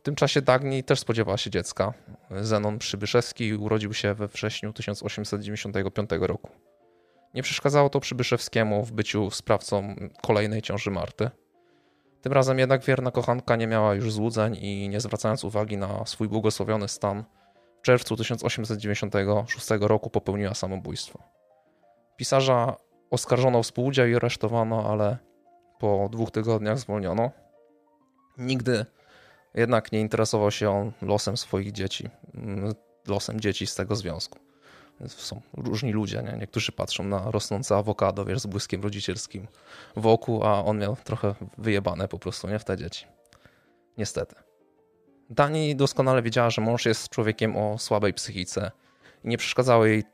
W 0.00 0.02
tym 0.02 0.14
czasie 0.14 0.42
Dagni 0.42 0.84
też 0.84 1.00
spodziewała 1.00 1.36
się 1.36 1.50
dziecka. 1.50 1.92
Zenon 2.30 2.78
Przybyszewski 2.78 3.54
urodził 3.54 3.94
się 3.94 4.14
we 4.14 4.28
wrześniu 4.28 4.72
1895 4.72 6.10
roku. 6.20 6.50
Nie 7.34 7.42
przeszkadzało 7.42 7.90
to 7.90 8.00
Przybyszewskiemu 8.00 8.84
w 8.84 8.92
byciu 8.92 9.30
sprawcą 9.30 9.96
kolejnej 10.22 10.62
ciąży 10.62 10.90
Marty. 10.90 11.30
Tym 12.22 12.32
razem 12.32 12.58
jednak 12.58 12.84
wierna 12.84 13.10
kochanka 13.10 13.56
nie 13.56 13.66
miała 13.66 13.94
już 13.94 14.12
złudzeń 14.12 14.56
i 14.56 14.88
nie 14.88 15.00
zwracając 15.00 15.44
uwagi 15.44 15.76
na 15.76 16.06
swój 16.06 16.28
błogosławiony 16.28 16.88
stan, 16.88 17.24
w 17.78 17.82
czerwcu 17.82 18.16
1896 18.16 19.68
roku 19.80 20.10
popełniła 20.10 20.54
samobójstwo. 20.54 21.22
Pisarza 22.16 22.76
oskarżono 23.10 23.58
o 23.58 23.62
współudział 23.62 24.06
i 24.06 24.16
aresztowano, 24.16 24.90
ale 24.90 25.18
po 25.78 26.08
dwóch 26.12 26.30
tygodniach 26.30 26.78
zwolniono. 26.78 27.30
Nigdy 28.38 28.86
jednak 29.54 29.92
nie 29.92 30.00
interesował 30.00 30.50
się 30.50 30.70
on 30.70 30.92
losem 31.02 31.36
swoich 31.36 31.72
dzieci, 31.72 32.08
mm, 32.34 32.74
losem 33.08 33.40
dzieci 33.40 33.66
z 33.66 33.74
tego 33.74 33.96
związku. 33.96 34.38
Są 35.08 35.40
różni 35.56 35.92
ludzie, 35.92 36.22
nie? 36.22 36.38
niektórzy 36.40 36.72
patrzą 36.72 37.04
na 37.04 37.30
rosnące 37.30 37.76
awokado, 37.76 38.24
wiesz, 38.24 38.40
z 38.40 38.46
błyskiem 38.46 38.82
rodzicielskim 38.82 39.46
wokół, 39.96 40.44
a 40.44 40.64
on 40.64 40.78
miał 40.78 40.96
trochę 41.04 41.34
wyjebane 41.58 42.08
po 42.08 42.18
prostu, 42.18 42.48
nie, 42.48 42.58
w 42.58 42.64
te 42.64 42.76
dzieci. 42.76 43.06
Niestety. 43.98 44.34
Dani 45.30 45.76
doskonale 45.76 46.22
wiedziała, 46.22 46.50
że 46.50 46.62
mąż 46.62 46.86
jest 46.86 47.08
człowiekiem 47.08 47.56
o 47.56 47.78
słabej 47.78 48.14
psychice, 48.14 48.70
i 49.24 49.28
nie 49.28 49.38
przeszkadzało 49.38 49.86
jej, 49.86 50.04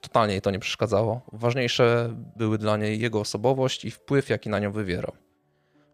totalnie 0.00 0.34
jej 0.34 0.42
to 0.42 0.50
nie 0.50 0.58
przeszkadzało. 0.58 1.20
Ważniejsze 1.32 2.14
były 2.36 2.58
dla 2.58 2.76
niej 2.76 3.00
jego 3.00 3.20
osobowość 3.20 3.84
i 3.84 3.90
wpływ, 3.90 4.28
jaki 4.28 4.50
na 4.50 4.58
nią 4.58 4.72
wywierał. 4.72 5.12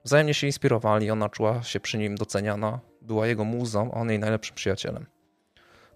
Wzajemnie 0.04 0.34
się 0.34 0.46
inspirowali, 0.46 1.10
ona 1.10 1.28
czuła 1.28 1.62
się 1.62 1.80
przy 1.80 1.98
nim 1.98 2.14
doceniana, 2.14 2.80
była 3.02 3.26
jego 3.26 3.44
muzą, 3.44 3.90
a 3.92 3.94
on 3.94 4.08
jej 4.08 4.18
najlepszym 4.18 4.54
przyjacielem. 4.54 5.06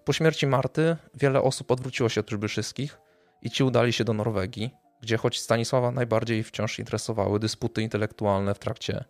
Po 0.05 0.13
śmierci 0.13 0.47
Marty 0.47 0.97
wiele 1.13 1.41
osób 1.41 1.71
odwróciło 1.71 2.09
się 2.09 2.21
od 2.21 2.27
Przybyszyskich 2.27 2.99
i 3.41 3.49
ci 3.49 3.63
udali 3.63 3.93
się 3.93 4.03
do 4.03 4.13
Norwegii, 4.13 4.71
gdzie 5.01 5.17
choć 5.17 5.39
Stanisława 5.39 5.91
najbardziej 5.91 6.43
wciąż 6.43 6.79
interesowały 6.79 7.39
dysputy 7.39 7.81
intelektualne 7.81 8.53
w 8.53 8.59
trakcie 8.59 9.03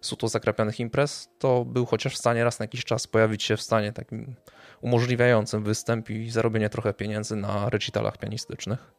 suto 0.00 0.28
zakrapianych 0.28 0.80
imprez, 0.80 1.28
to 1.38 1.64
był 1.64 1.86
chociaż 1.86 2.14
w 2.14 2.18
stanie 2.18 2.44
raz 2.44 2.58
na 2.58 2.64
jakiś 2.64 2.84
czas 2.84 3.06
pojawić 3.06 3.42
się 3.42 3.56
w 3.56 3.62
stanie 3.62 3.92
takim 3.92 4.34
umożliwiającym 4.80 5.64
występ 5.64 6.10
i 6.10 6.30
zarobienie 6.30 6.68
trochę 6.68 6.94
pieniędzy 6.94 7.36
na 7.36 7.70
recitalach 7.70 8.18
pianistycznych. 8.18 8.92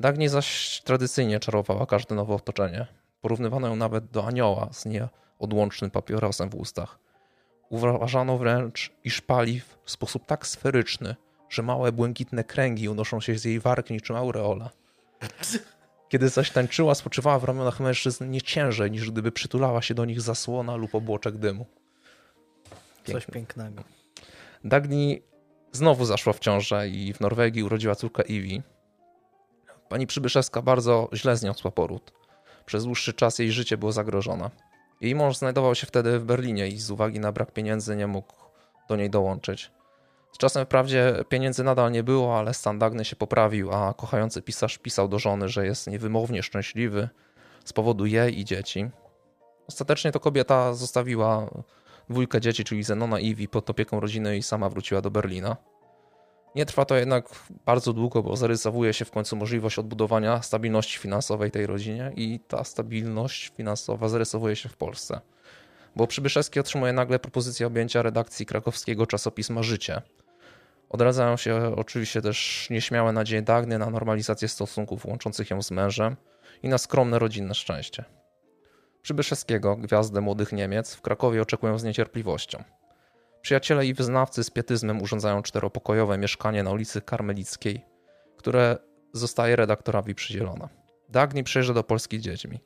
Dagny 0.00 0.28
zaś 0.28 0.80
tradycyjnie 0.84 1.40
czarowała 1.40 1.86
każde 1.86 2.14
nowe 2.14 2.34
otoczenie. 2.34 2.86
Porównywano 3.20 3.68
ją 3.68 3.76
nawet 3.76 4.06
do 4.06 4.26
anioła 4.26 4.68
z 4.72 4.86
nieodłącznym 4.86 5.90
papierosem 5.90 6.50
w 6.50 6.54
ustach. 6.54 6.98
Uważano 7.68 8.38
wręcz, 8.38 8.92
iż 9.04 9.20
pali 9.20 9.60
w 9.60 9.90
sposób 9.90 10.26
tak 10.26 10.46
sferyczny, 10.46 11.16
że 11.48 11.62
małe 11.62 11.92
błękitne 11.92 12.44
kręgi 12.44 12.88
unoszą 12.88 13.20
się 13.20 13.38
z 13.38 13.44
jej 13.44 13.60
warg 13.60 13.90
niczym 13.90 14.16
aureola. 14.16 14.70
Kiedy 16.08 16.28
zaś 16.28 16.50
tańczyła, 16.50 16.94
spoczywała 16.94 17.38
w 17.38 17.44
ramionach 17.44 17.80
mężczyzn 17.80 18.30
nie 18.30 18.42
ciężej, 18.42 18.90
niż 18.90 19.10
gdyby 19.10 19.32
przytulała 19.32 19.82
się 19.82 19.94
do 19.94 20.04
nich 20.04 20.20
zasłona 20.20 20.76
lub 20.76 20.94
obłoczek 20.94 21.36
dymu. 21.36 21.66
Pięknie. 22.96 23.14
Coś 23.14 23.26
pięknego. 23.26 23.84
Dagni 24.64 25.22
znowu 25.72 26.04
zaszła 26.04 26.32
w 26.32 26.38
ciążę 26.38 26.88
i 26.88 27.12
w 27.12 27.20
Norwegii 27.20 27.62
urodziła 27.62 27.94
córkę 27.94 28.22
Iwi. 28.22 28.62
Pani 29.88 30.06
Przybyszewska 30.06 30.62
bardzo 30.62 31.08
źle 31.14 31.36
zniosła 31.36 31.70
poród. 31.70 32.17
Przez 32.68 32.84
dłuższy 32.84 33.12
czas 33.12 33.38
jej 33.38 33.52
życie 33.52 33.76
było 33.76 33.92
zagrożone. 33.92 34.50
Jej 35.00 35.14
mąż 35.14 35.36
znajdował 35.36 35.74
się 35.74 35.86
wtedy 35.86 36.18
w 36.18 36.24
Berlinie 36.24 36.68
i 36.68 36.78
z 36.78 36.90
uwagi 36.90 37.20
na 37.20 37.32
brak 37.32 37.52
pieniędzy 37.52 37.96
nie 37.96 38.06
mógł 38.06 38.32
do 38.88 38.96
niej 38.96 39.10
dołączyć. 39.10 39.70
Z 40.32 40.38
czasem 40.38 40.64
wprawdzie 40.64 41.14
pieniędzy 41.28 41.64
nadal 41.64 41.92
nie 41.92 42.02
było, 42.02 42.38
ale 42.38 42.54
stan 42.54 42.78
Dagny 42.78 43.04
się 43.04 43.16
poprawił, 43.16 43.72
a 43.72 43.94
kochający 43.94 44.42
pisarz 44.42 44.78
pisał 44.78 45.08
do 45.08 45.18
żony, 45.18 45.48
że 45.48 45.66
jest 45.66 45.86
niewymownie 45.86 46.42
szczęśliwy 46.42 47.08
z 47.64 47.72
powodu 47.72 48.06
jej 48.06 48.40
i 48.40 48.44
dzieci. 48.44 48.90
Ostatecznie 49.68 50.12
to 50.12 50.20
kobieta 50.20 50.74
zostawiła 50.74 51.50
dwójkę 52.10 52.40
dzieci, 52.40 52.64
czyli 52.64 52.82
Zenona 52.82 53.20
i 53.20 53.26
Iwi 53.26 53.48
pod 53.48 53.70
opieką 53.70 54.00
rodziny 54.00 54.36
i 54.36 54.42
sama 54.42 54.68
wróciła 54.68 55.00
do 55.00 55.10
Berlina. 55.10 55.56
Nie 56.54 56.66
trwa 56.66 56.84
to 56.84 56.96
jednak 56.96 57.28
bardzo 57.66 57.92
długo, 57.92 58.22
bo 58.22 58.36
zarysowuje 58.36 58.92
się 58.92 59.04
w 59.04 59.10
końcu 59.10 59.36
możliwość 59.36 59.78
odbudowania 59.78 60.42
stabilności 60.42 60.98
finansowej 60.98 61.50
tej 61.50 61.66
rodzinie 61.66 62.12
i 62.16 62.40
ta 62.48 62.64
stabilność 62.64 63.52
finansowa 63.56 64.08
zarysowuje 64.08 64.56
się 64.56 64.68
w 64.68 64.76
Polsce. 64.76 65.20
Bo 65.96 66.06
Przybyszewski 66.06 66.60
otrzymuje 66.60 66.92
nagle 66.92 67.18
propozycję 67.18 67.66
objęcia 67.66 68.02
redakcji 68.02 68.46
krakowskiego 68.46 69.06
czasopisma 69.06 69.62
Życie. 69.62 70.02
Odradzają 70.88 71.36
się 71.36 71.76
oczywiście 71.76 72.22
też 72.22 72.66
nieśmiałe 72.70 73.12
nadzieje 73.12 73.42
Dagny 73.42 73.78
na 73.78 73.90
normalizację 73.90 74.48
stosunków 74.48 75.06
łączących 75.06 75.50
ją 75.50 75.62
z 75.62 75.70
mężem 75.70 76.16
i 76.62 76.68
na 76.68 76.78
skromne 76.78 77.18
rodzinne 77.18 77.54
szczęście. 77.54 78.04
Przybyszewskiego, 79.02 79.76
gwiazdę 79.76 80.20
młodych 80.20 80.52
Niemiec, 80.52 80.94
w 80.94 81.00
Krakowie 81.00 81.42
oczekują 81.42 81.78
z 81.78 81.84
niecierpliwością. 81.84 82.64
Przyjaciele 83.48 83.86
i 83.86 83.94
wyznawcy 83.94 84.44
z 84.44 84.50
pietyzmem 84.50 85.02
urządzają 85.02 85.42
czteropokojowe 85.42 86.18
mieszkanie 86.18 86.62
na 86.62 86.70
ulicy 86.70 87.00
Karmelickiej, 87.00 87.84
które 88.36 88.78
zostaje 89.12 89.56
redaktorowi 89.56 90.14
przydzielone. 90.14 90.68
Dagny 91.08 91.44
przyjeżdża 91.44 91.74
do 91.74 91.84
Polski 91.84 92.20
dziećmi. 92.20 92.60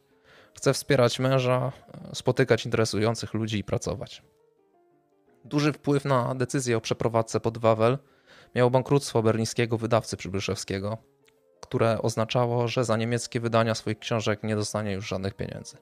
Chce 0.55 0.73
wspierać 0.75 1.19
męża, 1.19 1.73
spotykać 2.15 2.65
interesujących 2.65 3.35
ludzi 3.35 3.59
i 3.59 3.65
pracować. 3.65 4.23
Duży 5.45 5.73
wpływ 5.73 6.05
na 6.05 6.35
decyzję 6.35 6.77
o 6.77 6.81
przeprowadzce 6.81 7.41
pod 7.41 7.59
Wawel 7.59 7.99
miało 8.55 8.71
bankructwo 8.71 9.23
berlińskiego 9.23 9.79
wydawcy 9.79 10.17
Przybyszewskiego, 10.17 10.99
które 11.61 12.03
oznaczało, 12.03 12.69
że 12.69 12.85
za 12.85 12.97
niemieckie 12.97 13.41
wydania 13.41 13.75
swoich 13.75 13.99
książek 13.99 14.43
nie 14.43 14.57
dostanie 14.57 14.93
już 14.93 15.09
żadnych 15.09 15.35
pieniędzy. 15.35 15.77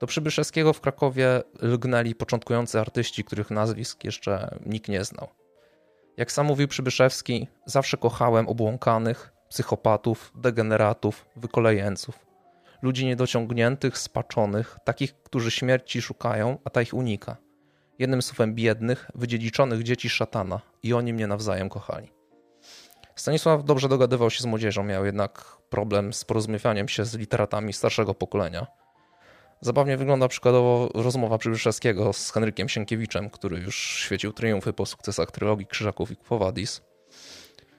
Do 0.00 0.06
Przybyszewskiego 0.06 0.72
w 0.72 0.80
Krakowie 0.80 1.42
lgnęli 1.62 2.14
początkujący 2.14 2.80
artyści, 2.80 3.24
których 3.24 3.50
nazwisk 3.50 4.04
jeszcze 4.04 4.58
nikt 4.66 4.88
nie 4.88 5.04
znał. 5.04 5.28
Jak 6.16 6.32
sam 6.32 6.46
mówił 6.46 6.68
Przybyszewski, 6.68 7.46
zawsze 7.66 7.96
kochałem 7.96 8.48
obłąkanych, 8.48 9.32
psychopatów, 9.48 10.32
degeneratów, 10.34 11.26
wykolejeńców. 11.36 12.26
Ludzi 12.82 13.06
niedociągniętych, 13.06 13.98
spaczonych, 13.98 14.76
takich, 14.84 15.22
którzy 15.22 15.50
śmierci 15.50 16.02
szukają, 16.02 16.58
a 16.64 16.70
ta 16.70 16.82
ich 16.82 16.94
unika. 16.94 17.36
Jednym 17.98 18.22
słowem 18.22 18.54
biednych, 18.54 19.10
wydziedziczonych 19.14 19.82
dzieci 19.82 20.10
szatana 20.10 20.60
i 20.82 20.92
oni 20.92 21.12
mnie 21.12 21.26
nawzajem 21.26 21.68
kochali. 21.68 22.08
Stanisław 23.14 23.64
dobrze 23.64 23.88
dogadywał 23.88 24.30
się 24.30 24.42
z 24.42 24.46
młodzieżą, 24.46 24.84
miał 24.84 25.04
jednak 25.04 25.56
problem 25.70 26.12
z 26.12 26.24
porozumiewaniem 26.24 26.88
się 26.88 27.04
z 27.04 27.14
literatami 27.14 27.72
starszego 27.72 28.14
pokolenia– 28.14 28.66
Zabawnie 29.60 29.96
wygląda 29.96 30.28
przykładowo 30.28 30.88
rozmowa 30.94 31.38
Przybyszewskiego 31.38 32.12
z 32.12 32.30
Henrykiem 32.30 32.68
Sienkiewiczem, 32.68 33.30
który 33.30 33.58
już 33.58 33.76
świecił 33.76 34.32
triumfy 34.32 34.72
po 34.72 34.86
sukcesach 34.86 35.30
trylogii 35.30 35.66
Krzyżaków 35.66 36.10
i 36.10 36.16
Kwowadis 36.16 36.80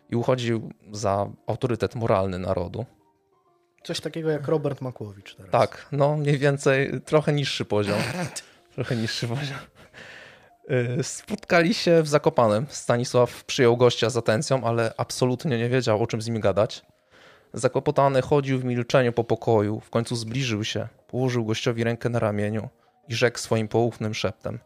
i 0.09 0.15
uchodził 0.15 0.69
za 0.91 1.29
autorytet 1.47 1.95
moralny 1.95 2.39
narodu. 2.39 2.85
Coś 3.83 4.01
takiego 4.01 4.29
jak 4.29 4.47
Robert 4.47 4.81
Makłowicz 4.81 5.35
teraz. 5.35 5.51
Tak, 5.51 5.87
no 5.91 6.17
mniej 6.17 6.37
więcej 6.37 7.01
trochę 7.05 7.33
niższy 7.33 7.65
poziom. 7.65 7.99
trochę 8.75 8.95
niższy 8.95 9.27
poziom. 9.27 9.57
Y, 10.99 11.03
spotkali 11.03 11.73
się 11.73 12.01
w 12.01 12.07
Zakopanem. 12.07 12.65
Stanisław 12.69 13.43
przyjął 13.43 13.77
gościa 13.77 14.09
z 14.09 14.17
atencją, 14.17 14.63
ale 14.63 14.93
absolutnie 14.97 15.57
nie 15.57 15.69
wiedział, 15.69 16.03
o 16.03 16.07
czym 16.07 16.21
z 16.21 16.27
nim 16.27 16.39
gadać. 16.39 16.85
Zakłopotany 17.53 18.21
chodził 18.21 18.59
w 18.59 18.63
milczeniu 18.65 19.13
po 19.13 19.23
pokoju, 19.23 19.79
w 19.79 19.89
końcu 19.89 20.15
zbliżył 20.15 20.63
się, 20.63 20.87
położył 21.09 21.45
gościowi 21.45 21.83
rękę 21.83 22.09
na 22.09 22.19
ramieniu 22.19 22.69
i 23.07 23.15
rzekł 23.15 23.39
swoim 23.39 23.67
poufnym 23.67 24.13
szeptem: 24.13 24.59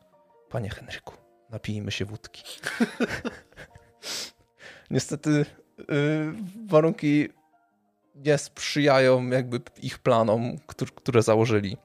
Panie 0.49 0.69
Henryku, 0.69 1.13
napijmy 1.49 1.91
się 1.91 2.05
wódki. 2.05 2.43
Niestety 4.91 5.29
yy, 5.29 5.45
warunki 6.67 7.29
nie 8.15 8.37
sprzyjają 8.37 9.29
jakby 9.29 9.61
ich 9.81 9.99
planom, 9.99 10.57
które 10.95 11.21
założyli. 11.21 11.77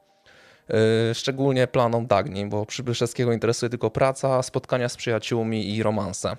Yy, 0.68 1.14
szczególnie 1.14 1.66
planom 1.66 2.06
Dagni, 2.06 2.46
bo 2.46 2.66
Przybyszewskiego 2.66 3.32
interesuje 3.32 3.70
tylko 3.70 3.90
praca, 3.90 4.42
spotkania 4.42 4.88
z 4.88 4.96
przyjaciółmi 4.96 5.76
i 5.76 5.82
romanse. 5.82 6.36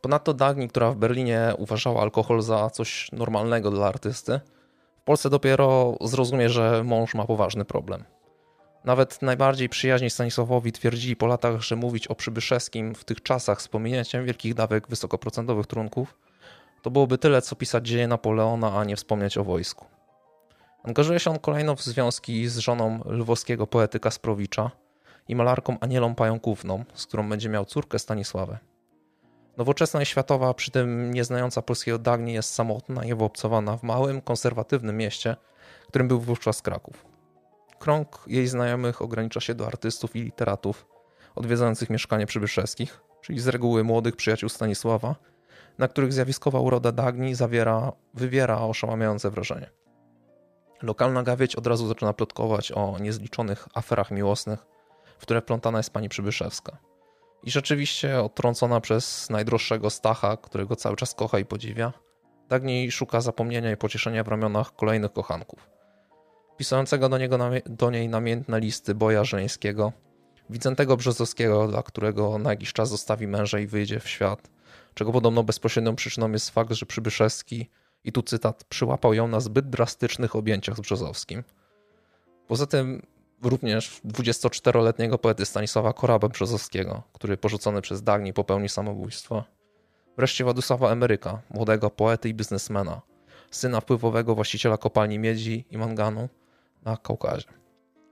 Ponadto 0.00 0.34
Dagny, 0.34 0.68
która 0.68 0.90
w 0.90 0.96
Berlinie 0.96 1.52
uważała 1.58 2.02
alkohol 2.02 2.42
za 2.42 2.70
coś 2.70 3.12
normalnego 3.12 3.70
dla 3.70 3.86
artysty, 3.86 4.40
Polsce 5.06 5.30
dopiero 5.30 5.96
zrozumie, 6.00 6.48
że 6.48 6.84
mąż 6.84 7.14
ma 7.14 7.24
poważny 7.24 7.64
problem. 7.64 8.04
Nawet 8.84 9.22
najbardziej 9.22 9.68
przyjaźni 9.68 10.10
Stanisławowi 10.10 10.72
twierdzili 10.72 11.16
po 11.16 11.26
latach, 11.26 11.60
że 11.60 11.76
mówić 11.76 12.06
o 12.06 12.14
Przybyszewskim 12.14 12.94
w 12.94 13.04
tych 13.04 13.22
czasach 13.22 13.62
z 13.62 13.68
pominięciem 13.68 14.24
wielkich 14.24 14.54
dawek 14.54 14.88
wysokoprocentowych 14.88 15.66
trunków 15.66 16.18
to 16.82 16.90
byłoby 16.90 17.18
tyle, 17.18 17.42
co 17.42 17.56
pisać 17.56 17.88
dzieje 17.88 18.08
Napoleona, 18.08 18.78
a 18.78 18.84
nie 18.84 18.96
wspomnieć 18.96 19.38
o 19.38 19.44
wojsku. 19.44 19.86
Angażuje 20.82 21.20
się 21.20 21.30
on 21.30 21.38
kolejno 21.38 21.76
w 21.76 21.82
związki 21.82 22.48
z 22.48 22.58
żoną 22.58 23.00
lwowskiego 23.04 23.66
poety 23.66 24.00
Kasprowicza 24.00 24.70
i 25.28 25.36
malarką 25.36 25.76
Anielą 25.80 26.14
Pająkówną, 26.14 26.84
z 26.94 27.06
którą 27.06 27.28
będzie 27.28 27.48
miał 27.48 27.64
córkę 27.64 27.98
Stanisławę. 27.98 28.58
Nowoczesna 29.56 30.02
i 30.02 30.06
światowa, 30.06 30.54
przy 30.54 30.70
tym 30.70 31.14
nieznająca 31.14 31.62
polskiego 31.62 31.98
Dagni 31.98 32.32
jest 32.32 32.54
samotna 32.54 33.04
i 33.04 33.14
wyobcowana 33.14 33.76
w 33.76 33.82
małym, 33.82 34.20
konserwatywnym 34.20 34.96
mieście, 34.96 35.36
którym 35.88 36.08
był 36.08 36.20
wówczas 36.20 36.62
Kraków. 36.62 37.06
Krąg 37.78 38.24
jej 38.26 38.46
znajomych 38.46 39.02
ogranicza 39.02 39.40
się 39.40 39.54
do 39.54 39.66
artystów 39.66 40.16
i 40.16 40.22
literatów 40.22 40.86
odwiedzających 41.34 41.90
mieszkanie 41.90 42.26
przybyszewskich, 42.26 43.00
czyli 43.20 43.40
z 43.40 43.48
reguły 43.48 43.84
młodych 43.84 44.16
przyjaciół 44.16 44.48
Stanisława, 44.48 45.14
na 45.78 45.88
których 45.88 46.12
zjawiskowa 46.12 46.60
uroda 46.60 46.92
Dagni 46.92 47.34
zawiera, 47.34 47.92
wywiera 48.14 48.60
oszałamiające 48.60 49.30
wrażenie. 49.30 49.70
Lokalna 50.82 51.22
gawieć 51.22 51.56
od 51.56 51.66
razu 51.66 51.88
zaczyna 51.88 52.12
plotkować 52.12 52.72
o 52.72 52.98
niezliczonych 53.00 53.68
aferach 53.74 54.10
miłosnych, 54.10 54.66
w 55.18 55.22
które 55.22 55.42
plątana 55.42 55.78
jest 55.78 55.90
pani 55.90 56.08
Przybyszewska– 56.08 56.76
i 57.46 57.50
rzeczywiście 57.50 58.20
odtrącona 58.20 58.80
przez 58.80 59.30
najdroższego 59.30 59.90
Stacha, 59.90 60.36
którego 60.36 60.76
cały 60.76 60.96
czas 60.96 61.14
kocha 61.14 61.38
i 61.38 61.44
podziwia, 61.44 61.92
Dagniej 62.48 62.92
szuka 62.92 63.20
zapomnienia 63.20 63.72
i 63.72 63.76
pocieszenia 63.76 64.24
w 64.24 64.28
ramionach 64.28 64.76
kolejnych 64.76 65.12
kochanków. 65.12 65.70
Pisającego 66.56 67.08
do, 67.08 67.18
niego, 67.18 67.38
do 67.66 67.90
niej 67.90 68.08
namiętne 68.08 68.60
listy 68.60 68.94
Boja 68.94 69.24
Żeleńskiego, 69.24 69.92
Wicentego 70.50 70.96
Brzozowskiego, 70.96 71.68
dla 71.68 71.82
którego 71.82 72.38
na 72.38 72.50
jakiś 72.50 72.72
czas 72.72 72.88
zostawi 72.88 73.26
męża 73.26 73.58
i 73.58 73.66
wyjdzie 73.66 74.00
w 74.00 74.08
świat, 74.08 74.50
czego 74.94 75.12
podobno 75.12 75.42
bezpośrednią 75.42 75.96
przyczyną 75.96 76.32
jest 76.32 76.50
fakt, 76.50 76.72
że 76.72 76.86
Przybyszewski, 76.86 77.70
i 78.04 78.12
tu 78.12 78.22
cytat, 78.22 78.64
przyłapał 78.64 79.14
ją 79.14 79.28
na 79.28 79.40
zbyt 79.40 79.70
drastycznych 79.70 80.36
objęciach 80.36 80.76
z 80.76 80.80
Brzozowskim. 80.80 81.44
Poza 82.46 82.66
tym 82.66 83.02
również 83.42 84.00
24-letniego 84.04 85.18
poety 85.18 85.46
Stanisława 85.46 85.92
Koraba 85.92 86.28
Brzozowskiego, 86.28 87.02
który 87.12 87.36
porzucony 87.36 87.80
przez 87.82 88.02
Dagni 88.02 88.32
popełni 88.32 88.68
samobójstwo. 88.68 89.44
Wreszcie 90.16 90.44
Władysława 90.44 90.90
Emeryka, 90.90 91.42
młodego 91.50 91.90
poety 91.90 92.28
i 92.28 92.34
biznesmena, 92.34 93.02
syna 93.50 93.80
wpływowego 93.80 94.34
właściciela 94.34 94.76
kopalni 94.76 95.18
miedzi 95.18 95.64
i 95.70 95.78
manganu 95.78 96.28
na 96.84 96.96
Kaukazie. 96.96 97.48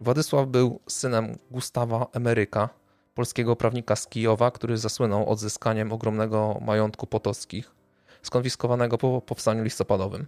Władysław 0.00 0.48
był 0.48 0.80
synem 0.88 1.38
Gustawa 1.50 2.06
Emeryka, 2.12 2.68
polskiego 3.14 3.56
prawnika 3.56 3.96
z 3.96 4.06
Kijowa, 4.06 4.50
który 4.50 4.76
zasłynął 4.78 5.30
odzyskaniem 5.30 5.92
ogromnego 5.92 6.58
majątku 6.60 7.06
potockich, 7.06 7.74
skonfiskowanego 8.22 8.98
po 8.98 9.20
powstaniu 9.20 9.64
listopadowym. 9.64 10.26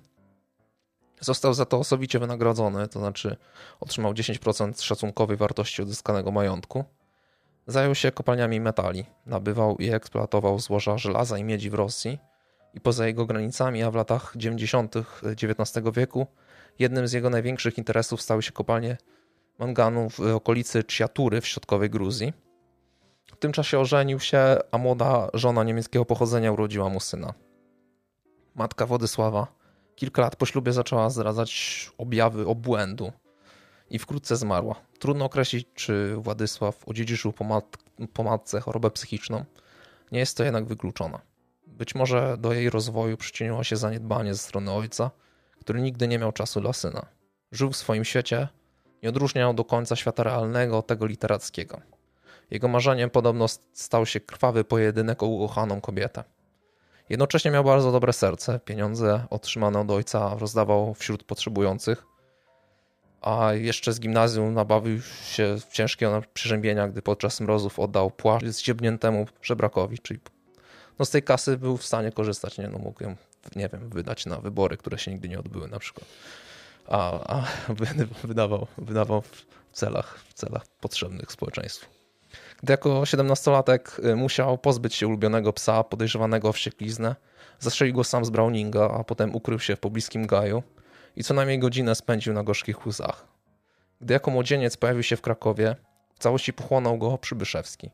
Został 1.21 1.55
za 1.55 1.65
to 1.65 1.79
osobicie 1.79 2.19
wynagrodzony, 2.19 2.89
to 2.89 2.99
znaczy 2.99 3.37
otrzymał 3.81 4.13
10% 4.13 4.83
szacunkowej 4.83 5.37
wartości 5.37 5.83
odzyskanego 5.83 6.31
majątku. 6.31 6.85
Zajął 7.67 7.95
się 7.95 8.13
kopalniami 8.13 8.61
metali, 8.61 9.05
nabywał 9.27 9.77
i 9.77 9.91
eksploatował 9.91 10.59
złoża 10.59 10.99
żelaza 10.99 11.39
i 11.39 11.45
miedzi 11.45 11.71
w 11.71 11.75
Rosji 11.75 12.19
i 12.75 12.81
poza 12.81 13.07
jego 13.07 13.27
granicami, 13.27 13.83
a 13.83 13.91
w 13.91 13.95
latach 13.95 14.33
90. 14.37 14.95
XIX 15.23 15.87
wieku 15.93 16.27
jednym 16.79 17.09
z 17.09 17.13
jego 17.13 17.31
największych 17.31 17.79
interesów 17.79 18.23
stały 18.23 18.43
się 18.43 18.53
kopalnie 18.53 18.97
manganu 19.59 20.11
w 20.11 20.21
okolicy 20.21 20.85
Chiatury 20.91 21.41
w 21.41 21.47
środkowej 21.47 21.91
Gruzji. 21.91 22.33
W 23.27 23.37
tym 23.37 23.53
czasie 23.53 23.79
ożenił 23.79 24.21
się, 24.21 24.57
a 24.71 24.79
młoda 24.79 25.29
żona 25.35 25.65
niemieckiego 25.65 26.05
pochodzenia 26.05 26.53
urodziła 26.53 26.89
mu 26.89 27.01
syna. 27.01 27.35
Matka 28.55 28.87
Władysława 28.87 29.47
Kilka 29.97 30.23
lat 30.23 30.37
po 30.37 30.47
ślubie 30.47 30.73
zaczęła 30.73 31.11
zdradzać 31.11 31.91
objawy 31.99 32.47
obłędu 32.47 33.13
i 33.91 33.99
wkrótce 33.99 34.37
zmarła. 34.37 34.75
Trudno 34.99 35.25
określić, 35.25 35.69
czy 35.75 36.17
Władysław 36.17 36.89
odziedziczył 36.89 37.33
po, 37.33 37.45
mat 37.45 37.77
po 38.13 38.23
matce 38.23 38.61
chorobę 38.61 38.91
psychiczną. 38.91 39.45
Nie 40.13 40.19
jest 40.19 40.37
to 40.37 40.45
jednak 40.45 40.65
wykluczone. 40.65 41.19
Być 41.67 41.95
może 41.95 42.37
do 42.39 42.53
jej 42.53 42.71
rozwoju 42.71 43.17
przyczyniło 43.17 43.65
się 43.65 43.77
zaniedbanie 43.77 44.35
ze 44.35 44.41
strony 44.41 44.73
ojca, 44.73 45.11
który 45.61 45.81
nigdy 45.81 46.09
nie 46.09 46.19
miał 46.19 46.33
czasu 46.33 46.61
dla 46.61 46.73
syna. 46.73 47.07
Żył 47.53 47.71
w 47.71 47.77
swoim 47.77 48.05
świecie, 48.05 48.49
nie 49.03 49.09
odróżniał 49.09 49.55
do 49.55 49.65
końca 49.65 49.97
świata 49.97 50.23
realnego 50.23 50.79
od 50.79 50.87
tego 50.87 51.07
literackiego. 51.07 51.81
Jego 52.51 52.69
marzeniem 52.69 53.11
podobno 53.11 53.47
stał 53.73 54.07
się 54.07 54.21
krwawy 54.21 54.65
pojedynek 54.65 55.23
o 55.23 55.27
ukochaną 55.27 55.81
kobietę. 55.81 56.25
Jednocześnie 57.09 57.51
miał 57.51 57.65
bardzo 57.65 57.93
dobre 57.93 58.13
serce. 58.13 58.61
Pieniądze 58.61 59.27
otrzymane 59.31 59.81
od 59.81 59.91
ojca 59.91 60.37
rozdawał 60.39 60.95
wśród 60.95 61.25
potrzebujących. 61.25 62.07
A 63.21 63.53
jeszcze 63.53 63.93
z 63.93 64.01
gimnazjum 64.01 64.55
nabawił 64.55 65.03
się 65.25 65.57
ciężkiego 65.73 66.23
przeziębienia, 66.35 66.89
gdy 66.89 67.03
podczas 67.03 67.41
mrozów 67.41 67.79
oddał 67.79 68.11
płaszcz 68.11 68.47
zdziebniętemu 68.47 69.27
żebrakowi, 69.43 69.99
czyli 69.99 70.21
no 70.99 71.05
z 71.05 71.11
tej 71.11 71.23
kasy 71.23 71.57
był 71.57 71.77
w 71.77 71.87
stanie 71.87 72.13
korzystać, 72.13 72.59
nie 72.59 72.69
no 72.69 72.79
mógł 72.79 73.03
ją, 73.03 73.17
nie 73.57 73.69
wiem, 73.69 73.89
wydać 73.89 74.27
na 74.27 74.41
wybory, 74.41 74.77
które 74.77 74.99
się 74.99 75.11
nigdy 75.11 75.29
nie 75.29 75.39
odbyły 75.39 75.69
na 75.69 75.79
przykład. 75.79 76.05
A, 76.89 77.21
a 77.37 77.45
wydawał, 78.25 78.67
wydawał 78.79 79.23
w 79.23 79.47
celach, 79.73 80.19
w 80.29 80.35
celach 80.35 80.67
potrzebnych 80.81 81.33
społeczeństwu. 81.33 81.96
Gdy 82.63 82.73
jako 82.73 83.01
17-latek 83.01 84.07
y, 84.07 84.17
musiał 84.17 84.59
pozbyć 84.59 84.95
się 84.95 85.07
ulubionego 85.07 85.53
psa 85.53 85.85
podejrzewanego 85.85 86.49
o 86.49 86.53
wściekliznę, 86.53 87.17
zastrzelił 87.59 87.95
go 87.95 88.05
sam 88.05 88.25
z 88.25 88.31
Browninga, 88.31 88.91
a 88.91 89.05
potem 89.05 89.35
ukrył 89.35 89.59
się 89.59 89.77
w 89.77 89.81
pobliskim 89.81 90.27
gaju 90.27 90.63
i 91.17 91.25
co 91.25 91.35
najmniej 91.35 91.59
godzinę 91.59 91.95
spędził 91.95 92.33
na 92.35 92.43
gorzkich 92.43 92.87
łzach. 92.87 93.27
Gdy 94.01 94.15
jako 94.15 94.31
młodzieniec 94.31 94.77
pojawił 94.77 95.03
się 95.03 95.17
w 95.17 95.23
Krakowie, 95.23 95.77
w 96.15 96.19
całości 96.19 96.53
pochłonął 96.53 96.99
go 96.99 97.19
Przybyszewski. 97.19 97.91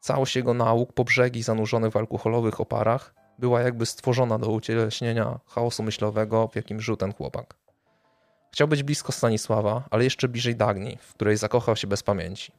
Całość 0.00 0.36
jego 0.36 0.54
nauk 0.54 0.92
po 0.92 1.04
brzegi 1.04 1.42
zanurzonych 1.42 1.92
w 1.92 1.96
alkoholowych 1.96 2.60
oparach 2.60 3.14
była 3.38 3.60
jakby 3.60 3.86
stworzona 3.86 4.38
do 4.38 4.50
ucieleśnienia 4.50 5.38
chaosu 5.46 5.82
myślowego, 5.82 6.48
w 6.48 6.56
jakim 6.56 6.80
żył 6.80 6.96
ten 6.96 7.12
chłopak. 7.14 7.54
Chciał 8.52 8.68
być 8.68 8.82
blisko 8.82 9.12
Stanisława, 9.12 9.84
ale 9.90 10.04
jeszcze 10.04 10.28
bliżej 10.28 10.56
Dagni, 10.56 10.98
w 11.00 11.14
której 11.14 11.36
zakochał 11.36 11.76
się 11.76 11.86
bez 11.86 12.02
pamięci. 12.02 12.52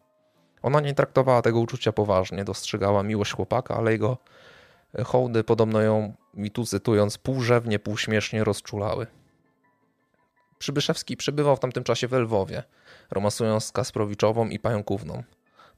Ona 0.61 0.81
nie 0.81 0.93
traktowała 0.93 1.41
tego 1.41 1.59
uczucia 1.59 1.91
poważnie, 1.91 2.43
dostrzegała 2.43 3.03
miłość 3.03 3.33
chłopaka, 3.33 3.75
ale 3.75 3.91
jego 3.91 4.17
hołdy, 5.05 5.43
podobno 5.43 5.81
ją, 5.81 6.13
mi 6.33 6.51
tu 6.51 6.65
cytując, 6.65 7.17
półrzewnie, 7.17 7.79
półśmiesznie 7.79 8.43
rozczulały. 8.43 9.07
Przybyszewski 10.59 11.17
przebywał 11.17 11.55
w 11.55 11.59
tamtym 11.59 11.83
czasie 11.83 12.07
w 12.07 12.13
Lwowie, 12.13 12.63
romansując 13.11 13.65
z 13.65 13.71
Kasprowiczową 13.71 14.49
i 14.49 14.59
Pająkówną. 14.59 15.23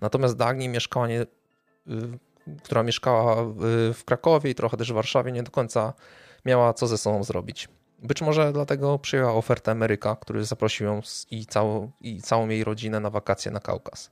Natomiast 0.02 0.38
Dagni 0.38 0.70
mieszkała 0.70 1.08
y, 1.08 1.28
która 2.64 2.84
mieszkała 2.84 3.36
w 3.94 4.04
Krakowie 4.06 4.50
i 4.50 4.56
trochę 4.56 4.78
też 4.78 4.92
w 4.92 4.96
Warszawie, 4.96 5.32
nie 5.32 5.44
do 5.44 5.52
końca 5.52 5.94
miała 6.46 6.74
co 6.74 6.88
ze 6.88 6.98
sobą 6.98 7.24
zrobić. 7.24 7.70
Być 8.00 8.22
może 8.22 8.54
dlatego 8.54 9.00
przyjęła 9.00 9.34
ofertę 9.34 9.72
Ameryka, 9.72 10.16
który 10.16 10.46
zaprosił 10.46 10.88
ją 10.88 11.02
i 11.32 11.46
i 12.02 12.22
całą 12.22 12.50
jej 12.50 12.64
rodzinę 12.64 13.00
na 13.00 13.10
wakacje 13.10 13.52
na 13.52 13.60
Kaukaz. 13.60 14.12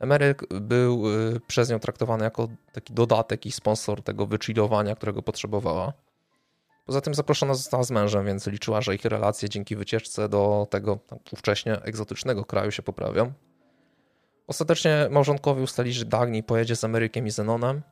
Emeryk 0.00 0.46
był 0.60 1.10
y, 1.10 1.40
przez 1.46 1.70
nią 1.70 1.78
traktowany 1.78 2.24
jako 2.24 2.48
taki 2.72 2.94
dodatek 2.94 3.46
i 3.46 3.52
sponsor 3.52 4.02
tego 4.02 4.26
wychillowania, 4.26 4.96
którego 4.96 5.22
potrzebowała. 5.22 5.92
Poza 6.86 7.00
tym 7.00 7.14
zaproszona 7.14 7.54
została 7.54 7.82
z 7.82 7.90
mężem, 7.90 8.26
więc 8.26 8.46
liczyła, 8.46 8.80
że 8.80 8.94
ich 8.94 9.04
relacje 9.04 9.48
dzięki 9.48 9.76
wycieczce 9.76 10.28
do 10.28 10.66
tego 10.70 10.98
ówcześnie 11.32 11.82
egzotycznego 11.82 12.44
kraju 12.44 12.70
się 12.70 12.82
poprawią. 12.82 13.32
Ostatecznie 14.46 15.08
małżonkowie 15.10 15.62
ustali, 15.62 15.92
że 15.92 16.04
Dagny 16.04 16.42
pojedzie 16.42 16.76
z 16.76 16.84
Amerykiem 16.84 17.26
i 17.26 17.30
Zenonem, 17.30 17.82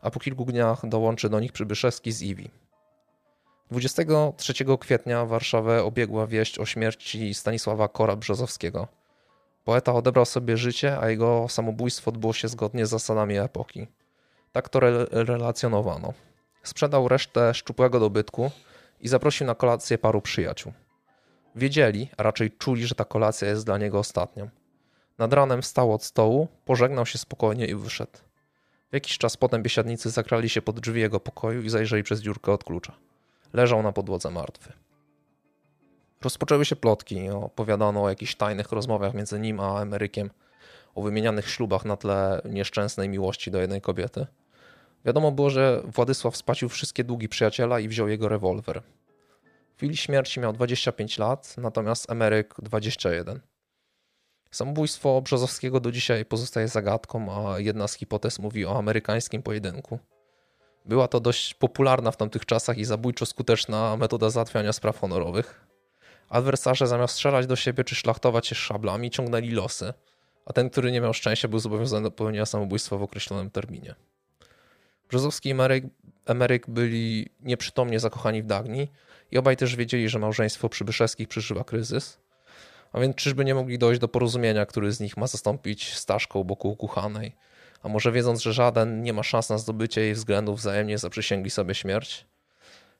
a 0.00 0.10
po 0.10 0.20
kilku 0.20 0.44
dniach 0.44 0.88
dołączy 0.88 1.28
do 1.28 1.40
nich 1.40 1.52
Przybyszewski 1.52 2.12
z 2.12 2.22
Iwi. 2.22 2.50
23 3.70 4.54
kwietnia 4.80 5.24
Warszawę 5.24 5.84
obiegła 5.84 6.26
wieść 6.26 6.58
o 6.58 6.66
śmierci 6.66 7.34
Stanisława 7.34 7.88
Kora-Brzozowskiego. 7.88 8.88
Poeta 9.66 9.94
odebrał 9.94 10.24
sobie 10.24 10.56
życie, 10.56 10.98
a 11.00 11.08
jego 11.10 11.48
samobójstwo 11.48 12.08
odbyło 12.10 12.32
się 12.32 12.48
zgodnie 12.48 12.86
z 12.86 12.90
zasadami 12.90 13.38
epoki. 13.38 13.86
Tak 14.52 14.68
to 14.68 14.78
re 14.78 15.06
relacjonowano. 15.10 16.12
Sprzedał 16.62 17.08
resztę 17.08 17.54
szczupłego 17.54 18.00
dobytku 18.00 18.50
i 19.00 19.08
zaprosił 19.08 19.46
na 19.46 19.54
kolację 19.54 19.98
paru 19.98 20.22
przyjaciół. 20.22 20.72
Wiedzieli, 21.56 22.08
a 22.16 22.22
raczej 22.22 22.50
czuli, 22.50 22.86
że 22.86 22.94
ta 22.94 23.04
kolacja 23.04 23.48
jest 23.48 23.66
dla 23.66 23.78
niego 23.78 23.98
ostatnią. 23.98 24.48
Nad 25.18 25.32
ranem 25.32 25.62
wstał 25.62 25.92
od 25.92 26.04
stołu, 26.04 26.48
pożegnał 26.64 27.06
się 27.06 27.18
spokojnie 27.18 27.66
i 27.66 27.74
wyszedł. 27.74 28.18
W 28.90 28.94
jakiś 28.94 29.18
czas 29.18 29.36
potem 29.36 29.62
biesiadnicy 29.62 30.10
zakrali 30.10 30.48
się 30.48 30.62
pod 30.62 30.80
drzwi 30.80 31.00
jego 31.00 31.20
pokoju 31.20 31.62
i 31.62 31.68
zajrzeli 31.68 32.02
przez 32.02 32.20
dziurkę 32.20 32.52
od 32.52 32.64
klucza. 32.64 32.92
Leżał 33.52 33.82
na 33.82 33.92
podłodze 33.92 34.30
martwy. 34.30 34.72
Rozpoczęły 36.26 36.64
się 36.64 36.76
plotki, 36.76 37.28
opowiadano 37.28 38.02
o 38.02 38.08
jakichś 38.08 38.34
tajnych 38.34 38.72
rozmowach 38.72 39.14
między 39.14 39.38
nim 39.40 39.60
a 39.60 39.82
Emerykiem, 39.82 40.30
o 40.94 41.02
wymienianych 41.02 41.50
ślubach 41.50 41.84
na 41.84 41.96
tle 41.96 42.42
nieszczęsnej 42.44 43.08
miłości 43.08 43.50
do 43.50 43.60
jednej 43.60 43.80
kobiety. 43.80 44.26
Wiadomo 45.04 45.32
było, 45.32 45.50
że 45.50 45.82
Władysław 45.84 46.36
spacił 46.36 46.68
wszystkie 46.68 47.04
długi 47.04 47.28
przyjaciela 47.28 47.80
i 47.80 47.88
wziął 47.88 48.08
jego 48.08 48.28
rewolwer. 48.28 48.82
W 49.74 49.76
chwili 49.76 49.96
śmierci 49.96 50.40
miał 50.40 50.52
25 50.52 51.18
lat, 51.18 51.54
natomiast 51.58 52.10
Emeryk 52.10 52.54
21. 52.62 53.40
Samobójstwo 54.50 55.22
Brzozowskiego 55.22 55.80
do 55.80 55.92
dzisiaj 55.92 56.24
pozostaje 56.24 56.68
zagadką, 56.68 57.46
a 57.46 57.58
jedna 57.58 57.88
z 57.88 57.94
hipotez 57.94 58.38
mówi 58.38 58.66
o 58.66 58.78
amerykańskim 58.78 59.42
pojedynku. 59.42 59.98
Była 60.84 61.08
to 61.08 61.20
dość 61.20 61.54
popularna 61.54 62.10
w 62.10 62.16
tamtych 62.16 62.46
czasach 62.46 62.78
i 62.78 62.84
zabójczo 62.84 63.26
skuteczna 63.26 63.96
metoda 63.96 64.30
załatwiania 64.30 64.72
spraw 64.72 65.00
honorowych. 65.00 65.66
Adwersarze 66.28 66.86
zamiast 66.86 67.14
strzelać 67.14 67.46
do 67.46 67.56
siebie 67.56 67.84
czy 67.84 67.94
szlachtować 67.94 68.46
się 68.46 68.54
szablami, 68.54 69.10
ciągnęli 69.10 69.50
losy, 69.50 69.92
a 70.46 70.52
ten, 70.52 70.70
który 70.70 70.92
nie 70.92 71.00
miał 71.00 71.14
szczęścia, 71.14 71.48
był 71.48 71.58
zobowiązany 71.58 72.02
do 72.02 72.10
popełnienia 72.10 72.46
samobójstwa 72.46 72.96
w 72.96 73.02
określonym 73.02 73.50
terminie. 73.50 73.94
Brzozowski 75.08 75.48
i 75.48 75.52
Emeryk, 75.52 75.84
Emeryk 76.26 76.70
byli 76.70 77.28
nieprzytomnie 77.40 78.00
zakochani 78.00 78.42
w 78.42 78.46
Dagni 78.46 78.88
i 79.30 79.38
obaj 79.38 79.56
też 79.56 79.76
wiedzieli, 79.76 80.08
że 80.08 80.18
małżeństwo 80.18 80.68
Przybyszewskich 80.68 81.28
przeżywa 81.28 81.64
kryzys. 81.64 82.18
A 82.92 83.00
więc 83.00 83.16
czyżby 83.16 83.44
nie 83.44 83.54
mogli 83.54 83.78
dojść 83.78 84.00
do 84.00 84.08
porozumienia, 84.08 84.66
który 84.66 84.92
z 84.92 85.00
nich 85.00 85.16
ma 85.16 85.26
zastąpić 85.26 85.94
Staszką 85.94 86.44
boku 86.44 86.70
ukochanej? 86.70 87.36
A 87.82 87.88
może 87.88 88.12
wiedząc, 88.12 88.42
że 88.42 88.52
żaden 88.52 89.02
nie 89.02 89.12
ma 89.12 89.22
szans 89.22 89.48
na 89.48 89.58
zdobycie 89.58 90.00
jej 90.00 90.14
względów 90.14 90.58
wzajemnie 90.58 90.98
zaprzysięgli 90.98 91.50
sobie 91.50 91.74
śmierć? 91.74 92.26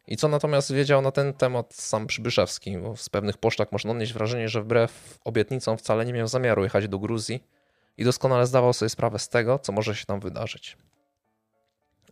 I 0.06 0.16
co 0.16 0.28
natomiast 0.28 0.72
wiedział 0.72 1.02
na 1.02 1.10
ten 1.10 1.32
temat 1.34 1.74
sam 1.74 2.06
Przybyszewski, 2.06 2.78
bo 2.78 2.96
z 2.96 3.08
pewnych 3.08 3.38
poszlak 3.38 3.72
można 3.72 3.90
odnieść 3.90 4.12
wrażenie, 4.12 4.48
że 4.48 4.62
wbrew 4.62 5.18
obietnicom 5.24 5.78
wcale 5.78 6.04
nie 6.04 6.12
miał 6.12 6.26
zamiaru 6.26 6.64
jechać 6.64 6.88
do 6.88 6.98
Gruzji 6.98 7.44
i 7.96 8.04
doskonale 8.04 8.46
zdawał 8.46 8.72
sobie 8.72 8.88
sprawę 8.88 9.18
z 9.18 9.28
tego, 9.28 9.58
co 9.58 9.72
może 9.72 9.94
się 9.94 10.06
tam 10.06 10.20
wydarzyć. 10.20 10.76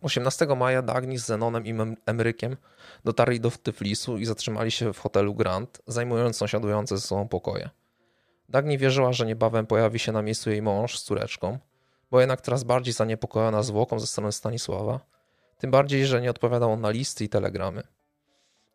18 0.01 0.45
maja 0.45 0.81
Dagni 0.81 1.17
z 1.17 1.25
Zenonem 1.25 1.65
i 1.65 1.73
Emerykiem 2.05 2.57
dotarli 3.05 3.39
do 3.39 3.51
Tyflisu 3.51 4.17
i 4.17 4.25
zatrzymali 4.25 4.71
się 4.71 4.93
w 4.93 4.99
hotelu 4.99 5.35
Grand, 5.35 5.81
zajmując 5.87 6.37
sąsiadujące 6.37 6.97
ze 6.97 7.07
sobą 7.07 7.27
pokoje. 7.27 7.69
Dagni 8.49 8.77
wierzyła, 8.77 9.13
że 9.13 9.25
niebawem 9.25 9.65
pojawi 9.65 9.99
się 9.99 10.11
na 10.11 10.21
miejscu 10.21 10.49
jej 10.49 10.61
mąż 10.61 10.99
z 10.99 11.03
córeczką, 11.03 11.57
bo 12.11 12.19
jednak 12.19 12.41
coraz 12.41 12.63
bardziej 12.63 12.93
zaniepokojona 12.93 13.63
zwłoką 13.63 13.99
ze 13.99 14.07
strony 14.07 14.31
Stanisława, 14.31 14.99
tym 15.57 15.71
bardziej, 15.71 16.05
że 16.05 16.21
nie 16.21 16.29
odpowiadał 16.29 16.71
on 16.71 16.81
na 16.81 16.89
listy 16.89 17.23
i 17.23 17.29
telegramy. 17.29 17.83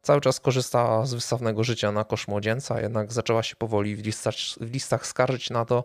Cały 0.03 0.21
czas 0.21 0.41
korzystała 0.41 1.07
z 1.07 1.15
wystawnego 1.15 1.65
życia 1.65 1.93
na 1.93 2.05
kosz 2.05 2.29
młodzieńca, 2.29 2.81
jednak 2.81 3.13
zaczęła 3.13 3.43
się 3.43 3.57
powoli 3.57 3.97
w 3.97 4.05
listach, 4.05 4.35
w 4.61 4.73
listach 4.73 5.07
skarżyć 5.07 5.51
na 5.51 5.65
to, 5.65 5.85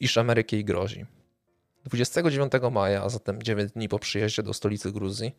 iż 0.00 0.18
Ameryk 0.18 0.52
jej 0.52 0.64
grozi. 0.64 1.06
29 1.84 2.52
maja, 2.72 3.02
a 3.02 3.08
zatem 3.08 3.42
9 3.42 3.72
dni 3.72 3.88
po 3.88 3.98
przyjeździe 3.98 4.42
do 4.42 4.54
stolicy 4.54 4.92
Gruzji, 4.92 5.32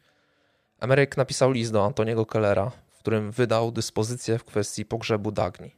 Ameryk 0.80 1.18
napisał 1.18 1.52
list 1.52 1.72
do 1.72 1.86
Antoniego 1.86 2.26
Kellera, 2.26 2.72
w 2.90 3.00
którym 3.00 3.32
wydał 3.32 3.72
dyspozycję 3.72 4.38
w 4.38 4.44
kwestii 4.44 4.86
pogrzebu 4.86 5.32
Dagni. 5.32 5.76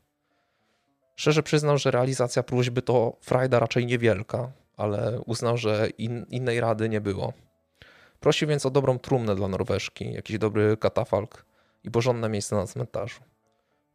Szczerze 1.16 1.44
przyznał, 1.44 1.78
że 1.78 1.92
realizacja 1.92 2.44
próśby 2.44 2.82
to 2.82 3.18
frajda 3.22 3.60
raczej 3.60 3.86
niewielka, 3.86 4.52
ale 4.78 5.22
uznał, 5.26 5.58
że 5.58 5.90
in, 5.90 6.26
innej 6.30 6.60
rady 6.60 6.90
nie 6.90 7.02
było. 7.02 7.34
Prosił 8.20 8.48
więc 8.48 8.66
o 8.66 8.70
dobrą 8.70 9.00
trumnę 9.00 9.36
dla 9.36 9.48
Norweżki, 9.48 10.14
jakiś 10.14 10.38
dobry 10.38 10.78
katafalk 10.78 11.46
i 11.84 11.91
porządne 11.91 12.30
miejsce 12.30 12.56
na 12.56 12.68
cmentarzu. 12.68 13.20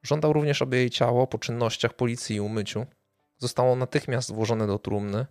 Żądał 0.02 0.32
również, 0.32 0.62
aby 0.62 0.76
jej 0.76 0.90
ciało 0.90 1.26
po 1.26 1.38
czynnościach 1.38 1.94
policji 1.94 2.36
i 2.36 2.40
umyciu 2.40 2.86
zostało 3.38 3.76
natychmiast 3.76 4.32
włożone 4.32 4.66
do 4.66 4.78
trumny, 4.78 5.26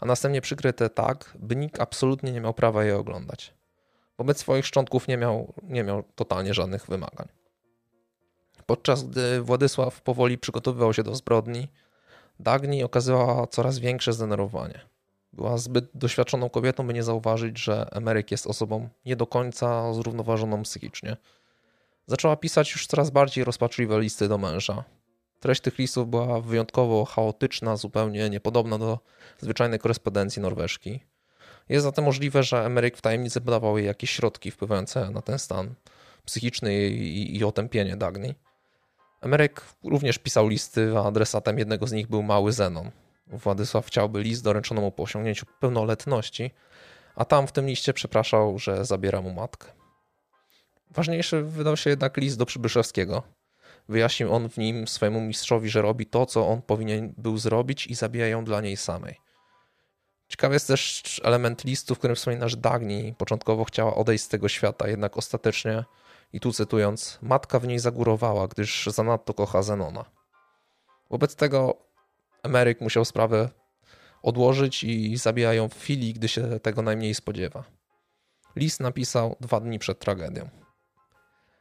a 0.00 0.06
następnie 0.06 0.40
przykryte 0.40 0.90
tak, 0.90 1.36
by 1.38 1.56
nikt 1.56 1.80
absolutnie 1.80 2.32
nie 2.32 2.40
miał 2.40 2.54
prawa 2.54 2.84
jej 2.84 2.92
oglądać. 2.92 3.54
Wobec 4.18 4.38
swoich 4.38 4.66
szczątków 4.66 5.08
nie 5.08 5.16
miał, 5.16 5.54
nie 5.62 5.84
miał 5.84 6.02
totalnie 6.14 6.54
żadnych 6.54 6.86
wymagań. 6.86 7.28
Podczas 8.66 9.04
gdy 9.04 9.40
Władysław 9.40 10.02
powoli 10.02 10.38
przygotowywał 10.38 10.92
się 10.94 11.02
do 11.02 11.14
zbrodni, 11.14 11.68
Dagni 12.40 12.84
okazywała 12.84 13.46
coraz 13.46 13.78
większe 13.78 14.12
zdenerwowanie. 14.12 14.80
Była 15.32 15.58
zbyt 15.58 15.84
doświadczoną 15.94 16.50
kobietą, 16.50 16.86
by 16.86 16.94
nie 16.94 17.02
zauważyć, 17.02 17.58
że 17.58 17.88
Emeryk 17.92 18.30
jest 18.30 18.46
osobą 18.46 18.88
nie 19.06 19.16
do 19.16 19.26
końca 19.26 19.94
zrównoważoną 19.94 20.62
psychicznie. 20.62 21.16
Zaczęła 22.06 22.36
pisać 22.36 22.72
już 22.72 22.86
coraz 22.86 23.10
bardziej 23.10 23.44
rozpaczliwe 23.44 24.00
listy 24.00 24.28
do 24.28 24.38
męża. 24.38 24.84
Treść 25.40 25.60
tych 25.60 25.78
listów 25.78 26.08
była 26.08 26.40
wyjątkowo 26.40 27.04
chaotyczna, 27.04 27.76
zupełnie 27.76 28.30
niepodobna 28.30 28.78
do 28.78 28.98
zwyczajnej 29.38 29.78
korespondencji 29.78 30.42
norweżki. 30.42 31.00
Jest 31.68 31.84
zatem 31.84 32.04
możliwe, 32.04 32.42
że 32.42 32.64
Emeryk 32.64 32.96
w 32.96 33.00
tajemnicy 33.00 33.40
podawał 33.40 33.78
jej 33.78 33.86
jakieś 33.86 34.10
środki 34.10 34.50
wpływające 34.50 35.10
na 35.10 35.22
ten 35.22 35.38
stan 35.38 35.74
psychiczny 36.24 36.88
i, 36.88 37.36
i 37.36 37.44
otępienie 37.44 37.96
Dagny. 37.96 38.34
Emeryk 39.20 39.62
również 39.84 40.18
pisał 40.18 40.48
listy, 40.48 40.92
a 40.98 41.04
adresatem 41.04 41.58
jednego 41.58 41.86
z 41.86 41.92
nich 41.92 42.06
był 42.06 42.22
mały 42.22 42.52
Zenon. 42.52 42.90
Władysław 43.32 43.86
chciałby 43.86 44.22
list 44.22 44.44
doręczony 44.44 44.80
mu 44.80 44.92
po 44.92 45.02
osiągnięciu 45.02 45.46
pełnoletności, 45.60 46.50
a 47.16 47.24
tam 47.24 47.46
w 47.46 47.52
tym 47.52 47.66
liście 47.66 47.92
przepraszał, 47.92 48.58
że 48.58 48.84
zabiera 48.84 49.20
mu 49.20 49.30
matkę. 49.30 49.72
Ważniejszy 50.90 51.42
wydał 51.42 51.76
się 51.76 51.90
jednak 51.90 52.16
list 52.16 52.38
do 52.38 52.46
Przybyszewskiego. 52.46 53.22
Wyjaśnił 53.88 54.32
on 54.32 54.48
w 54.48 54.56
nim 54.58 54.88
swojemu 54.88 55.20
mistrzowi, 55.20 55.70
że 55.70 55.82
robi 55.82 56.06
to, 56.06 56.26
co 56.26 56.48
on 56.48 56.62
powinien 56.62 57.14
był 57.16 57.38
zrobić 57.38 57.86
i 57.86 57.94
zabija 57.94 58.26
ją 58.26 58.44
dla 58.44 58.60
niej 58.60 58.76
samej. 58.76 59.20
Ciekawy 60.28 60.54
jest 60.54 60.66
też 60.66 61.20
element 61.24 61.64
listu, 61.64 61.94
w 61.94 61.98
którym 61.98 62.16
wspomina, 62.16 62.48
że 62.48 62.56
Dagni 62.56 63.14
początkowo 63.18 63.64
chciała 63.64 63.94
odejść 63.94 64.24
z 64.24 64.28
tego 64.28 64.48
świata, 64.48 64.88
jednak 64.88 65.16
ostatecznie, 65.16 65.84
i 66.32 66.40
tu 66.40 66.52
cytując, 66.52 67.18
matka 67.22 67.58
w 67.58 67.66
niej 67.66 67.78
zagórowała, 67.78 68.48
gdyż 68.48 68.86
zanadto 68.86 69.34
kocha 69.34 69.62
Zenona. 69.62 70.04
Wobec 71.10 71.36
tego 71.36 71.89
Emeryk 72.42 72.80
musiał 72.80 73.04
sprawę 73.04 73.48
odłożyć 74.22 74.84
i 74.84 75.16
zabija 75.16 75.54
ją 75.54 75.68
w 75.68 75.78
chwili, 75.78 76.14
gdy 76.14 76.28
się 76.28 76.60
tego 76.60 76.82
najmniej 76.82 77.14
spodziewa. 77.14 77.64
List 78.56 78.80
napisał 78.80 79.36
dwa 79.40 79.60
dni 79.60 79.78
przed 79.78 79.98
tragedią. 79.98 80.48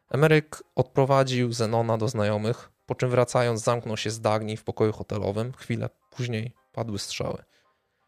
Emeryk 0.10 0.64
odprowadził 0.76 1.53
Zenona 1.53 1.97
do 1.97 2.07
znajomych, 2.07 2.72
po 2.85 2.95
czym 2.95 3.10
wracając 3.10 3.64
zamknął 3.64 3.97
się 3.97 4.10
z 4.10 4.22
Dagni 4.22 4.57
w 4.57 4.64
pokoju 4.64 4.91
hotelowym. 4.91 5.53
Chwilę 5.53 5.89
później 6.10 6.53
padły 6.73 6.99
strzały. 6.99 7.43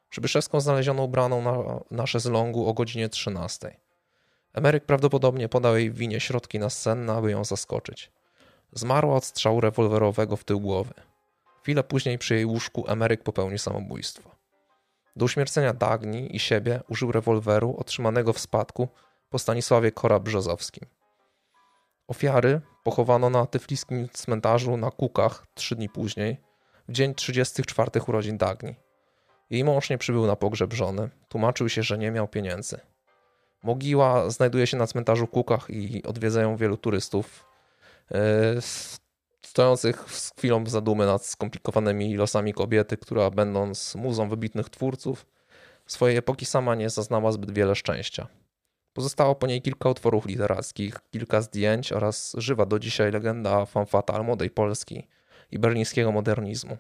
Przybyszewską 0.10 0.62
znaleziono 0.62 1.04
ubraną 1.04 1.42
na, 1.42 1.80
na 1.92 2.08
szezlongu 2.08 2.68
o 2.68 2.74
godzinie 2.74 3.10
13. 3.10 3.78
Emeryk 4.54 4.86
prawdopodobnie 4.86 5.50
podał 5.50 5.78
jej 5.78 5.92
winie 5.92 6.20
środki 6.20 6.60
nasenne, 6.60 7.14
aby 7.14 7.32
ją 7.32 7.46
zaskoczyć. 7.46 8.12
Zmarła 8.74 9.16
od 9.16 9.26
strzału 9.26 9.62
rewolwerowego 9.62 10.38
w 10.38 10.44
tył 10.44 10.60
głowy. 10.60 10.94
Chwilę 11.62 11.84
później 11.84 12.18
przy 12.18 12.36
jej 12.36 12.46
łóżku 12.46 12.86
Emeryk 12.88 13.24
popełnił 13.24 13.58
samobójstwo. 13.58 14.36
Do 15.16 15.26
uśmiercenia 15.26 15.74
Dagni 15.74 16.36
i 16.36 16.40
siebie 16.40 16.82
użył 16.88 17.12
rewolweru 17.12 17.76
otrzymanego 17.78 18.34
w 18.34 18.40
spadku 18.40 18.88
po 19.30 19.40
Stanisławie 19.40 19.92
Kora-Brzozowskim. 19.92 20.86
Ofiary 22.08 22.62
pochowano 22.84 23.30
na 23.30 23.46
tyfliskim 23.46 24.10
cmentarzu 24.10 24.78
na 24.78 24.92
Kukach 24.92 25.48
trzy 25.54 25.76
dni 25.76 25.90
później, 25.90 26.38
w 26.88 26.92
dzień 26.92 27.16
34 27.16 27.92
urodzin 28.08 28.38
Dagni. 28.38 28.76
Jej 29.50 29.64
mąż 29.64 29.90
nie 29.90 29.98
przybył 29.98 30.28
na 30.28 30.36
pogrzeb 30.36 30.74
żony, 30.74 31.10
tłumaczył 31.30 31.70
się, 31.70 31.84
że 31.84 31.98
nie 31.98 32.12
miał 32.12 32.28
pieniędzy. 32.28 32.80
Mogiła 33.64 34.30
znajduje 34.30 34.68
się 34.68 34.78
na 34.78 34.88
cmentarzu 34.88 35.28
Kukach 35.28 35.70
i 35.70 36.04
odwiedzają 36.04 36.58
wielu 36.58 36.78
turystów, 36.78 37.46
e, 38.12 38.18
stojących 39.52 40.06
z 40.08 40.32
chwilą 40.38 40.64
zadumy 40.66 41.06
nad 41.06 41.26
skomplikowanymi 41.26 42.16
losami 42.16 42.54
kobiety, 42.54 42.98
która 42.98 43.30
będąc 43.30 43.96
muzą 43.96 44.30
wybitnych 44.30 44.70
twórców, 44.70 45.26
swojej 45.86 46.18
epoki 46.18 46.46
sama 46.46 46.76
nie 46.76 46.90
zaznała 46.90 47.32
zbyt 47.32 47.52
wiele 47.52 47.76
szczęścia. 47.76 48.28
Pozostało 48.94 49.36
po 49.36 49.48
niej 49.48 49.62
kilka 49.62 49.90
utworów 49.90 50.26
literackich, 50.26 51.00
kilka 51.12 51.42
zdjęć 51.42 51.92
oraz 51.92 52.36
żywa 52.38 52.66
do 52.66 52.80
dzisiaj 52.80 53.12
legenda 53.12 53.66
fan 53.66 53.86
fatal 53.86 54.26
młodej 54.26 54.50
Polski 54.50 55.08
i 55.52 55.60
berlińskiego 55.60 56.12
modernizmu. 56.12 56.78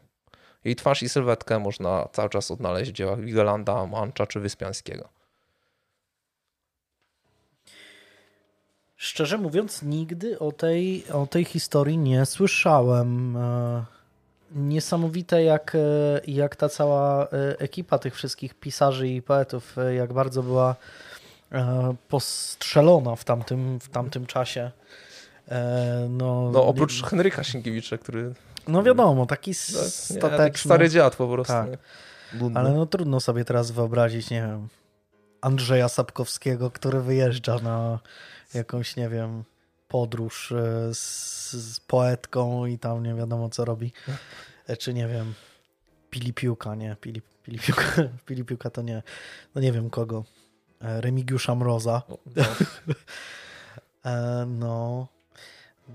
Jej 0.63 0.75
twarz 0.75 1.03
i 1.03 1.09
sylwetkę 1.09 1.59
można 1.59 2.07
cały 2.13 2.29
czas 2.29 2.51
odnaleźć 2.51 2.91
w 2.91 2.93
dziełach 2.93 3.21
Wigelanda, 3.21 3.85
Mancza 3.85 4.27
czy 4.27 4.39
Wyspiańskiego. 4.39 5.09
Szczerze 9.01 9.37
mówiąc, 9.37 9.83
nigdy 9.83 10.39
o 10.39 10.51
tej, 10.51 11.05
o 11.11 11.27
tej 11.27 11.45
historii 11.45 11.97
nie 11.97 12.25
słyszałem. 12.25 13.37
E, 13.37 13.85
niesamowite, 14.51 15.43
jak, 15.43 15.75
e, 15.75 16.21
jak 16.27 16.55
ta 16.55 16.69
cała 16.69 17.23
e, 17.23 17.27
ekipa 17.59 17.99
tych 17.99 18.15
wszystkich 18.15 18.53
pisarzy 18.53 19.07
i 19.07 19.21
poetów, 19.21 19.75
jak 19.95 20.13
bardzo 20.13 20.43
była 20.43 20.75
postrzelona 22.07 23.15
w 23.15 23.23
tamtym, 23.23 23.79
w 23.79 23.89
tamtym 23.89 24.25
czasie. 24.25 24.71
No, 26.09 26.49
no 26.53 26.65
oprócz 26.65 27.03
Henryka 27.03 27.43
Sienkiewicza, 27.43 27.97
który 27.97 28.33
no 28.67 28.83
wiadomo, 28.83 29.25
taki 29.25 29.53
stateczny. 29.53 30.29
Nie, 30.31 30.37
taki 30.37 30.59
stary 30.59 30.89
dziad 30.89 31.15
po 31.15 31.27
prostu. 31.27 31.53
Tak. 31.53 31.69
Ale 32.53 32.71
no 32.71 32.85
trudno 32.85 33.19
sobie 33.19 33.45
teraz 33.45 33.71
wyobrazić, 33.71 34.29
nie 34.29 34.41
wiem, 34.41 34.67
Andrzeja 35.41 35.89
Sapkowskiego, 35.89 36.71
który 36.71 37.01
wyjeżdża 37.01 37.59
na 37.59 37.99
jakąś, 38.53 38.95
nie 38.95 39.09
wiem, 39.09 39.43
podróż 39.87 40.51
e, 40.51 40.93
z, 40.93 41.51
z 41.53 41.79
poetką 41.79 42.65
i 42.65 42.79
tam 42.79 43.03
nie 43.03 43.13
wiadomo 43.13 43.49
co 43.49 43.65
robi. 43.65 43.93
E, 44.67 44.77
czy 44.77 44.93
nie 44.93 45.07
wiem, 45.07 45.33
Pili 46.09 46.33
Piłka, 46.33 46.75
nie, 46.75 46.95
Pili, 47.01 47.21
Pili, 47.43 47.59
Piłka, 47.59 47.83
Pili 48.25 48.45
Piłka 48.45 48.69
to 48.69 48.81
nie, 48.81 49.03
no 49.55 49.61
nie 49.61 49.71
wiem 49.71 49.89
kogo. 49.89 50.23
E, 50.81 51.01
Remigiusza 51.01 51.55
Mroza. 51.55 52.01
No, 54.05 54.45
no. 54.45 55.07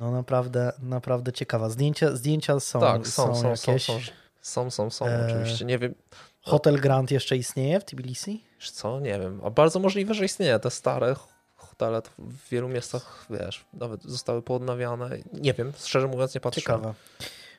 no. 0.00 0.10
Naprawdę, 0.10 0.72
naprawdę 0.78 1.32
ciekawa. 1.32 1.68
Zdjęcia, 1.68 2.16
zdjęcia 2.16 2.60
są, 2.60 2.80
tak, 2.80 3.06
są, 3.06 3.34
są, 3.34 3.56
są 3.56 3.72
jakieś. 3.72 3.86
Są, 3.86 4.00
są, 4.40 4.70
są, 4.70 4.90
są 4.90 5.06
e... 5.06 5.26
oczywiście. 5.26 5.64
Nie 5.64 5.78
wiem. 5.78 5.94
Hotel 6.42 6.80
Grand 6.80 7.10
jeszcze 7.10 7.36
istnieje 7.36 7.80
w 7.80 7.84
Tbilisi? 7.84 8.44
Co? 8.72 9.00
Nie 9.00 9.18
wiem. 9.18 9.40
A 9.44 9.50
bardzo 9.50 9.78
możliwe, 9.78 10.14
że 10.14 10.24
istnieje. 10.24 10.58
Te 10.58 10.70
stare 10.70 11.14
hotele 11.76 12.02
w 12.18 12.48
wielu 12.48 12.68
miejscach, 12.68 13.26
wiesz, 13.30 13.64
nawet 13.74 14.02
zostały 14.02 14.42
poodnawiane. 14.42 15.18
Nie 15.32 15.54
wiem, 15.54 15.72
szczerze 15.78 16.06
mówiąc 16.06 16.34
nie 16.34 16.40
patrzyłem. 16.40 16.80
Ciekawe. 16.80 16.94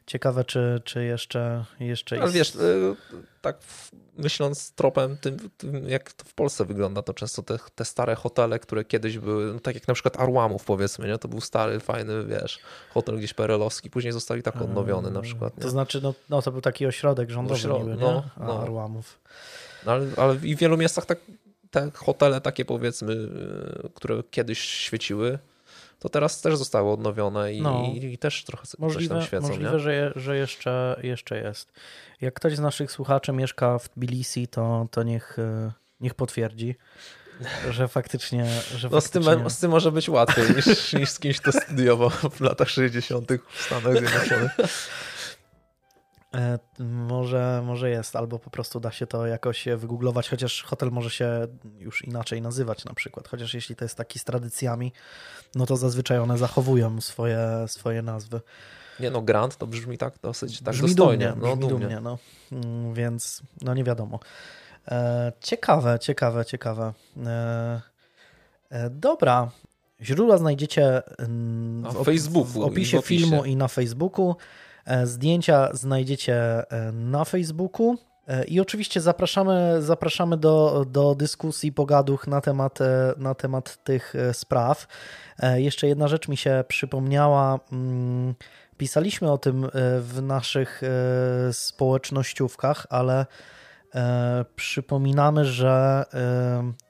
Ciekawe, 0.05 0.45
czy, 0.45 0.81
czy 0.83 1.05
jeszcze, 1.05 1.65
jeszcze 1.79 2.21
Ale 2.21 2.31
wiesz, 2.31 2.55
y, 2.55 2.95
tak 3.41 3.57
myśląc 4.17 4.71
tropem 4.71 5.17
tym, 5.17 5.37
tym, 5.57 5.89
jak 5.89 6.13
to 6.13 6.25
w 6.25 6.33
Polsce 6.33 6.65
wygląda, 6.65 7.01
to 7.01 7.13
często 7.13 7.43
te, 7.43 7.57
te 7.75 7.85
stare 7.85 8.15
hotele, 8.15 8.59
które 8.59 8.85
kiedyś 8.85 9.17
były, 9.17 9.53
no 9.53 9.59
tak 9.59 9.75
jak 9.75 9.87
na 9.87 9.93
przykład 9.93 10.19
Arłamów 10.19 10.65
powiedzmy, 10.65 11.07
nie? 11.07 11.17
to 11.17 11.27
był 11.27 11.41
stary, 11.41 11.79
fajny, 11.79 12.25
wiesz, 12.25 12.59
hotel 12.93 13.17
gdzieś 13.17 13.33
perelowski, 13.33 13.89
później 13.89 14.13
zostali 14.13 14.43
tak 14.43 14.61
odnowiony 14.61 15.11
na 15.11 15.21
przykład. 15.21 15.57
Nie? 15.57 15.63
To 15.63 15.69
znaczy, 15.69 16.01
no, 16.03 16.13
no 16.29 16.41
to 16.41 16.51
był 16.51 16.61
taki 16.61 16.85
ośrodek 16.85 17.29
rządowy 17.29 17.55
Ośrod... 17.55 17.83
niby, 17.83 17.95
no, 17.95 18.23
no. 18.37 18.61
Arłamów. 18.61 19.19
No, 19.85 19.91
ale, 19.91 20.07
ale 20.17 20.35
w 20.35 20.41
wielu 20.41 20.77
miastach 20.77 21.05
tak 21.05 21.19
te 21.71 21.91
hotele 21.95 22.41
takie 22.41 22.65
powiedzmy, 22.65 23.13
y, 23.13 23.89
które 23.95 24.23
kiedyś 24.31 24.59
świeciły, 24.59 25.39
to 25.99 26.09
teraz 26.09 26.41
też 26.41 26.57
zostały 26.57 26.91
odnowione 26.91 27.53
i, 27.53 27.61
no, 27.61 27.83
i 27.93 28.17
też 28.17 28.43
trochę 28.43 28.63
możliwe, 28.79 29.15
coś 29.15 29.17
tam 29.17 29.27
świecą. 29.27 29.47
Możliwe, 29.47 29.79
że, 29.79 30.11
że 30.15 30.37
jeszcze, 30.37 30.99
jeszcze 31.03 31.37
jest. 31.37 31.71
Jak 32.21 32.33
ktoś 32.33 32.55
z 32.55 32.59
naszych 32.59 32.91
słuchaczy 32.91 33.33
mieszka 33.33 33.79
w 33.79 33.89
Tbilisi, 33.89 34.47
to, 34.47 34.87
to 34.91 35.03
niech, 35.03 35.39
y, 35.39 35.71
niech 35.99 36.13
potwierdzi, 36.13 36.75
że 37.69 37.87
faktycznie... 37.87 38.45
Że 38.75 38.89
no 38.89 39.01
faktycznie... 39.01 39.33
Z, 39.33 39.37
tym, 39.37 39.49
z 39.49 39.59
tym 39.59 39.71
może 39.71 39.91
być 39.91 40.09
łatwiej 40.09 40.45
niż, 40.55 40.93
niż 40.93 41.09
z 41.09 41.19
kimś, 41.19 41.41
kto 41.41 41.51
studiował 41.51 42.09
w 42.09 42.41
latach 42.41 42.69
60. 42.69 43.31
w 43.49 43.61
Stanach 43.61 43.97
Zjednoczonych. 43.97 44.51
E, 46.35 46.59
może, 46.83 47.61
może 47.65 47.89
jest, 47.89 48.15
albo 48.15 48.39
po 48.39 48.49
prostu 48.49 48.79
da 48.79 48.91
się 48.91 49.07
to 49.07 49.27
jakoś 49.27 49.65
wygooglować, 49.77 50.29
chociaż 50.29 50.63
hotel 50.63 50.91
może 50.91 51.09
się 51.09 51.47
już 51.79 52.05
inaczej 52.05 52.41
nazywać 52.41 52.85
na 52.85 52.93
przykład. 52.93 53.27
Chociaż 53.27 53.53
jeśli 53.53 53.75
to 53.75 53.85
jest 53.85 53.95
taki 53.95 54.19
z 54.19 54.23
tradycjami, 54.23 54.93
no 55.55 55.65
to 55.65 55.77
zazwyczaj 55.77 56.19
one 56.19 56.37
zachowują 56.37 57.01
swoje, 57.01 57.65
swoje 57.67 58.01
nazwy. 58.01 58.41
Nie 58.99 59.11
no, 59.11 59.21
Grand 59.21 59.57
to 59.57 59.67
brzmi 59.67 59.97
tak 59.97 60.13
dosyć 60.21 60.61
tak 60.61 60.73
brzmi 60.73 60.87
dostojnie. 60.87 61.27
Dumnie, 61.27 61.49
no, 61.49 61.55
brzmi 61.55 61.69
dumnie. 61.69 61.87
dumnie 61.87 62.01
no. 62.01 62.17
Mm, 62.51 62.93
więc 62.93 63.41
no 63.61 63.73
nie 63.73 63.83
wiadomo. 63.83 64.19
E, 64.87 65.31
ciekawe, 65.41 65.99
ciekawe, 65.99 66.45
ciekawe. 66.45 66.93
E, 67.25 67.81
dobra. 68.89 69.51
Źródła 70.01 70.37
znajdziecie 70.37 71.01
w, 71.19 72.19
w 72.19 72.53
w 72.53 72.57
opisie 72.57 73.01
filmu 73.01 73.45
i 73.45 73.55
na 73.55 73.67
Facebooku. 73.67 74.35
E, 74.87 75.07
zdjęcia 75.07 75.69
znajdziecie 75.73 76.35
e, 76.35 76.91
na 76.91 77.25
Facebooku. 77.25 77.97
E, 78.27 78.43
I 78.43 78.59
oczywiście 78.59 79.01
zapraszamy, 79.01 79.81
zapraszamy 79.81 80.37
do, 80.37 80.85
do 80.91 81.15
dyskusji, 81.15 81.71
pogaduch 81.71 82.27
na 82.27 82.41
temat, 82.41 82.79
na 83.17 83.35
temat 83.35 83.83
tych 83.83 84.13
spraw. 84.33 84.87
Jeszcze 85.55 85.87
jedna 85.87 86.07
rzecz 86.07 86.27
mi 86.27 86.37
się 86.37 86.63
przypomniała. 86.67 87.59
Mm, 87.71 88.35
pisaliśmy 88.77 89.31
o 89.31 89.37
tym 89.37 89.69
w 89.99 90.21
naszych 90.21 90.81
społecznościówkach, 91.51 92.87
ale 92.89 93.25
przypominamy, 94.55 95.45
że 95.45 96.05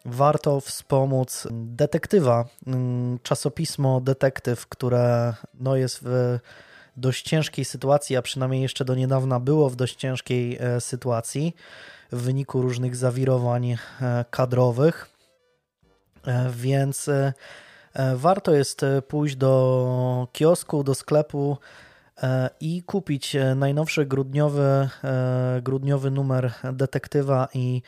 warto 0.05 0.59
wspomóc 0.59 1.47
detektywa, 1.51 2.45
mm, 2.67 3.19
czasopismo 3.23 4.01
Detektyw, 4.01 4.67
które 4.67 5.33
no 5.53 5.75
jest 5.75 5.99
w 6.03 6.39
dość 6.97 7.23
ciężkiej 7.25 7.65
sytuacji, 7.65 8.15
a 8.15 8.21
przynajmniej 8.21 8.61
jeszcze 8.61 8.85
do 8.85 8.95
niedawna 8.95 9.39
było 9.39 9.69
w 9.69 9.75
dość 9.75 9.95
ciężkiej 9.95 10.59
sytuacji 10.79 11.55
w 12.11 12.21
wyniku 12.21 12.61
różnych 12.61 12.95
zawirowań 12.95 13.77
kadrowych. 14.29 15.09
Więc 16.51 17.09
warto 18.15 18.53
jest 18.53 18.81
pójść 19.07 19.35
do 19.35 20.27
kiosku, 20.31 20.83
do 20.83 20.95
sklepu 20.95 21.57
i 22.61 22.83
kupić 22.83 23.35
najnowszy 23.55 24.05
grudniowy, 24.05 24.89
grudniowy 25.61 26.11
numer 26.11 26.53
detektywa 26.73 27.47
i 27.53 27.81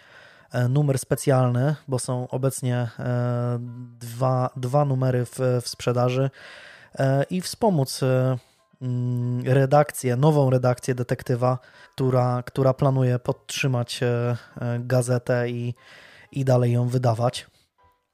E, 0.52 0.68
numer 0.68 0.99
specjalny, 0.99 1.76
bo 1.88 1.99
są 1.99 2.27
obecnie 2.27 2.76
e, 2.99 3.60
dwa, 3.99 4.49
dwa 4.56 4.86
numery 4.86 5.26
w, 5.26 5.40
w 5.61 5.69
sprzedaży 5.69 6.30
e, 6.99 7.23
i 7.30 7.41
wspomóc 7.41 8.02
redakcję, 9.45 10.15
nową 10.15 10.49
redakcję 10.49 10.95
detektywa, 10.95 11.60
która, 11.95 12.43
która 12.43 12.73
planuje 12.73 13.19
podtrzymać 13.19 13.99
gazetę 14.80 15.49
i, 15.49 15.76
i 16.31 16.45
dalej 16.45 16.72
ją 16.72 16.88
wydawać. 16.88 17.47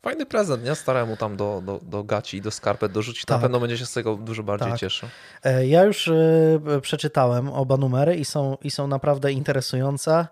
Fajny 0.01 0.25
prezent, 0.25 0.63
nie? 0.63 0.75
Staremu 0.75 1.17
tam 1.17 1.37
do, 1.37 1.61
do, 1.65 1.79
do 1.83 2.03
gaci 2.03 2.37
i 2.37 2.41
do 2.41 2.51
skarpet 2.51 2.91
dorzucić. 2.91 3.25
Tak. 3.25 3.37
Na 3.37 3.41
pewno 3.41 3.59
będzie 3.59 3.77
się 3.77 3.85
z 3.85 3.93
tego 3.93 4.15
dużo 4.15 4.43
bardziej 4.43 4.69
tak. 4.69 4.79
cieszył. 4.79 5.09
Ja 5.65 5.83
już 5.83 6.11
przeczytałem 6.81 7.49
oba 7.49 7.77
numery 7.77 8.15
i 8.15 8.25
są, 8.25 8.57
i 8.63 8.71
są 8.71 8.87
naprawdę 8.87 9.31
interesujące. 9.31 10.27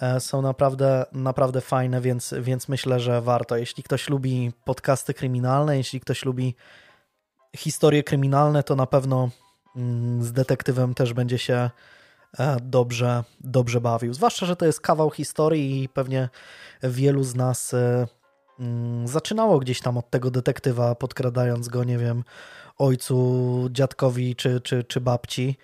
E, 0.00 0.20
są 0.20 0.42
naprawdę, 0.42 1.06
naprawdę 1.12 1.60
fajne, 1.60 2.00
więc, 2.00 2.34
więc 2.40 2.68
myślę, 2.68 3.00
że 3.00 3.22
warto. 3.22 3.56
Jeśli 3.56 3.82
ktoś 3.82 4.08
lubi 4.08 4.52
podcasty 4.64 5.14
kryminalne, 5.14 5.76
jeśli 5.76 6.00
ktoś 6.00 6.24
lubi 6.24 6.54
historie 7.56 8.02
kryminalne, 8.02 8.62
to 8.62 8.76
na 8.76 8.86
pewno 8.86 9.18
mm, 9.18 9.30
z 10.20 10.32
detektywem 10.32 10.94
też 10.94 11.12
będzie 11.12 11.38
się 11.38 11.70
e, 12.38 12.56
dobrze, 12.62 13.24
dobrze 13.40 13.80
bawił. 13.80 14.14
Zwłaszcza, 14.14 14.46
że 14.46 14.56
to 14.56 14.66
jest 14.66 14.80
kawał 14.80 15.10
historii 15.10 15.82
i 15.82 15.88
pewnie 15.88 16.28
wielu 16.82 17.24
z 17.24 17.34
nas 17.34 17.74
e, 17.74 18.06
mm, 18.60 19.08
zaczynało 19.08 19.58
gdzieś 19.58 19.80
tam 19.80 19.98
od 19.98 20.10
tego 20.10 20.30
detektywa, 20.30 20.94
podkradając 20.94 21.68
go, 21.68 21.84
nie 21.84 21.98
wiem, 21.98 22.24
ojcu, 22.78 23.68
dziadkowi 23.72 24.36
czy, 24.36 24.60
czy, 24.60 24.84
czy 24.84 25.00
babci. 25.00 25.58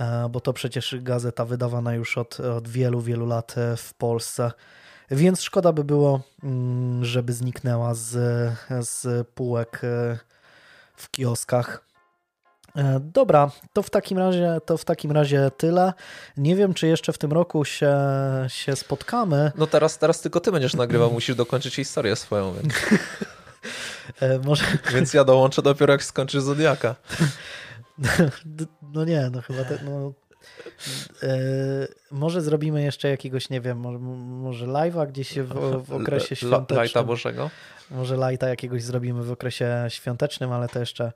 E, 0.00 0.28
bo 0.28 0.40
to 0.40 0.52
przecież 0.52 0.96
gazeta 1.00 1.44
wydawana 1.44 1.94
już 1.94 2.18
od, 2.18 2.40
od 2.40 2.68
wielu, 2.68 3.00
wielu 3.00 3.26
lat 3.26 3.54
w 3.76 3.94
Polsce. 3.94 4.52
Więc 5.10 5.42
szkoda 5.42 5.72
by 5.72 5.84
było, 5.84 6.20
mm, 6.42 7.04
żeby 7.04 7.32
zniknęła 7.32 7.94
z, 7.94 8.10
z 8.80 9.28
półek 9.28 9.80
w 10.96 11.10
kioskach. 11.10 11.93
Dobra, 13.00 13.50
to 13.72 13.82
w 13.82 13.90
takim 13.90 14.18
razie 14.18 14.58
to 14.66 14.76
w 14.76 14.84
takim 14.84 15.12
razie 15.12 15.50
tyle. 15.56 15.92
Nie 16.36 16.56
wiem, 16.56 16.74
czy 16.74 16.86
jeszcze 16.86 17.12
w 17.12 17.18
tym 17.18 17.32
roku 17.32 17.64
się, 17.64 17.96
się 18.48 18.76
spotkamy. 18.76 19.52
No 19.56 19.66
teraz, 19.66 19.98
teraz 19.98 20.20
tylko 20.20 20.40
ty 20.40 20.52
będziesz 20.52 20.74
nagrywał, 20.74 21.10
musisz 21.12 21.36
dokończyć 21.36 21.74
historię 21.74 22.16
swoją. 22.16 22.54
Więc, 22.54 22.74
Może... 24.46 24.64
więc 24.92 25.14
ja 25.14 25.24
dołączę 25.24 25.62
dopiero 25.62 25.92
jak 25.92 26.04
skończysz 26.04 26.42
Zodiaka. 26.42 26.94
No 28.94 29.04
nie, 29.04 29.30
no 29.32 29.42
chyba 29.42 29.64
te, 29.64 29.78
no, 29.84 29.90
e, 30.08 30.12
może 32.10 32.42
zrobimy 32.42 32.82
jeszcze 32.82 33.08
jakiegoś, 33.08 33.50
nie 33.50 33.60
wiem, 33.60 33.78
może, 33.78 33.98
może 33.98 34.66
live'a 34.66 35.08
gdzieś 35.08 35.38
w, 35.38 35.84
w 35.86 35.92
okresie 36.02 36.36
świątecznym. 36.36 36.76
Lajta 36.76 37.02
Bożego? 37.02 37.50
Może 37.90 38.16
lajta 38.16 38.48
jakiegoś 38.48 38.82
zrobimy 38.82 39.22
w 39.22 39.32
okresie 39.32 39.86
świątecznym, 39.88 40.52
ale 40.52 40.68
to 40.68 40.80
jeszcze 40.80 41.12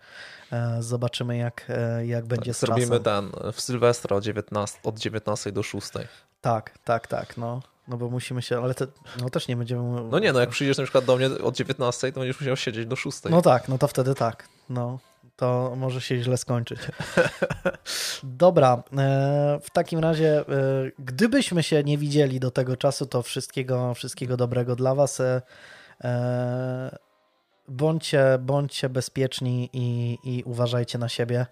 e, 0.53 0.77
zobaczymy 0.81 1.37
jak, 1.37 1.65
e, 1.69 2.07
jak 2.07 2.27
będzie 2.27 2.55
z 2.55 2.61
Zrobimy 2.61 3.01
ten 3.01 3.31
w 3.53 3.61
Sylwestra 3.61 4.17
od 4.17 4.25
19, 4.25 4.79
od 4.83 4.99
19 4.99 5.53
do 5.53 5.63
6. 5.63 5.89
Tak, 6.41 6.79
tak, 6.85 7.07
tak, 7.07 7.37
no. 7.37 7.63
No 7.89 7.97
bo 7.97 8.11
musimy 8.11 8.43
się, 8.43 8.63
ale 8.63 8.75
to, 8.75 8.87
no 9.21 9.31
też 9.31 9.49
nie 9.49 9.57
będziemy... 9.57 10.05
No 10.11 10.19
nie, 10.19 10.33
no 10.33 10.41
jak 10.41 10.51
przyjdziesz 10.51 10.79
na 10.79 10.85
przykład 10.85 11.05
do 11.05 11.17
mnie 11.17 11.27
od 11.27 11.57
19, 11.57 12.13
to 12.13 12.21
będziesz 12.21 12.41
musiał 12.41 12.57
siedzieć 12.57 12.87
do 12.87 12.97
6. 12.97 13.19
No 13.31 13.43
tak, 13.43 13.69
no 13.69 13.79
to 13.79 13.89
wtedy 13.89 14.15
tak, 14.15 14.49
no 14.69 14.99
to 15.39 15.75
może 15.77 16.01
się 16.01 16.23
źle 16.23 16.37
skończyć. 16.37 16.81
Dobra, 18.23 18.83
e, 18.99 19.59
w 19.63 19.71
takim 19.71 19.99
razie, 19.99 20.39
e, 20.39 20.45
gdybyśmy 20.99 21.63
się 21.63 21.85
nie 21.85 21.99
widzieli 21.99 22.41
do 22.41 22.51
tego 22.51 22.77
czasu, 22.77 23.07
to 23.07 23.23
wszystkiego, 23.23 23.95
wszystkiego 23.95 24.37
dobrego 24.37 24.77
dla 24.77 24.95
Was. 24.95 25.21
E, 25.21 26.99
bądźcie, 27.69 28.39
bądźcie 28.41 28.89
bezpieczni 28.89 29.71
i, 29.73 30.19
i 30.25 30.43
uważajcie 30.45 30.99
na 30.99 31.09
siebie. 31.09 31.47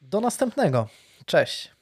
Do 0.00 0.20
następnego. 0.20 0.88
Cześć. 1.26 1.77